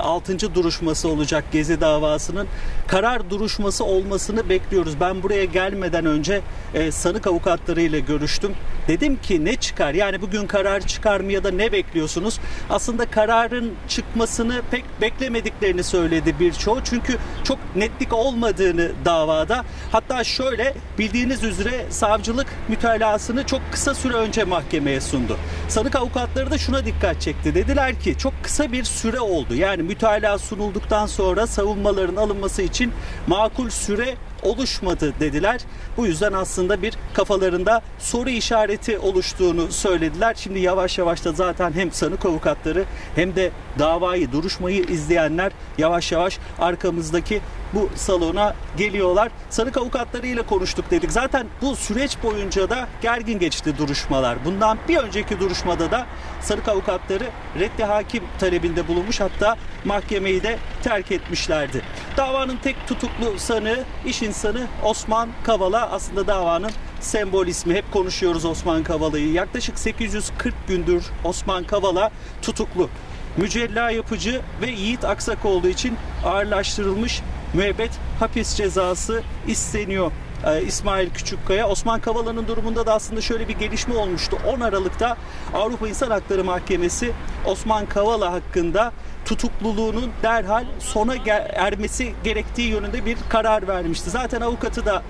6. 0.00 0.54
duruşması 0.54 1.08
olacak 1.08 1.44
Gezi 1.52 1.80
davasının. 1.80 2.48
Karar 2.86 3.30
duruşması 3.30 3.84
olmasını 3.84 4.48
bekliyoruz. 4.48 5.00
Ben 5.00 5.22
buraya 5.22 5.44
gelmeden 5.44 6.06
önce 6.06 6.40
e, 6.74 6.92
sanık 6.92 7.26
avukatlarıyla 7.26 7.98
görüştüm. 7.98 8.52
Dedim 8.88 9.16
ki 9.22 9.44
ne 9.44 9.56
çıkar? 9.56 9.94
Yani 9.94 10.22
bugün 10.22 10.46
karar 10.46 10.80
çıkar 10.80 11.20
mı 11.20 11.32
ya 11.32 11.44
da 11.44 11.50
ne 11.50 11.72
bekliyorsunuz? 11.72 12.40
Aslında 12.70 13.06
kararın 13.06 13.72
çıkmasını 13.88 14.62
pek 14.70 14.84
beklemediklerini 15.00 15.84
söyledi 15.84 16.34
birçoğu. 16.40 16.78
Çünkü 16.84 17.18
çok 17.44 17.58
netlik 17.76 18.12
olmadığını 18.52 18.92
davada. 19.04 19.64
Hatta 19.92 20.24
şöyle 20.24 20.74
bildiğiniz 20.98 21.44
üzere 21.44 21.86
savcılık 21.90 22.46
mütalasını 22.68 23.46
çok 23.46 23.60
kısa 23.72 23.94
süre 23.94 24.14
önce 24.14 24.44
mahkemeye 24.44 25.00
sundu. 25.00 25.36
Sanık 25.68 25.96
avukatları 25.96 26.50
da 26.50 26.58
şuna 26.58 26.86
dikkat 26.86 27.20
çekti. 27.20 27.54
Dediler 27.54 28.00
ki 28.00 28.18
çok 28.18 28.32
kısa 28.42 28.72
bir 28.72 28.84
süre 28.84 29.20
oldu. 29.20 29.54
Yani 29.54 29.82
mütalaa 29.82 30.38
sunulduktan 30.38 31.06
sonra 31.06 31.46
savunmaların 31.46 32.16
alınması 32.16 32.62
için 32.62 32.92
makul 33.26 33.70
süre 33.70 34.16
oluşmadı 34.42 35.12
dediler. 35.20 35.60
Bu 35.96 36.06
yüzden 36.06 36.32
aslında 36.32 36.82
bir 36.82 36.94
kafalarında 37.14 37.82
soru 37.98 38.30
işareti 38.30 38.98
oluştuğunu 38.98 39.72
söylediler. 39.72 40.34
Şimdi 40.38 40.58
yavaş 40.58 40.98
yavaş 40.98 41.24
da 41.24 41.32
zaten 41.32 41.72
hem 41.72 41.92
sanık 41.92 42.26
avukatları 42.26 42.84
hem 43.14 43.36
de 43.36 43.50
davayı, 43.78 44.32
duruşmayı 44.32 44.84
izleyenler 44.84 45.52
yavaş 45.78 46.12
yavaş 46.12 46.38
arkamızdaki 46.58 47.40
bu 47.74 47.88
salona 47.94 48.54
geliyorlar. 48.76 49.28
Sanık 49.50 49.76
avukatlarıyla 49.76 50.46
konuştuk 50.46 50.90
dedik. 50.90 51.12
Zaten 51.12 51.46
bu 51.62 51.76
süreç 51.76 52.16
boyunca 52.22 52.70
da 52.70 52.88
gergin 53.02 53.38
geçti 53.38 53.78
duruşmalar. 53.78 54.44
Bundan 54.44 54.78
bir 54.88 54.96
önceki 54.96 55.40
duruşmada 55.40 55.90
da 55.90 56.06
sanık 56.40 56.68
avukatları 56.68 57.24
reddi 57.58 57.84
hakim 57.84 58.24
talebinde 58.38 58.88
bulunmuş 58.88 59.20
hatta 59.20 59.56
mahkemeyi 59.84 60.42
de 60.42 60.58
terk 60.82 61.12
etmişlerdi. 61.12 61.82
Davanın 62.16 62.56
tek 62.56 62.76
tutuklu 62.88 63.38
sanığı 63.38 63.84
iş 64.06 64.22
insanı 64.22 64.66
Osman 64.84 65.28
Kavala 65.44 65.90
aslında 65.90 66.26
davanın 66.26 66.70
sembol 67.00 67.46
ismi. 67.46 67.74
Hep 67.74 67.92
konuşuyoruz 67.92 68.44
Osman 68.44 68.82
Kavala'yı. 68.82 69.32
Yaklaşık 69.32 69.78
840 69.78 70.54
gündür 70.68 71.04
Osman 71.24 71.64
Kavala 71.64 72.10
tutuklu. 72.42 72.88
Mücella 73.36 73.90
yapıcı 73.90 74.40
ve 74.62 74.70
Yiğit 74.70 75.04
Aksakoğlu 75.04 75.68
için 75.68 75.96
ağırlaştırılmış 76.24 77.22
müebbet 77.54 77.90
hapis 78.20 78.54
cezası 78.54 79.22
isteniyor. 79.46 80.12
e, 80.46 80.62
İsmail 80.62 81.10
Küçükkaya. 81.10 81.68
Osman 81.68 82.00
Kavala'nın 82.00 82.48
durumunda 82.48 82.86
da 82.86 82.94
aslında 82.94 83.20
şöyle 83.20 83.48
bir 83.48 83.58
gelişme 83.58 83.94
olmuştu. 83.94 84.38
10 84.56 84.60
Aralık'ta 84.60 85.16
Avrupa 85.54 85.88
İnsan 85.88 86.10
Hakları 86.10 86.44
Mahkemesi 86.44 87.12
Osman 87.46 87.86
Kavala 87.86 88.32
hakkında 88.32 88.92
tutukluluğunun 89.24 90.10
derhal 90.22 90.64
sona 90.78 91.14
ermesi 91.54 92.12
gerektiği 92.24 92.70
yönünde 92.70 93.04
bir 93.04 93.16
karar 93.28 93.68
vermişti. 93.68 94.10
Zaten 94.10 94.40
avukatı 94.40 94.86
da 94.86 95.02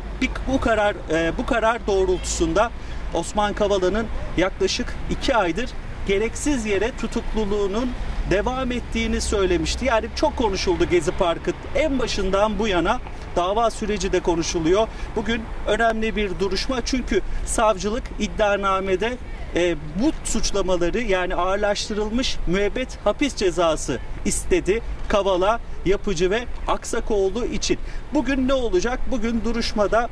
bu 0.48 0.60
karar 0.60 0.94
e, 1.10 1.32
bu 1.38 1.46
karar 1.46 1.86
doğrultusunda 1.86 2.70
Osman 3.14 3.54
Kavala'nın 3.54 4.06
yaklaşık 4.36 4.94
2 5.10 5.36
aydır 5.36 5.70
gereksiz 6.06 6.66
yere 6.66 6.92
tutukluluğunun 7.00 7.90
devam 8.32 8.72
ettiğini 8.72 9.20
söylemişti. 9.20 9.84
Yani 9.84 10.06
çok 10.16 10.36
konuşuldu 10.36 10.84
Gezi 10.84 11.10
Parkı 11.10 11.50
en 11.74 11.98
başından 11.98 12.58
bu 12.58 12.68
yana 12.68 13.00
dava 13.36 13.70
süreci 13.70 14.12
de 14.12 14.20
konuşuluyor. 14.20 14.88
Bugün 15.16 15.42
önemli 15.66 16.16
bir 16.16 16.38
duruşma 16.40 16.80
çünkü 16.84 17.20
savcılık 17.46 18.02
iddianamede 18.18 19.12
e, 19.54 19.76
bu 20.02 20.12
suçlamaları 20.24 21.00
yani 21.00 21.34
ağırlaştırılmış 21.34 22.36
müebbet 22.46 22.98
hapis 23.04 23.36
cezası 23.36 23.98
istedi. 24.24 24.82
Kavala, 25.08 25.60
Yapıcı 25.84 26.30
ve 26.30 26.44
Aksakoğlu 26.68 27.44
için. 27.44 27.78
Bugün 28.14 28.48
ne 28.48 28.54
olacak? 28.54 29.00
Bugün 29.10 29.44
duruşmada 29.44 30.08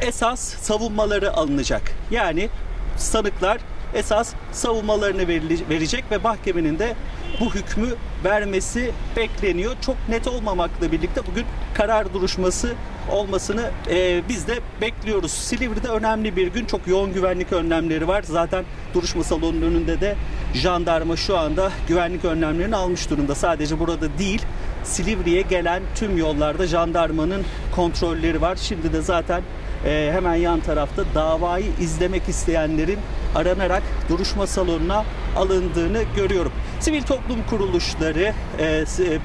esas 0.00 0.40
savunmaları 0.40 1.32
alınacak. 1.32 1.82
Yani 2.10 2.48
sanıklar 2.96 3.58
esas 3.94 4.34
savunmalarını 4.52 5.28
verecek 5.70 6.04
ve 6.10 6.18
mahkemenin 6.18 6.78
de 6.78 6.94
bu 7.40 7.54
hükmü 7.54 7.88
vermesi 8.24 8.90
bekleniyor. 9.16 9.72
Çok 9.80 9.96
net 10.08 10.28
olmamakla 10.28 10.92
birlikte 10.92 11.20
bugün 11.26 11.44
karar 11.74 12.14
duruşması 12.14 12.74
olmasını 13.10 13.70
e, 13.90 14.22
biz 14.28 14.48
de 14.48 14.58
bekliyoruz. 14.80 15.30
Silivri'de 15.30 15.88
önemli 15.88 16.36
bir 16.36 16.46
gün. 16.46 16.64
Çok 16.64 16.86
yoğun 16.86 17.12
güvenlik 17.12 17.52
önlemleri 17.52 18.08
var. 18.08 18.22
Zaten 18.22 18.64
duruşma 18.94 19.24
salonunun 19.24 19.62
önünde 19.62 20.00
de 20.00 20.16
jandarma 20.54 21.16
şu 21.16 21.38
anda 21.38 21.72
güvenlik 21.88 22.24
önlemlerini 22.24 22.76
almış 22.76 23.10
durumda. 23.10 23.34
Sadece 23.34 23.78
burada 23.78 24.18
değil, 24.18 24.42
Silivri'ye 24.84 25.42
gelen 25.42 25.82
tüm 25.94 26.18
yollarda 26.18 26.66
jandarmanın 26.66 27.42
kontrolleri 27.74 28.40
var. 28.40 28.56
Şimdi 28.56 28.92
de 28.92 29.02
zaten 29.02 29.42
e, 29.86 30.10
hemen 30.12 30.34
yan 30.34 30.60
tarafta 30.60 31.04
davayı 31.14 31.66
izlemek 31.80 32.28
isteyenlerin 32.28 32.98
aranarak 33.34 33.82
duruşma 34.08 34.46
salonuna 34.46 35.04
alındığını 35.36 36.02
görüyorum. 36.16 36.52
Sivil 36.80 37.02
toplum 37.02 37.38
kuruluşları 37.50 38.32
e, 38.58 38.64
e, 38.64 38.84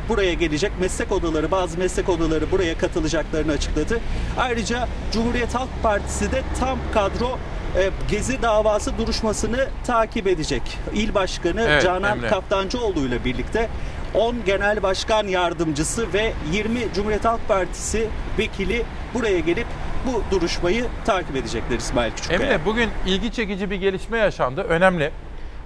buraya 0.10 0.34
gelecek. 0.34 0.72
Meslek 0.80 1.12
odaları, 1.12 1.52
bazı 1.52 1.78
meslek 1.78 2.10
odaları 2.10 2.52
buraya 2.52 2.78
katılacaklarını 2.78 3.52
açıkladı. 3.52 4.00
Ayrıca 4.38 4.88
Cumhuriyet 5.12 5.56
Halk 5.56 5.70
Partisi 5.84 6.32
de 6.32 6.42
tam 6.60 6.80
kadro 6.94 7.40
e, 7.78 7.90
Gezi 8.10 8.42
davası 8.42 8.98
duruşmasını 8.98 9.68
takip 9.88 10.28
edecek. 10.28 10.62
İl 10.94 11.14
Başkanı 11.14 11.62
evet, 11.70 11.84
Canan 11.84 12.18
Emre. 12.18 12.28
Kaptancıoğlu 12.28 13.00
ile 13.00 13.26
birlikte 13.26 13.70
10 14.14 14.36
Genel 14.46 14.84
Başkan 14.84 15.28
Yardımcısı 15.28 16.14
ve 16.14 16.34
20 16.52 16.80
Cumhuriyet 16.96 17.26
Halk 17.26 17.48
Partisi 17.48 18.08
vekili 18.38 18.84
buraya 19.14 19.40
gelip 19.40 19.68
bu 20.06 20.24
duruşmayı 20.32 20.86
takip 21.06 21.36
edecekler 21.36 21.78
İsmail 21.78 22.12
Küçükkaya. 22.12 22.40
Emre 22.40 22.66
bugün 22.66 22.90
ilgi 23.06 23.32
çekici 23.32 23.72
bir 23.72 23.76
gelişme 23.76 24.18
yaşandı. 24.18 24.62
Önemli. 24.62 25.12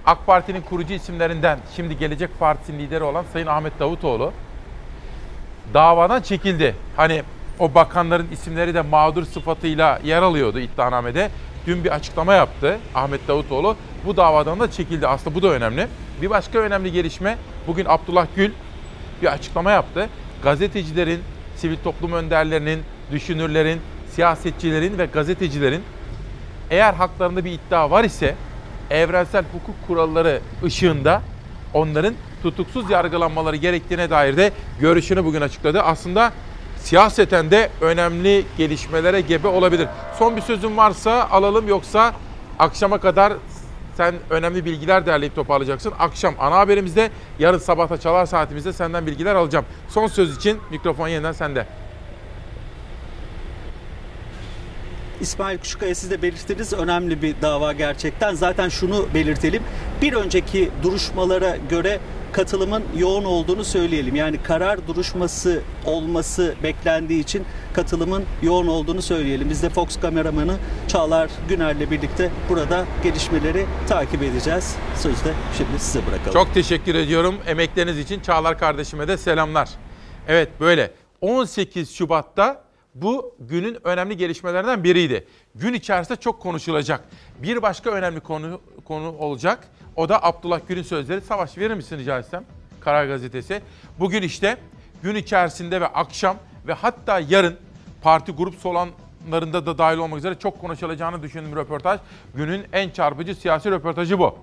AK 0.06 0.26
Parti'nin 0.26 0.60
kurucu 0.60 0.94
isimlerinden 0.94 1.58
şimdi 1.76 1.98
Gelecek 1.98 2.38
Partisi'nin 2.38 2.78
lideri 2.78 3.04
olan 3.04 3.24
Sayın 3.32 3.46
Ahmet 3.46 3.80
Davutoğlu 3.80 4.32
davadan 5.74 6.22
çekildi. 6.22 6.74
Hani 6.96 7.22
o 7.58 7.74
bakanların 7.74 8.28
isimleri 8.32 8.74
de 8.74 8.80
mağdur 8.80 9.24
sıfatıyla 9.24 10.00
yer 10.04 10.22
alıyordu 10.22 10.58
iddianamede. 10.58 11.30
Dün 11.66 11.84
bir 11.84 11.94
açıklama 11.94 12.34
yaptı 12.34 12.78
Ahmet 12.94 13.28
Davutoğlu. 13.28 13.76
Bu 14.06 14.16
davadan 14.16 14.60
da 14.60 14.70
çekildi. 14.70 15.06
Aslında 15.06 15.36
bu 15.36 15.42
da 15.42 15.48
önemli. 15.48 15.86
Bir 16.22 16.30
başka 16.30 16.58
önemli 16.58 16.92
gelişme 16.92 17.38
bugün 17.66 17.86
Abdullah 17.88 18.26
Gül 18.36 18.50
bir 19.22 19.26
açıklama 19.26 19.70
yaptı. 19.70 20.08
Gazetecilerin, 20.42 21.20
sivil 21.56 21.76
toplum 21.84 22.12
önderlerinin, 22.12 22.82
düşünürlerin, 23.12 23.80
siyasetçilerin 24.14 24.98
ve 24.98 25.06
gazetecilerin 25.06 25.82
eğer 26.70 26.94
haklarında 26.94 27.44
bir 27.44 27.52
iddia 27.52 27.90
var 27.90 28.04
ise 28.04 28.34
evrensel 28.90 29.44
hukuk 29.52 29.86
kuralları 29.86 30.40
ışığında 30.64 31.22
onların 31.74 32.14
tutuksuz 32.42 32.90
yargılanmaları 32.90 33.56
gerektiğine 33.56 34.10
dair 34.10 34.36
de 34.36 34.52
görüşünü 34.80 35.24
bugün 35.24 35.40
açıkladı. 35.40 35.82
Aslında 35.82 36.32
siyaseten 36.76 37.50
de 37.50 37.70
önemli 37.80 38.44
gelişmelere 38.58 39.20
gebe 39.20 39.48
olabilir. 39.48 39.88
Son 40.18 40.36
bir 40.36 40.40
sözüm 40.40 40.76
varsa 40.76 41.28
alalım 41.30 41.68
yoksa 41.68 42.12
akşama 42.58 42.98
kadar 42.98 43.32
sen 43.96 44.14
önemli 44.30 44.64
bilgiler 44.64 45.06
derleyip 45.06 45.34
toparlayacaksın. 45.34 45.92
Akşam 45.98 46.34
ana 46.38 46.56
haberimizde, 46.56 47.10
yarın 47.38 47.58
sabahta 47.58 48.00
çalar 48.00 48.26
saatimizde 48.26 48.72
senden 48.72 49.06
bilgiler 49.06 49.34
alacağım. 49.34 49.64
Son 49.88 50.06
söz 50.06 50.36
için 50.36 50.58
mikrofon 50.70 51.08
yeniden 51.08 51.32
sende. 51.32 51.66
İsmail 55.22 55.58
Küçükkaya 55.58 55.94
siz 55.94 56.10
de 56.10 56.22
belirttiniz 56.22 56.72
önemli 56.72 57.22
bir 57.22 57.34
dava 57.42 57.72
gerçekten. 57.72 58.34
Zaten 58.34 58.68
şunu 58.68 59.06
belirtelim. 59.14 59.62
Bir 60.02 60.12
önceki 60.12 60.70
duruşmalara 60.82 61.56
göre 61.70 62.00
katılımın 62.32 62.82
yoğun 62.96 63.24
olduğunu 63.24 63.64
söyleyelim. 63.64 64.14
Yani 64.14 64.42
karar 64.42 64.86
duruşması 64.86 65.62
olması 65.84 66.54
beklendiği 66.62 67.22
için 67.22 67.44
katılımın 67.74 68.24
yoğun 68.42 68.66
olduğunu 68.66 69.02
söyleyelim. 69.02 69.50
Biz 69.50 69.62
de 69.62 69.70
Fox 69.70 70.00
kameramanı 70.00 70.56
Çağlar 70.88 71.30
Güner'le 71.48 71.90
birlikte 71.90 72.30
burada 72.48 72.84
gelişmeleri 73.02 73.66
takip 73.88 74.22
edeceğiz. 74.22 74.76
Sözde 74.96 75.32
şimdi 75.58 75.78
size 75.78 76.06
bırakalım. 76.06 76.32
Çok 76.32 76.54
teşekkür 76.54 76.94
ediyorum 76.94 77.34
emekleriniz 77.46 77.98
için. 77.98 78.20
Çağlar 78.20 78.58
kardeşime 78.58 79.08
de 79.08 79.16
selamlar. 79.16 79.68
Evet 80.28 80.48
böyle 80.60 80.90
18 81.20 81.94
Şubat'ta 81.94 82.71
bu 82.94 83.34
günün 83.40 83.86
önemli 83.86 84.16
gelişmelerinden 84.16 84.84
biriydi. 84.84 85.26
Gün 85.54 85.72
içerisinde 85.74 86.20
çok 86.20 86.42
konuşulacak. 86.42 87.04
Bir 87.42 87.62
başka 87.62 87.90
önemli 87.90 88.20
konu 88.20 88.60
konu 88.84 89.08
olacak. 89.18 89.68
O 89.96 90.08
da 90.08 90.24
Abdullah 90.24 90.60
Gül'ün 90.68 90.82
sözleri. 90.82 91.20
Savaş 91.20 91.58
verir 91.58 91.74
misin 91.74 91.98
rica 91.98 92.18
etsem? 92.18 92.44
Karar 92.80 93.06
Gazetesi. 93.06 93.60
Bugün 93.98 94.22
işte 94.22 94.56
gün 95.02 95.14
içerisinde 95.14 95.80
ve 95.80 95.86
akşam 95.86 96.36
ve 96.66 96.72
hatta 96.72 97.20
yarın 97.20 97.56
parti 98.02 98.32
grup 98.32 98.54
solanlarında 98.54 99.66
da 99.66 99.78
dahil 99.78 99.98
olmak 99.98 100.18
üzere 100.18 100.34
çok 100.34 100.60
konuşulacağını 100.60 101.22
düşündüğüm 101.22 101.56
röportaj. 101.56 102.00
Günün 102.34 102.64
en 102.72 102.90
çarpıcı 102.90 103.34
siyasi 103.34 103.70
röportajı 103.70 104.18
bu. 104.18 104.38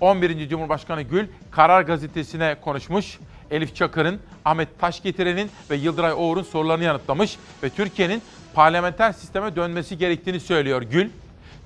11. 0.00 0.48
Cumhurbaşkanı 0.48 1.02
Gül 1.02 1.26
Karar 1.50 1.82
Gazetesi'ne 1.82 2.56
konuşmuş. 2.60 3.18
Elif 3.50 3.76
Çakır'ın, 3.76 4.20
Ahmet 4.44 4.80
Taşgetiren'in 4.80 5.50
ve 5.70 5.76
Yıldıray 5.76 6.12
Oğur'un 6.12 6.42
sorularını 6.42 6.84
yanıtlamış 6.84 7.36
ve 7.62 7.70
Türkiye'nin 7.70 8.22
parlamenter 8.54 9.12
sisteme 9.12 9.56
dönmesi 9.56 9.98
gerektiğini 9.98 10.40
söylüyor 10.40 10.82
Gül. 10.82 11.10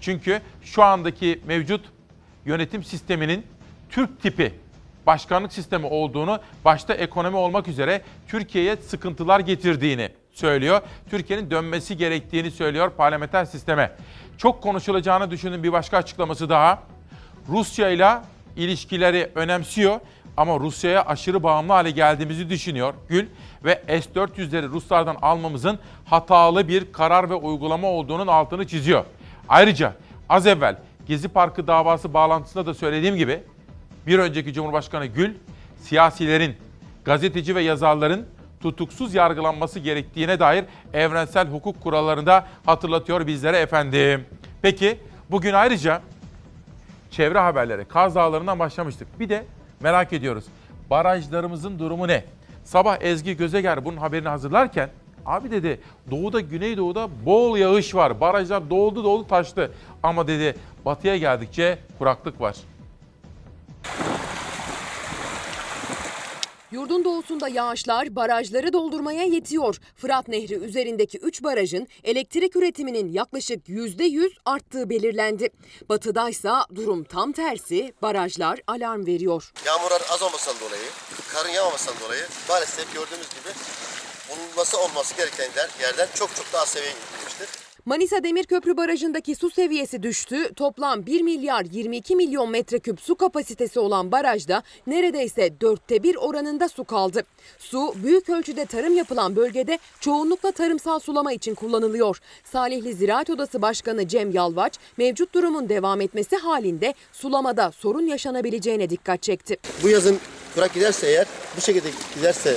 Çünkü 0.00 0.40
şu 0.62 0.82
andaki 0.82 1.40
mevcut 1.46 1.84
yönetim 2.46 2.84
sisteminin 2.84 3.46
Türk 3.90 4.22
tipi 4.22 4.54
başkanlık 5.06 5.52
sistemi 5.52 5.86
olduğunu, 5.86 6.40
başta 6.64 6.94
ekonomi 6.94 7.36
olmak 7.36 7.68
üzere 7.68 8.02
Türkiye'ye 8.28 8.76
sıkıntılar 8.76 9.40
getirdiğini 9.40 10.08
söylüyor. 10.32 10.80
Türkiye'nin 11.10 11.50
dönmesi 11.50 11.96
gerektiğini 11.96 12.50
söylüyor 12.50 12.90
parlamenter 12.96 13.44
sisteme. 13.44 13.92
Çok 14.38 14.62
konuşulacağını 14.62 15.30
düşündüğüm 15.30 15.62
bir 15.62 15.72
başka 15.72 15.96
açıklaması 15.96 16.48
daha. 16.48 16.82
Rusya 17.48 17.90
ile 17.90 18.10
ilişkileri 18.56 19.30
önemsiyor 19.34 20.00
ama 20.36 20.60
Rusya'ya 20.60 21.02
aşırı 21.02 21.42
bağımlı 21.42 21.72
hale 21.72 21.90
geldiğimizi 21.90 22.50
düşünüyor 22.50 22.94
Gül 23.08 23.26
ve 23.64 23.82
S-400'leri 23.86 24.68
Ruslardan 24.68 25.16
almamızın 25.22 25.78
hatalı 26.04 26.68
bir 26.68 26.92
karar 26.92 27.30
ve 27.30 27.34
uygulama 27.34 27.88
olduğunun 27.88 28.26
altını 28.26 28.66
çiziyor. 28.66 29.04
Ayrıca 29.48 29.94
az 30.28 30.46
evvel 30.46 30.76
Gezi 31.06 31.28
Parkı 31.28 31.66
davası 31.66 32.14
bağlantısında 32.14 32.66
da 32.66 32.74
söylediğim 32.74 33.16
gibi 33.16 33.42
bir 34.06 34.18
önceki 34.18 34.52
Cumhurbaşkanı 34.52 35.06
Gül 35.06 35.34
siyasilerin, 35.78 36.56
gazeteci 37.04 37.54
ve 37.54 37.62
yazarların 37.62 38.26
tutuksuz 38.62 39.14
yargılanması 39.14 39.78
gerektiğine 39.78 40.40
dair 40.40 40.64
evrensel 40.92 41.48
hukuk 41.48 41.80
kurallarında 41.80 42.46
hatırlatıyor 42.66 43.26
bizlere 43.26 43.58
efendim. 43.58 44.26
Peki 44.62 44.98
bugün 45.30 45.52
ayrıca 45.52 46.02
çevre 47.10 47.38
haberleri, 47.38 47.84
Kaz 47.84 48.14
Dağları'ndan 48.14 48.58
başlamıştık. 48.58 49.20
Bir 49.20 49.28
de 49.28 49.44
merak 49.80 50.12
ediyoruz. 50.12 50.44
Barajlarımızın 50.90 51.78
durumu 51.78 52.08
ne? 52.08 52.24
Sabah 52.64 52.98
Ezgi 53.00 53.36
Gözeger 53.36 53.84
bunun 53.84 53.96
haberini 53.96 54.28
hazırlarken 54.28 54.90
abi 55.26 55.50
dedi 55.50 55.80
doğuda 56.10 56.40
güneydoğuda 56.40 57.08
bol 57.26 57.56
yağış 57.56 57.94
var. 57.94 58.20
Barajlar 58.20 58.70
doldu 58.70 59.04
doldu 59.04 59.26
taştı. 59.26 59.72
Ama 60.02 60.26
dedi 60.26 60.56
batıya 60.84 61.16
geldikçe 61.16 61.78
kuraklık 61.98 62.40
var. 62.40 62.56
Yurdun 66.72 67.04
doğusunda 67.04 67.48
yağışlar 67.48 68.16
barajları 68.16 68.72
doldurmaya 68.72 69.24
yetiyor. 69.24 69.76
Fırat 69.96 70.28
Nehri 70.28 70.54
üzerindeki 70.54 71.18
3 71.18 71.42
barajın 71.42 71.88
elektrik 72.04 72.56
üretiminin 72.56 73.12
yaklaşık 73.12 73.68
%100 73.68 74.30
arttığı 74.44 74.90
belirlendi. 74.90 75.48
Batıdaysa 75.88 76.66
durum 76.74 77.04
tam 77.04 77.32
tersi 77.32 77.94
barajlar 78.02 78.60
alarm 78.66 79.06
veriyor. 79.06 79.52
Yağmurlar 79.66 80.02
az 80.10 80.22
olmasından 80.22 80.60
dolayı, 80.60 80.82
karın 81.32 81.50
yağmamasından 81.50 82.00
dolayı 82.00 82.26
maalesef 82.48 82.94
gördüğümüz 82.94 83.28
gibi 83.30 83.54
bulunması 84.30 84.80
olması 84.80 85.16
gereken 85.16 85.50
yerden 85.82 86.08
çok 86.14 86.36
çok 86.36 86.52
daha 86.52 86.66
seviyeye 86.66 86.94
inmiştir. 87.20 87.69
Manisa 87.84 88.24
Demirköprü 88.24 88.76
Barajı'ndaki 88.76 89.34
su 89.34 89.50
seviyesi 89.50 90.02
düştü. 90.02 90.54
Toplam 90.54 91.06
1 91.06 91.22
milyar 91.22 91.64
22 91.70 92.16
milyon 92.16 92.50
metreküp 92.50 93.00
su 93.00 93.14
kapasitesi 93.14 93.80
olan 93.80 94.12
barajda 94.12 94.62
neredeyse 94.86 95.60
dörtte 95.60 96.02
bir 96.02 96.16
oranında 96.16 96.68
su 96.68 96.84
kaldı. 96.84 97.24
Su 97.58 97.94
büyük 98.04 98.28
ölçüde 98.28 98.64
tarım 98.64 98.96
yapılan 98.96 99.36
bölgede 99.36 99.78
çoğunlukla 100.00 100.50
tarımsal 100.50 100.98
sulama 100.98 101.32
için 101.32 101.54
kullanılıyor. 101.54 102.20
Salihli 102.44 102.94
Ziraat 102.94 103.30
Odası 103.30 103.62
Başkanı 103.62 104.08
Cem 104.08 104.30
Yalvaç 104.30 104.74
mevcut 104.96 105.34
durumun 105.34 105.68
devam 105.68 106.00
etmesi 106.00 106.36
halinde 106.36 106.94
sulamada 107.12 107.72
sorun 107.72 108.06
yaşanabileceğine 108.06 108.90
dikkat 108.90 109.22
çekti. 109.22 109.56
Bu 109.82 109.88
yazın 109.88 110.18
kurak 110.54 110.74
giderse 110.74 111.06
eğer 111.06 111.26
bu 111.56 111.60
şekilde 111.60 111.88
giderse 112.14 112.56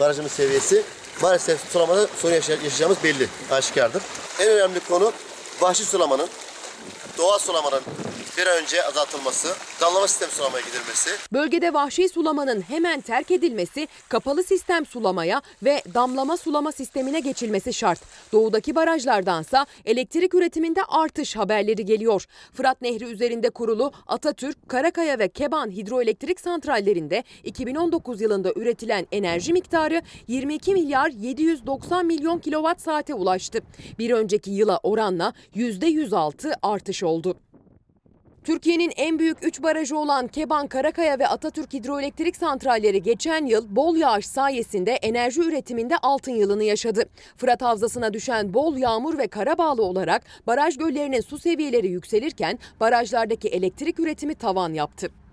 barajımız 0.00 0.32
seviyesi 0.32 0.82
maalesef 1.22 1.60
sulamada 1.72 2.06
sorun 2.22 2.34
yaşayacağımız 2.34 2.98
belli, 3.04 3.28
aşikardır. 3.50 4.02
En 4.40 4.48
önemli 4.48 4.80
konu 4.80 5.12
vahşi 5.60 5.84
sulamanın, 5.84 6.28
doğal 7.18 7.38
sulamanın 7.38 7.82
bir 8.38 8.46
an 8.46 8.62
önce 8.62 8.84
azaltılması, 8.84 9.48
damlama 9.80 10.08
sistem 10.08 10.28
sulamaya 10.30 10.60
gidilmesi. 10.60 11.10
Bölgede 11.32 11.74
vahşi 11.74 12.08
sulamanın 12.08 12.60
hemen 12.60 13.00
terk 13.00 13.30
edilmesi, 13.30 13.88
kapalı 14.08 14.42
sistem 14.44 14.86
sulamaya 14.86 15.42
ve 15.62 15.82
damlama 15.94 16.36
sulama 16.36 16.72
sistemine 16.72 17.20
geçilmesi 17.20 17.72
şart. 17.72 18.00
Doğudaki 18.32 18.74
barajlardansa 18.74 19.66
elektrik 19.84 20.34
üretiminde 20.34 20.80
artış 20.88 21.36
haberleri 21.36 21.84
geliyor. 21.84 22.26
Fırat 22.54 22.82
Nehri 22.82 23.04
üzerinde 23.04 23.50
kurulu 23.50 23.92
Atatürk, 24.06 24.68
Karakaya 24.68 25.18
ve 25.18 25.28
Keban 25.28 25.70
hidroelektrik 25.70 26.40
santrallerinde 26.40 27.24
2019 27.44 28.20
yılında 28.20 28.52
üretilen 28.56 29.06
enerji 29.12 29.52
miktarı 29.52 30.02
22 30.28 30.72
milyar 30.72 31.10
790 31.10 32.06
milyon 32.06 32.38
kilowatt 32.38 32.80
saate 32.80 33.14
ulaştı. 33.14 33.58
Bir 33.98 34.10
önceki 34.10 34.50
yıla 34.50 34.80
oranla 34.82 35.32
%106 35.56 36.54
artış 36.62 37.02
oldu. 37.04 37.36
Türkiye'nin 38.44 38.92
en 38.96 39.18
büyük 39.18 39.46
3 39.46 39.62
barajı 39.62 39.98
olan 39.98 40.26
Keban, 40.26 40.66
Karakaya 40.66 41.18
ve 41.18 41.26
Atatürk 41.26 41.72
hidroelektrik 41.72 42.36
santralleri 42.36 43.02
geçen 43.02 43.46
yıl 43.46 43.76
bol 43.76 43.96
yağış 43.96 44.26
sayesinde 44.26 44.92
enerji 44.92 45.40
üretiminde 45.40 45.96
altın 45.96 46.32
yılını 46.32 46.64
yaşadı. 46.64 47.04
Fırat 47.36 47.62
Havzası'na 47.62 48.12
düşen 48.12 48.54
bol 48.54 48.76
yağmur 48.76 49.18
ve 49.18 49.26
kara 49.26 49.58
bağlı 49.58 49.82
olarak 49.82 50.22
baraj 50.46 50.78
göllerinin 50.78 51.20
su 51.20 51.38
seviyeleri 51.38 51.88
yükselirken 51.88 52.58
barajlardaki 52.80 53.48
elektrik 53.48 54.00
üretimi 54.00 54.34
tavan 54.34 54.72
yaptı. 54.72 55.23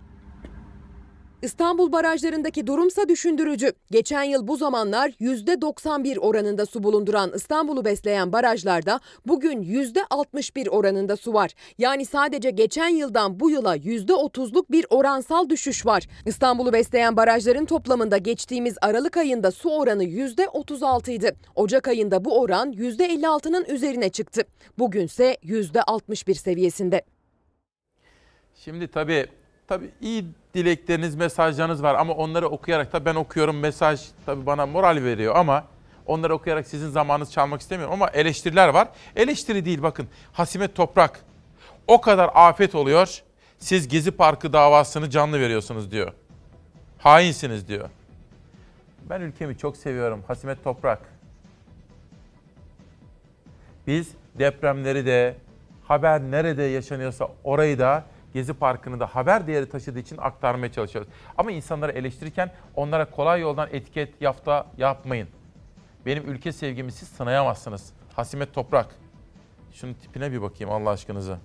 İstanbul 1.42 1.92
barajlarındaki 1.92 2.68
durumsa 2.68 3.10
düşündürücü. 3.10 3.74
Geçen 3.92 4.24
yıl 4.24 4.48
bu 4.48 4.58
zamanlar 4.58 5.10
%91 5.10 6.20
oranında 6.20 6.66
su 6.66 6.84
bulunduran 6.84 7.32
İstanbul'u 7.36 7.86
besleyen 7.86 8.34
barajlarda 8.34 9.00
bugün 9.28 9.64
%61 9.64 10.70
oranında 10.70 11.18
su 11.18 11.34
var. 11.34 11.52
Yani 11.78 12.06
sadece 12.06 12.50
geçen 12.50 12.88
yıldan 12.88 13.40
bu 13.40 13.50
yıla 13.50 13.78
%30'luk 13.78 14.66
bir 14.72 14.86
oransal 14.90 15.50
düşüş 15.50 15.86
var. 15.86 16.08
İstanbul'u 16.26 16.74
besleyen 16.74 17.18
barajların 17.18 17.66
toplamında 17.66 18.18
geçtiğimiz 18.18 18.78
Aralık 18.82 19.18
ayında 19.18 19.52
su 19.52 19.70
oranı 19.70 20.04
%36 20.04 21.12
idi. 21.12 21.36
Ocak 21.56 21.88
ayında 21.88 22.26
bu 22.26 22.40
oran 22.40 22.74
%56'nın 22.74 23.66
üzerine 23.66 24.10
çıktı. 24.10 24.42
Bugünse 24.80 25.38
%61 25.44 26.34
seviyesinde. 26.34 27.02
Şimdi 28.56 28.88
tabii 28.88 29.41
tabii 29.72 29.92
iyi 30.02 30.26
dilekleriniz, 30.54 31.16
mesajlarınız 31.16 31.84
var 31.84 31.96
ama 31.96 32.14
onları 32.14 32.48
okuyarak 32.48 32.94
da 32.94 33.06
ben 33.06 33.16
okuyorum 33.16 33.60
mesaj 33.60 34.02
tabii 34.26 34.46
bana 34.46 34.66
moral 34.66 35.04
veriyor 35.04 35.36
ama 35.36 35.64
onları 36.06 36.34
okuyarak 36.34 36.68
sizin 36.68 36.90
zamanınızı 36.90 37.32
çalmak 37.32 37.62
istemiyorum 37.62 37.94
ama 37.94 38.08
eleştiriler 38.10 38.68
var. 38.68 38.88
Eleştiri 39.16 39.66
değil 39.66 39.82
bakın 39.82 40.08
Hasimet 40.34 40.76
Toprak 40.76 41.20
o 41.88 42.02
kadar 42.02 42.30
afet 42.34 42.76
oluyor 42.76 43.22
siz 43.60 43.88
Gezi 43.88 44.12
Parkı 44.12 44.54
davasını 44.54 45.10
canlı 45.10 45.40
veriyorsunuz 45.40 45.92
diyor. 45.92 46.14
Hainsiniz 46.98 47.68
diyor. 47.68 47.90
Ben 49.10 49.22
ülkemi 49.22 49.58
çok 49.58 49.78
seviyorum 49.78 50.24
Hasimet 50.28 50.64
Toprak. 50.64 51.00
Biz 53.88 54.12
depremleri 54.36 55.06
de 55.06 55.36
haber 55.88 56.22
nerede 56.22 56.64
yaşanıyorsa 56.64 57.28
orayı 57.44 57.80
da 57.80 58.04
Gezi 58.34 58.54
Parkı'nı 58.54 59.00
da 59.00 59.06
haber 59.06 59.48
değeri 59.48 59.70
taşıdığı 59.70 60.00
için 60.00 60.18
aktarmaya 60.18 60.72
çalışıyoruz. 60.72 61.12
Ama 61.38 61.52
insanları 61.52 61.92
eleştirirken 61.92 62.52
onlara 62.76 63.06
kolay 63.06 63.42
yoldan 63.42 63.70
etiket, 63.72 64.22
yafta 64.22 64.68
yapmayın. 64.78 65.28
Benim 66.06 66.32
ülke 66.32 66.52
sevgimi 66.52 66.92
siz 66.92 67.08
sınayamazsınız. 67.08 67.94
Hasimet 68.16 68.54
Toprak. 68.54 68.88
Şunun 69.74 69.94
tipine 69.94 70.32
bir 70.32 70.42
bakayım 70.42 70.74
Allah 70.74 70.90
aşkınıza. 70.90 71.40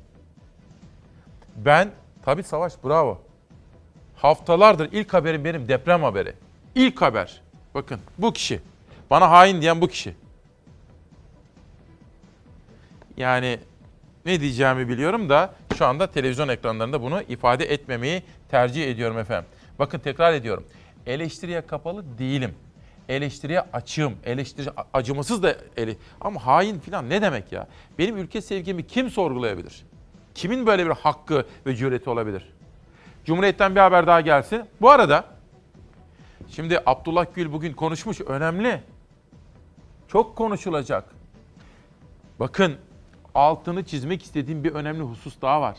Ben, 1.56 1.90
tabii 2.24 2.42
Savaş 2.42 2.84
bravo. 2.84 3.22
Haftalardır 4.16 4.88
ilk 4.92 5.14
haberim 5.14 5.44
benim 5.44 5.68
deprem 5.68 6.02
haberi. 6.02 6.34
İlk 6.74 7.02
haber. 7.02 7.42
Bakın 7.74 8.00
bu 8.18 8.32
kişi. 8.32 8.60
Bana 9.10 9.30
hain 9.30 9.60
diyen 9.60 9.80
bu 9.80 9.88
kişi. 9.88 10.14
Yani 13.16 13.58
ne 14.26 14.40
diyeceğimi 14.40 14.88
biliyorum 14.88 15.28
da 15.28 15.54
şu 15.76 15.86
anda 15.86 16.06
televizyon 16.06 16.48
ekranlarında 16.48 17.02
bunu 17.02 17.22
ifade 17.28 17.64
etmemeyi 17.64 18.22
tercih 18.48 18.90
ediyorum 18.90 19.18
efendim. 19.18 19.50
Bakın 19.78 19.98
tekrar 19.98 20.32
ediyorum. 20.32 20.64
Eleştiriye 21.06 21.66
kapalı 21.66 22.18
değilim. 22.18 22.54
Eleştiriye 23.08 23.60
açığım. 23.60 24.14
Eleştiri 24.24 24.68
acımasız 24.94 25.42
da 25.42 25.56
eli. 25.76 25.96
Ama 26.20 26.46
hain 26.46 26.78
falan 26.78 27.10
ne 27.10 27.22
demek 27.22 27.52
ya? 27.52 27.66
Benim 27.98 28.16
ülke 28.16 28.40
sevgimi 28.40 28.86
kim 28.86 29.10
sorgulayabilir? 29.10 29.86
Kimin 30.34 30.66
böyle 30.66 30.86
bir 30.86 30.90
hakkı 30.90 31.46
ve 31.66 31.76
cüreti 31.76 32.10
olabilir? 32.10 32.52
Cumhuriyet'ten 33.24 33.74
bir 33.74 33.80
haber 33.80 34.06
daha 34.06 34.20
gelsin. 34.20 34.64
Bu 34.80 34.90
arada 34.90 35.24
şimdi 36.48 36.80
Abdullah 36.86 37.26
Gül 37.34 37.52
bugün 37.52 37.72
konuşmuş. 37.72 38.20
Önemli. 38.20 38.82
Çok 40.08 40.36
konuşulacak. 40.36 41.04
Bakın 42.40 42.76
altını 43.36 43.84
çizmek 43.84 44.22
istediğim 44.22 44.64
bir 44.64 44.72
önemli 44.72 45.02
husus 45.02 45.34
daha 45.42 45.60
var. 45.60 45.76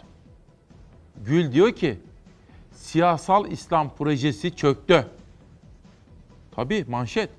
Gül 1.26 1.52
diyor 1.52 1.72
ki 1.72 2.00
siyasal 2.72 3.52
İslam 3.52 3.96
projesi 3.96 4.56
çöktü. 4.56 5.08
Tabii 6.56 6.86
manşet. 6.88 7.30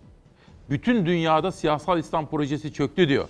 Bütün 0.70 1.06
dünyada 1.06 1.52
siyasal 1.52 1.98
İslam 1.98 2.26
projesi 2.26 2.72
çöktü 2.72 3.08
diyor. 3.08 3.28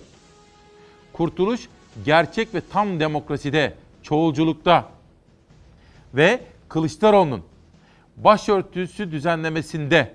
Kurtuluş 1.13 1.69
gerçek 2.05 2.53
ve 2.55 2.61
tam 2.61 2.99
demokraside, 2.99 3.75
çoğulculukta 4.03 4.89
ve 6.13 6.41
Kılıçdaroğlu'nun 6.69 7.43
başörtüsü 8.17 9.11
düzenlemesinde 9.11 10.13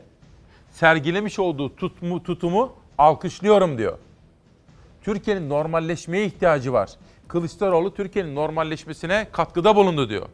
sergilemiş 0.73 1.39
olduğu 1.39 1.77
tutumu, 1.77 2.23
tutumu 2.23 2.73
alkışlıyorum 2.99 3.79
diyor. 3.79 3.99
Türkiye'nin 5.05 5.49
normalleşmeye 5.49 6.25
ihtiyacı 6.27 6.73
var. 6.73 6.91
Kılıçdaroğlu 7.29 7.95
Türkiye'nin 7.95 8.35
normalleşmesine 8.35 9.27
katkıda 9.33 9.77
bulundu 9.77 10.09
diyor. 10.09 10.27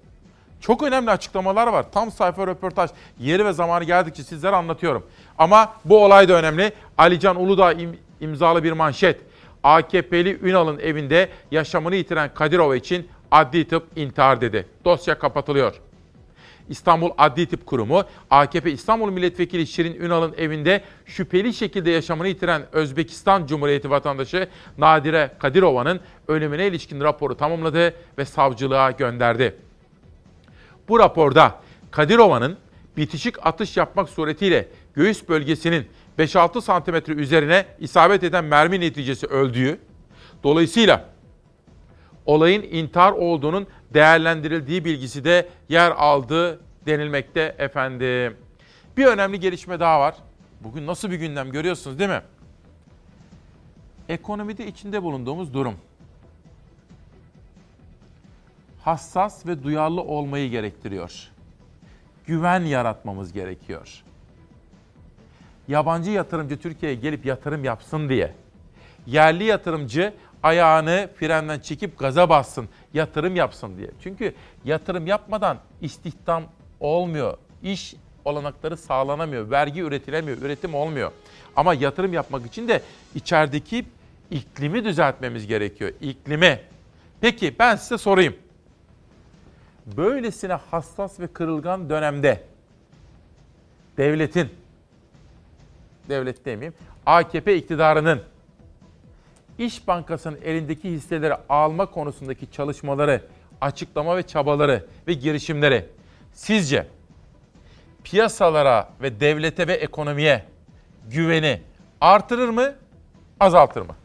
Çok 0.60 0.82
önemli 0.82 1.10
açıklamalar 1.10 1.66
var. 1.66 1.86
Tam 1.92 2.10
sayfa 2.10 2.46
röportaj. 2.46 2.90
Yeri 3.18 3.44
ve 3.44 3.52
zamanı 3.52 3.84
geldikçe 3.84 4.22
sizlere 4.22 4.56
anlatıyorum. 4.56 5.06
Ama 5.38 5.72
bu 5.84 6.04
olay 6.04 6.28
da 6.28 6.34
önemli. 6.34 6.72
Alican 6.98 7.36
Uludağ 7.36 7.72
im- 7.72 7.96
imzalı 8.20 8.64
bir 8.64 8.72
manşet. 8.72 9.20
AKP'li 9.62 10.38
Ünal'ın 10.42 10.78
evinde 10.78 11.28
yaşamını 11.50 11.94
yitiren 11.96 12.34
Kadirova 12.34 12.76
için 12.76 13.08
adli 13.30 13.68
tıp 13.68 13.86
intihar 13.96 14.40
dedi. 14.40 14.66
Dosya 14.84 15.18
kapatılıyor. 15.18 15.74
İstanbul 16.70 17.10
Adli 17.18 17.46
Tıp 17.46 17.66
Kurumu, 17.66 18.04
AKP 18.30 18.70
İstanbul 18.70 19.10
Milletvekili 19.10 19.66
Şirin 19.66 20.00
Ünal'ın 20.00 20.34
evinde 20.38 20.82
şüpheli 21.06 21.54
şekilde 21.54 21.90
yaşamını 21.90 22.28
yitiren 22.28 22.62
Özbekistan 22.72 23.46
Cumhuriyeti 23.46 23.90
vatandaşı 23.90 24.48
Nadire 24.78 25.30
Kadirova'nın 25.38 26.00
ölümüne 26.28 26.66
ilişkin 26.66 27.00
raporu 27.00 27.36
tamamladı 27.36 27.94
ve 28.18 28.24
savcılığa 28.24 28.90
gönderdi. 28.90 29.56
Bu 30.88 30.98
raporda 30.98 31.60
Kadirova'nın 31.90 32.56
bitişik 32.96 33.46
atış 33.46 33.76
yapmak 33.76 34.08
suretiyle 34.08 34.68
göğüs 34.94 35.28
bölgesinin 35.28 35.86
5-6 36.18 36.60
santimetre 36.60 37.12
üzerine 37.12 37.66
isabet 37.78 38.24
eden 38.24 38.44
mermi 38.44 38.80
neticesi 38.80 39.26
öldüğü, 39.26 39.78
dolayısıyla 40.44 41.04
olayın 42.30 42.62
intihar 42.62 43.12
olduğunun 43.12 43.66
değerlendirildiği 43.94 44.84
bilgisi 44.84 45.24
de 45.24 45.48
yer 45.68 45.90
aldı 45.90 46.60
denilmekte 46.86 47.54
efendim. 47.58 48.36
Bir 48.96 49.06
önemli 49.06 49.40
gelişme 49.40 49.80
daha 49.80 50.00
var. 50.00 50.14
Bugün 50.60 50.86
nasıl 50.86 51.10
bir 51.10 51.16
gündem 51.16 51.52
görüyorsunuz 51.52 51.98
değil 51.98 52.10
mi? 52.10 52.22
Ekonomide 54.08 54.66
içinde 54.66 55.02
bulunduğumuz 55.02 55.54
durum. 55.54 55.74
Hassas 58.84 59.46
ve 59.46 59.62
duyarlı 59.62 60.00
olmayı 60.00 60.50
gerektiriyor. 60.50 61.28
Güven 62.26 62.60
yaratmamız 62.60 63.32
gerekiyor. 63.32 64.02
Yabancı 65.68 66.10
yatırımcı 66.10 66.58
Türkiye'ye 66.58 66.98
gelip 66.98 67.26
yatırım 67.26 67.64
yapsın 67.64 68.08
diye. 68.08 68.34
Yerli 69.06 69.44
yatırımcı 69.44 70.14
ayağını 70.42 71.08
frenden 71.16 71.60
çekip 71.60 71.98
gaza 71.98 72.28
bassın, 72.28 72.68
yatırım 72.94 73.36
yapsın 73.36 73.76
diye. 73.78 73.90
Çünkü 74.02 74.34
yatırım 74.64 75.06
yapmadan 75.06 75.58
istihdam 75.80 76.42
olmuyor. 76.80 77.36
İş 77.62 77.94
olanakları 78.24 78.76
sağlanamıyor. 78.76 79.50
Vergi 79.50 79.80
üretilemiyor, 79.80 80.38
üretim 80.38 80.74
olmuyor. 80.74 81.12
Ama 81.56 81.74
yatırım 81.74 82.12
yapmak 82.12 82.46
için 82.46 82.68
de 82.68 82.82
içerideki 83.14 83.84
iklimi 84.30 84.84
düzeltmemiz 84.84 85.46
gerekiyor. 85.46 85.92
İklimi. 86.00 86.60
Peki 87.20 87.54
ben 87.58 87.76
size 87.76 87.98
sorayım. 87.98 88.34
Böylesine 89.86 90.52
hassas 90.52 91.20
ve 91.20 91.26
kırılgan 91.26 91.90
dönemde 91.90 92.44
devletin 93.96 94.48
devlet 96.08 96.44
demeyeyim, 96.44 96.74
AKP 97.06 97.56
iktidarının 97.56 98.22
İş 99.60 99.88
Bankası'nın 99.88 100.38
elindeki 100.44 100.90
hisseleri 100.90 101.34
alma 101.48 101.86
konusundaki 101.86 102.50
çalışmaları, 102.52 103.22
açıklama 103.60 104.16
ve 104.16 104.22
çabaları 104.22 104.86
ve 105.08 105.12
girişimleri 105.12 105.86
sizce 106.32 106.86
piyasalara 108.04 108.88
ve 109.02 109.20
devlete 109.20 109.68
ve 109.68 109.72
ekonomiye 109.72 110.44
güveni 111.10 111.60
artırır 112.00 112.48
mı, 112.48 112.74
azaltır 113.40 113.80
mı? 113.80 113.96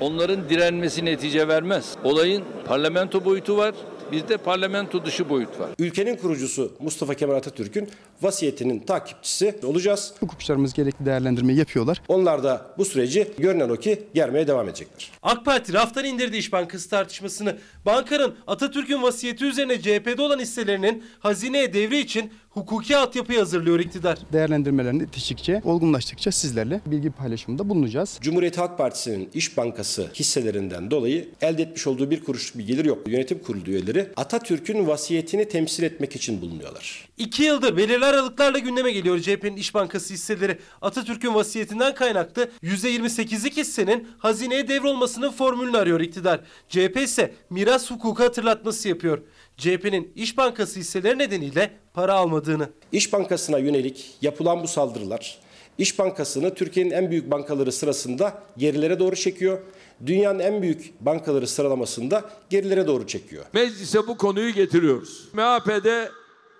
Onların 0.00 0.48
direnmesi 0.48 1.04
netice 1.04 1.48
vermez. 1.48 1.96
Olayın 2.04 2.44
parlamento 2.66 3.24
boyutu 3.24 3.56
var, 3.56 3.74
bizde 4.12 4.36
parlamento 4.36 5.04
dışı 5.04 5.28
boyut 5.28 5.60
var. 5.60 5.70
Ülkenin 5.78 6.16
kurucusu 6.16 6.72
Mustafa 6.80 7.14
Kemal 7.14 7.34
Atatürk'ün 7.34 7.88
vasiyetinin 8.22 8.80
takipçisi 8.80 9.54
olacağız. 9.64 10.14
Hukukçularımız 10.20 10.72
gerekli 10.72 11.06
değerlendirmeyi 11.06 11.58
yapıyorlar. 11.58 12.02
Onlar 12.08 12.42
da 12.42 12.66
bu 12.78 12.84
süreci 12.84 13.28
görünen 13.38 13.68
o 13.68 13.76
ki 13.76 14.02
germeye 14.14 14.46
devam 14.46 14.68
edecekler. 14.68 15.10
AK 15.22 15.44
Parti 15.44 15.72
raftan 15.72 16.04
indirdi 16.04 16.36
İş 16.36 16.52
Bankası 16.52 16.90
tartışmasını. 16.90 17.56
Bankanın 17.86 18.34
Atatürk'ün 18.46 19.02
vasiyeti 19.02 19.44
üzerine 19.44 19.80
CHP'de 19.80 20.22
olan 20.22 20.38
hisselerinin 20.38 21.04
hazineye 21.18 21.72
devri 21.72 21.98
için 21.98 22.32
hukuki 22.60 22.96
altyapıyı 22.96 23.38
hazırlıyor 23.38 23.80
iktidar. 23.80 24.18
Değerlendirmelerini 24.32 25.02
yetiştikçe, 25.02 25.60
olgunlaştıkça 25.64 26.32
sizlerle 26.32 26.80
bilgi 26.86 27.10
paylaşımında 27.10 27.68
bulunacağız. 27.68 28.18
Cumhuriyet 28.20 28.58
Halk 28.58 28.78
Partisi'nin 28.78 29.30
İş 29.34 29.56
Bankası 29.56 30.10
hisselerinden 30.14 30.90
dolayı 30.90 31.28
elde 31.40 31.62
etmiş 31.62 31.86
olduğu 31.86 32.10
bir 32.10 32.24
kuruşluk 32.24 32.58
bir 32.58 32.66
gelir 32.66 32.84
yok. 32.84 33.08
Yönetim 33.08 33.38
kurulu 33.38 33.70
üyeleri 33.70 34.08
Atatürk'ün 34.16 34.86
vasiyetini 34.86 35.48
temsil 35.48 35.82
etmek 35.82 36.16
için 36.16 36.42
bulunuyorlar. 36.42 37.08
İki 37.18 37.42
yıldır 37.42 37.76
belirli 37.76 38.04
aralıklarla 38.04 38.58
gündeme 38.58 38.92
geliyor 38.92 39.20
CHP'nin 39.20 39.56
İş 39.56 39.74
Bankası 39.74 40.14
hisseleri. 40.14 40.58
Atatürk'ün 40.82 41.34
vasiyetinden 41.34 41.94
kaynaklı 41.94 42.50
%28'lik 42.62 43.56
hissenin 43.56 44.08
hazineye 44.18 44.68
devrolmasının 44.68 45.30
formülünü 45.30 45.76
arıyor 45.76 46.00
iktidar. 46.00 46.40
CHP 46.68 46.96
ise 46.96 47.34
miras 47.50 47.90
hukuku 47.90 48.22
hatırlatması 48.22 48.88
yapıyor. 48.88 49.18
CHP'nin 49.60 50.12
İş 50.16 50.36
Bankası 50.36 50.80
hisseleri 50.80 51.18
nedeniyle 51.18 51.70
para 51.94 52.14
almadığını. 52.14 52.68
İş 52.92 53.12
Bankası'na 53.12 53.58
yönelik 53.58 54.10
yapılan 54.22 54.62
bu 54.62 54.68
saldırılar 54.68 55.38
İş 55.78 55.98
Bankası'nı 55.98 56.54
Türkiye'nin 56.54 56.90
en 56.90 57.10
büyük 57.10 57.30
bankaları 57.30 57.72
sırasında 57.72 58.42
gerilere 58.56 58.98
doğru 58.98 59.16
çekiyor. 59.16 59.58
Dünyanın 60.06 60.38
en 60.38 60.62
büyük 60.62 60.94
bankaları 61.00 61.46
sıralamasında 61.46 62.30
gerilere 62.50 62.86
doğru 62.86 63.06
çekiyor. 63.06 63.44
Meclise 63.52 63.98
bu 64.06 64.16
konuyu 64.16 64.52
getiriyoruz. 64.52 65.28
MHP'de 65.32 66.10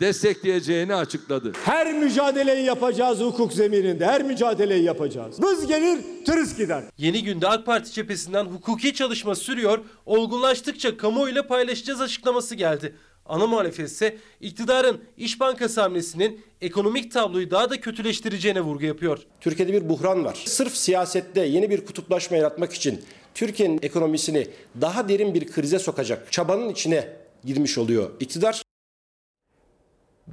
destekleyeceğini 0.01 0.95
açıkladı. 0.95 1.53
Her 1.65 1.93
mücadeleyi 1.93 2.67
yapacağız 2.67 3.21
hukuk 3.21 3.53
zemininde. 3.53 4.07
Her 4.07 4.23
mücadeleyi 4.23 4.85
yapacağız. 4.85 5.43
Vız 5.43 5.67
gelir, 5.67 5.99
tırıs 6.27 6.57
gider. 6.57 6.85
Yeni 6.99 7.25
günde 7.25 7.49
AK 7.49 7.67
Parti 7.67 7.93
cephesinden 7.93 8.45
hukuki 8.45 8.95
çalışma 8.95 9.35
sürüyor. 9.35 9.79
Olgunlaştıkça 10.07 10.97
kamuoyuyla 10.97 11.47
paylaşacağız 11.47 12.01
açıklaması 12.01 12.55
geldi. 12.55 12.95
Ana 13.27 13.47
muhalefet 13.47 13.89
ise 13.89 14.17
iktidarın 14.41 15.01
İş 15.17 15.41
Bankası 15.41 15.81
hamlesinin 15.81 16.41
ekonomik 16.61 17.13
tabloyu 17.13 17.51
daha 17.51 17.71
da 17.71 17.81
kötüleştireceğine 17.81 18.61
vurgu 18.61 18.85
yapıyor. 18.85 19.19
Türkiye'de 19.41 19.73
bir 19.73 19.89
buhran 19.89 20.25
var. 20.25 20.43
Sırf 20.47 20.77
siyasette 20.77 21.41
yeni 21.41 21.71
bir 21.71 21.87
kutuplaşma 21.87 22.37
yaratmak 22.37 22.73
için 22.73 23.01
Türkiye'nin 23.35 23.79
ekonomisini 23.83 24.47
daha 24.81 25.09
derin 25.09 25.35
bir 25.35 25.47
krize 25.47 25.79
sokacak 25.79 26.33
çabanın 26.33 26.69
içine 26.69 27.09
girmiş 27.45 27.79
oluyor 27.79 28.11
iktidar. 28.21 28.63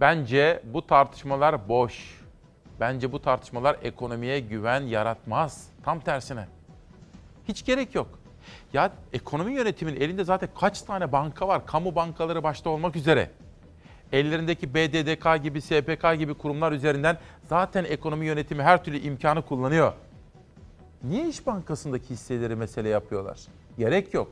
Bence 0.01 0.61
bu 0.73 0.87
tartışmalar 0.87 1.69
boş. 1.69 2.21
Bence 2.79 3.11
bu 3.11 3.21
tartışmalar 3.21 3.77
ekonomiye 3.83 4.39
güven 4.39 4.81
yaratmaz. 4.81 5.69
Tam 5.83 5.99
tersine. 5.99 6.47
Hiç 7.47 7.65
gerek 7.65 7.95
yok. 7.95 8.07
Ya 8.73 8.91
ekonomi 9.13 9.53
yönetiminin 9.53 10.01
elinde 10.01 10.23
zaten 10.23 10.49
kaç 10.59 10.81
tane 10.81 11.11
banka 11.11 11.47
var? 11.47 11.65
Kamu 11.65 11.95
bankaları 11.95 12.43
başta 12.43 12.69
olmak 12.69 12.95
üzere. 12.95 13.29
Ellerindeki 14.11 14.73
BDDK 14.73 15.43
gibi, 15.43 15.61
SPK 15.61 16.19
gibi 16.19 16.33
kurumlar 16.33 16.71
üzerinden 16.71 17.17
zaten 17.49 17.83
ekonomi 17.83 18.25
yönetimi 18.25 18.63
her 18.63 18.83
türlü 18.83 18.97
imkanı 18.97 19.41
kullanıyor. 19.41 19.93
Niye 21.03 21.27
İş 21.27 21.47
Bankası'ndaki 21.47 22.09
hisseleri 22.09 22.55
mesele 22.55 22.89
yapıyorlar? 22.89 23.39
Gerek 23.77 24.13
yok. 24.13 24.31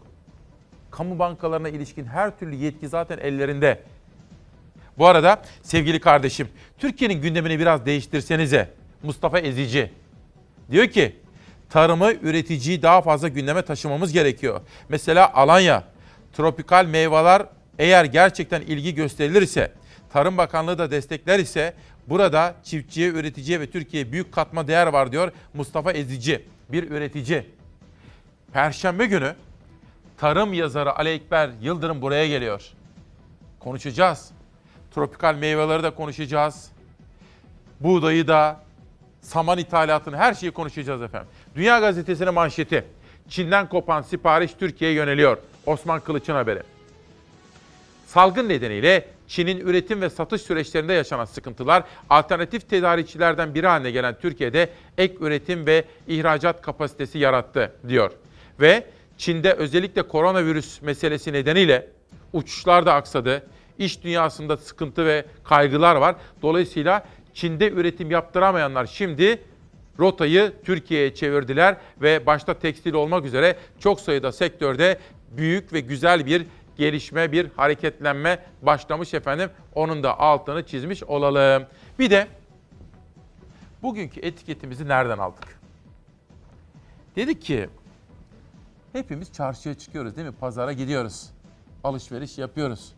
Kamu 0.92 1.20
bankalarına 1.20 1.70
ilişkin 1.70 2.06
her 2.06 2.40
türlü 2.40 2.56
yetki 2.56 2.88
zaten 2.88 3.18
ellerinde. 3.18 3.84
Bu 4.98 5.08
arada 5.08 5.42
sevgili 5.62 6.00
kardeşim, 6.00 6.48
Türkiye'nin 6.78 7.22
gündemini 7.22 7.60
biraz 7.60 7.86
değiştirsenize. 7.86 8.70
Mustafa 9.04 9.40
Ezici 9.40 9.92
diyor 10.72 10.88
ki, 10.88 11.16
tarımı, 11.70 12.12
üreticiyi 12.12 12.82
daha 12.82 13.02
fazla 13.02 13.28
gündeme 13.28 13.62
taşımamız 13.62 14.14
gerekiyor. 14.14 14.62
Mesela 14.90 15.34
Alanya, 15.34 15.84
tropikal 16.34 16.86
meyveler 16.86 17.46
eğer 17.80 18.06
gerçekten 18.06 18.62
ilgi 18.62 18.96
gösterilirse, 18.96 19.72
Tarım 20.14 20.38
Bakanlığı 20.38 20.78
da 20.78 20.92
destekler 20.92 21.40
ise 21.40 21.74
burada 22.08 22.56
çiftçiye, 22.64 23.10
üreticiye 23.10 23.60
ve 23.60 23.70
Türkiye'ye 23.72 24.12
büyük 24.12 24.32
katma 24.32 24.68
değer 24.68 24.88
var 24.88 25.12
diyor 25.12 25.32
Mustafa 25.54 25.92
Ezici, 25.92 26.46
bir 26.70 26.92
üretici. 26.92 27.46
Perşembe 28.54 29.06
günü 29.06 29.36
tarım 30.18 30.54
yazarı 30.54 30.96
Ali 30.96 31.10
Ekber 31.10 31.50
Yıldırım 31.62 32.02
buraya 32.02 32.28
geliyor. 32.28 32.64
Konuşacağız. 33.60 34.35
Tropikal 34.96 35.36
meyveleri 35.36 35.84
de 35.84 35.90
konuşacağız. 35.90 36.72
Buğdayı 37.80 38.28
da, 38.28 38.60
saman 39.22 39.58
ithalatını 39.58 40.18
her 40.18 40.34
şeyi 40.34 40.52
konuşacağız 40.52 41.02
efendim. 41.02 41.28
Dünya 41.56 41.80
Gazetesi'nin 41.80 42.34
manşeti. 42.34 42.86
Çin'den 43.30 43.70
kopan 43.70 44.02
sipariş 44.02 44.52
Türkiye'ye 44.60 44.96
yöneliyor. 44.96 45.38
Osman 45.66 46.00
Kılıç'ın 46.00 46.34
haberi. 46.34 46.62
Salgın 48.08 48.50
nedeniyle 48.50 49.08
Çin'in 49.28 49.60
üretim 49.60 50.02
ve 50.02 50.10
satış 50.10 50.42
süreçlerinde 50.42 50.94
yaşanan 50.94 51.26
sıkıntılar 51.26 51.84
alternatif 52.10 52.70
tedarikçilerden 52.70 53.56
biri 53.56 53.68
haline 53.68 53.92
gelen 53.92 54.16
Türkiye'de 54.22 54.70
ek 54.98 55.16
üretim 55.20 55.66
ve 55.66 55.86
ihracat 56.08 56.62
kapasitesi 56.62 57.20
yarattı 57.20 57.72
diyor. 57.88 58.12
Ve 58.60 58.88
Çin'de 59.18 59.54
özellikle 59.54 60.04
koronavirüs 60.04 60.82
meselesi 60.82 61.34
nedeniyle 61.34 61.88
uçuşlar 62.34 62.86
da 62.86 62.94
aksadı. 62.94 63.44
İş 63.80 64.04
dünyasında 64.04 64.58
sıkıntı 64.58 65.06
ve 65.06 65.26
kaygılar 65.44 65.96
var. 65.96 66.16
Dolayısıyla 66.42 67.06
Çin'de 67.34 67.72
üretim 67.72 68.12
yaptıramayanlar 68.12 68.86
şimdi 68.86 69.42
rotayı 70.00 70.54
Türkiye'ye 70.66 71.16
çevirdiler 71.16 71.78
ve 72.02 72.26
başta 72.26 72.54
tekstil 72.54 72.94
olmak 72.94 73.26
üzere 73.26 73.56
çok 73.80 74.00
sayıda 74.00 74.32
sektörde 74.32 75.00
büyük 75.32 75.74
ve 75.74 75.80
güzel 75.80 76.26
bir 76.26 76.46
gelişme, 76.78 77.32
bir 77.32 77.48
hareketlenme 77.56 78.40
başlamış 78.62 79.14
efendim. 79.14 79.50
Onun 79.76 80.04
da 80.04 80.20
altını 80.20 80.66
çizmiş 80.66 81.04
olalım. 81.04 81.66
Bir 82.00 82.10
de 82.10 82.28
bugünkü 83.84 84.20
etiketimizi 84.20 84.88
nereden 84.88 85.18
aldık? 85.18 85.60
Dedik 87.16 87.42
ki 87.42 87.70
hepimiz 88.94 89.34
çarşıya 89.34 89.76
çıkıyoruz 89.76 90.16
değil 90.16 90.28
mi? 90.28 90.34
Pazara 90.40 90.74
gidiyoruz. 90.74 91.30
Alışveriş 91.84 92.38
yapıyoruz. 92.38 92.94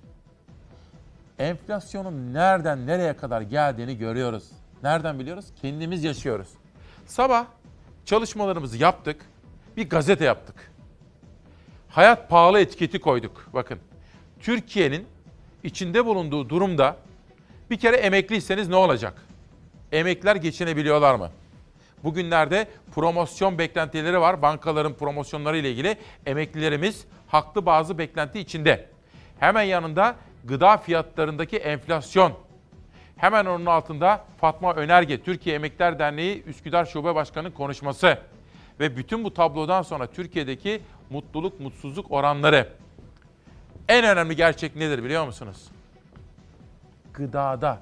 Enflasyonun 1.39 2.33
nereden 2.33 2.87
nereye 2.87 3.17
kadar 3.17 3.41
geldiğini 3.41 3.97
görüyoruz. 3.97 4.43
Nereden 4.83 5.19
biliyoruz? 5.19 5.45
Kendimiz 5.61 6.03
yaşıyoruz. 6.03 6.47
Sabah 7.05 7.45
çalışmalarımızı 8.05 8.77
yaptık. 8.77 9.25
Bir 9.77 9.89
gazete 9.89 10.25
yaptık. 10.25 10.71
Hayat 11.89 12.29
pahalı 12.29 12.59
etiketi 12.59 12.99
koyduk. 12.99 13.49
Bakın. 13.53 13.79
Türkiye'nin 14.39 15.07
içinde 15.63 16.05
bulunduğu 16.05 16.49
durumda 16.49 16.97
bir 17.69 17.79
kere 17.79 17.95
emekliyseniz 17.95 18.69
ne 18.69 18.75
olacak? 18.75 19.21
Emekliler 19.91 20.35
geçinebiliyorlar 20.35 21.15
mı? 21.15 21.29
Bugünlerde 22.03 22.67
promosyon 22.95 23.57
beklentileri 23.57 24.21
var. 24.21 24.41
Bankaların 24.41 24.93
promosyonları 24.93 25.57
ile 25.57 25.71
ilgili 25.71 25.97
emeklilerimiz 26.25 27.05
haklı 27.27 27.65
bazı 27.65 27.97
beklenti 27.97 28.39
içinde. 28.39 28.89
Hemen 29.39 29.63
yanında 29.63 30.15
gıda 30.47 30.77
fiyatlarındaki 30.77 31.57
enflasyon. 31.57 32.33
Hemen 33.17 33.45
onun 33.45 33.65
altında 33.65 34.25
Fatma 34.41 34.73
Önerge, 34.73 35.23
Türkiye 35.23 35.55
Emekliler 35.55 35.99
Derneği 35.99 36.43
Üsküdar 36.43 36.85
Şube 36.85 37.15
Başkanı'nın 37.15 37.51
konuşması. 37.51 38.17
Ve 38.79 38.97
bütün 38.97 39.23
bu 39.23 39.33
tablodan 39.33 39.81
sonra 39.81 40.07
Türkiye'deki 40.07 40.81
mutluluk, 41.09 41.59
mutsuzluk 41.59 42.11
oranları. 42.11 42.69
En 43.87 44.05
önemli 44.05 44.35
gerçek 44.35 44.75
nedir 44.75 45.03
biliyor 45.03 45.25
musunuz? 45.25 45.67
Gıdada, 47.13 47.79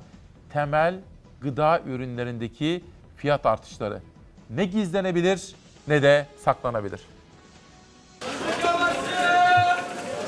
temel 0.50 1.00
gıda 1.42 1.82
ürünlerindeki 1.86 2.84
fiyat 3.18 3.46
artışları. 3.46 4.02
Ne 4.50 4.66
gizlenebilir 4.66 5.56
ne 5.88 6.02
de 6.02 6.28
saklanabilir. 6.44 7.02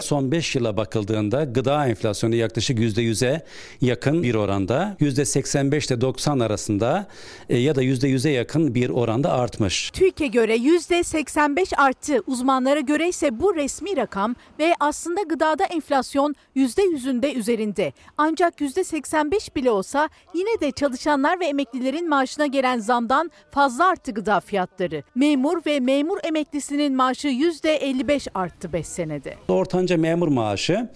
Son 0.07 0.31
5 0.31 0.55
yıla 0.55 0.77
bakıldığında 0.77 1.43
gıda 1.43 1.88
enflasyonu 1.88 2.35
yaklaşık 2.35 2.79
%100'e 2.79 3.41
yakın 3.81 4.23
bir 4.23 4.35
oranda, 4.35 4.97
%85 4.99 5.88
ile 5.88 6.01
90 6.01 6.39
arasında 6.39 7.07
e, 7.49 7.57
ya 7.57 7.75
da 7.75 7.84
%100'e 7.84 8.31
yakın 8.31 8.75
bir 8.75 8.89
oranda 8.89 9.31
artmış. 9.31 9.91
TÜİK'e 9.91 10.27
göre 10.27 10.55
%85 10.55 11.75
arttı. 11.75 12.19
Uzmanlara 12.27 12.79
göre 12.79 13.09
ise 13.09 13.39
bu 13.39 13.55
resmi 13.55 13.97
rakam 13.97 14.35
ve 14.59 14.73
aslında 14.79 15.21
gıdada 15.21 15.65
enflasyon 15.65 16.35
%100'ünde 16.55 17.34
üzerinde. 17.34 17.93
Ancak 18.17 18.61
%85 18.61 19.55
bile 19.55 19.71
olsa 19.71 20.09
yine 20.34 20.61
de 20.61 20.71
çalışanlar 20.71 21.39
ve 21.39 21.45
emeklilerin 21.45 22.09
maaşına 22.09 22.45
gelen 22.45 22.79
zamdan 22.79 23.31
fazla 23.51 23.88
arttı 23.88 24.11
gıda 24.11 24.39
fiyatları. 24.39 25.03
Memur 25.15 25.61
ve 25.65 25.79
memur 25.79 26.17
emeklisinin 26.23 26.95
maaşı 26.95 27.27
%55 27.27 28.27
arttı 28.35 28.73
5 28.73 28.88
senede. 28.88 29.35
Ortanca 29.47 29.97
memur 29.98 30.28
maaşı. 30.28 30.90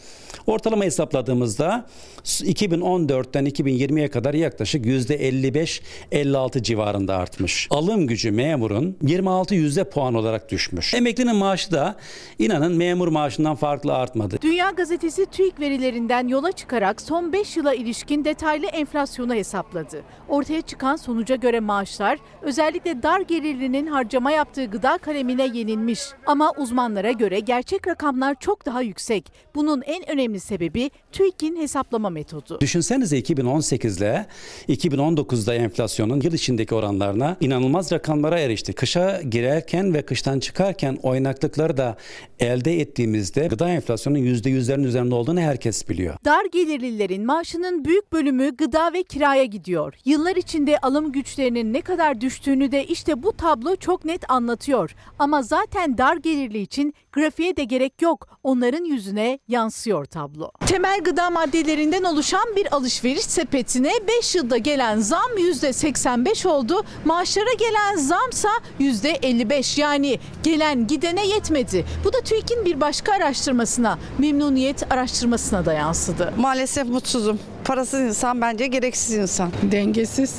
Ortalama 0.48 0.84
hesapladığımızda 0.84 1.86
2014'ten 2.24 3.46
2020'ye 3.46 4.08
kadar 4.08 4.34
yaklaşık 4.34 4.86
%55-56 4.86 6.64
civarında 6.64 7.18
artmış. 7.18 7.68
Alım 7.70 8.08
gücü 8.08 8.32
memurun 8.32 8.98
26 9.02 9.56
yüzde 9.56 9.90
puan 9.90 10.14
olarak 10.14 10.52
düşmüş. 10.52 10.94
Emeklinin 10.94 11.36
maaşı 11.36 11.72
da 11.72 11.96
inanın 12.40 12.78
memur 12.78 13.08
maaşından 13.08 13.56
farklı 13.56 13.94
artmadı. 13.94 14.38
Dünya 14.42 14.70
Gazetesi 14.70 15.26
TÜİK 15.26 15.60
verilerinden 15.60 16.28
yola 16.28 16.52
çıkarak 16.52 17.02
son 17.02 17.34
5 17.34 17.58
yıla 17.58 17.74
ilişkin 17.74 18.26
detaylı 18.26 18.66
enflasyonu 18.66 19.34
hesapladı. 19.34 20.04
Ortaya 20.30 20.62
çıkan 20.62 20.96
sonuca 20.96 21.36
göre 21.36 21.60
maaşlar 21.60 22.20
özellikle 22.42 23.04
dar 23.04 23.22
gelirlinin 23.22 23.88
harcama 23.88 24.32
yaptığı 24.32 24.66
gıda 24.66 24.98
kalemine 24.98 25.50
yenilmiş. 25.54 26.02
Ama 26.26 26.52
uzmanlara 26.58 27.12
göre 27.12 27.40
gerçek 27.40 27.88
rakamlar 27.88 28.36
çok 28.40 28.66
daha 28.66 28.82
yüksek. 28.82 29.32
Bunun 29.56 29.82
en 29.82 30.10
önemli 30.10 30.40
sebebi 30.40 30.92
TÜİK'in 31.12 31.56
hesaplama 31.56 32.11
metodu. 32.12 32.60
Düşünsenize 32.62 33.18
2018 33.18 33.98
ile 33.98 34.26
2019'da 34.70 35.54
enflasyonun 35.54 36.22
yıl 36.22 36.34
içindeki 36.34 36.76
oranlarına 36.76 37.38
inanılmaz 37.42 37.92
rakamlara 37.92 38.40
erişti. 38.40 38.74
Kışa 38.74 39.22
girerken 39.22 39.94
ve 39.94 40.02
kıştan 40.02 40.40
çıkarken 40.40 40.98
oynaklıkları 41.04 41.78
da 41.78 41.98
elde 42.40 42.80
ettiğimizde 42.82 43.48
gıda 43.48 43.70
enflasyonunun 43.70 44.22
%100'lerin 44.22 44.84
üzerinde 44.84 45.16
olduğunu 45.16 45.40
herkes 45.40 45.90
biliyor. 45.90 46.16
Dar 46.26 46.46
gelirlilerin 46.52 47.26
maaşının 47.26 47.86
büyük 47.86 48.14
bölümü 48.14 48.56
gıda 48.58 48.94
ve 48.94 49.04
kiraya 49.04 49.46
gidiyor. 49.46 49.94
Yıllar 50.06 50.36
içinde 50.36 50.78
alım 50.78 51.12
güçlerinin 51.12 51.74
ne 51.74 51.82
kadar 51.82 52.22
düştüğünü 52.22 52.72
de 52.72 52.86
işte 52.86 53.24
bu 53.24 53.34
tablo 53.34 53.76
çok 53.76 54.06
net 54.06 54.32
anlatıyor. 54.32 54.96
Ama 55.20 55.42
zaten 55.42 55.98
dar 55.98 56.18
gelirli 56.18 56.60
için 56.62 56.94
grafiğe 57.12 57.58
de 57.58 57.64
gerek 57.64 58.02
yok. 58.02 58.28
Onların 58.44 58.84
yüzüne 58.84 59.40
yansıyor 59.48 60.06
tablo. 60.06 60.52
Temel 60.66 61.00
gıda 61.04 61.30
maddelerinden 61.30 62.01
oluşan 62.04 62.56
bir 62.56 62.76
alışveriş 62.76 63.24
sepetine 63.24 63.92
5 64.20 64.36
yılda 64.36 64.58
gelen 64.58 65.00
zam 65.00 65.38
%85 65.38 66.48
oldu. 66.48 66.84
Maaşlara 67.06 67.54
gelen 67.60 67.96
zamsa 67.96 68.50
%55 68.80 69.82
yani 69.82 70.20
gelen 70.44 70.88
gidene 70.88 71.28
yetmedi. 71.28 71.86
Bu 72.06 72.14
da 72.14 72.22
TÜİK'in 72.22 72.66
bir 72.66 72.82
başka 72.82 73.14
araştırmasına, 73.14 74.00
memnuniyet 74.18 74.92
araştırmasına 74.92 75.66
da 75.66 75.74
yansıdı. 75.74 76.34
Maalesef 76.38 76.88
mutsuzum. 76.88 77.40
Parasız 77.64 78.00
insan 78.00 78.42
bence 78.42 78.68
gereksiz 78.68 79.16
insan. 79.16 79.52
Dengesiz. 79.72 80.36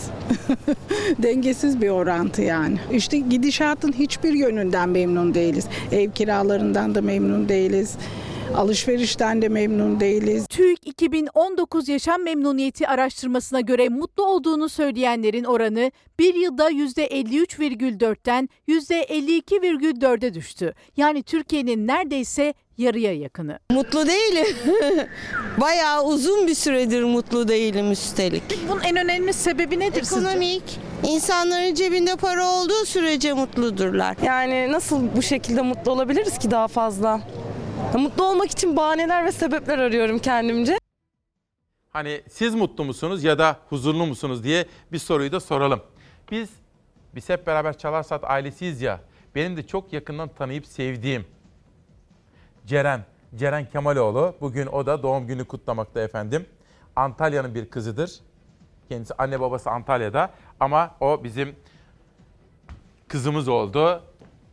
Dengesiz 1.19 1.81
bir 1.83 1.89
orantı 1.89 2.43
yani. 2.43 2.79
İşte 2.93 3.19
gidişatın 3.19 3.93
hiçbir 3.93 4.33
yönünden 4.33 4.89
memnun 4.89 5.35
değiliz. 5.35 5.65
Ev 5.93 6.11
kiralarından 6.11 6.95
da 6.95 7.03
memnun 7.03 7.49
değiliz. 7.49 7.95
Alışverişten 8.57 9.43
de 9.43 9.49
memnun 9.49 10.01
değiliz. 10.01 10.47
TÜİK 10.47 10.87
2019 10.87 11.89
yaşam 11.89 12.23
memnuniyeti 12.23 12.89
araştırmasına 12.89 13.61
göre 13.61 13.89
mutlu 13.89 14.27
olduğunu 14.27 14.69
söyleyenlerin 14.69 15.45
oranı 15.45 15.91
bir 16.19 16.35
yılda 16.35 16.71
%53,4'ten 16.71 18.49
%52,4'e 18.69 20.35
düştü. 20.35 20.75
Yani 20.97 21.23
Türkiye'nin 21.23 21.87
neredeyse 21.87 22.55
yarıya 22.79 23.13
yakını. 23.13 23.59
Mutlu 23.71 24.07
değilim. 24.07 24.57
Bayağı 25.61 26.05
uzun 26.05 26.47
bir 26.47 26.55
süredir 26.55 27.03
mutlu 27.03 27.49
değilim 27.49 27.91
üstelik. 27.93 28.43
Bunun 28.69 28.81
en 28.81 28.97
önemli 28.97 29.33
sebebi 29.33 29.81
nedir 29.81 30.03
Ekonomik. 30.03 30.63
İnsanların 31.07 31.75
cebinde 31.75 32.17
para 32.17 32.47
olduğu 32.49 32.85
sürece 32.87 33.33
mutludurlar. 33.33 34.17
Yani 34.25 34.73
nasıl 34.73 35.01
bu 35.17 35.23
şekilde 35.23 35.63
mutlu 35.63 35.91
olabiliriz 35.93 36.39
ki 36.39 36.51
daha 36.51 36.69
fazla? 36.69 37.21
Mutlu 37.99 38.25
olmak 38.25 38.51
için 38.51 38.77
bahaneler 38.77 39.25
ve 39.25 39.33
sebepler 39.33 39.79
arıyorum 39.79 40.19
kendimce. 40.19 40.79
Hani 41.91 42.23
siz 42.31 42.55
mutlu 42.55 42.85
musunuz 42.85 43.25
ya 43.25 43.39
da 43.39 43.57
huzurlu 43.69 44.07
musunuz 44.07 44.45
diye 44.45 44.67
bir 44.93 44.99
soruyu 44.99 45.33
da 45.33 45.41
soralım. 45.41 45.81
Biz 46.31 46.51
biz 47.15 47.29
hep 47.29 47.47
beraber 47.47 47.79
Çalarsat 47.79 48.25
ailesiyiz 48.25 48.83
ya. 48.83 49.01
Benim 49.35 49.57
de 49.57 49.67
çok 49.67 49.93
yakından 49.93 50.29
tanıyıp 50.29 50.67
sevdiğim 50.67 51.25
Ceren, 52.67 53.05
Ceren 53.37 53.71
Kemaloğlu. 53.71 54.35
Bugün 54.41 54.67
o 54.67 54.87
da 54.87 55.03
doğum 55.03 55.27
günü 55.27 55.45
kutlamakta 55.45 56.01
efendim. 56.01 56.47
Antalya'nın 56.97 57.55
bir 57.55 57.71
kızıdır. 57.71 58.21
Kendisi 58.89 59.15
anne 59.19 59.41
babası 59.41 59.71
Antalya'da 59.71 60.31
ama 60.61 60.95
o 61.01 61.25
bizim 61.25 61.57
kızımız 63.09 63.49
oldu. 63.49 64.03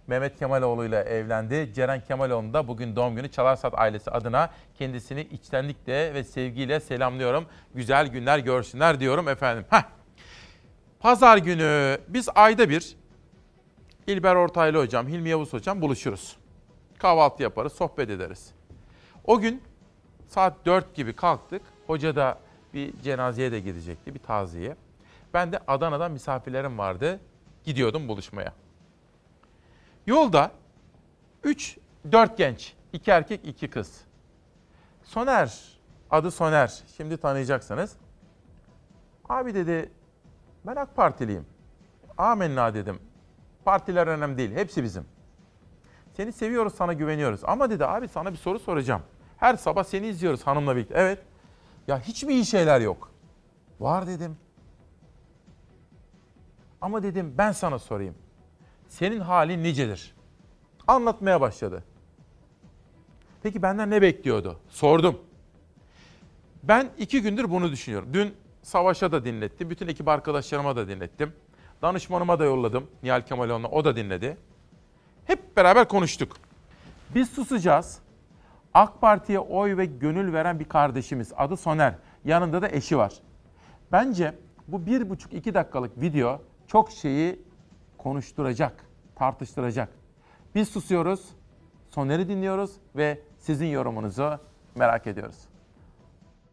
Mehmet 0.09 0.39
Kemaloğlu 0.39 0.85
ile 0.85 0.97
evlendi. 0.97 1.71
Ceren 1.73 2.01
Kemaloğlu 2.01 2.53
da 2.53 2.67
bugün 2.67 2.95
doğum 2.95 3.15
günü 3.15 3.31
Çalarsat 3.31 3.73
ailesi 3.77 4.11
adına 4.11 4.49
kendisini 4.77 5.21
içtenlikle 5.21 6.13
ve 6.13 6.23
sevgiyle 6.23 6.79
selamlıyorum. 6.79 7.45
Güzel 7.75 8.07
günler 8.07 8.39
görsünler 8.39 8.99
diyorum 8.99 9.27
efendim. 9.27 9.65
Heh. 9.69 9.83
Pazar 10.99 11.37
günü 11.37 11.97
biz 12.07 12.29
ayda 12.35 12.69
bir 12.69 12.95
İlber 14.07 14.35
Ortaylı 14.35 14.77
hocam, 14.77 15.07
Hilmi 15.07 15.29
Yavuz 15.29 15.53
hocam 15.53 15.81
buluşuruz. 15.81 16.37
Kahvaltı 16.97 17.43
yaparız, 17.43 17.73
sohbet 17.73 18.09
ederiz. 18.09 18.51
O 19.25 19.39
gün 19.39 19.63
saat 20.27 20.65
4 20.65 20.95
gibi 20.95 21.13
kalktık. 21.13 21.61
Hoca 21.87 22.15
da 22.15 22.37
bir 22.73 22.99
cenazeye 23.03 23.51
de 23.51 23.59
gidecekti, 23.59 24.15
bir 24.15 24.19
taziye. 24.19 24.75
Ben 25.33 25.51
de 25.51 25.59
Adana'dan 25.67 26.11
misafirlerim 26.11 26.77
vardı. 26.77 27.19
Gidiyordum 27.63 28.07
buluşmaya. 28.07 28.53
Yolda 30.09 30.51
3 31.43 31.77
4 32.11 32.37
genç, 32.37 32.73
2 32.93 33.11
erkek, 33.11 33.47
2 33.47 33.69
kız. 33.69 34.01
Soner, 35.03 35.79
adı 36.09 36.31
Soner. 36.31 36.83
Şimdi 36.97 37.17
tanıyacaksınız. 37.17 37.95
Abi 39.29 39.53
dedi, 39.53 39.91
ben 40.65 40.75
AK 40.75 40.95
Partiliyim. 40.95 41.45
Amenna 42.17 42.73
dedim. 42.73 42.99
Partiler 43.65 44.07
önemli 44.07 44.37
değil, 44.37 44.51
hepsi 44.51 44.83
bizim. 44.83 45.05
Seni 46.13 46.31
seviyoruz, 46.31 46.73
sana 46.75 46.93
güveniyoruz. 46.93 47.41
Ama 47.43 47.69
dedi 47.69 47.85
abi 47.85 48.07
sana 48.07 48.31
bir 48.31 48.37
soru 48.37 48.59
soracağım. 48.59 49.01
Her 49.37 49.55
sabah 49.55 49.83
seni 49.83 50.07
izliyoruz 50.07 50.47
hanımla 50.47 50.75
birlikte. 50.75 50.93
Evet. 50.97 51.19
Ya 51.87 51.99
hiç 51.99 52.23
mi 52.23 52.33
iyi 52.33 52.45
şeyler 52.45 52.81
yok? 52.81 53.11
Var 53.79 54.07
dedim. 54.07 54.37
Ama 56.81 57.03
dedim 57.03 57.35
ben 57.37 57.51
sana 57.51 57.79
sorayım. 57.79 58.15
Senin 58.89 59.19
halin 59.19 59.63
nicedir? 59.63 60.15
Anlatmaya 60.87 61.41
başladı. 61.41 61.83
Peki 63.43 63.61
benden 63.61 63.89
ne 63.89 64.01
bekliyordu? 64.01 64.59
Sordum. 64.69 65.21
Ben 66.63 66.89
iki 66.97 67.21
gündür 67.21 67.49
bunu 67.49 67.71
düşünüyorum. 67.71 68.09
Dün 68.13 68.33
Savaş'a 68.61 69.11
da 69.11 69.25
dinlettim. 69.25 69.69
Bütün 69.69 69.87
ekip 69.87 70.07
arkadaşlarıma 70.07 70.75
da 70.75 70.87
dinlettim. 70.87 71.33
Danışmanıma 71.81 72.39
da 72.39 72.45
yolladım. 72.45 72.87
Nihal 73.03 73.21
Kemaloğlu'na 73.21 73.67
o 73.67 73.85
da 73.85 73.95
dinledi. 73.95 74.37
Hep 75.25 75.57
beraber 75.57 75.87
konuştuk. 75.87 76.37
Biz 77.15 77.29
susacağız. 77.29 77.99
AK 78.73 79.01
Parti'ye 79.01 79.39
oy 79.39 79.77
ve 79.77 79.85
gönül 79.85 80.33
veren 80.33 80.59
bir 80.59 80.65
kardeşimiz. 80.65 81.33
Adı 81.37 81.57
Soner. 81.57 81.93
Yanında 82.25 82.61
da 82.61 82.69
eşi 82.69 82.97
var. 82.97 83.13
Bence 83.91 84.35
Bu 84.67 84.85
bir 84.85 85.09
buçuk 85.09 85.33
iki 85.33 85.53
dakikalık 85.53 86.01
video 86.01 86.41
çok 86.67 86.91
şeyi 86.91 87.48
konuşturacak, 88.03 88.73
tartıştıracak. 89.15 89.89
Biz 90.55 90.69
susuyoruz, 90.69 91.19
Soner'i 91.89 92.29
dinliyoruz 92.29 92.71
ve 92.95 93.19
sizin 93.39 93.65
yorumunuzu 93.67 94.39
merak 94.75 95.07
ediyoruz. 95.07 95.35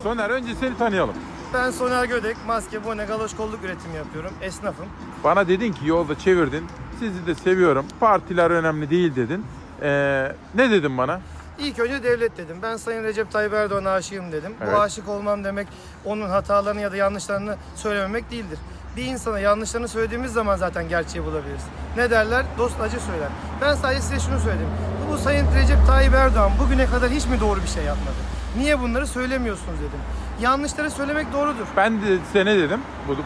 Soner 0.02 0.30
önce 0.30 0.54
seni 0.54 0.76
tanıyalım. 0.78 1.14
Ben 1.54 1.70
Soner 1.70 2.04
Gödek, 2.04 2.36
maske, 2.46 2.84
bone, 2.84 3.04
galoş 3.04 3.36
kolluk 3.36 3.64
üretimi 3.64 3.96
yapıyorum. 3.96 4.30
Esnafım. 4.42 4.86
Bana 5.24 5.48
dedin 5.48 5.72
ki 5.72 5.86
yolda 5.86 6.18
çevirdin. 6.18 6.66
Sizi 6.98 7.26
de 7.26 7.34
seviyorum. 7.34 7.86
Partiler 8.00 8.50
önemli 8.50 8.90
değil 8.90 9.16
dedin. 9.16 9.44
Ee, 9.82 10.32
ne 10.54 10.70
dedin 10.70 10.98
bana? 10.98 11.20
İlk 11.58 11.78
önce 11.78 12.02
devlet 12.02 12.36
dedim. 12.36 12.56
Ben 12.62 12.76
Sayın 12.76 13.04
Recep 13.04 13.30
Tayyip 13.30 13.52
Erdoğan'a 13.52 13.90
aşığım 13.90 14.32
dedim. 14.32 14.54
Evet. 14.62 14.74
Bu 14.74 14.80
aşık 14.80 15.08
olmam 15.08 15.44
demek 15.44 15.68
onun 16.04 16.28
hatalarını 16.28 16.80
ya 16.80 16.92
da 16.92 16.96
yanlışlarını 16.96 17.56
söylememek 17.74 18.30
değildir. 18.30 18.58
Bir 18.96 19.04
insana 19.04 19.38
yanlışlarını 19.38 19.88
söylediğimiz 19.88 20.32
zaman 20.32 20.56
zaten 20.56 20.88
gerçeği 20.88 21.24
bulabiliriz. 21.24 21.62
Ne 21.96 22.10
derler? 22.10 22.44
Dost 22.58 22.80
acı 22.80 23.00
söyler. 23.00 23.28
Ben 23.60 23.74
sadece 23.74 24.00
size 24.00 24.20
şunu 24.20 24.40
söyledim. 24.40 24.68
Bu 25.10 25.18
Sayın 25.18 25.46
Recep 25.54 25.86
Tayyip 25.86 26.14
Erdoğan 26.14 26.52
bugüne 26.60 26.86
kadar 26.86 27.10
hiç 27.10 27.26
mi 27.26 27.40
doğru 27.40 27.62
bir 27.62 27.68
şey 27.68 27.84
yapmadı? 27.84 28.16
Niye 28.58 28.80
bunları 28.80 29.06
söylemiyorsunuz 29.06 29.78
dedim. 29.78 30.00
Yanlışları 30.40 30.90
söylemek 30.90 31.32
doğrudur. 31.32 31.66
Ben 31.76 32.02
de 32.02 32.18
size 32.26 32.44
ne 32.44 32.58
dedim? 32.58 32.80
Bu 33.08 33.16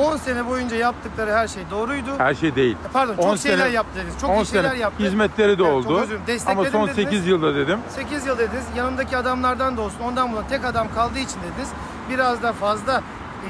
10 0.00 0.16
sene 0.16 0.46
boyunca 0.46 0.76
yaptıkları 0.76 1.32
her 1.32 1.48
şey 1.48 1.62
doğruydu. 1.70 2.10
her 2.18 2.34
şey 2.34 2.54
değil. 2.54 2.76
Pardon, 2.92 3.14
çok 3.16 3.24
10 3.24 3.36
şeyler 3.36 3.58
sene- 3.58 3.72
yaptı 3.74 3.98
dediniz. 3.98 4.14
Çok 4.20 4.30
10 4.30 4.34
iyi 4.42 4.46
şeyler 4.46 4.68
sene 4.70 4.78
yaptı. 4.78 5.04
Hizmetleri 5.04 5.58
de 5.58 5.62
Evet, 5.62 5.72
oldu. 5.72 5.88
çok 5.88 6.02
özür 6.02 6.18
dilerim. 6.26 6.42
Ama 6.46 6.64
son 6.64 6.88
dediniz. 6.88 7.04
8 7.10 7.26
yılda 7.26 7.54
dedim. 7.54 7.78
8 7.88 8.26
yıl 8.26 8.38
dediniz. 8.38 8.64
Yanındaki 8.76 9.16
adamlardan 9.16 9.76
da 9.76 9.80
olsun. 9.80 10.00
Ondan 10.00 10.32
buna 10.32 10.46
tek 10.48 10.64
adam 10.64 10.94
kaldığı 10.94 11.18
için 11.18 11.38
dediniz. 11.42 11.68
Biraz 12.10 12.42
da 12.42 12.52
fazla 12.52 12.92
e, 12.96 13.02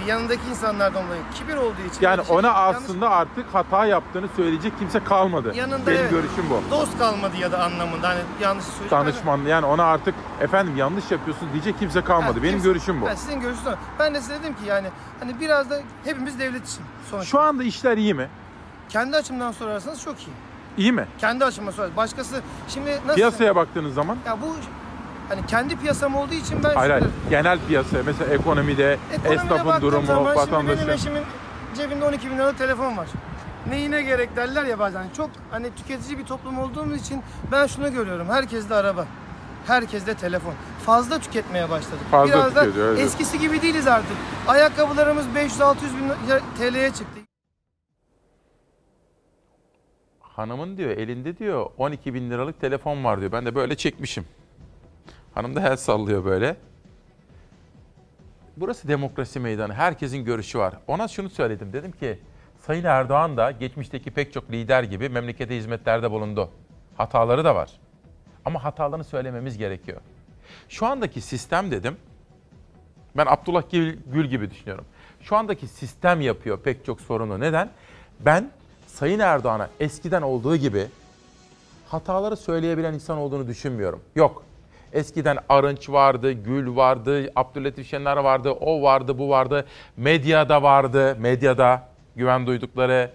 yanındaki 0.06 0.42
insanlardan 0.50 1.06
dolayı 1.06 1.22
kibir 1.34 1.56
olduğu 1.56 1.82
için. 1.90 2.00
Yani 2.00 2.26
şey- 2.26 2.36
ona 2.36 2.46
yanlış- 2.46 2.76
aslında 2.84 3.10
artık 3.10 3.46
hata 3.54 3.86
yaptığını 3.86 4.26
söyleyecek 4.36 4.78
kimse 4.78 5.04
kalmadı. 5.04 5.52
yanında 5.54 5.86
Benim 5.86 5.98
evet, 6.00 6.10
görüşüm 6.10 6.44
bu. 6.50 6.70
Dost 6.70 6.98
kalmadı 6.98 7.36
ya 7.36 7.52
da 7.52 7.64
anlamında. 7.64 8.08
Hani 8.08 8.20
yanlış 8.40 8.64
söyleyecek. 8.64 8.90
Danışman 8.90 9.38
yani 9.38 9.66
ona 9.66 9.84
artık 9.84 10.14
efendim 10.40 10.76
yanlış 10.76 11.10
yapıyorsun 11.10 11.48
diyecek 11.52 11.78
kimse 11.78 12.00
kalmadı. 12.00 12.38
Ha, 12.38 12.42
Benim 12.42 12.52
kimse- 12.54 12.68
görüşüm 12.68 13.00
bu. 13.02 13.08
Ha, 13.08 13.16
sizin 13.16 13.40
görüşünüz 13.40 13.66
o. 13.66 13.74
Ben 13.98 14.14
de 14.14 14.20
size 14.20 14.34
dedim 14.40 14.54
ki 14.54 14.60
yani 14.66 14.88
hani 15.20 15.40
biraz 15.40 15.70
da 15.70 15.80
hepimiz 16.04 16.38
devlet 16.38 16.68
için 16.68 16.82
sonuçta. 17.10 17.30
Şu 17.30 17.40
anda 17.40 17.64
işler 17.64 17.96
iyi 17.98 18.14
mi? 18.14 18.28
Kendi 18.88 19.16
açımdan 19.16 19.52
sorarsanız 19.52 20.02
çok 20.02 20.18
iyi. 20.20 20.32
İyi 20.76 20.92
mi? 20.92 21.06
Kendi 21.18 21.44
açımdan 21.44 21.70
sorarsanız. 21.70 21.96
Başkası 21.96 22.42
şimdi 22.68 22.90
nasıl? 23.06 23.14
Piyasaya 23.14 23.56
baktığınız 23.56 23.94
zaman 23.94 24.16
Ya 24.26 24.36
bu 24.42 24.46
hani 25.28 25.46
kendi 25.46 25.76
piyasam 25.76 26.16
olduğu 26.16 26.34
için 26.34 26.62
ben 26.64 26.74
hayır 26.74 26.90
hayır 26.90 27.06
genel 27.30 27.59
piyasaya 27.68 28.02
mesela 28.02 28.34
ekonomide 28.34 28.98
esnafın 29.24 29.66
baktığım 29.66 29.82
durumu, 29.82 30.06
zaman 30.06 30.24
Şimdi 30.24 30.36
benim 30.36 30.52
vatandaşın. 30.52 30.88
eşimin 30.88 31.22
cebinde 31.76 32.05
12 32.05 32.30
bin 32.30 32.34
liralık 32.38 32.59
telefon 32.59 32.96
var. 32.96 33.09
Neyine 33.68 34.02
gerek 34.02 34.36
derler 34.36 34.64
ya 34.64 34.78
bazen. 34.78 35.06
Çok 35.16 35.30
hani 35.51 35.74
tüketici 35.74 36.18
bir 36.18 36.24
toplum 36.24 36.59
olduğumuz 36.59 37.01
için 37.01 37.22
ben 37.52 37.66
şunu 37.66 37.92
görüyorum. 37.92 38.28
Herkeste 38.28 38.74
araba. 38.74 39.06
Herkeste 39.66 40.14
telefon. 40.14 40.55
Fazla 40.86 41.18
tüketmeye 41.18 41.70
başladık. 41.70 41.98
Fazla 42.10 42.34
Biraz 42.34 42.55
da 42.55 42.60
tüketiyor, 42.60 42.88
evet. 42.88 43.01
eskisi 43.01 43.38
gibi 43.38 43.62
değiliz 43.62 43.86
artık. 43.86 44.16
Ayakkabılarımız 44.48 45.26
500-600 45.26 45.74
bin 45.82 46.12
TL'ye 46.59 46.88
çıktı. 46.90 47.20
Hanımın 50.20 50.76
diyor 50.76 50.90
elinde 50.90 51.38
diyor 51.38 51.66
12 51.78 52.14
bin 52.14 52.30
liralık 52.30 52.60
telefon 52.60 53.05
var 53.05 53.20
diyor. 53.20 53.32
Ben 53.32 53.46
de 53.46 53.55
böyle 53.55 53.76
çekmişim. 53.76 54.24
Hanım 55.35 55.56
da 55.56 55.61
el 55.61 55.77
sallıyor 55.77 56.24
böyle. 56.24 56.56
Burası 58.56 58.89
demokrasi 58.89 59.40
meydanı. 59.40 59.74
Herkesin 59.74 60.24
görüşü 60.24 60.59
var. 60.59 60.74
Ona 60.89 61.09
şunu 61.09 61.31
söyledim. 61.31 61.73
Dedim 61.73 61.93
ki 61.93 62.19
Sayın 62.59 62.85
Erdoğan 62.85 63.36
da 63.36 63.51
geçmişteki 63.51 64.11
pek 64.11 64.32
çok 64.32 64.51
lider 64.51 64.82
gibi 64.82 65.09
memlekete 65.09 65.56
hizmetlerde 65.56 66.11
bulundu. 66.11 66.51
Hataları 66.97 67.44
da 67.44 67.55
var. 67.55 67.70
Ama 68.44 68.65
hatalarını 68.65 69.05
söylememiz 69.05 69.59
gerekiyor. 69.59 70.01
Şu 70.69 70.86
andaki 70.86 71.20
sistem 71.20 71.70
dedim. 71.70 71.97
Ben 73.16 73.27
Abdullah 73.27 73.62
Gül, 74.12 74.24
gibi 74.27 74.51
düşünüyorum. 74.51 74.85
Şu 75.20 75.36
andaki 75.36 75.66
sistem 75.66 76.20
yapıyor 76.20 76.59
pek 76.59 76.85
çok 76.85 77.01
sorunu. 77.01 77.40
Neden? 77.40 77.70
Ben 78.20 78.51
Sayın 78.86 79.19
Erdoğan'a 79.19 79.69
eskiden 79.81 80.23
olduğu 80.23 80.56
gibi 80.56 80.86
hataları 81.89 82.36
söyleyebilen 82.36 82.94
insan 82.94 83.19
olduğunu 83.19 83.48
düşünmüyorum. 83.48 84.01
Yok. 84.16 84.44
Eskiden 84.94 85.38
Arınç 85.48 85.90
vardı, 85.90 86.32
Gül 86.32 86.76
vardı, 86.76 87.30
Abdülhatif 87.36 87.90
Şener 87.90 88.16
vardı, 88.16 88.50
o 88.50 88.82
vardı, 88.82 89.18
bu 89.18 89.28
vardı. 89.28 89.66
Medyada 89.96 90.62
vardı, 90.62 91.16
medyada 91.20 91.88
güven 92.16 92.46
duydukları. 92.46 93.10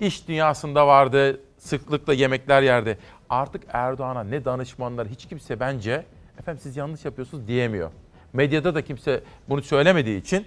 iş 0.00 0.28
dünyasında 0.28 0.86
vardı, 0.86 1.40
sıklıkla 1.58 2.14
yemekler 2.14 2.62
yerdi. 2.62 2.98
Artık 3.30 3.62
Erdoğan'a 3.72 4.24
ne 4.24 4.44
danışmanlar 4.44 5.08
hiç 5.08 5.26
kimse 5.26 5.60
bence 5.60 6.04
efendim 6.40 6.60
siz 6.62 6.76
yanlış 6.76 7.04
yapıyorsunuz 7.04 7.48
diyemiyor. 7.48 7.90
Medyada 8.32 8.74
da 8.74 8.82
kimse 8.82 9.22
bunu 9.48 9.62
söylemediği 9.62 10.20
için 10.20 10.46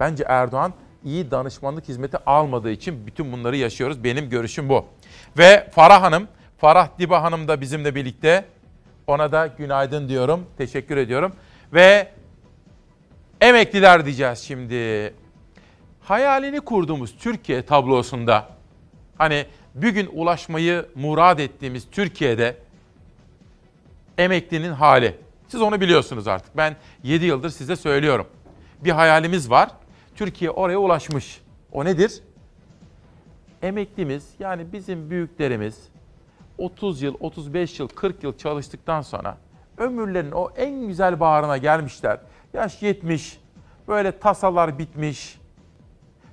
bence 0.00 0.24
Erdoğan 0.28 0.72
iyi 1.04 1.30
danışmanlık 1.30 1.88
hizmeti 1.88 2.18
almadığı 2.26 2.70
için 2.70 3.06
bütün 3.06 3.32
bunları 3.32 3.56
yaşıyoruz. 3.56 4.04
Benim 4.04 4.30
görüşüm 4.30 4.68
bu. 4.68 4.84
Ve 5.38 5.70
Farah 5.70 6.02
Hanım, 6.02 6.28
Farah 6.58 6.88
Diba 6.98 7.22
Hanım 7.22 7.48
da 7.48 7.60
bizimle 7.60 7.94
birlikte. 7.94 8.44
Ona 9.06 9.32
da 9.32 9.46
günaydın 9.46 10.08
diyorum. 10.08 10.46
Teşekkür 10.58 10.96
ediyorum. 10.96 11.32
Ve 11.72 12.08
emekliler 13.40 14.04
diyeceğiz 14.04 14.38
şimdi. 14.38 15.14
Hayalini 16.00 16.60
kurduğumuz 16.60 17.16
Türkiye 17.16 17.62
tablosunda 17.62 18.48
hani 19.18 19.46
bir 19.74 19.88
gün 19.88 20.08
ulaşmayı 20.12 20.86
murad 20.94 21.38
ettiğimiz 21.38 21.90
Türkiye'de 21.90 22.56
emeklinin 24.18 24.72
hali. 24.72 25.16
Siz 25.48 25.60
onu 25.60 25.80
biliyorsunuz 25.80 26.28
artık. 26.28 26.56
Ben 26.56 26.76
7 27.02 27.24
yıldır 27.24 27.50
size 27.50 27.76
söylüyorum. 27.76 28.26
Bir 28.84 28.90
hayalimiz 28.90 29.50
var. 29.50 29.70
Türkiye 30.14 30.50
oraya 30.50 30.78
ulaşmış. 30.78 31.40
O 31.72 31.84
nedir? 31.84 32.20
Emeklimiz 33.62 34.28
yani 34.38 34.72
bizim 34.72 35.10
büyüklerimiz 35.10 35.78
30 36.58 37.02
yıl, 37.02 37.14
35 37.20 37.80
yıl, 37.80 37.88
40 37.88 38.22
yıl 38.22 38.36
çalıştıktan 38.36 39.02
sonra 39.02 39.36
ömürlerinin 39.78 40.32
o 40.32 40.50
en 40.56 40.86
güzel 40.86 41.20
baharına 41.20 41.56
gelmişler. 41.56 42.20
Yaş 42.54 42.82
70, 42.82 43.40
böyle 43.88 44.18
tasalar 44.18 44.78
bitmiş. 44.78 45.38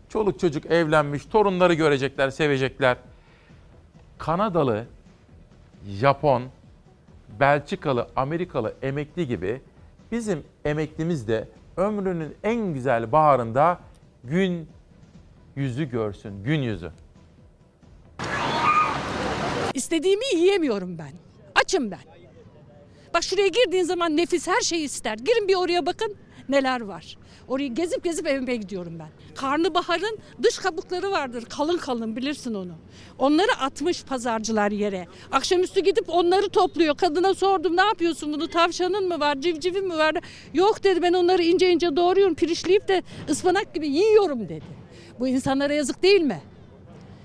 Çoluk 0.10 0.40
çocuk 0.40 0.66
evlenmiş, 0.66 1.26
torunları 1.26 1.74
görecekler, 1.74 2.30
sevecekler. 2.30 2.98
Kanadalı, 4.18 4.86
Japon, 5.88 6.44
Belçikalı, 7.40 8.08
Amerikalı 8.16 8.74
emekli 8.82 9.28
gibi 9.28 9.62
bizim 10.12 10.44
emeklimiz 10.66 11.28
de 11.28 11.48
ömrünün 11.78 12.36
en 12.44 12.74
güzel 12.74 13.12
baharında 13.12 13.80
gün 14.24 14.70
yüzü 15.56 15.90
görsün, 15.90 16.44
gün 16.44 16.62
yüzü. 16.62 16.92
İstediğimi 19.74 20.26
yiyemiyorum 20.36 20.98
ben. 20.98 21.12
Açım 21.56 21.92
ben. 21.92 22.00
Bak 23.14 23.24
şuraya 23.24 23.48
girdiğin 23.48 23.84
zaman 23.84 24.18
nefis 24.18 24.48
her 24.48 24.62
şeyi 24.62 24.84
ister. 24.84 25.18
Girin 25.18 25.48
bir 25.48 25.56
oraya 25.56 25.86
bakın 25.86 26.16
neler 26.50 26.82
var. 26.82 27.18
Orayı 27.48 27.74
gezip 27.74 28.04
gezip 28.04 28.28
evime 28.28 28.56
gidiyorum 28.56 29.00
ben. 29.00 29.10
Karnabaharın 29.36 30.18
dış 30.44 30.58
kabukları 30.58 31.12
vardır. 31.12 31.46
Kalın 31.46 31.78
kalın 31.78 32.16
bilirsin 32.16 32.54
onu. 32.54 32.72
Onları 33.20 33.52
atmış 33.60 34.04
pazarcılar 34.04 34.72
yere. 34.72 35.08
Akşamüstü 35.32 35.80
gidip 35.80 36.10
onları 36.10 36.50
topluyor. 36.50 36.98
Kadına 36.98 37.34
sordum 37.34 37.78
ne 37.78 37.82
yapıyorsun 37.82 38.34
bunu 38.34 38.48
tavşanın 38.48 39.08
mı 39.08 39.20
var 39.20 39.42
civcivin 39.42 39.88
mi 39.88 39.98
var? 39.98 40.16
Yok 40.54 40.84
dedi 40.84 41.02
ben 41.02 41.14
onları 41.14 41.44
ince 41.44 41.72
ince 41.72 41.96
doğruyorum 41.96 42.36
pirişleyip 42.36 42.88
de 42.88 43.04
ıspanak 43.30 43.74
gibi 43.74 43.88
yiyorum 43.88 44.50
dedi. 44.50 44.66
Bu 45.20 45.28
insanlara 45.28 45.74
yazık 45.74 46.04
değil 46.04 46.22
mi? 46.22 46.42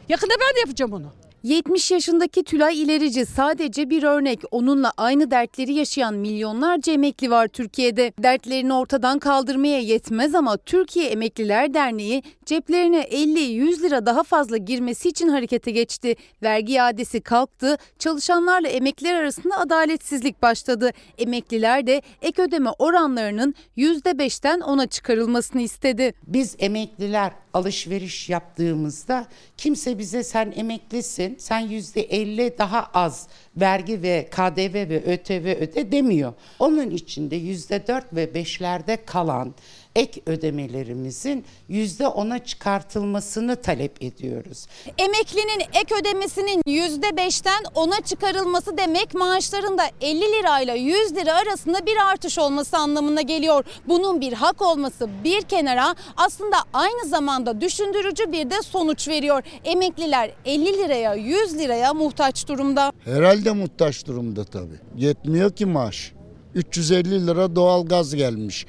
Yakında 0.09 0.35
ben 0.41 0.57
de 0.57 0.61
yapacağım 0.61 0.93
onu. 0.93 1.18
70 1.43 1.91
yaşındaki 1.91 2.45
Tülay 2.45 2.83
İlerici 2.83 3.27
sadece 3.27 3.91
bir 3.91 4.03
örnek. 4.03 4.41
Onunla 4.51 4.93
aynı 4.97 5.31
dertleri 5.31 5.73
yaşayan 5.75 6.15
milyonlarca 6.15 6.93
emekli 6.93 7.31
var 7.31 7.49
Türkiye'de. 7.49 8.13
Dertlerini 8.19 8.75
ortadan 8.75 9.19
kaldırmaya 9.19 9.81
yetmez 9.81 10.35
ama 10.35 10.57
Türkiye 10.57 11.07
Emekliler 11.07 11.75
Derneği 11.75 12.23
ceplerine 12.47 13.03
50-100 13.03 13.83
lira 13.83 14.07
daha 14.07 14.23
fazla 14.23 14.57
girmesi 14.57 15.09
için 15.09 15.29
harekete 15.29 15.71
geçti. 15.71 16.17
Vergi 16.43 16.73
iadesi 16.73 17.21
kalktı, 17.21 17.77
çalışanlarla 17.99 18.69
emekliler 18.69 19.15
arasında 19.15 19.59
adaletsizlik 19.59 20.43
başladı. 20.43 20.91
Emekliler 21.19 21.87
de 21.87 22.03
ek 22.23 22.43
ödeme 22.43 22.71
oranlarının 22.79 23.55
%5'ten 23.77 24.61
10'a 24.61 24.87
çıkarılmasını 24.87 25.63
istedi. 25.63 26.15
Biz 26.27 26.57
emekliler 26.59 27.33
alışveriş 27.55 28.29
yaptığımızda 28.29 29.27
kimse 29.57 29.99
bize 29.99 30.25
sen 30.25 30.53
emeklisin, 30.57 31.37
sen 31.39 31.61
yüzde 31.61 32.01
elli 32.01 32.59
daha 32.59 32.91
az 32.95 33.29
vergi 33.57 34.03
ve 34.03 34.29
KDV 34.31 34.75
ve 34.75 35.05
ÖTV 35.05 35.63
öde 35.63 35.93
demiyor. 35.93 36.33
Onun 36.59 36.91
içinde 36.91 37.37
yüzde 37.37 37.87
dört 37.87 38.15
ve 38.15 38.35
beşlerde 38.35 39.05
kalan 39.05 39.55
ek 39.99 40.21
ödemelerimizin 40.27 41.45
yüzde 41.69 42.09
ona 42.09 42.39
çıkartılmasını 42.45 43.63
talep 43.63 44.03
ediyoruz. 44.03 44.67
Emeklinin 44.99 45.61
ek 45.75 45.95
ödemesinin 46.01 46.63
%5'ten 46.63 47.63
10'a 47.63 48.01
çıkarılması 48.05 48.79
demek 48.79 49.15
maaşlarında 49.15 49.83
50 50.01 50.21
lirayla 50.21 50.75
100 50.75 51.17
lira 51.17 51.35
arasında 51.35 51.87
bir 51.87 51.97
artış 52.13 52.39
olması 52.39 52.77
anlamına 52.77 53.23
geliyor. 53.23 53.65
Bunun 53.89 54.21
bir 54.21 54.33
hak 54.33 54.63
olması 54.63 55.09
bir 55.25 55.43
kenara 55.43 55.95
aslında 56.17 56.57
aynı 56.73 57.09
zamanda 57.09 57.61
düşündürücü 57.61 58.33
bir 58.33 58.51
de 58.51 58.63
sonuç 58.63 59.09
veriyor. 59.09 59.43
Emekliler 59.65 60.31
50 60.45 60.79
liraya 60.79 61.15
100 61.15 61.59
liraya 61.59 61.95
muhtaç 61.95 62.49
durumda. 62.49 62.93
Herhalde 63.05 63.53
muhtaç 63.53 64.07
durumda 64.07 64.45
tabii. 64.45 64.79
Yetmiyor 64.97 65.53
ki 65.53 65.67
maaş. 65.67 66.13
350 66.55 67.27
lira 67.27 67.57
doğalgaz 67.57 68.15
gelmiş. 68.15 68.67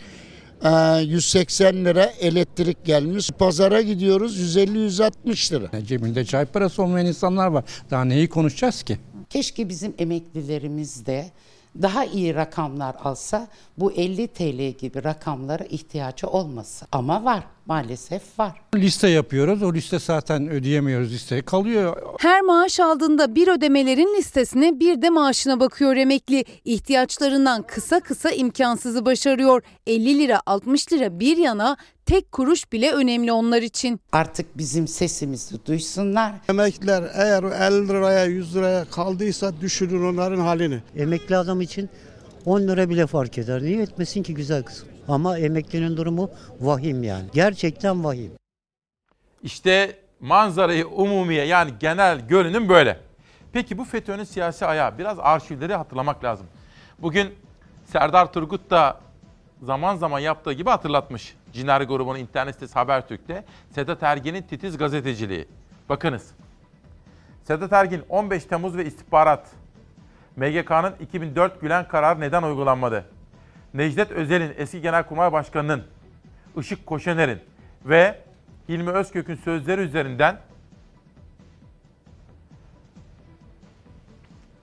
Ee, 0.64 1.02
180 1.02 1.86
lira 1.86 2.06
elektrik 2.06 2.86
gelmiş. 2.86 3.31
Pazara 3.31 3.81
gidiyoruz 3.81 4.56
150-160 4.57 5.53
lira. 5.53 5.86
Cebinde 5.86 6.26
çay 6.26 6.45
parası 6.45 6.84
olmayan 6.84 7.07
insanlar 7.07 7.48
var. 7.48 7.64
Daha 7.91 8.06
neyi 8.06 8.30
konuşacağız 8.30 8.84
ki? 8.84 8.98
Keşke 9.30 9.69
bizim 9.69 9.94
emeklilerimiz 9.98 11.06
de 11.06 11.31
daha 11.81 12.06
iyi 12.06 12.36
rakamlar 12.36 12.95
alsa 13.03 13.48
bu 13.77 13.91
50 13.91 14.27
TL 14.27 14.77
gibi 14.80 15.03
rakamlara 15.03 15.64
ihtiyacı 15.64 16.27
olmasa. 16.27 16.88
Ama 16.91 17.23
var 17.23 17.44
maalesef 17.70 18.40
var. 18.40 18.62
Liste 18.76 19.08
yapıyoruz. 19.08 19.64
O 19.64 19.74
liste 19.74 20.00
zaten 20.00 20.50
ödeyemiyoruz 20.50 21.14
listeye 21.14 21.41
kalıyor. 21.41 21.98
Her 22.20 22.41
maaş 22.41 22.80
aldığında 22.80 23.36
bir 23.36 23.48
ödemelerin 23.48 24.18
listesine 24.18 24.80
bir 24.80 25.02
de 25.02 25.10
maaşına 25.10 25.60
bakıyor 25.60 25.96
emekli. 25.96 26.46
İhtiyaçlarından 26.66 27.62
kısa 27.62 28.00
kısa 28.00 28.32
imkansızı 28.32 29.06
başarıyor. 29.06 29.62
50 29.88 30.20
lira 30.20 30.41
60 30.46 30.94
lira 30.94 31.20
bir 31.20 31.38
yana 31.38 31.78
tek 32.06 32.32
kuruş 32.32 32.72
bile 32.72 32.91
önemli 32.91 33.32
onlar 33.32 33.62
için. 33.62 34.00
Artık 34.12 34.58
bizim 34.58 34.88
sesimizi 34.88 35.66
duysunlar. 35.66 36.34
Emekliler 36.50 37.04
eğer 37.14 37.44
50 37.44 37.88
liraya 37.88 38.26
100 38.26 38.56
liraya 38.56 38.86
kaldıysa 38.86 39.62
düşünün 39.62 40.04
onların 40.14 40.40
halini. 40.40 40.80
Emekli 40.98 41.38
adam 41.38 41.62
için 41.62 41.90
10 42.46 42.62
lira 42.62 42.90
bile 42.90 43.08
fark 43.08 43.38
eder. 43.38 43.62
Niye 43.64 43.82
etmesin 43.82 44.24
ki 44.24 44.34
güzel 44.34 44.64
kızım? 44.64 44.88
Ama 45.10 45.38
emeklinin 45.40 45.98
durumu 45.98 46.31
vahim 46.60 47.03
yani. 47.03 47.26
Gerçekten 47.34 48.03
vahim. 48.03 48.31
İşte 49.44 49.99
manzarayı 50.19 50.88
umumiye 50.88 51.45
yani 51.45 51.72
genel 51.80 52.27
görünüm 52.27 52.69
böyle. 52.69 52.99
Peki 53.53 53.77
bu 53.77 53.86
FETÖ'nün 53.86 54.23
siyasi 54.23 54.65
ayağı 54.65 54.98
biraz 54.98 55.19
arşivleri 55.19 55.76
hatırlamak 55.76 56.23
lazım. 56.23 56.48
Bugün 56.99 57.36
Serdar 57.86 58.34
Turgut 58.34 58.69
da 58.69 58.99
zaman 59.64 59.95
zaman 59.95 60.19
yaptığı 60.19 60.53
gibi 60.53 60.69
hatırlatmış. 60.69 61.36
Cinari 61.53 61.84
grubunun 61.84 62.19
internet 62.19 62.53
sitesi 62.56 62.73
Habertürk'te 62.73 63.45
Sedat 63.72 64.03
Ergin'in 64.03 64.41
titiz 64.41 64.77
gazeteciliği. 64.77 65.48
Bakınız. 65.90 66.31
Sedat 67.44 67.73
Ergin 67.73 68.02
15 68.10 68.45
Temmuz 68.45 68.77
ve 68.77 68.86
istihbarat. 68.86 69.48
MGK'nın 70.36 70.94
2004 70.99 71.61
Gülen 71.61 71.88
kararı 71.88 72.19
neden 72.19 72.44
uygulanmadı? 72.44 73.06
Necdet 73.74 74.12
Özel'in 74.12 74.54
eski 74.58 74.82
Genelkurmay 74.82 75.32
Başkanı'nın, 75.32 75.84
Işık 76.58 76.86
Koşener'in 76.86 77.40
ve 77.86 78.20
Hilmi 78.70 78.90
Özkök'ün 78.90 79.36
sözleri 79.36 79.82
üzerinden 79.82 80.40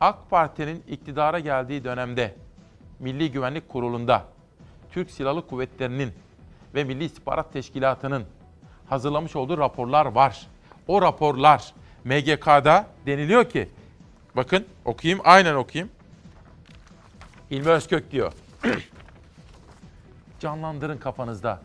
AK 0.00 0.30
Parti'nin 0.30 0.84
iktidara 0.88 1.38
geldiği 1.38 1.84
dönemde 1.84 2.34
Milli 2.98 3.32
Güvenlik 3.32 3.68
Kurulu'nda 3.68 4.24
Türk 4.90 5.10
Silahlı 5.10 5.46
Kuvvetleri'nin 5.46 6.12
ve 6.74 6.84
Milli 6.84 7.04
İstihbarat 7.04 7.52
Teşkilatı'nın 7.52 8.24
hazırlamış 8.88 9.36
olduğu 9.36 9.58
raporlar 9.58 10.06
var. 10.06 10.46
O 10.86 11.02
raporlar 11.02 11.74
MGK'da 12.04 12.86
deniliyor 13.06 13.50
ki, 13.50 13.68
bakın 14.36 14.66
okuyayım, 14.84 15.20
aynen 15.24 15.54
okuyayım. 15.54 15.90
İlmi 17.50 17.68
Özkök 17.68 18.10
diyor. 18.10 18.32
Canlandırın 20.46 20.98
kafanızda. 20.98 21.60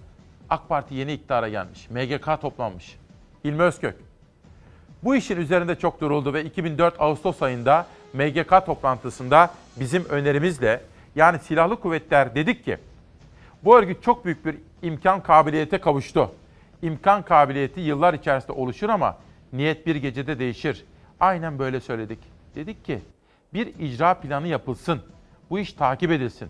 AK 0.49 0.69
Parti 0.69 0.95
yeni 0.95 1.13
iktidara 1.13 1.49
gelmiş. 1.49 1.89
MGK 1.89 2.41
toplanmış. 2.41 2.97
İlmi 3.43 3.61
Özkök. 3.61 3.95
Bu 5.03 5.15
işin 5.15 5.37
üzerinde 5.37 5.75
çok 5.75 6.01
duruldu 6.01 6.33
ve 6.33 6.43
2004 6.43 7.01
Ağustos 7.01 7.41
ayında 7.41 7.87
MGK 8.13 8.65
toplantısında 8.65 9.53
bizim 9.79 10.05
önerimizle 10.05 10.81
yani 11.15 11.39
silahlı 11.39 11.79
kuvvetler 11.79 12.35
dedik 12.35 12.65
ki 12.65 12.77
bu 13.63 13.77
örgüt 13.77 14.03
çok 14.03 14.25
büyük 14.25 14.45
bir 14.45 14.57
imkan 14.81 15.23
kabiliyete 15.23 15.77
kavuştu. 15.77 16.31
İmkan 16.81 17.23
kabiliyeti 17.23 17.79
yıllar 17.79 18.13
içerisinde 18.13 18.51
oluşur 18.51 18.89
ama 18.89 19.17
niyet 19.53 19.87
bir 19.87 19.95
gecede 19.95 20.39
değişir. 20.39 20.85
Aynen 21.19 21.59
böyle 21.59 21.79
söyledik. 21.79 22.19
Dedik 22.55 22.85
ki 22.85 22.99
bir 23.53 23.67
icra 23.79 24.13
planı 24.13 24.47
yapılsın. 24.47 25.01
Bu 25.49 25.59
iş 25.59 25.73
takip 25.73 26.11
edilsin. 26.11 26.49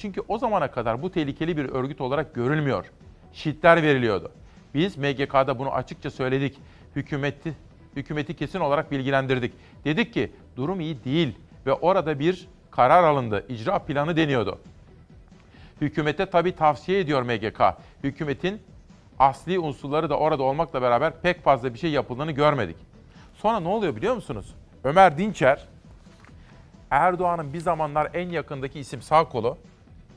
Çünkü 0.00 0.22
o 0.28 0.38
zamana 0.38 0.70
kadar 0.70 1.02
bu 1.02 1.12
tehlikeli 1.12 1.56
bir 1.56 1.64
örgüt 1.64 2.00
olarak 2.00 2.34
görülmüyor. 2.34 2.86
Şiitler 3.32 3.82
veriliyordu. 3.82 4.32
Biz 4.74 4.96
MGK'da 4.96 5.58
bunu 5.58 5.72
açıkça 5.72 6.10
söyledik. 6.10 6.58
Hükümeti 6.96 7.54
hükümeti 7.96 8.36
kesin 8.36 8.60
olarak 8.60 8.90
bilgilendirdik. 8.90 9.52
Dedik 9.84 10.14
ki 10.14 10.32
durum 10.56 10.80
iyi 10.80 11.04
değil 11.04 11.38
ve 11.66 11.72
orada 11.72 12.18
bir 12.18 12.48
karar 12.70 13.04
alındı. 13.04 13.46
İcra 13.48 13.78
planı 13.78 14.16
deniyordu. 14.16 14.58
Hükümete 15.80 16.26
tabii 16.26 16.52
tavsiye 16.54 17.00
ediyor 17.00 17.22
MGK. 17.22 17.60
Hükümetin 18.04 18.62
asli 19.18 19.58
unsurları 19.58 20.10
da 20.10 20.18
orada 20.18 20.42
olmakla 20.42 20.82
beraber 20.82 21.12
pek 21.22 21.44
fazla 21.44 21.74
bir 21.74 21.78
şey 21.78 21.90
yapıldığını 21.90 22.32
görmedik. 22.32 22.76
Sonra 23.34 23.60
ne 23.60 23.68
oluyor 23.68 23.96
biliyor 23.96 24.14
musunuz? 24.14 24.54
Ömer 24.84 25.18
Dinçer, 25.18 25.68
Erdoğan'ın 26.90 27.52
bir 27.52 27.60
zamanlar 27.60 28.10
en 28.14 28.28
yakındaki 28.28 28.80
isim 28.80 29.02
sağ 29.02 29.24
kolu, 29.24 29.58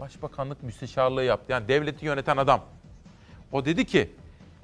başbakanlık 0.04 0.64
müsteşarlığı 0.64 1.24
yaptı. 1.24 1.52
Yani 1.52 1.68
devleti 1.68 2.06
yöneten 2.06 2.38
adam. 2.38 2.62
O 3.52 3.66
dedi 3.66 3.86
ki, 3.86 4.12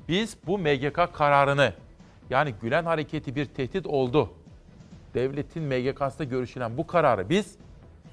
biz 0.08 0.38
bu 0.48 0.58
MGK 0.58 1.14
kararını, 1.14 1.74
yani 2.30 2.54
Gülen 2.62 2.84
hareketi 2.84 3.36
bir 3.36 3.46
tehdit 3.46 3.88
oldu. 3.88 4.30
Devletin 5.14 5.64
MGK'sında 5.64 6.24
görüşülen 6.24 6.78
bu 6.78 6.88
kararı 6.88 7.30
biz 7.30 7.56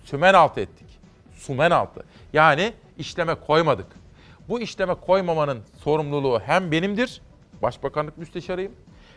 sümen 0.04 0.34
altı 0.34 0.60
ettik. 0.60 0.86
Sümen 1.34 1.70
altı. 1.70 2.04
Yani 2.32 2.72
işleme 2.98 3.34
koymadık. 3.34 3.86
Bu 4.48 4.60
işleme 4.60 4.94
koymamanın 4.94 5.58
sorumluluğu 5.78 6.40
hem 6.40 6.72
benimdir, 6.72 7.20
başbakanlık 7.62 8.18
müsteşarıyım, 8.18 8.72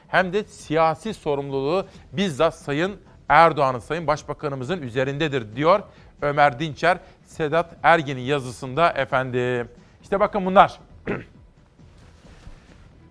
hem 0.07 0.33
de 0.33 0.43
siyasi 0.43 1.13
sorumluluğu 1.13 1.85
bizzat 2.11 2.55
Sayın 2.55 2.97
Erdoğan'ın, 3.29 3.79
Sayın 3.79 4.07
Başbakanımızın 4.07 4.81
üzerindedir 4.81 5.55
diyor 5.55 5.83
Ömer 6.21 6.59
Dinçer, 6.59 6.97
Sedat 7.25 7.75
Ergen'in 7.83 8.21
yazısında 8.21 8.91
efendim. 8.91 9.69
İşte 10.01 10.19
bakın 10.19 10.45
bunlar. 10.45 10.79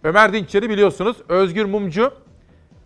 Ömer 0.05 0.32
Dinçer'i 0.32 0.70
biliyorsunuz. 0.70 1.16
Özgür 1.28 1.64
Mumcu 1.64 2.12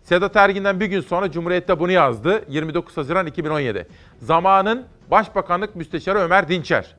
Sedat 0.03 0.35
Ergin'den 0.35 0.79
bir 0.79 0.85
gün 0.85 1.01
sonra 1.01 1.31
Cumhuriyet'te 1.31 1.79
bunu 1.79 1.91
yazdı. 1.91 2.45
29 2.47 2.97
Haziran 2.97 3.27
2017. 3.27 3.87
Zamanın 4.21 4.85
Başbakanlık 5.11 5.75
Müsteşarı 5.75 6.19
Ömer 6.19 6.49
Dinçer. 6.49 6.95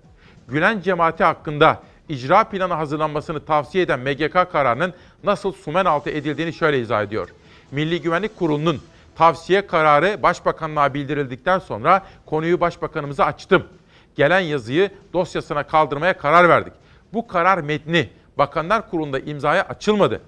Gülen 0.49 0.81
cemaati 0.81 1.25
hakkında 1.25 1.83
icra 2.09 2.45
planı 2.45 2.75
hazırlanmasını 2.75 3.45
tavsiye 3.45 3.85
eden 3.85 4.01
MGK 4.01 4.53
kararının 4.53 4.95
nasıl 5.25 5.53
sumen 5.53 5.85
altı 5.85 6.11
edildiğini 6.11 6.53
şöyle 6.53 6.81
izah 6.81 7.03
ediyor. 7.03 7.29
Milli 7.71 8.03
Güvenlik 8.03 8.37
Kurulu'nun 8.37 8.81
tavsiye 9.17 9.67
kararı 9.67 10.23
Başbakanlığa 10.23 10.95
bildirildikten 10.95 11.59
sonra 11.59 12.03
konuyu 12.27 12.61
Başbakanımıza 12.61 13.25
açtım. 13.25 13.65
Gelen 14.17 14.41
yazıyı 14.41 14.91
dosyasına 15.13 15.63
kaldırmaya 15.63 16.19
karar 16.19 16.49
verdik. 16.49 16.73
Bu 17.13 17.27
karar 17.27 17.59
metni 17.59 18.11
Bakanlar 18.39 18.91
Kurulu'nda 18.91 19.19
imzaya 19.19 19.63
açılmadı. 19.63 20.21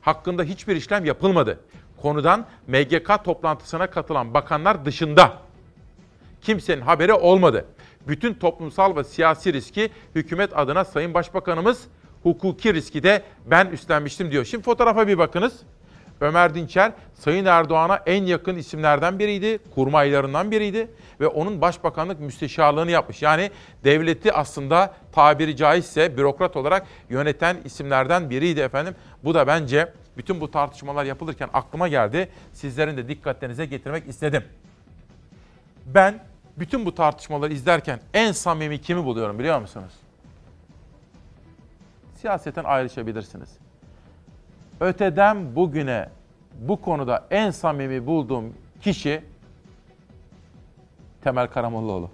Hakkında 0.00 0.42
hiçbir 0.42 0.76
işlem 0.76 1.04
yapılmadı. 1.04 1.60
Konudan 2.02 2.46
MGK 2.66 3.24
toplantısına 3.24 3.86
katılan 3.86 4.34
bakanlar 4.34 4.84
dışında 4.84 5.32
kimsenin 6.42 6.80
haberi 6.80 7.12
olmadı. 7.12 7.64
Bütün 8.08 8.34
toplumsal 8.34 8.96
ve 8.96 9.04
siyasi 9.04 9.52
riski 9.52 9.90
hükümet 10.14 10.58
adına 10.58 10.84
Sayın 10.84 11.14
Başbakanımız 11.14 11.84
hukuki 12.22 12.74
riski 12.74 13.02
de 13.02 13.22
ben 13.46 13.66
üstlenmiştim 13.66 14.30
diyor. 14.30 14.44
Şimdi 14.44 14.64
fotoğrafa 14.64 15.08
bir 15.08 15.18
bakınız. 15.18 15.60
Ömer 16.20 16.54
Dinçer 16.54 16.92
Sayın 17.14 17.44
Erdoğan'a 17.44 17.96
en 18.06 18.24
yakın 18.24 18.56
isimlerden 18.56 19.18
biriydi, 19.18 19.58
kurmaylarından 19.74 20.50
biriydi 20.50 20.90
ve 21.20 21.26
onun 21.26 21.60
başbakanlık 21.60 22.20
müsteşarlığını 22.20 22.90
yapmış. 22.90 23.22
Yani 23.22 23.50
devleti 23.84 24.32
aslında 24.32 24.94
tabiri 25.12 25.56
caizse 25.56 26.16
bürokrat 26.16 26.56
olarak 26.56 26.86
yöneten 27.10 27.56
isimlerden 27.64 28.30
biriydi 28.30 28.60
efendim. 28.60 28.94
Bu 29.24 29.34
da 29.34 29.46
bence 29.46 29.92
bütün 30.16 30.40
bu 30.40 30.50
tartışmalar 30.50 31.04
yapılırken 31.04 31.48
aklıma 31.52 31.88
geldi. 31.88 32.28
Sizlerin 32.52 32.96
de 32.96 33.08
dikkatlerinize 33.08 33.66
getirmek 33.66 34.08
istedim. 34.08 34.44
Ben 35.86 36.24
bütün 36.56 36.86
bu 36.86 36.94
tartışmaları 36.94 37.52
izlerken 37.52 38.00
en 38.14 38.32
samimi 38.32 38.80
kimi 38.80 39.04
buluyorum 39.04 39.38
biliyor 39.38 39.60
musunuz? 39.60 39.92
Siyaseten 42.14 42.64
ayrışabilirsiniz. 42.64 43.48
Öteden 44.80 45.56
bugüne 45.56 46.08
bu 46.60 46.80
konuda 46.80 47.26
en 47.30 47.50
samimi 47.50 48.06
bulduğum 48.06 48.54
kişi 48.80 49.22
Temel 51.22 51.46
Karamollaoğlu. 51.46 52.10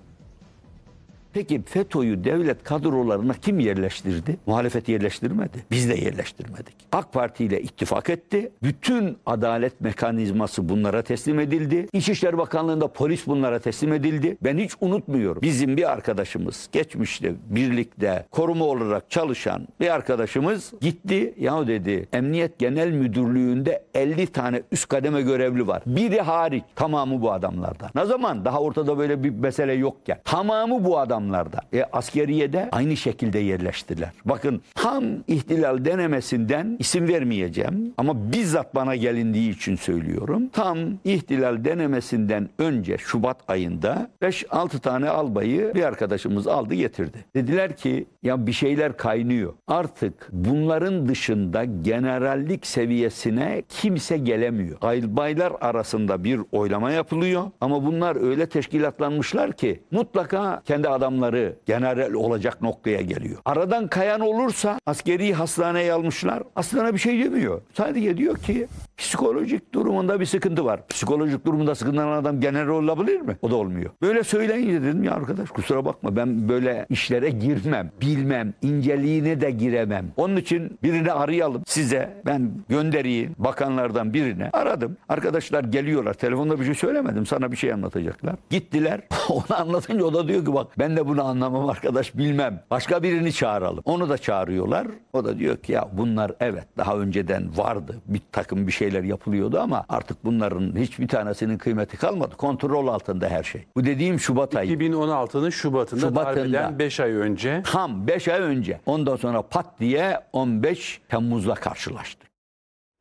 Peki 1.36 1.62
FETÖ'yü 1.62 2.24
devlet 2.24 2.64
kadrolarına 2.64 3.34
kim 3.34 3.60
yerleştirdi? 3.60 4.36
Muhalefet 4.46 4.88
yerleştirmedi. 4.88 5.58
Biz 5.70 5.88
de 5.88 5.94
yerleştirmedik. 5.94 6.74
AK 6.92 7.12
Parti 7.12 7.44
ile 7.44 7.62
ittifak 7.62 8.10
etti. 8.10 8.52
Bütün 8.62 9.18
adalet 9.26 9.80
mekanizması 9.80 10.68
bunlara 10.68 11.02
teslim 11.02 11.40
edildi. 11.40 11.86
İçişleri 11.92 12.38
Bakanlığı'nda 12.38 12.88
polis 12.88 13.26
bunlara 13.26 13.58
teslim 13.58 13.92
edildi. 13.92 14.36
Ben 14.44 14.58
hiç 14.58 14.72
unutmuyorum. 14.80 15.42
Bizim 15.42 15.76
bir 15.76 15.92
arkadaşımız 15.92 16.68
geçmişte 16.72 17.34
birlikte 17.50 18.26
koruma 18.30 18.64
olarak 18.64 19.10
çalışan 19.10 19.68
bir 19.80 19.94
arkadaşımız 19.94 20.72
gitti. 20.80 21.34
Ya 21.38 21.66
dedi 21.66 22.08
Emniyet 22.12 22.58
Genel 22.58 22.90
Müdürlüğü'nde 22.90 23.84
50 23.94 24.26
tane 24.26 24.62
üst 24.72 24.88
kademe 24.88 25.22
görevli 25.22 25.66
var. 25.66 25.82
Biri 25.86 26.20
hariç 26.20 26.64
tamamı 26.74 27.22
bu 27.22 27.32
adamlardan. 27.32 27.90
Ne 27.94 28.04
zaman? 28.04 28.44
Daha 28.44 28.60
ortada 28.60 28.98
böyle 28.98 29.24
bir 29.24 29.30
mesele 29.30 29.72
yokken. 29.72 30.18
Tamamı 30.24 30.84
bu 30.84 30.98
adam 30.98 31.25
adamlarda. 31.26 31.60
E, 31.72 31.84
askeriyede 31.92 32.68
aynı 32.72 32.96
şekilde 32.96 33.38
yerleştiler. 33.38 34.10
Bakın 34.24 34.62
tam 34.74 35.04
ihtilal 35.26 35.84
denemesinden 35.84 36.76
isim 36.78 37.08
vermeyeceğim 37.08 37.94
ama 37.96 38.32
bizzat 38.32 38.74
bana 38.74 38.96
gelindiği 38.96 39.50
için 39.50 39.76
söylüyorum. 39.76 40.48
Tam 40.52 40.78
ihtilal 41.04 41.64
denemesinden 41.64 42.48
önce 42.58 42.98
Şubat 42.98 43.36
ayında 43.48 44.10
5-6 44.22 44.78
tane 44.80 45.08
albayı 45.08 45.74
bir 45.74 45.82
arkadaşımız 45.82 46.46
aldı 46.46 46.74
getirdi. 46.74 47.24
Dediler 47.34 47.76
ki 47.76 48.06
ya 48.22 48.46
bir 48.46 48.52
şeyler 48.52 48.96
kaynıyor. 48.96 49.52
Artık 49.68 50.28
bunların 50.32 51.08
dışında 51.08 51.64
generallik 51.64 52.66
seviyesine 52.66 53.62
kimse 53.68 54.18
gelemiyor. 54.18 54.76
Albaylar 54.82 55.52
arasında 55.60 56.24
bir 56.24 56.40
oylama 56.52 56.90
yapılıyor 56.90 57.42
ama 57.60 57.86
bunlar 57.86 58.16
öyle 58.30 58.46
teşkilatlanmışlar 58.46 59.52
ki 59.52 59.80
mutlaka 59.90 60.62
kendi 60.64 60.88
adamları 61.06 61.56
general 61.66 62.12
olacak 62.12 62.62
noktaya 62.62 63.00
geliyor. 63.00 63.38
Aradan 63.44 63.88
kayan 63.88 64.20
olursa 64.20 64.78
askeri 64.86 65.34
hastaneye 65.34 65.92
almışlar. 65.92 66.42
Aslında 66.56 66.94
bir 66.94 66.98
şey 66.98 67.24
demiyor. 67.24 67.62
Sadece 67.74 68.16
diyor 68.16 68.36
ki 68.36 68.66
psikolojik 68.96 69.74
durumunda 69.74 70.20
bir 70.20 70.26
sıkıntı 70.26 70.64
var. 70.64 70.86
Psikolojik 70.88 71.46
durumunda 71.46 71.74
sıkıntılanan 71.74 72.22
adam 72.22 72.40
general 72.40 72.68
olabilir 72.68 73.20
mi? 73.20 73.36
O 73.42 73.50
da 73.50 73.56
olmuyor. 73.56 73.90
Böyle 74.02 74.24
söyleyince 74.24 74.82
dedim 74.82 75.04
ya 75.04 75.12
arkadaş 75.12 75.50
kusura 75.50 75.84
bakma 75.84 76.16
ben 76.16 76.48
böyle 76.48 76.86
işlere 76.90 77.30
girmem, 77.30 77.90
bilmem, 78.00 78.54
inceliğine 78.62 79.40
de 79.40 79.50
giremem. 79.50 80.06
Onun 80.16 80.36
için 80.36 80.78
birini 80.82 81.12
arayalım 81.12 81.62
size 81.66 82.22
ben 82.26 82.50
göndereyim 82.68 83.34
bakanlardan 83.38 84.14
birine. 84.14 84.50
Aradım. 84.52 84.96
Arkadaşlar 85.08 85.64
geliyorlar. 85.64 86.14
Telefonda 86.14 86.60
bir 86.60 86.64
şey 86.64 86.74
söylemedim. 86.74 87.26
Sana 87.26 87.52
bir 87.52 87.56
şey 87.56 87.72
anlatacaklar. 87.72 88.34
Gittiler. 88.50 89.00
Onu 89.28 89.60
anlatınca 89.60 90.04
o 90.04 90.14
da 90.14 90.28
diyor 90.28 90.44
ki 90.44 90.54
bak 90.54 90.66
ben 90.78 90.96
de 90.96 91.06
bunu 91.06 91.24
anlamam 91.24 91.68
arkadaş 91.68 92.16
bilmem. 92.16 92.62
Başka 92.70 93.02
birini 93.02 93.32
çağıralım. 93.32 93.82
Onu 93.84 94.08
da 94.08 94.18
çağırıyorlar. 94.18 94.86
O 95.12 95.24
da 95.24 95.38
diyor 95.38 95.56
ki 95.56 95.72
ya 95.72 95.88
bunlar 95.92 96.32
evet 96.40 96.64
daha 96.76 96.98
önceden 96.98 97.58
vardı. 97.58 97.96
Bir 98.06 98.20
takım 98.32 98.66
bir 98.66 98.72
şeyler 98.86 99.04
yapılıyordu 99.04 99.60
ama 99.60 99.84
artık 99.88 100.24
bunların 100.24 100.76
hiçbir 100.76 101.08
tanesinin 101.08 101.58
kıymeti 101.58 101.96
kalmadı. 101.96 102.36
Kontrol 102.36 102.86
altında 102.88 103.28
her 103.28 103.42
şey. 103.42 103.64
Bu 103.76 103.84
dediğim 103.84 104.20
Şubat 104.20 104.56
ayı. 104.56 104.76
2016'nın 104.76 105.50
Şubat'ında, 105.50 106.00
Şubat'ında 106.00 106.36
darbeden 106.36 106.78
5 106.78 107.00
ay 107.00 107.12
önce. 107.12 107.62
Tam 107.66 108.06
5 108.06 108.28
ay 108.28 108.40
önce. 108.40 108.80
Ondan 108.86 109.16
sonra 109.16 109.42
pat 109.42 109.80
diye 109.80 110.20
15 110.32 111.00
Temmuz'la 111.08 111.54
karşılaştık. 111.54 112.26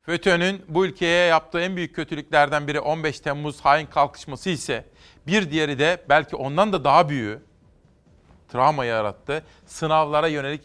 FETÖ'nün 0.01 0.61
bu 0.67 0.85
ülkeye 0.85 1.27
yaptığı 1.27 1.59
en 1.59 1.75
büyük 1.75 1.95
kötülüklerden 1.95 2.67
biri 2.67 2.79
15 2.79 3.19
Temmuz 3.19 3.61
hain 3.61 3.85
kalkışması 3.85 4.49
ise 4.49 4.85
bir 5.27 5.51
diğeri 5.51 5.79
de 5.79 5.97
belki 6.09 6.35
ondan 6.35 6.73
da 6.73 6.83
daha 6.83 7.09
büyüğü 7.09 7.39
travma 8.49 8.85
yarattı. 8.85 9.43
Sınavlara 9.65 10.27
yönelik 10.27 10.61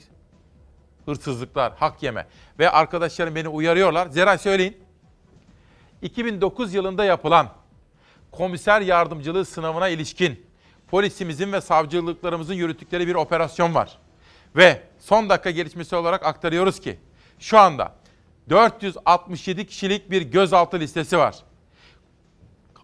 hırsızlıklar, 1.07 1.73
hak 1.77 2.03
yeme. 2.03 2.27
Ve 2.59 2.71
arkadaşlarım 2.71 3.35
beni 3.35 3.49
uyarıyorlar. 3.49 4.07
Zeray 4.07 4.39
söyleyin. 4.39 4.90
2009 6.03 6.75
yılında 6.75 7.05
yapılan 7.05 7.49
komiser 8.33 8.81
yardımcılığı 8.81 9.45
sınavına 9.45 9.89
ilişkin 9.89 10.47
polisimizin 10.89 11.53
ve 11.53 11.61
savcılıklarımızın 11.61 12.55
yürüttükleri 12.55 13.07
bir 13.07 13.15
operasyon 13.15 13.75
var. 13.75 13.99
Ve 14.57 14.83
son 14.99 15.29
dakika 15.29 15.51
gelişmesi 15.51 15.97
olarak 15.97 16.27
aktarıyoruz 16.27 16.81
ki 16.81 16.99
şu 17.39 17.59
anda 17.59 17.95
467 18.49 19.67
kişilik 19.67 20.11
bir 20.11 20.23
gözaltı 20.23 20.81
listesi 20.81 21.19
var. 21.19 21.35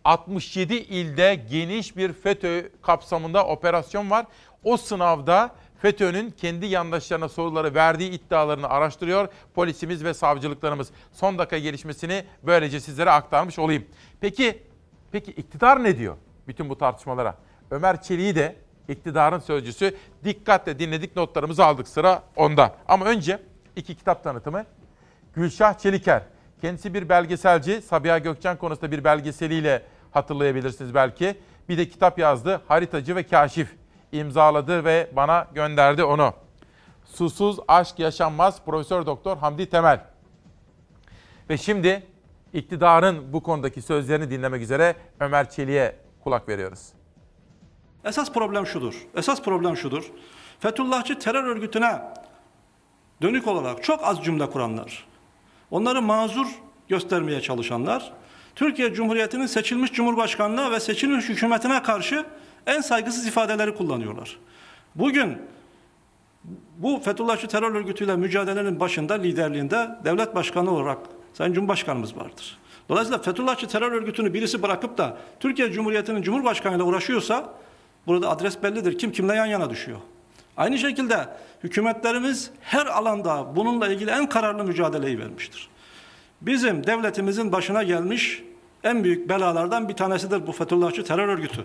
67 0.04 0.74
ilde 0.74 1.44
geniş 1.50 1.96
bir 1.96 2.12
FETÖ 2.12 2.70
kapsamında 2.82 3.46
operasyon 3.46 4.10
var. 4.10 4.26
O 4.64 4.76
sınavda 4.76 5.54
FETÖ'nün 5.82 6.30
kendi 6.30 6.66
yandaşlarına 6.66 7.28
soruları 7.28 7.74
verdiği 7.74 8.10
iddialarını 8.10 8.68
araştırıyor 8.68 9.28
polisimiz 9.54 10.04
ve 10.04 10.14
savcılıklarımız. 10.14 10.90
Son 11.12 11.38
dakika 11.38 11.58
gelişmesini 11.58 12.24
böylece 12.42 12.80
sizlere 12.80 13.10
aktarmış 13.10 13.58
olayım. 13.58 13.84
Peki, 14.20 14.62
peki 15.12 15.30
iktidar 15.30 15.84
ne 15.84 15.98
diyor 15.98 16.16
bütün 16.48 16.68
bu 16.68 16.78
tartışmalara? 16.78 17.34
Ömer 17.70 18.02
Çelik'i 18.02 18.36
de 18.36 18.56
iktidarın 18.88 19.38
sözcüsü 19.38 19.96
dikkatle 20.24 20.78
dinledik 20.78 21.16
notlarımızı 21.16 21.64
aldık 21.64 21.88
sıra 21.88 22.22
onda. 22.36 22.76
Ama 22.88 23.04
önce 23.04 23.38
iki 23.76 23.94
kitap 23.94 24.24
tanıtımı. 24.24 24.64
Gülşah 25.34 25.78
Çeliker. 25.78 26.22
Kendisi 26.60 26.94
bir 26.94 27.08
belgeselci. 27.08 27.82
Sabiha 27.82 28.18
Gökçen 28.18 28.56
konusunda 28.56 28.92
bir 28.92 29.04
belgeseliyle 29.04 29.82
hatırlayabilirsiniz 30.10 30.94
belki. 30.94 31.36
Bir 31.68 31.78
de 31.78 31.88
kitap 31.88 32.18
yazdı. 32.18 32.60
Haritacı 32.68 33.16
ve 33.16 33.22
Kaşif 33.22 33.76
imzaladı 34.16 34.84
ve 34.84 35.10
bana 35.16 35.46
gönderdi 35.54 36.04
onu. 36.04 36.32
Susuz 37.04 37.58
aşk 37.68 37.98
yaşanmaz 37.98 38.64
Profesör 38.64 39.06
Doktor 39.06 39.36
Hamdi 39.36 39.70
Temel. 39.70 40.00
Ve 41.50 41.58
şimdi 41.58 42.06
iktidarın 42.52 43.32
bu 43.32 43.42
konudaki 43.42 43.82
sözlerini 43.82 44.30
dinlemek 44.30 44.62
üzere 44.62 44.96
Ömer 45.20 45.50
Çelik'e 45.50 45.96
kulak 46.24 46.48
veriyoruz. 46.48 46.88
Esas 48.04 48.32
problem 48.32 48.66
şudur. 48.66 49.06
Esas 49.14 49.42
problem 49.42 49.76
şudur. 49.76 50.10
Fethullahçı 50.60 51.18
terör 51.18 51.44
örgütüne 51.44 52.02
dönük 53.22 53.46
olarak 53.46 53.82
çok 53.84 54.04
az 54.04 54.24
cümle 54.24 54.50
kuranlar, 54.50 55.06
onları 55.70 56.02
mazur 56.02 56.46
göstermeye 56.88 57.40
çalışanlar, 57.40 58.12
Türkiye 58.56 58.94
Cumhuriyeti'nin 58.94 59.46
seçilmiş 59.46 59.92
Cumhurbaşkanlığı 59.92 60.70
ve 60.70 60.80
seçilmiş 60.80 61.28
hükümetine 61.28 61.82
karşı 61.82 62.24
en 62.66 62.80
saygısız 62.80 63.26
ifadeleri 63.26 63.74
kullanıyorlar. 63.74 64.36
Bugün 64.94 65.38
bu 66.78 67.00
Fethullahçı 67.04 67.48
terör 67.48 67.74
örgütüyle 67.74 68.16
mücadelenin 68.16 68.80
başında 68.80 69.14
liderliğinde 69.14 69.90
devlet 70.04 70.34
başkanı 70.34 70.70
olarak 70.70 70.98
Sayın 71.34 71.52
Cumhurbaşkanımız 71.52 72.16
vardır. 72.16 72.58
Dolayısıyla 72.88 73.18
Fethullahçı 73.18 73.66
terör 73.66 73.92
örgütünü 73.92 74.34
birisi 74.34 74.62
bırakıp 74.62 74.98
da 74.98 75.16
Türkiye 75.40 75.72
Cumhuriyeti'nin 75.72 76.22
Cumhurbaşkanıyla 76.22 76.84
uğraşıyorsa 76.84 77.54
burada 78.06 78.30
adres 78.30 78.62
bellidir. 78.62 78.98
Kim 78.98 79.12
kimle 79.12 79.34
yan 79.34 79.46
yana 79.46 79.70
düşüyor. 79.70 79.98
Aynı 80.56 80.78
şekilde 80.78 81.28
hükümetlerimiz 81.64 82.50
her 82.60 82.86
alanda 82.86 83.56
bununla 83.56 83.88
ilgili 83.88 84.10
en 84.10 84.28
kararlı 84.28 84.64
mücadeleyi 84.64 85.18
vermiştir. 85.18 85.68
Bizim 86.40 86.86
devletimizin 86.86 87.52
başına 87.52 87.82
gelmiş 87.82 88.42
en 88.84 89.04
büyük 89.04 89.28
belalardan 89.28 89.88
bir 89.88 89.94
tanesidir 89.94 90.46
bu 90.46 90.52
Fethullahçı 90.52 91.04
terör 91.04 91.28
örgütü. 91.28 91.64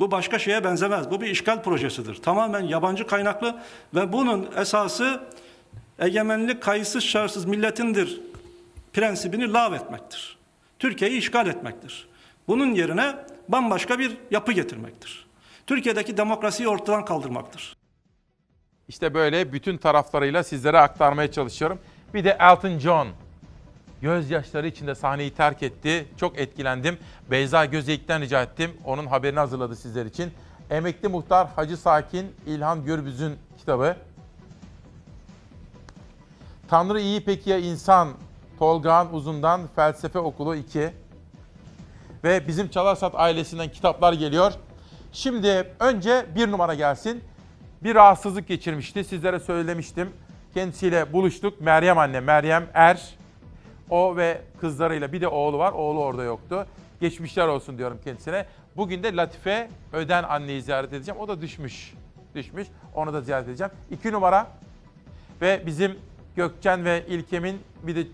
Bu 0.00 0.10
başka 0.10 0.38
şeye 0.38 0.64
benzemez. 0.64 1.10
Bu 1.10 1.20
bir 1.20 1.26
işgal 1.26 1.62
projesidir. 1.62 2.14
Tamamen 2.14 2.60
yabancı 2.60 3.06
kaynaklı 3.06 3.56
ve 3.94 4.12
bunun 4.12 4.48
esası 4.56 5.20
egemenlik 5.98 6.62
kayıtsız 6.62 7.04
şartsız 7.04 7.44
milletindir 7.44 8.20
prensibini 8.92 9.52
lav 9.52 9.72
etmektir. 9.72 10.36
Türkiye'yi 10.78 11.18
işgal 11.18 11.46
etmektir. 11.46 12.08
Bunun 12.48 12.74
yerine 12.74 13.16
bambaşka 13.48 13.98
bir 13.98 14.16
yapı 14.30 14.52
getirmektir. 14.52 15.26
Türkiye'deki 15.66 16.16
demokrasiyi 16.16 16.68
ortadan 16.68 17.04
kaldırmaktır. 17.04 17.76
İşte 18.88 19.14
böyle 19.14 19.52
bütün 19.52 19.76
taraflarıyla 19.76 20.42
sizlere 20.44 20.78
aktarmaya 20.78 21.32
çalışıyorum. 21.32 21.78
Bir 22.14 22.24
de 22.24 22.36
Elton 22.40 22.78
John 22.78 23.08
gözyaşları 24.00 24.66
içinde 24.66 24.94
sahneyi 24.94 25.30
terk 25.30 25.62
etti. 25.62 26.08
Çok 26.16 26.38
etkilendim. 26.38 26.98
Beyza 27.30 27.64
Gözeyik'ten 27.64 28.20
rica 28.20 28.42
ettim. 28.42 28.70
Onun 28.84 29.06
haberini 29.06 29.38
hazırladı 29.38 29.76
sizler 29.76 30.06
için. 30.06 30.30
Emekli 30.70 31.08
Muhtar 31.08 31.48
Hacı 31.48 31.76
Sakin 31.76 32.26
İlhan 32.46 32.84
Gürbüz'ün 32.84 33.36
kitabı. 33.58 33.96
Tanrı 36.68 37.00
iyi 37.00 37.24
peki 37.24 37.50
ya 37.50 37.58
insan 37.58 38.08
Tolgağan 38.58 39.14
Uzun'dan 39.14 39.60
Felsefe 39.76 40.18
Okulu 40.18 40.56
2. 40.56 40.90
Ve 42.24 42.48
bizim 42.48 42.68
Çalarsat 42.68 43.14
ailesinden 43.14 43.68
kitaplar 43.68 44.12
geliyor. 44.12 44.52
Şimdi 45.12 45.74
önce 45.80 46.26
bir 46.34 46.50
numara 46.50 46.74
gelsin. 46.74 47.24
Bir 47.82 47.94
rahatsızlık 47.94 48.48
geçirmişti. 48.48 49.04
Sizlere 49.04 49.40
söylemiştim. 49.40 50.12
Kendisiyle 50.54 51.12
buluştuk. 51.12 51.60
Meryem 51.60 51.98
anne, 51.98 52.20
Meryem 52.20 52.66
Er. 52.74 53.15
O 53.90 54.16
ve 54.16 54.40
kızlarıyla 54.60 55.12
bir 55.12 55.20
de 55.20 55.28
oğlu 55.28 55.58
var. 55.58 55.72
Oğlu 55.72 56.00
orada 56.04 56.24
yoktu. 56.24 56.66
Geçmişler 57.00 57.48
olsun 57.48 57.78
diyorum 57.78 57.98
kendisine. 58.04 58.46
Bugün 58.76 59.02
de 59.02 59.16
Latife 59.16 59.68
Öden 59.92 60.22
anneyi 60.22 60.62
ziyaret 60.62 60.92
edeceğim. 60.92 61.20
O 61.20 61.28
da 61.28 61.40
düşmüş. 61.40 61.94
Düşmüş. 62.34 62.68
Onu 62.94 63.12
da 63.12 63.20
ziyaret 63.20 63.48
edeceğim. 63.48 63.72
İki 63.90 64.12
numara 64.12 64.46
ve 65.40 65.62
bizim 65.66 65.98
Gökçen 66.36 66.84
ve 66.84 67.04
İlkem'in 67.08 67.60
bir 67.82 67.96
de 67.96 68.06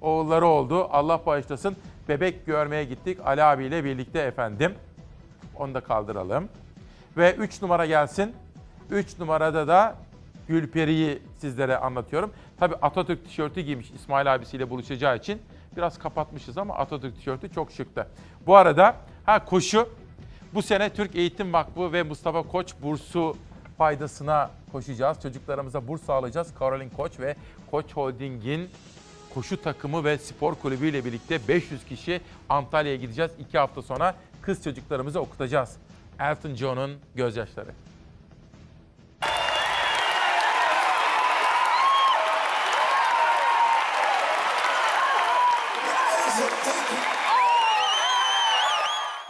oğulları 0.00 0.46
oldu. 0.46 0.88
Allah 0.90 1.20
bağışlasın. 1.26 1.76
Bebek 2.08 2.46
görmeye 2.46 2.84
gittik 2.84 3.18
Ali 3.24 3.42
abiyle 3.42 3.84
birlikte 3.84 4.18
efendim. 4.18 4.74
Onu 5.56 5.74
da 5.74 5.80
kaldıralım. 5.80 6.48
Ve 7.16 7.34
3 7.34 7.62
numara 7.62 7.86
gelsin. 7.86 8.32
3 8.90 9.18
numarada 9.18 9.68
da 9.68 9.96
Gülperi'yi 10.48 11.22
sizlere 11.38 11.76
anlatıyorum. 11.76 12.32
Tabi 12.58 12.74
Atatürk 12.74 13.24
tişörtü 13.24 13.60
giymiş 13.60 13.90
İsmail 13.90 14.34
abisiyle 14.34 14.70
buluşacağı 14.70 15.16
için. 15.16 15.42
Biraz 15.76 15.98
kapatmışız 15.98 16.58
ama 16.58 16.74
Atatürk 16.74 17.16
tişörtü 17.16 17.52
çok 17.52 17.72
şıktı. 17.72 18.08
Bu 18.46 18.56
arada 18.56 18.96
ha 19.26 19.44
koşu. 19.44 19.88
Bu 20.54 20.62
sene 20.62 20.90
Türk 20.90 21.16
Eğitim 21.16 21.52
Vakfı 21.52 21.92
ve 21.92 22.02
Mustafa 22.02 22.42
Koç 22.42 22.74
bursu 22.82 23.36
faydasına 23.78 24.50
koşacağız. 24.72 25.22
Çocuklarımıza 25.22 25.88
burs 25.88 26.02
sağlayacağız. 26.02 26.52
Caroline 26.60 26.90
Koç 26.96 27.20
ve 27.20 27.36
Koç 27.70 27.92
Holding'in 27.92 28.70
koşu 29.34 29.62
takımı 29.62 30.04
ve 30.04 30.18
spor 30.18 30.54
kulübü 30.54 30.86
ile 30.86 31.04
birlikte 31.04 31.48
500 31.48 31.84
kişi 31.84 32.20
Antalya'ya 32.48 32.96
gideceğiz. 32.96 33.30
2 33.38 33.58
hafta 33.58 33.82
sonra 33.82 34.14
kız 34.42 34.64
çocuklarımızı 34.64 35.20
okutacağız. 35.20 35.76
Elton 36.20 36.54
John'un 36.54 36.96
gözyaşları. 37.14 37.70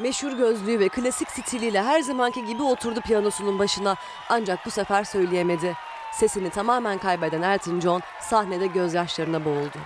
Meşhur 0.07 0.33
gözlüğü 0.33 0.81
ve 0.81 0.89
klasik 0.89 1.31
stiliyle 1.31 1.83
her 1.83 2.01
zamanki 2.01 2.45
gibi 2.45 2.63
oturdu 2.63 3.01
piyanosunun 3.01 3.59
başına. 3.59 3.97
Ancak 4.29 4.67
bu 4.67 4.71
sefer 4.71 5.05
söyleyemedi. 5.05 5.75
Sesini 6.13 6.51
tamamen 6.51 6.99
kaybeden 6.99 7.43
Elton 7.43 7.81
John 7.81 8.03
sahnede 8.21 8.67
gözyaşlarına 8.67 9.45
boğuldu. 9.45 9.79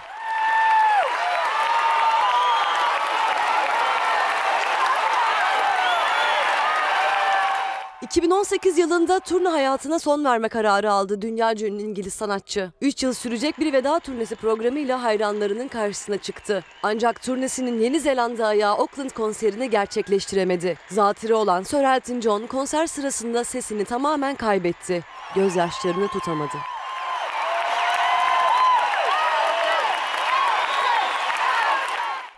2018 8.10 8.78
yılında 8.78 9.20
turne 9.20 9.48
hayatına 9.48 9.98
son 9.98 10.24
verme 10.24 10.48
kararı 10.48 10.92
aldı 10.92 11.22
dünya 11.22 11.52
ünlü 11.52 11.82
İngiliz 11.82 12.14
sanatçı. 12.14 12.72
3 12.80 13.02
yıl 13.02 13.12
sürecek 13.12 13.58
bir 13.58 13.72
veda 13.72 13.98
turnesi 13.98 14.36
programıyla 14.36 15.02
hayranlarının 15.02 15.68
karşısına 15.68 16.18
çıktı. 16.18 16.64
Ancak 16.82 17.22
turnesinin 17.22 17.80
Yeni 17.80 18.00
Zelanda 18.00 18.46
ayağı 18.46 18.74
Auckland 18.74 19.10
konserini 19.10 19.70
gerçekleştiremedi. 19.70 20.78
Zatürre 20.88 21.34
olan 21.34 21.62
Sir 21.62 21.84
Elton 21.84 22.20
John 22.20 22.46
konser 22.46 22.86
sırasında 22.86 23.44
sesini 23.44 23.84
tamamen 23.84 24.34
kaybetti. 24.34 25.04
Gözyaşlarını 25.34 26.08
tutamadı. 26.08 26.56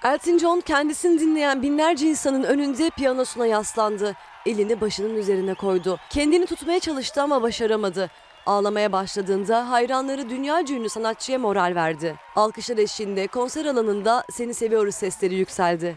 Elton 0.05 0.39
John 0.39 0.61
kendisini 0.61 1.21
dinleyen 1.21 1.63
binlerce 1.63 2.07
insanın 2.07 2.43
önünde 2.43 2.91
piyanosuna 2.91 3.47
yaslandı. 3.47 4.17
Elini 4.47 4.81
başının 4.81 5.17
üzerine 5.17 5.55
koydu. 5.55 5.99
Kendini 6.11 6.47
tutmaya 6.47 6.81
çalıştı 6.81 7.23
ama 7.23 7.43
başaramadı. 7.43 8.11
Ağlamaya 8.47 8.93
başladığında 8.93 9.71
hayranları 9.71 10.31
dünya 10.31 10.61
ünlü 10.61 10.89
sanatçıya 10.89 11.39
moral 11.39 11.73
verdi. 11.75 12.15
Alkışlar 12.37 12.79
eşliğinde 12.79 13.27
konser 13.27 13.65
alanında 13.65 14.25
seni 14.31 14.55
seviyoruz 14.55 14.95
sesleri 14.95 15.35
yükseldi. 15.35 15.97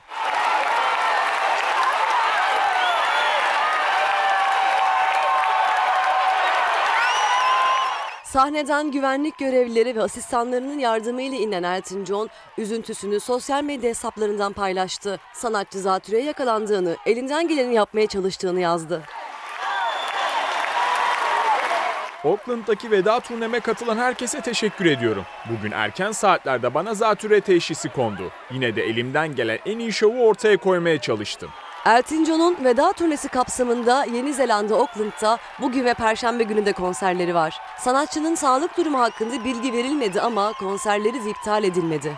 Sahneden 8.36 8.92
güvenlik 8.92 9.38
görevlileri 9.38 9.96
ve 9.96 10.02
asistanlarının 10.02 10.80
yardımıyla 10.80 11.38
inen 11.38 11.64
Elton 11.64 12.06
John, 12.06 12.30
üzüntüsünü 12.58 13.20
sosyal 13.20 13.64
medya 13.64 13.90
hesaplarından 13.90 14.54
paylaştı. 14.54 15.20
Sanatçı 15.34 15.80
zatürreye 15.80 16.24
yakalandığını, 16.24 16.98
elinden 17.06 17.48
geleni 17.48 17.74
yapmaya 17.74 18.08
çalıştığını 18.08 18.60
yazdı. 18.60 19.02
Auckland'daki 22.24 22.92
veda 22.92 23.20
turneme 23.20 23.60
katılan 23.60 23.98
herkese 23.98 24.42
teşekkür 24.42 24.86
ediyorum. 24.86 25.24
Bugün 25.50 25.72
erken 25.72 26.12
saatlerde 26.12 26.74
bana 26.74 26.94
zatürre 26.94 27.42
teşhisi 27.42 27.90
kondu. 27.90 28.32
Yine 28.52 28.76
de 28.76 28.84
elimden 28.84 29.36
gelen 29.36 29.60
en 29.66 29.80
iyi 29.80 29.94
şovu 29.94 30.28
ortaya 30.28 30.58
koymaya 30.58 31.02
çalıştım. 31.02 31.50
Elton 31.86 32.24
John'un 32.26 32.66
veda 32.66 32.92
turnesi 32.92 33.30
kapsamında 33.30 34.06
Yeni 34.06 34.34
Zelanda 34.34 34.76
Auckland'da 34.76 35.38
bugün 35.62 35.86
ve 35.86 35.94
perşembe 35.94 36.44
günü 36.44 36.66
de 36.66 36.74
konserleri 36.74 37.36
var. 37.36 37.60
Sanatçının 37.78 38.36
sağlık 38.36 38.78
durumu 38.78 39.00
hakkında 39.00 39.46
bilgi 39.46 39.74
verilmedi 39.74 40.22
ama 40.22 40.54
konserleri 40.54 41.30
iptal 41.30 41.64
edilmedi. 41.64 42.14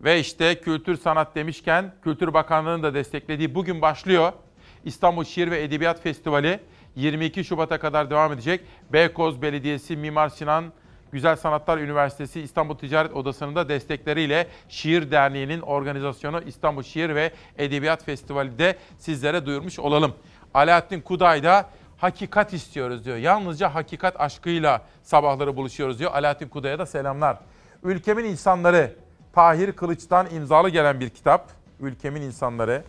Ve 0.00 0.20
işte 0.20 0.60
kültür 0.60 0.96
sanat 0.96 1.34
demişken 1.34 1.94
Kültür 2.04 2.34
Bakanlığı'nın 2.34 2.82
da 2.82 2.94
desteklediği 2.94 3.54
bugün 3.54 3.82
başlıyor. 3.82 4.32
İstanbul 4.84 5.24
Şiir 5.24 5.50
ve 5.50 5.62
Edebiyat 5.62 6.02
Festivali 6.02 6.60
22 6.96 7.44
Şubat'a 7.44 7.78
kadar 7.78 8.10
devam 8.10 8.32
edecek. 8.32 8.60
Beykoz 8.92 9.42
Belediyesi 9.42 9.96
Mimar 9.96 10.28
Sinan 10.28 10.72
Güzel 11.12 11.36
Sanatlar 11.36 11.78
Üniversitesi 11.78 12.40
İstanbul 12.40 12.74
Ticaret 12.74 13.12
Odası'nın 13.12 13.54
da 13.54 13.68
destekleriyle 13.68 14.46
Şiir 14.68 15.10
Derneği'nin 15.10 15.60
organizasyonu 15.60 16.42
İstanbul 16.42 16.82
Şiir 16.82 17.14
ve 17.14 17.32
Edebiyat 17.58 18.04
Festivali'de 18.04 18.76
sizlere 18.98 19.46
duyurmuş 19.46 19.78
olalım. 19.78 20.14
Alaaddin 20.54 21.00
Kuday 21.00 21.42
da 21.42 21.66
hakikat 21.96 22.52
istiyoruz 22.52 23.04
diyor. 23.04 23.16
Yalnızca 23.16 23.74
hakikat 23.74 24.20
aşkıyla 24.20 24.82
sabahları 25.02 25.56
buluşuyoruz 25.56 25.98
diyor. 25.98 26.12
Alaaddin 26.12 26.48
Kuday'a 26.48 26.78
da 26.78 26.86
selamlar. 26.86 27.38
Ülkemin 27.82 28.24
İnsanları 28.24 28.96
Tahir 29.32 29.72
Kılıç'tan 29.72 30.26
imzalı 30.34 30.68
gelen 30.68 31.00
bir 31.00 31.10
kitap. 31.10 31.50
Ülkemin 31.80 32.22
İnsanları. 32.22 32.82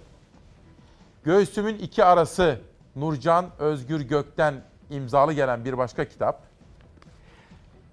Göğsümün 1.23 1.75
iki 1.75 2.03
arası 2.03 2.59
Nurcan 2.95 3.45
Özgür 3.59 4.01
Gök'ten 4.01 4.53
imzalı 4.89 5.33
gelen 5.33 5.65
bir 5.65 5.77
başka 5.77 6.05
kitap. 6.05 6.50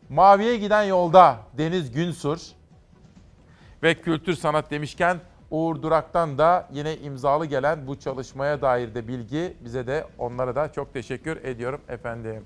Maviye 0.08 0.56
giden 0.56 0.82
yolda 0.82 1.38
Deniz 1.58 1.92
Günsur 1.92 2.38
ve 3.82 3.94
kültür 3.94 4.34
sanat 4.34 4.70
demişken 4.70 5.20
Uğur 5.50 5.82
Durak'tan 5.82 6.38
da 6.38 6.68
yine 6.72 6.96
imzalı 6.96 7.46
gelen 7.46 7.86
bu 7.86 7.98
çalışmaya 7.98 8.62
dair 8.62 8.94
de 8.94 9.08
bilgi 9.08 9.56
bize 9.64 9.86
de 9.86 10.06
onlara 10.18 10.56
da 10.56 10.72
çok 10.72 10.92
teşekkür 10.92 11.36
ediyorum 11.44 11.80
efendim. 11.88 12.44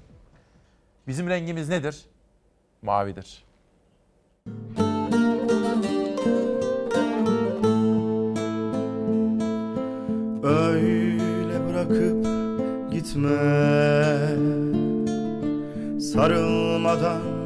Bizim 1.06 1.28
rengimiz 1.28 1.68
nedir? 1.68 2.02
Mavidir. 2.82 3.44
Öyle 10.42 11.68
bırakıp 11.68 12.26
gitme 12.92 13.30
Sarılmadan 16.00 17.41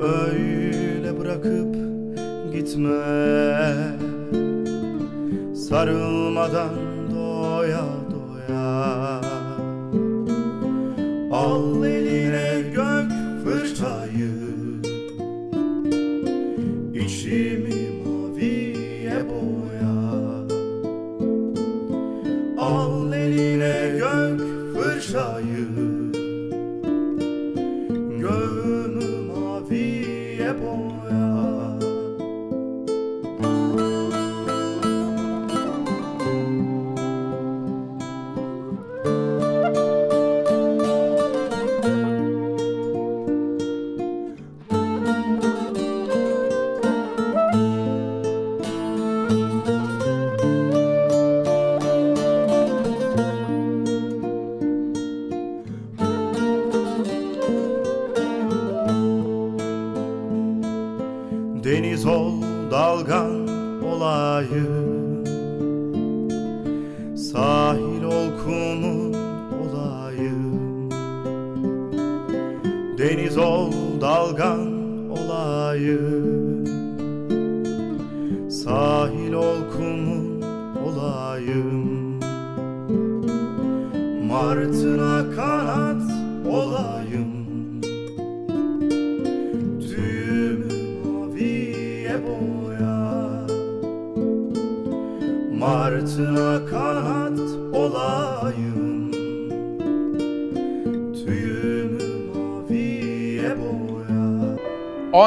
Öyle 0.00 1.18
bırakıp 1.18 1.74
gitme. 2.52 2.90
Sarılmadan 5.54 6.95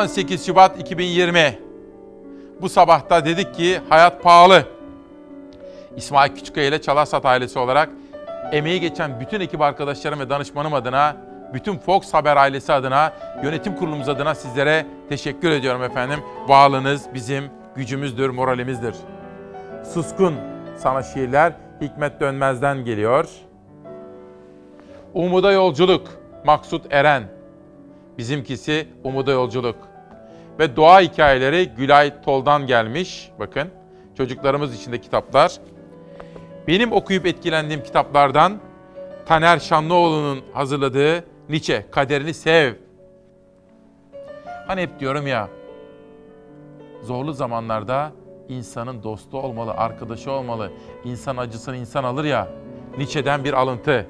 18 0.09 0.45
Şubat 0.45 0.79
2020. 0.79 1.59
Bu 2.61 2.69
sabahta 2.69 3.25
dedik 3.25 3.55
ki 3.55 3.81
hayat 3.89 4.23
pahalı. 4.23 4.63
İsmail 5.97 6.35
Küçükkaya 6.35 6.67
ile 6.67 6.81
Çalarsat 6.81 7.25
ailesi 7.25 7.59
olarak 7.59 7.89
emeği 8.51 8.79
geçen 8.79 9.19
bütün 9.19 9.39
ekip 9.39 9.61
arkadaşlarım 9.61 10.19
ve 10.19 10.29
danışmanım 10.29 10.73
adına, 10.73 11.15
bütün 11.53 11.77
Fox 11.77 12.13
Haber 12.13 12.37
ailesi 12.37 12.73
adına, 12.73 13.13
yönetim 13.43 13.75
kurulumuz 13.75 14.09
adına 14.09 14.35
sizlere 14.35 14.85
teşekkür 15.09 15.51
ediyorum 15.51 15.83
efendim. 15.83 16.19
Varlığınız 16.47 17.05
bizim 17.13 17.43
gücümüzdür, 17.75 18.29
moralimizdir. 18.29 18.95
Suskun 19.93 20.35
sana 20.77 21.03
şiirler 21.03 21.53
Hikmet 21.81 22.19
Dönmez'den 22.19 22.85
geliyor. 22.85 23.29
Umuda 25.13 25.51
yolculuk 25.51 26.07
Maksut 26.45 26.85
Eren. 26.93 27.23
Bizimkisi 28.17 28.87
Umuda 29.03 29.31
Yolculuk. 29.31 29.88
Ve 30.59 30.75
doğa 30.75 31.01
hikayeleri 31.01 31.65
Gülay 31.77 32.21
Tol'dan 32.21 32.67
gelmiş. 32.67 33.31
Bakın 33.39 33.67
çocuklarımız 34.17 34.75
için 34.75 34.91
de 34.91 35.01
kitaplar. 35.01 35.59
Benim 36.67 36.91
okuyup 36.91 37.25
etkilendiğim 37.25 37.83
kitaplardan 37.83 38.59
Taner 39.25 39.59
Şanlıoğlu'nun 39.59 40.41
hazırladığı 40.53 41.25
Nietzsche, 41.49 41.85
Kaderini 41.91 42.33
Sev. 42.33 42.73
Hani 44.67 44.81
hep 44.81 44.99
diyorum 44.99 45.27
ya, 45.27 45.49
zorlu 47.03 47.33
zamanlarda 47.33 48.11
insanın 48.49 49.03
dostu 49.03 49.37
olmalı, 49.37 49.71
arkadaşı 49.71 50.31
olmalı. 50.31 50.71
İnsan 51.03 51.37
acısını 51.37 51.77
insan 51.77 52.03
alır 52.03 52.23
ya. 52.23 52.47
Nietzsche'den 52.97 53.43
bir 53.43 53.53
alıntı. 53.53 54.07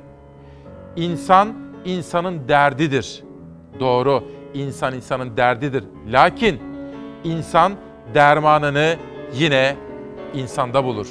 İnsan, 0.96 1.56
insanın 1.86 2.48
derdidir. 2.48 3.24
Doğru, 3.80 4.24
insan 4.54 4.94
insanın 4.96 5.38
derdidir. 5.38 5.84
Lakin 6.08 6.62
insan 7.24 7.74
dermanını 8.14 8.96
yine 9.34 9.76
insanda 10.34 10.84
bulur. 10.84 11.08